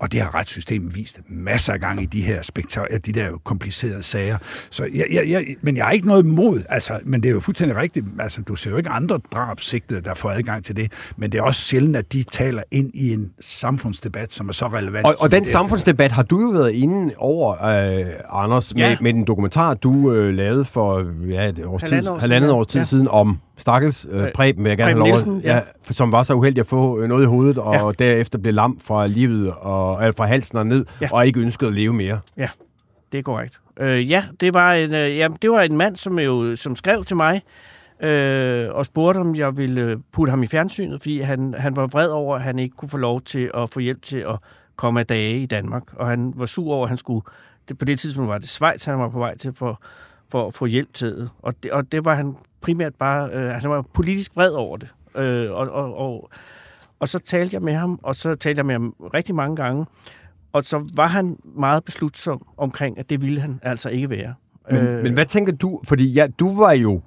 Og 0.00 0.12
det 0.12 0.20
har 0.20 0.34
retssystemet 0.34 0.96
vist 0.96 1.20
masser 1.28 1.72
af 1.72 1.80
gange 1.80 2.02
i 2.02 2.06
de 2.06 2.20
her 2.20 2.42
spektar- 2.42 2.98
de 2.98 3.12
der 3.12 3.30
komplicerede 3.44 4.02
sager. 4.02 4.38
Så 4.70 4.84
jeg, 4.94 5.06
jeg, 5.12 5.28
jeg, 5.28 5.46
men 5.62 5.76
jeg 5.76 5.84
har 5.84 5.92
ikke 5.92 6.06
noget 6.06 6.24
imod, 6.24 6.62
altså, 6.68 6.98
men 7.04 7.22
det 7.22 7.28
er 7.28 7.32
jo 7.32 7.40
fuldstændig 7.40 7.76
rigtigt, 7.76 8.06
altså, 8.18 8.42
du 8.42 8.54
ser 8.54 8.70
jo 8.70 8.76
ikke 8.76 8.88
andre 8.90 9.20
drabsigtede, 9.34 10.00
der 10.00 10.14
får 10.14 10.30
adgang 10.30 10.64
til 10.64 10.76
det, 10.76 10.92
men 11.16 11.32
det 11.32 11.38
er 11.38 11.42
også 11.42 11.60
sjældent, 11.60 11.96
at 11.96 12.12
de 12.12 12.22
taler 12.22 12.62
ind 12.70 12.90
i 12.94 13.12
en 13.12 13.30
samfundsdebat, 13.40 14.32
som 14.32 14.48
er 14.48 14.52
så 14.52 14.66
relevant. 14.66 15.06
Og, 15.06 15.14
og 15.20 15.30
den 15.30 15.42
det 15.42 15.48
samfundsdebat 15.50 16.12
har 16.12 16.22
du 16.22 16.40
jo 16.40 16.48
været 16.48 16.72
inde 16.72 17.14
over, 17.16 17.64
øh, 17.64 18.06
Anders, 18.32 18.74
Ja. 18.76 18.88
med, 18.88 18.96
med 19.00 19.12
den 19.12 19.24
dokumentar, 19.26 19.74
du 19.74 20.12
øh, 20.12 20.34
lavede 20.34 20.64
for 20.64 21.04
ja, 21.30 21.48
et 21.48 21.64
års 21.64 21.82
tid, 21.82 21.88
Halvandet 21.90 22.08
år 22.10 22.18
siden, 22.18 22.20
halvandet 22.20 22.48
ja. 22.48 22.52
års 22.54 22.66
tid 22.66 22.80
Ja. 22.80 22.84
siden 22.84 23.08
om 23.08 23.38
Stakkels 23.58 24.06
øh, 24.10 24.32
Preben, 24.34 24.64
vil 24.64 24.70
jeg 24.70 24.78
gerne 24.78 25.02
have 25.02 25.24
lov, 25.26 25.40
ja. 25.44 25.54
ja, 25.56 25.62
som 25.90 26.12
var 26.12 26.22
så 26.22 26.34
uheldig 26.34 26.60
at 26.60 26.66
få 26.66 27.06
noget 27.06 27.22
i 27.22 27.26
hovedet, 27.26 27.58
og 27.58 27.74
Ja. 27.74 28.04
derefter 28.04 28.38
blev 28.38 28.54
lam 28.54 28.80
fra 28.84 29.06
livet 29.06 29.52
og 29.52 30.06
øh, 30.06 30.12
fra 30.16 30.26
halsen 30.26 30.58
og 30.58 30.66
ned, 30.66 30.84
Ja. 31.00 31.08
og 31.12 31.26
ikke 31.26 31.40
ønskede 31.40 31.68
at 31.68 31.74
leve 31.74 31.92
mere. 31.92 32.20
Ja, 32.36 32.48
det 33.12 33.18
er 33.18 33.22
korrekt. 33.22 33.60
Øh, 33.80 34.10
ja, 34.10 34.24
det 34.40 34.54
var, 34.54 34.72
en, 34.72 34.94
øh, 34.94 35.16
ja, 35.16 35.28
det 35.42 35.50
var 35.50 35.60
en 35.60 35.76
mand, 35.76 35.96
som, 35.96 36.18
jo, 36.18 36.56
som 36.56 36.76
skrev 36.76 37.04
til 37.04 37.16
mig 37.16 37.42
øh, 38.02 38.66
og 38.70 38.84
spurgte, 38.84 39.18
om 39.18 39.34
jeg 39.36 39.56
ville 39.56 39.80
øh, 39.80 39.96
putte 40.12 40.30
ham 40.30 40.42
i 40.42 40.46
fjernsynet, 40.46 41.00
fordi 41.02 41.20
han, 41.20 41.54
han 41.58 41.76
var 41.76 41.86
vred 41.86 42.08
over, 42.08 42.36
at 42.36 42.42
han 42.42 42.58
ikke 42.58 42.76
kunne 42.76 42.88
få 42.88 42.96
lov 42.96 43.20
til 43.20 43.50
at 43.54 43.70
få 43.70 43.80
hjælp 43.80 44.02
til 44.02 44.16
at 44.18 44.36
komme 44.76 45.00
af 45.00 45.06
dage 45.06 45.38
i 45.38 45.46
Danmark. 45.46 45.82
Og 45.96 46.06
han 46.06 46.32
var 46.36 46.46
sur 46.46 46.74
over, 46.74 46.84
at 46.84 46.88
han 46.88 46.98
skulle... 46.98 47.24
Det, 47.68 47.78
på 47.78 47.84
det 47.84 47.98
tidspunkt 47.98 48.30
var 48.30 48.38
det 48.38 48.48
Schweiz, 48.48 48.84
han 48.84 48.98
var 48.98 49.08
på 49.08 49.18
vej 49.18 49.36
til 49.36 49.52
for, 49.52 49.82
for 50.30 50.46
at 50.46 50.54
få 50.54 50.66
hjælp 50.66 50.94
til 50.94 51.08
det. 51.08 51.30
Og 51.42 51.54
det, 51.62 51.70
og 51.70 51.92
det 51.92 52.04
var 52.04 52.14
han 52.14 52.36
primært 52.60 52.94
bare... 52.94 53.30
Øh, 53.32 53.54
altså, 53.54 53.68
han 53.68 53.76
var 53.76 53.84
politisk 53.92 54.36
vred 54.36 54.50
over 54.50 54.76
det. 54.76 54.88
Øh, 55.16 55.50
og, 55.52 55.68
og, 55.70 55.96
og, 55.98 56.30
og 57.00 57.08
så 57.08 57.18
talte 57.18 57.54
jeg 57.54 57.62
med 57.62 57.74
ham, 57.74 58.00
og 58.02 58.14
så 58.16 58.34
talte 58.34 58.58
jeg 58.58 58.66
med 58.66 58.74
ham 58.74 58.94
rigtig 59.14 59.34
mange 59.34 59.56
gange. 59.56 59.86
Og 60.52 60.64
så 60.64 60.88
var 60.94 61.06
han 61.06 61.36
meget 61.44 61.84
beslutsom 61.84 62.46
omkring, 62.56 62.98
at 62.98 63.10
det 63.10 63.22
ville 63.22 63.40
han 63.40 63.60
altså 63.62 63.88
ikke 63.88 64.10
være. 64.10 64.34
Men, 64.70 64.76
øh, 64.80 65.02
men 65.02 65.12
hvad 65.12 65.26
tænker 65.26 65.52
du? 65.52 65.80
Fordi 65.88 66.10
ja, 66.10 66.26
du 66.38 66.56
var 66.56 66.72
jo... 66.72 67.00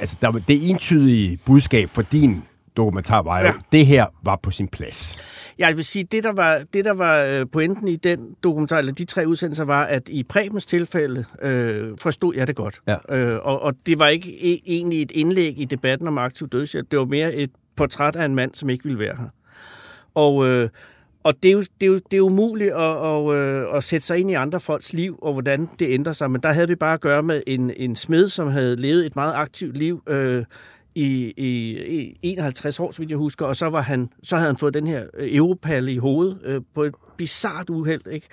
Altså, 0.00 0.16
der, 0.20 0.30
var- 0.30 0.42
det 0.48 0.70
entydige 0.70 1.38
budskab 1.46 1.88
for 1.88 2.02
din 2.02 2.44
dokumentar 2.78 3.22
var 3.22 3.38
jo, 3.38 3.44
ja. 3.46 3.52
Ja. 3.52 3.58
det 3.72 3.86
her 3.86 4.06
var 4.22 4.38
på 4.42 4.50
sin 4.50 4.68
plads. 4.68 5.20
Jeg 5.58 5.76
vil 5.76 5.84
sige, 5.84 6.04
det 6.04 6.24
der 6.24 6.32
var, 6.32 6.60
det, 6.74 6.84
der 6.84 6.92
var 6.94 7.18
øh, 7.24 7.46
pointen 7.52 7.88
i 7.88 7.96
den 7.96 8.36
dokumentar, 8.42 8.78
eller 8.78 8.92
de 8.92 9.04
tre 9.04 9.28
udsendelser, 9.28 9.64
var, 9.64 9.84
at 9.84 10.08
i 10.08 10.22
Prebens 10.22 10.66
tilfælde 10.66 11.24
øh, 11.42 11.98
forstod 11.98 12.34
jeg 12.34 12.46
det 12.46 12.56
godt. 12.56 12.80
Ja. 12.86 13.16
Øh, 13.16 13.38
og, 13.42 13.62
og 13.62 13.74
det 13.86 13.98
var 13.98 14.08
ikke 14.08 14.28
e- 14.28 14.62
egentlig 14.66 15.02
et 15.02 15.10
indlæg 15.10 15.54
i 15.60 15.64
debatten 15.64 16.08
om 16.08 16.18
aktiv 16.18 16.48
dødshjælp. 16.48 16.90
Det 16.90 16.98
var 16.98 17.04
mere 17.04 17.34
et 17.34 17.50
portræt 17.76 18.16
af 18.16 18.24
en 18.24 18.34
mand, 18.34 18.54
som 18.54 18.70
ikke 18.70 18.84
ville 18.84 18.98
være 18.98 19.16
her. 19.18 19.28
Og, 20.14 20.48
øh, 20.48 20.68
og 21.24 21.34
det, 21.42 21.48
er 21.48 21.52
jo, 21.52 21.60
det, 21.60 21.82
er 21.82 21.86
jo, 21.86 22.00
det 22.10 22.16
er 22.16 22.20
umuligt 22.20 22.72
at, 22.72 23.06
at, 23.06 23.34
øh, 23.34 23.76
at 23.76 23.84
sætte 23.84 24.06
sig 24.06 24.18
ind 24.18 24.30
i 24.30 24.34
andre 24.34 24.60
folks 24.60 24.92
liv, 24.92 25.18
og 25.22 25.32
hvordan 25.32 25.68
det 25.78 25.88
ændrer 25.94 26.12
sig. 26.12 26.30
Men 26.30 26.40
der 26.40 26.52
havde 26.52 26.68
vi 26.68 26.74
bare 26.74 26.94
at 26.94 27.00
gøre 27.00 27.22
med 27.22 27.42
en, 27.46 27.72
en 27.76 27.96
smed, 27.96 28.28
som 28.28 28.48
havde 28.48 28.76
levet 28.76 29.06
et 29.06 29.16
meget 29.16 29.34
aktivt 29.34 29.76
liv 29.76 30.02
øh, 30.08 30.44
i, 30.98 31.34
i, 31.36 31.78
i 32.00 32.18
51 32.22 32.80
år, 32.80 32.90
så 32.90 32.98
vidt 32.98 33.10
jeg 33.10 33.18
husker. 33.18 33.46
Og 33.46 33.56
så, 33.56 33.66
var 33.66 33.80
han, 33.80 34.08
så 34.22 34.36
havde 34.36 34.48
han 34.48 34.56
fået 34.56 34.74
den 34.74 34.86
her 34.86 35.04
øh, 35.14 35.36
Europal 35.36 35.88
i 35.88 35.96
hovedet 35.96 36.38
øh, 36.44 36.60
på 36.74 36.82
et 36.82 36.94
bizart 37.16 37.70
uheld, 37.70 38.06
ikke? 38.10 38.26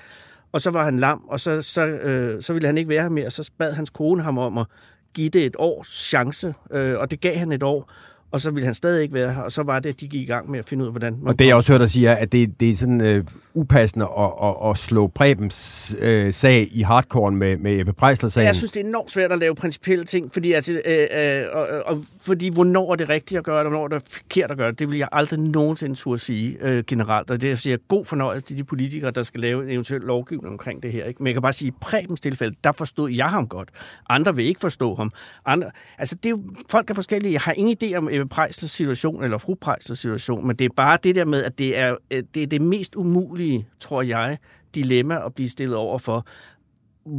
Og 0.52 0.62
så 0.62 0.72
var 0.72 0.86
han 0.86 1.00
lam, 1.00 1.22
og 1.28 1.40
så, 1.40 1.62
så, 1.62 1.88
øh, 1.88 2.42
så 2.42 2.54
ville 2.54 2.68
han 2.68 2.78
ikke 2.78 2.90
være 2.90 3.02
her 3.02 3.10
mere. 3.10 3.30
Så 3.30 3.52
bad 3.58 3.74
hans 3.74 3.90
kone 3.90 4.22
ham 4.22 4.38
om 4.38 4.58
at 4.58 4.66
give 5.14 5.30
det 5.30 5.46
et 5.46 5.56
års 5.60 5.88
chance, 5.88 6.54
øh, 6.72 7.00
og 7.00 7.12
det 7.12 7.22
gav 7.22 7.36
han 7.36 7.52
et 7.52 7.64
år. 7.64 7.92
Og 8.32 8.42
så 8.42 8.52
ville 8.52 8.66
han 8.66 8.74
stadig 8.74 9.02
ikke 9.02 9.14
være 9.14 9.34
her, 9.34 9.42
og 9.42 9.52
så 9.52 9.64
var 9.64 9.80
det, 9.80 9.90
at 9.90 10.00
de 10.00 10.08
gik 10.08 10.22
i 10.22 10.26
gang 10.26 10.52
med 10.52 10.60
at 10.60 10.66
finde 10.66 10.84
ud 10.84 10.88
af, 10.88 10.94
hvordan 10.94 11.18
man 11.20 11.28
Og 11.28 11.40
det 11.40 11.48
jeg 11.48 11.56
også 11.56 11.72
hørt 11.72 11.82
dig 11.82 11.90
sige 11.90 12.08
er, 12.08 12.16
at 12.16 12.32
det, 12.32 12.60
det 12.60 12.70
er 12.70 12.76
sådan 12.76 13.02
øh, 13.02 13.24
upassende 13.56 14.06
at, 14.18 14.32
at, 14.44 14.70
at 14.70 14.78
slå 14.78 15.08
Prebens 15.08 15.96
øh, 16.00 16.34
sag 16.34 16.68
i 16.72 16.82
hardcore 16.82 17.32
med, 17.32 17.58
med 17.58 17.80
Ebbe 17.80 17.94
Prejsler-sagen? 17.94 18.46
Jeg 18.46 18.56
synes, 18.56 18.72
det 18.72 18.82
er 18.82 18.88
enormt 18.88 19.12
svært 19.12 19.32
at 19.32 19.40
lave 19.40 19.56
principielle 19.56 20.06
ting, 20.06 20.34
fordi, 20.34 20.52
altså, 20.52 20.82
øh, 20.86 21.08
øh, 21.12 21.46
og, 21.54 21.68
og, 21.86 22.06
fordi 22.22 22.50
hvornår 22.50 22.92
er 22.92 22.96
det 22.96 23.10
rigtigt 23.10 23.38
at 23.38 23.44
gøre 23.44 23.58
det, 23.58 23.66
og 23.66 23.70
hvornår 23.70 23.96
er 23.96 24.00
det 24.00 24.10
forkert 24.10 24.52
at 24.52 24.58
gøre 24.58 24.72
det, 24.72 24.80
det 24.80 24.90
vil 24.90 24.98
jeg 24.98 25.10
aldrig 25.12 25.40
nogensinde 25.40 25.96
turde 25.96 26.20
sige 26.20 26.58
øh, 26.62 26.84
generelt. 26.84 27.32
Og 27.32 27.42
det 27.42 27.52
er 27.52 27.56
siger 27.56 27.78
god 27.88 28.06
fornøjelse 28.06 28.48
til 28.48 28.58
de 28.58 28.64
politikere, 28.64 29.12
der 29.12 29.24
skal 29.24 29.42
lave 29.42 29.64
en 29.64 29.70
eventuel 29.70 30.02
lovgivning 30.02 30.52
omkring 30.52 30.84
det 30.84 30.92
her. 30.92 31.06
Ikke? 31.06 31.24
Men 31.24 31.28
jeg 31.28 31.36
kan 31.36 31.42
bare 31.42 31.54
sige, 31.54 31.68
i 31.68 31.74
Prebens 31.82 32.22
tilfælde, 32.22 32.56
der 32.64 32.72
forstod 32.72 33.10
jeg 33.10 33.30
ham 33.30 33.48
godt. 33.48 33.70
Andre 34.10 34.36
vil 34.36 34.46
ikke 34.46 34.60
forstå 34.60 34.96
ham. 34.96 35.12
Andre, 35.46 35.72
altså, 35.98 36.16
det 36.16 36.26
er 36.26 36.30
jo, 36.30 36.44
folk 36.70 36.90
er 36.90 36.94
forskellige. 36.94 37.34
Jeg 37.34 37.42
har 37.42 37.54
ingen 37.54 37.78
idé 37.84 37.96
om 37.96 38.10
Ebbe 38.12 38.28
Prejslers 38.28 38.72
situation, 38.72 39.24
eller 39.24 39.38
fru 39.38 39.56
Prejslers 39.56 40.00
situation, 40.00 40.48
men 40.48 40.56
det 40.56 40.66
er 40.66 40.70
bare 40.76 40.98
det 41.04 41.16
der 41.16 41.26
med, 41.26 41.44
at 41.44 41.58
det 41.58 41.78
er 41.78 41.96
øh, 42.12 42.24
det, 42.34 42.44
er 42.44 42.48
det 42.48 42.62
mest 42.62 42.96
umulige, 42.96 43.45
tror 43.80 44.02
jeg, 44.02 44.38
dilemma 44.76 45.26
at 45.26 45.34
blive 45.34 45.50
stillet 45.50 45.78
over 45.78 45.98
for 46.00 46.26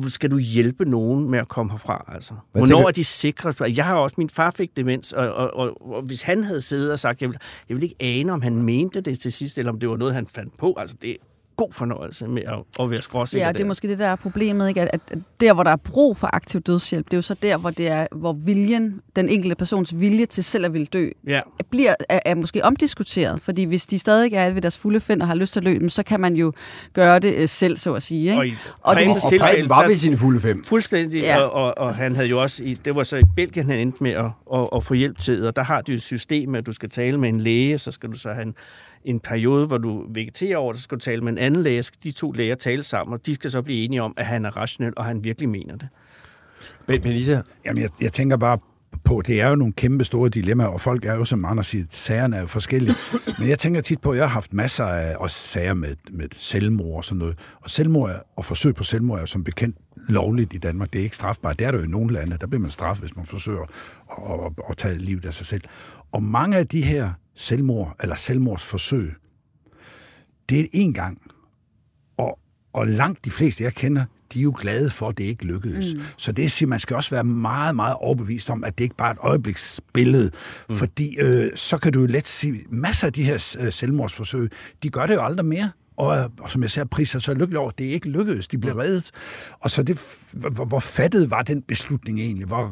skal 0.08 0.30
du 0.30 0.38
hjælpe 0.38 0.84
nogen 0.84 1.30
med 1.30 1.38
at 1.38 1.48
komme 1.48 1.72
herfra? 1.72 2.04
Altså? 2.14 2.34
Hvad 2.52 2.60
Hvornår 2.60 2.76
tænker- 2.76 2.88
er 2.88 2.92
de 2.92 3.04
sikre? 3.04 3.54
Jeg 3.76 3.84
har 3.84 3.94
også, 3.96 4.14
min 4.18 4.30
far 4.30 4.50
fik 4.50 4.76
demens, 4.76 5.12
og, 5.12 5.32
og, 5.34 5.54
og, 5.56 5.90
og 5.92 6.02
hvis 6.02 6.22
han 6.22 6.44
havde 6.44 6.60
siddet 6.60 6.92
og 6.92 6.98
sagt, 6.98 7.20
jeg 7.22 7.28
vil, 7.30 7.38
jeg 7.68 7.76
vil 7.76 7.82
ikke 7.84 7.96
ane, 8.00 8.32
om 8.32 8.42
han 8.42 8.62
mente 8.62 9.00
det 9.00 9.18
til 9.18 9.32
sidst, 9.32 9.58
eller 9.58 9.72
om 9.72 9.80
det 9.80 9.88
var 9.88 9.96
noget, 9.96 10.14
han 10.14 10.26
fandt 10.26 10.58
på. 10.58 10.74
Altså, 10.78 10.96
det 11.02 11.16
god 11.56 11.72
fornøjelse 11.72 12.26
med 12.28 12.42
at, 12.42 12.58
at 12.84 12.90
være 12.90 13.02
skråsikker 13.02 13.46
Ja, 13.46 13.52
det 13.52 13.56
er 13.58 13.62
der. 13.62 13.68
måske 13.68 13.88
det, 13.88 13.98
der 13.98 14.06
er 14.06 14.16
problemet, 14.16 14.68
ikke? 14.68 14.80
At, 14.80 15.00
at 15.12 15.18
der, 15.40 15.52
hvor 15.52 15.62
der 15.62 15.70
er 15.70 15.76
brug 15.76 16.16
for 16.16 16.30
aktiv 16.32 16.60
dødshjælp, 16.60 17.04
det 17.06 17.12
er 17.12 17.16
jo 17.18 17.22
så 17.22 17.34
der, 17.42 17.56
hvor, 17.56 17.70
det 17.70 17.88
er, 17.88 18.06
hvor 18.12 18.32
viljen, 18.32 19.00
den 19.16 19.28
enkelte 19.28 19.54
persons 19.56 20.00
vilje 20.00 20.26
til 20.26 20.44
selv 20.44 20.64
at 20.64 20.72
ville 20.72 20.86
dø, 20.86 21.08
Ja. 21.26 21.40
bliver, 21.70 21.94
er, 22.08 22.20
er 22.24 22.34
måske 22.34 22.64
omdiskuteret. 22.64 23.40
Fordi 23.40 23.64
hvis 23.64 23.86
de 23.86 23.98
stadig 23.98 24.32
er 24.32 24.50
ved 24.50 24.62
deres 24.62 24.78
fulde 24.78 25.00
find 25.00 25.22
og 25.22 25.28
har 25.28 25.34
lyst 25.34 25.52
til 25.52 25.60
at 25.60 25.64
løbe, 25.64 25.90
så 25.90 26.02
kan 26.02 26.20
man 26.20 26.34
jo 26.36 26.52
gøre 26.92 27.18
det 27.18 27.34
øh, 27.34 27.48
selv, 27.48 27.76
så 27.76 27.94
at 27.94 28.02
sige. 28.02 28.20
Ikke? 28.22 28.36
Og 28.38 28.46
i 28.46 28.54
Og 28.82 28.96
det 28.96 29.08
og 29.08 29.14
tilfælde, 29.30 29.38
Preben 29.44 29.68
var 29.68 29.88
ved 29.88 29.96
sine 29.96 30.16
fulde 30.18 30.40
fem. 30.40 30.64
Fuldstændig, 30.64 31.20
ja. 31.20 31.40
og, 31.42 31.52
og, 31.52 31.78
og 31.78 31.94
han 31.94 32.16
havde 32.16 32.28
jo 32.30 32.42
også, 32.42 32.64
i, 32.64 32.74
det 32.74 32.96
var 32.96 33.02
så 33.02 33.16
i 33.16 33.22
Belgien, 33.36 33.66
han 33.66 33.78
endte 33.78 34.02
med 34.02 34.10
at, 34.12 34.24
at, 34.54 34.68
at 34.76 34.84
få 34.84 34.94
hjælp 34.94 35.18
til, 35.18 35.46
og 35.46 35.56
der 35.56 35.62
har 35.62 35.80
de 35.80 35.92
jo 35.92 35.96
et 35.96 36.02
system, 36.02 36.54
at 36.54 36.66
du 36.66 36.72
skal 36.72 36.88
tale 36.90 37.18
med 37.18 37.28
en 37.28 37.40
læge, 37.40 37.78
så 37.78 37.90
skal 37.92 38.12
du 38.12 38.18
så 38.18 38.32
have 38.32 38.42
en, 38.42 38.54
en 39.06 39.20
periode, 39.20 39.66
hvor 39.66 39.78
du 39.78 40.06
vegeterer 40.08 40.56
over 40.56 40.72
det, 40.72 40.80
så 40.80 40.84
skal 40.84 40.98
du 40.98 41.00
tale 41.00 41.20
med 41.20 41.32
en 41.32 41.38
anden 41.38 41.62
læge, 41.62 41.82
skal 41.82 42.00
de 42.02 42.12
to 42.12 42.32
læger 42.32 42.54
tale 42.54 42.82
sammen, 42.82 43.14
og 43.14 43.26
de 43.26 43.34
skal 43.34 43.50
så 43.50 43.62
blive 43.62 43.84
enige 43.84 44.02
om, 44.02 44.14
at 44.16 44.26
han 44.26 44.44
er 44.44 44.56
rationel, 44.56 44.92
og 44.96 45.04
han 45.04 45.24
virkelig 45.24 45.48
mener 45.48 45.76
det. 45.76 45.88
Ben 46.86 47.02
Benita, 47.02 47.42
Jamen, 47.64 47.82
jeg, 47.82 47.90
jeg 48.00 48.12
tænker 48.12 48.36
bare 48.36 48.58
på, 49.04 49.22
det 49.26 49.40
er 49.40 49.48
jo 49.48 49.54
nogle 49.54 49.72
kæmpe 49.72 50.04
store 50.04 50.28
dilemmaer, 50.28 50.68
og 50.68 50.80
folk 50.80 51.04
er 51.04 51.14
jo, 51.14 51.24
som 51.24 51.44
andre 51.44 51.64
siger, 51.64 51.84
sagerne 51.90 52.36
er 52.36 52.40
jo 52.40 52.46
forskellige. 52.46 52.94
Men 53.38 53.48
jeg 53.48 53.58
tænker 53.58 53.80
tit 53.80 54.00
på, 54.00 54.10
at 54.10 54.16
jeg 54.16 54.24
har 54.24 54.32
haft 54.32 54.52
masser 54.52 54.84
af 54.84 55.16
også 55.16 55.36
sager 55.36 55.74
med, 55.74 55.96
med 56.10 56.28
selvmord 56.32 56.96
og 56.96 57.04
sådan 57.04 57.18
noget. 57.18 57.38
Og 57.60 57.70
selvmord 57.70 58.10
og 58.36 58.44
forsøg 58.44 58.74
på 58.74 58.84
selvmord 58.84 59.18
er 59.18 59.20
jo 59.20 59.26
som 59.26 59.44
bekendt 59.44 59.76
lovligt 60.08 60.54
i 60.54 60.58
Danmark. 60.58 60.92
Det 60.92 60.98
er 60.98 61.02
ikke 61.02 61.16
strafbart. 61.16 61.58
Det 61.58 61.66
er 61.66 61.70
der 61.70 61.78
jo 61.78 61.84
i 61.84 61.88
nogle 61.88 62.14
lande. 62.14 62.38
Der 62.40 62.46
bliver 62.46 62.60
man 62.60 62.70
straffet, 62.70 63.04
hvis 63.04 63.16
man 63.16 63.26
forsøger 63.26 63.62
at, 63.62 64.46
at, 64.46 64.52
at 64.70 64.76
tage 64.76 64.98
livet 64.98 65.24
af 65.24 65.34
sig 65.34 65.46
selv. 65.46 65.62
Og 66.12 66.22
mange 66.22 66.56
af 66.56 66.66
de 66.66 66.82
her 66.82 67.10
selvmord, 67.34 67.96
eller 68.00 68.16
selvmordsforsøg, 68.16 69.14
det 70.48 70.60
er 70.60 70.66
en 70.72 70.94
gang. 70.94 71.22
Og 72.76 72.86
langt 72.86 73.24
de 73.24 73.30
fleste, 73.30 73.64
jeg 73.64 73.74
kender, 73.74 74.04
de 74.32 74.38
er 74.38 74.42
jo 74.42 74.54
glade 74.60 74.90
for, 74.90 75.08
at 75.08 75.18
det 75.18 75.24
ikke 75.24 75.44
lykkedes. 75.44 75.94
Mm. 75.94 76.00
Så 76.16 76.32
det 76.32 76.52
siger, 76.52 76.68
man 76.68 76.80
skal 76.80 76.96
også 76.96 77.10
være 77.10 77.24
meget, 77.24 77.76
meget 77.76 77.96
overbevist 78.00 78.50
om, 78.50 78.64
at 78.64 78.78
det 78.78 78.84
ikke 78.84 78.96
bare 78.96 79.08
er 79.08 79.12
et 79.12 79.18
øjebliksbillede. 79.20 80.30
Mm. 80.68 80.76
Fordi 80.76 81.16
øh, 81.20 81.50
så 81.54 81.78
kan 81.78 81.92
du 81.92 82.00
jo 82.00 82.06
let 82.06 82.28
sige, 82.28 82.62
masser 82.70 83.06
af 83.06 83.12
de 83.12 83.24
her 83.24 83.56
øh, 83.60 83.72
selvmordsforsøg, 83.72 84.50
de 84.82 84.90
gør 84.90 85.06
det 85.06 85.14
jo 85.14 85.24
aldrig 85.24 85.46
mere. 85.46 85.70
Og, 85.96 86.30
og 86.40 86.50
som 86.50 86.62
jeg 86.62 86.70
siger, 86.70 86.84
priser 86.84 87.18
så 87.18 87.34
lykkelig 87.34 87.58
over, 87.58 87.70
det 87.70 87.86
er 87.86 87.90
ikke 87.90 88.08
lykkedes, 88.08 88.48
de 88.48 88.58
blev 88.58 88.74
reddet. 88.74 89.10
Og 89.60 89.70
så 89.70 89.82
det, 89.82 90.00
hvor, 90.32 90.64
hvor 90.64 90.80
fattet 90.80 91.30
var 91.30 91.42
den 91.42 91.62
beslutning 91.62 92.20
egentlig? 92.20 92.46
Hvor, 92.46 92.66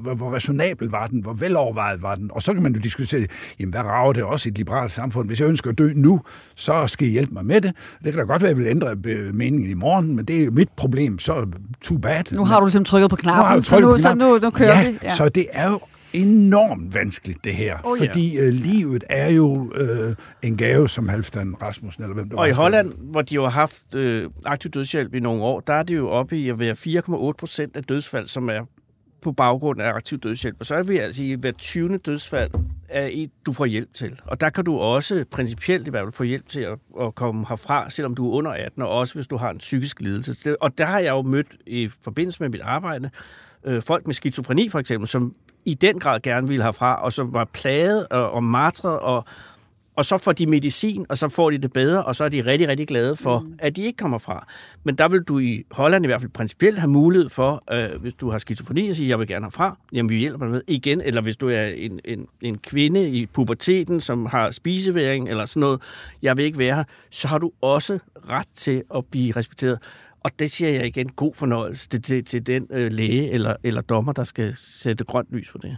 hvor, 0.00 0.14
hvor 0.14 0.34
resonabel 0.34 0.88
var 0.88 1.06
den? 1.06 1.20
Hvor 1.20 1.32
velovervejet 1.32 2.02
var 2.02 2.14
den? 2.14 2.30
Og 2.32 2.42
så 2.42 2.54
kan 2.54 2.62
man 2.62 2.74
jo 2.74 2.80
diskutere, 2.80 3.26
jamen 3.60 3.70
hvad 3.70 3.80
rager 3.80 4.12
det 4.12 4.22
også 4.22 4.48
i 4.48 4.50
et 4.50 4.58
liberalt 4.58 4.90
samfund? 4.90 5.28
Hvis 5.28 5.40
jeg 5.40 5.48
ønsker 5.48 5.70
at 5.70 5.78
dø 5.78 5.92
nu, 5.94 6.20
så 6.54 6.86
skal 6.86 7.08
I 7.08 7.10
hjælpe 7.10 7.34
mig 7.34 7.44
med 7.44 7.60
det. 7.60 7.72
Det 8.04 8.12
kan 8.12 8.18
da 8.18 8.24
godt 8.24 8.42
være, 8.42 8.50
at 8.50 8.56
jeg 8.56 8.64
vil 8.64 8.70
ændre 8.70 8.96
meningen 9.32 9.70
i 9.70 9.74
morgen, 9.74 10.16
men 10.16 10.24
det 10.24 10.40
er 10.40 10.44
jo 10.44 10.50
mit 10.50 10.68
problem, 10.76 11.18
så 11.18 11.46
too 11.82 11.98
bad. 11.98 12.22
Nu 12.32 12.44
har 12.44 12.60
du 12.60 12.66
ligesom 12.66 12.84
trykket 12.84 13.10
på 13.10 13.16
knappen, 13.16 13.56
nu 13.56 13.62
så, 13.62 13.80
nu, 13.80 13.90
på 13.90 13.96
knappen. 13.96 14.20
så 14.20 14.26
nu, 14.26 14.38
nu 14.38 14.50
kører 14.50 14.80
ja, 14.80 14.90
vi. 14.90 14.98
Ja. 15.02 15.14
Så 15.14 15.28
det 15.28 15.46
er 15.52 15.70
jo 15.70 15.80
enormt 16.12 16.94
vanskeligt, 16.94 17.44
det 17.44 17.54
her. 17.54 17.78
Oh, 17.84 17.98
ja. 18.00 18.08
Fordi 18.08 18.38
øh, 18.38 18.52
livet 18.52 19.04
er 19.10 19.30
jo 19.30 19.72
øh, 19.74 20.14
en 20.42 20.56
gave, 20.56 20.88
som 20.88 21.08
Halvdan 21.08 21.62
Rasmussen, 21.62 22.02
eller 22.02 22.14
hvem 22.14 22.28
det 22.28 22.36
var. 22.36 22.42
Og 22.42 22.48
i 22.48 22.52
Holland, 22.52 22.92
hvor 22.98 23.22
de 23.22 23.34
jo 23.34 23.42
har 23.42 23.50
haft 23.50 23.94
øh, 23.94 24.30
aktiv 24.44 24.70
dødshjælp 24.70 25.14
i 25.14 25.20
nogle 25.20 25.42
år, 25.42 25.60
der 25.60 25.72
er 25.72 25.82
det 25.82 25.96
jo 25.96 26.08
oppe 26.08 26.38
i 26.38 26.48
at 26.48 26.58
være 26.58 26.72
4,8 26.72 27.32
procent 27.38 27.76
af 27.76 27.84
dødsfald, 27.84 28.26
som 28.26 28.48
er 28.48 28.64
på 29.22 29.32
baggrund 29.32 29.82
af 29.82 29.92
aktiv 29.92 30.18
dødshjælp. 30.18 30.56
Og 30.60 30.66
så 30.66 30.74
er 30.74 30.82
vi 30.82 30.98
altså 30.98 31.22
i 31.22 31.32
hver 31.32 31.52
20. 31.52 31.98
dødsfald, 31.98 32.50
er 32.88 33.08
et, 33.12 33.30
du 33.46 33.52
får 33.52 33.66
hjælp 33.66 33.94
til. 33.94 34.20
Og 34.26 34.40
der 34.40 34.50
kan 34.50 34.64
du 34.64 34.78
også 34.78 35.24
principielt 35.30 35.86
i 35.86 35.90
hvert 35.90 36.04
fald 36.04 36.12
få 36.12 36.24
hjælp 36.24 36.48
til 36.48 36.60
at, 36.60 36.78
at 37.00 37.14
komme 37.14 37.46
herfra, 37.48 37.90
selvom 37.90 38.14
du 38.14 38.30
er 38.30 38.34
under 38.34 38.50
18, 38.50 38.82
og 38.82 38.88
også 38.88 39.14
hvis 39.14 39.26
du 39.26 39.36
har 39.36 39.50
en 39.50 39.58
psykisk 39.58 40.00
lidelse. 40.00 40.62
Og 40.62 40.78
der 40.78 40.84
har 40.84 40.98
jeg 40.98 41.10
jo 41.10 41.22
mødt 41.22 41.56
i 41.66 41.90
forbindelse 42.02 42.40
med 42.40 42.48
mit 42.48 42.60
arbejde, 42.60 43.10
øh, 43.64 43.82
folk 43.82 44.06
med 44.06 44.14
skizofreni 44.14 44.68
for 44.68 44.78
eksempel, 44.78 45.08
som 45.08 45.34
i 45.68 45.74
den 45.74 45.98
grad 45.98 46.20
gerne 46.20 46.48
ville 46.48 46.64
herfra, 46.64 47.02
og 47.02 47.12
som 47.12 47.32
var 47.32 47.44
plaget 47.44 48.08
og, 48.08 48.30
og 48.30 48.44
martret, 48.44 48.98
og, 48.98 49.24
og 49.96 50.04
så 50.04 50.18
får 50.18 50.32
de 50.32 50.46
medicin, 50.46 51.06
og 51.08 51.18
så 51.18 51.28
får 51.28 51.50
de 51.50 51.58
det 51.58 51.72
bedre, 51.72 52.04
og 52.04 52.16
så 52.16 52.24
er 52.24 52.28
de 52.28 52.44
rigtig, 52.44 52.68
rigtig 52.68 52.88
glade 52.88 53.16
for, 53.16 53.38
mm. 53.38 53.54
at 53.58 53.76
de 53.76 53.82
ikke 53.82 53.96
kommer 53.96 54.18
fra. 54.18 54.46
Men 54.84 54.94
der 54.94 55.08
vil 55.08 55.20
du 55.20 55.38
i 55.38 55.64
Holland 55.70 56.04
i 56.04 56.06
hvert 56.06 56.20
fald 56.20 56.30
principielt 56.30 56.78
have 56.78 56.90
mulighed 56.90 57.28
for, 57.28 57.62
øh, 57.72 58.00
hvis 58.00 58.14
du 58.14 58.30
har 58.30 58.38
skizofreni, 58.38 58.88
at 58.88 58.96
sige, 58.96 59.08
jeg 59.08 59.18
vil 59.18 59.26
gerne 59.26 59.44
herfra, 59.44 59.78
jamen 59.92 60.10
vi 60.10 60.16
hjælper 60.16 60.44
dig 60.44 60.52
med 60.52 60.62
igen. 60.66 61.00
Eller 61.00 61.20
hvis 61.20 61.36
du 61.36 61.48
er 61.48 61.64
en, 61.64 62.00
en, 62.04 62.26
en 62.42 62.58
kvinde 62.58 63.10
i 63.10 63.26
puberteten, 63.26 64.00
som 64.00 64.26
har 64.26 64.50
spiseværing 64.50 65.28
eller 65.28 65.44
sådan 65.44 65.60
noget, 65.60 65.82
jeg 66.22 66.36
vil 66.36 66.44
ikke 66.44 66.58
være 66.58 66.74
her, 66.74 66.84
så 67.10 67.28
har 67.28 67.38
du 67.38 67.50
også 67.60 67.98
ret 68.28 68.48
til 68.54 68.82
at 68.94 69.04
blive 69.06 69.36
respekteret. 69.36 69.78
Og 70.24 70.30
det 70.38 70.50
siger 70.50 70.70
jeg 70.70 70.86
igen, 70.86 71.08
god 71.08 71.34
fornøjelse 71.34 71.88
til, 71.88 72.02
til, 72.02 72.24
til 72.24 72.46
den 72.46 72.66
øh, 72.70 72.92
læge 72.92 73.30
eller, 73.30 73.56
eller 73.62 73.80
dommer, 73.80 74.12
der 74.12 74.24
skal 74.24 74.52
sætte 74.56 75.04
grønt 75.04 75.28
lys 75.32 75.48
for 75.48 75.58
det. 75.58 75.76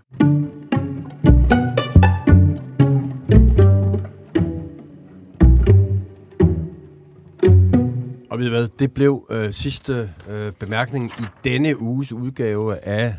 Og 8.30 8.38
ved 8.38 8.48
hvad, 8.48 8.68
det 8.78 8.92
blev 8.92 9.26
øh, 9.30 9.52
sidste 9.52 10.10
øh, 10.30 10.52
bemærkning 10.52 11.10
i 11.20 11.24
denne 11.44 11.80
uges 11.80 12.12
udgave 12.12 12.78
af 12.78 13.14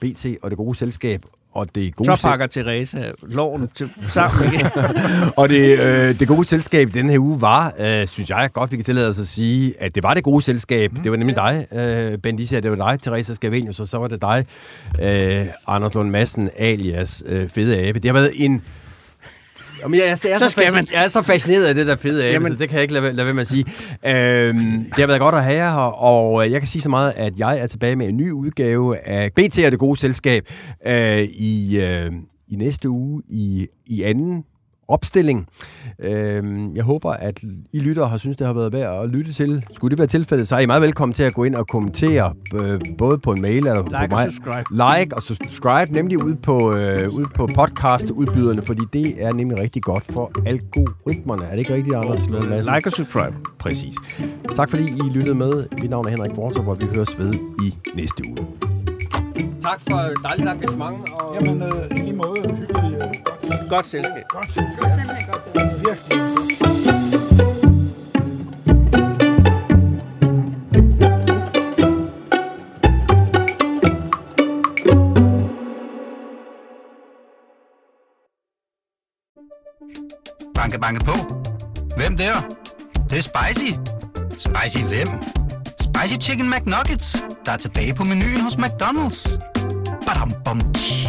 BT 0.00 0.26
og 0.42 0.50
det 0.50 0.56
gode 0.56 0.78
selskab 0.78 1.22
og 1.56 1.74
det 1.74 1.96
gode 1.96 2.16
Så 2.16 2.22
pakker 2.22 2.46
Teresa 2.46 2.98
loven 3.22 3.68
til, 3.74 3.90
sammen 4.08 4.54
igen. 4.54 4.66
og 5.36 5.48
det, 5.48 5.78
øh, 5.78 6.18
det 6.20 6.28
gode 6.28 6.44
selskab 6.44 6.90
den 6.94 7.10
her 7.10 7.18
uge 7.18 7.40
var, 7.40 7.74
øh, 7.78 8.06
synes 8.06 8.30
jeg 8.30 8.50
godt, 8.52 8.70
vi 8.70 8.76
kan 8.76 8.84
tillade 8.84 9.08
os 9.08 9.18
at 9.18 9.26
sige, 9.26 9.82
at 9.82 9.94
det 9.94 10.02
var 10.02 10.14
det 10.14 10.24
gode 10.24 10.42
selskab. 10.42 10.92
Mm. 10.92 11.02
Det 11.02 11.10
var 11.10 11.16
nemlig 11.16 11.36
dig, 11.36 11.66
øh, 11.72 12.18
Ben 12.18 12.36
Lisa, 12.36 12.60
det 12.60 12.70
var 12.70 12.90
dig, 12.90 13.00
Teresa 13.02 13.34
Scavenius, 13.34 13.80
og 13.80 13.88
så 13.88 13.98
var 13.98 14.08
det 14.08 14.22
dig, 14.22 14.46
øh, 15.00 15.46
Anders 15.66 15.94
Lund 15.94 16.10
Madsen, 16.10 16.50
alias 16.58 17.24
øh, 17.26 17.48
Fede 17.48 17.78
Abe. 17.78 17.98
Det 17.98 18.08
har 18.08 18.12
været 18.12 18.32
en 18.34 18.62
Jamen, 19.82 20.00
jeg, 20.00 20.06
jeg, 20.06 20.18
jeg, 20.24 20.32
er 20.32 20.38
så, 20.38 20.44
så 20.44 20.50
skal 20.50 20.72
man. 20.72 20.88
jeg 20.92 21.04
er 21.04 21.08
så 21.08 21.22
fascineret 21.22 21.64
af 21.64 21.74
det 21.74 21.86
der 21.86 21.96
fede 21.96 22.24
af, 22.24 22.32
Jamen. 22.32 22.52
så 22.52 22.58
det 22.58 22.68
kan 22.68 22.74
jeg 22.74 22.82
ikke 22.82 22.94
lade, 22.94 23.12
lade 23.12 23.24
være 23.26 23.34
med 23.34 23.40
at 23.40 23.46
sige. 23.46 23.64
Øhm, 24.06 24.84
det 24.84 24.96
har 24.96 25.06
været 25.06 25.20
godt 25.20 25.34
at 25.34 25.44
have 25.44 25.56
jer 25.56 25.70
her, 25.70 25.80
og 25.80 26.46
øh, 26.46 26.52
jeg 26.52 26.60
kan 26.60 26.68
sige 26.68 26.82
så 26.82 26.88
meget, 26.88 27.12
at 27.16 27.38
jeg 27.38 27.58
er 27.58 27.66
tilbage 27.66 27.96
med 27.96 28.08
en 28.08 28.16
ny 28.16 28.30
udgave 28.30 28.98
af 29.08 29.32
BT 29.32 29.58
og 29.64 29.70
det 29.70 29.78
gode 29.78 29.96
selskab 29.96 30.48
øh, 30.86 31.22
i, 31.22 31.76
øh, 31.76 32.12
i 32.48 32.56
næste 32.56 32.88
uge 32.90 33.22
i, 33.28 33.66
i 33.86 34.02
anden 34.02 34.44
opstilling. 34.88 35.48
Øh, 35.98 36.44
jeg 36.74 36.84
håber, 36.84 37.10
at 37.10 37.40
I 37.72 37.78
lytter 37.78 38.06
har 38.06 38.18
synes, 38.18 38.36
det 38.36 38.46
har 38.46 38.54
været 38.54 38.72
værd 38.72 39.02
at 39.04 39.10
lytte 39.10 39.32
til. 39.32 39.64
Skulle 39.72 39.90
det 39.90 39.98
være 39.98 40.06
tilfældet, 40.06 40.48
så 40.48 40.56
er 40.56 40.60
I 40.60 40.66
meget 40.66 40.82
velkommen 40.82 41.12
til 41.12 41.22
at 41.22 41.34
gå 41.34 41.44
ind 41.44 41.54
og 41.54 41.66
kommentere, 41.66 42.34
øh, 42.54 42.80
både 42.98 43.18
på 43.18 43.32
en 43.32 43.42
mail 43.42 43.66
eller 43.66 43.82
like 43.82 44.08
på 44.08 44.16
mig. 44.16 44.32
Subscribe. 44.32 44.64
Like 44.70 45.16
og 45.16 45.22
subscribe, 45.22 45.92
nemlig 45.92 46.24
ud 46.24 46.34
på, 46.34 46.72
øh, 46.74 47.08
ud 47.08 47.26
på 47.34 47.46
podcast-udbyderne, 47.46 48.62
fordi 48.62 48.82
det 48.92 49.24
er 49.24 49.32
nemlig 49.32 49.58
rigtig 49.58 49.82
godt 49.82 50.04
for 50.04 50.32
algoritmerne. 50.46 51.44
Er 51.44 51.50
det 51.50 51.58
ikke 51.58 51.74
rigtigt, 51.74 51.96
Anders? 51.96 52.20
Like 52.74 52.86
og 52.86 52.92
subscribe. 52.92 53.36
Præcis. 53.58 53.94
Tak 54.54 54.70
fordi 54.70 54.84
I 54.84 55.10
lyttede 55.12 55.34
med. 55.34 55.66
Mit 55.82 55.90
navn 55.90 56.06
er 56.06 56.10
Henrik 56.10 56.32
Bortrup, 56.34 56.66
og 56.66 56.80
vi 56.80 56.86
høres 56.94 57.18
ved 57.18 57.34
i 57.64 57.74
næste 57.94 58.22
uge. 58.28 58.46
Tak 59.60 59.80
for 59.80 60.00
dejligt 60.22 60.48
engagement. 60.48 60.96
Og... 61.12 61.34
Jamen, 61.34 61.62
øh, 61.62 61.96
i 61.96 62.00
lige 62.00 62.16
måde. 62.16 62.66
Godt. 63.68 63.70
Godt 63.70 63.86
selskab. 63.86 64.28
Godt 64.28 64.52
selskab. 64.52 64.82
Godt 64.82 64.92
selskab. 64.94 65.26
Godt 65.32 65.42
selskab. 65.44 65.80
Virkelig. 65.86 66.36
Banke, 80.54 80.78
banke 80.80 81.04
på. 81.04 81.12
Hvem 81.96 82.16
der? 82.16 82.34
Det, 82.94 83.10
det 83.10 83.18
er 83.18 83.22
spicy. 83.22 83.72
Spicy 84.30 84.84
hvem? 84.84 85.08
Spicy 85.80 86.14
Chicken 86.20 86.50
McNuggets, 86.50 87.24
der 87.46 87.52
er 87.52 87.56
tilbage 87.56 87.94
på 87.94 88.04
menuen 88.04 88.40
hos 88.40 88.54
McDonald's. 88.54 89.38
Badum, 90.06 90.32
bom, 90.44 90.72
tji. 90.72 91.05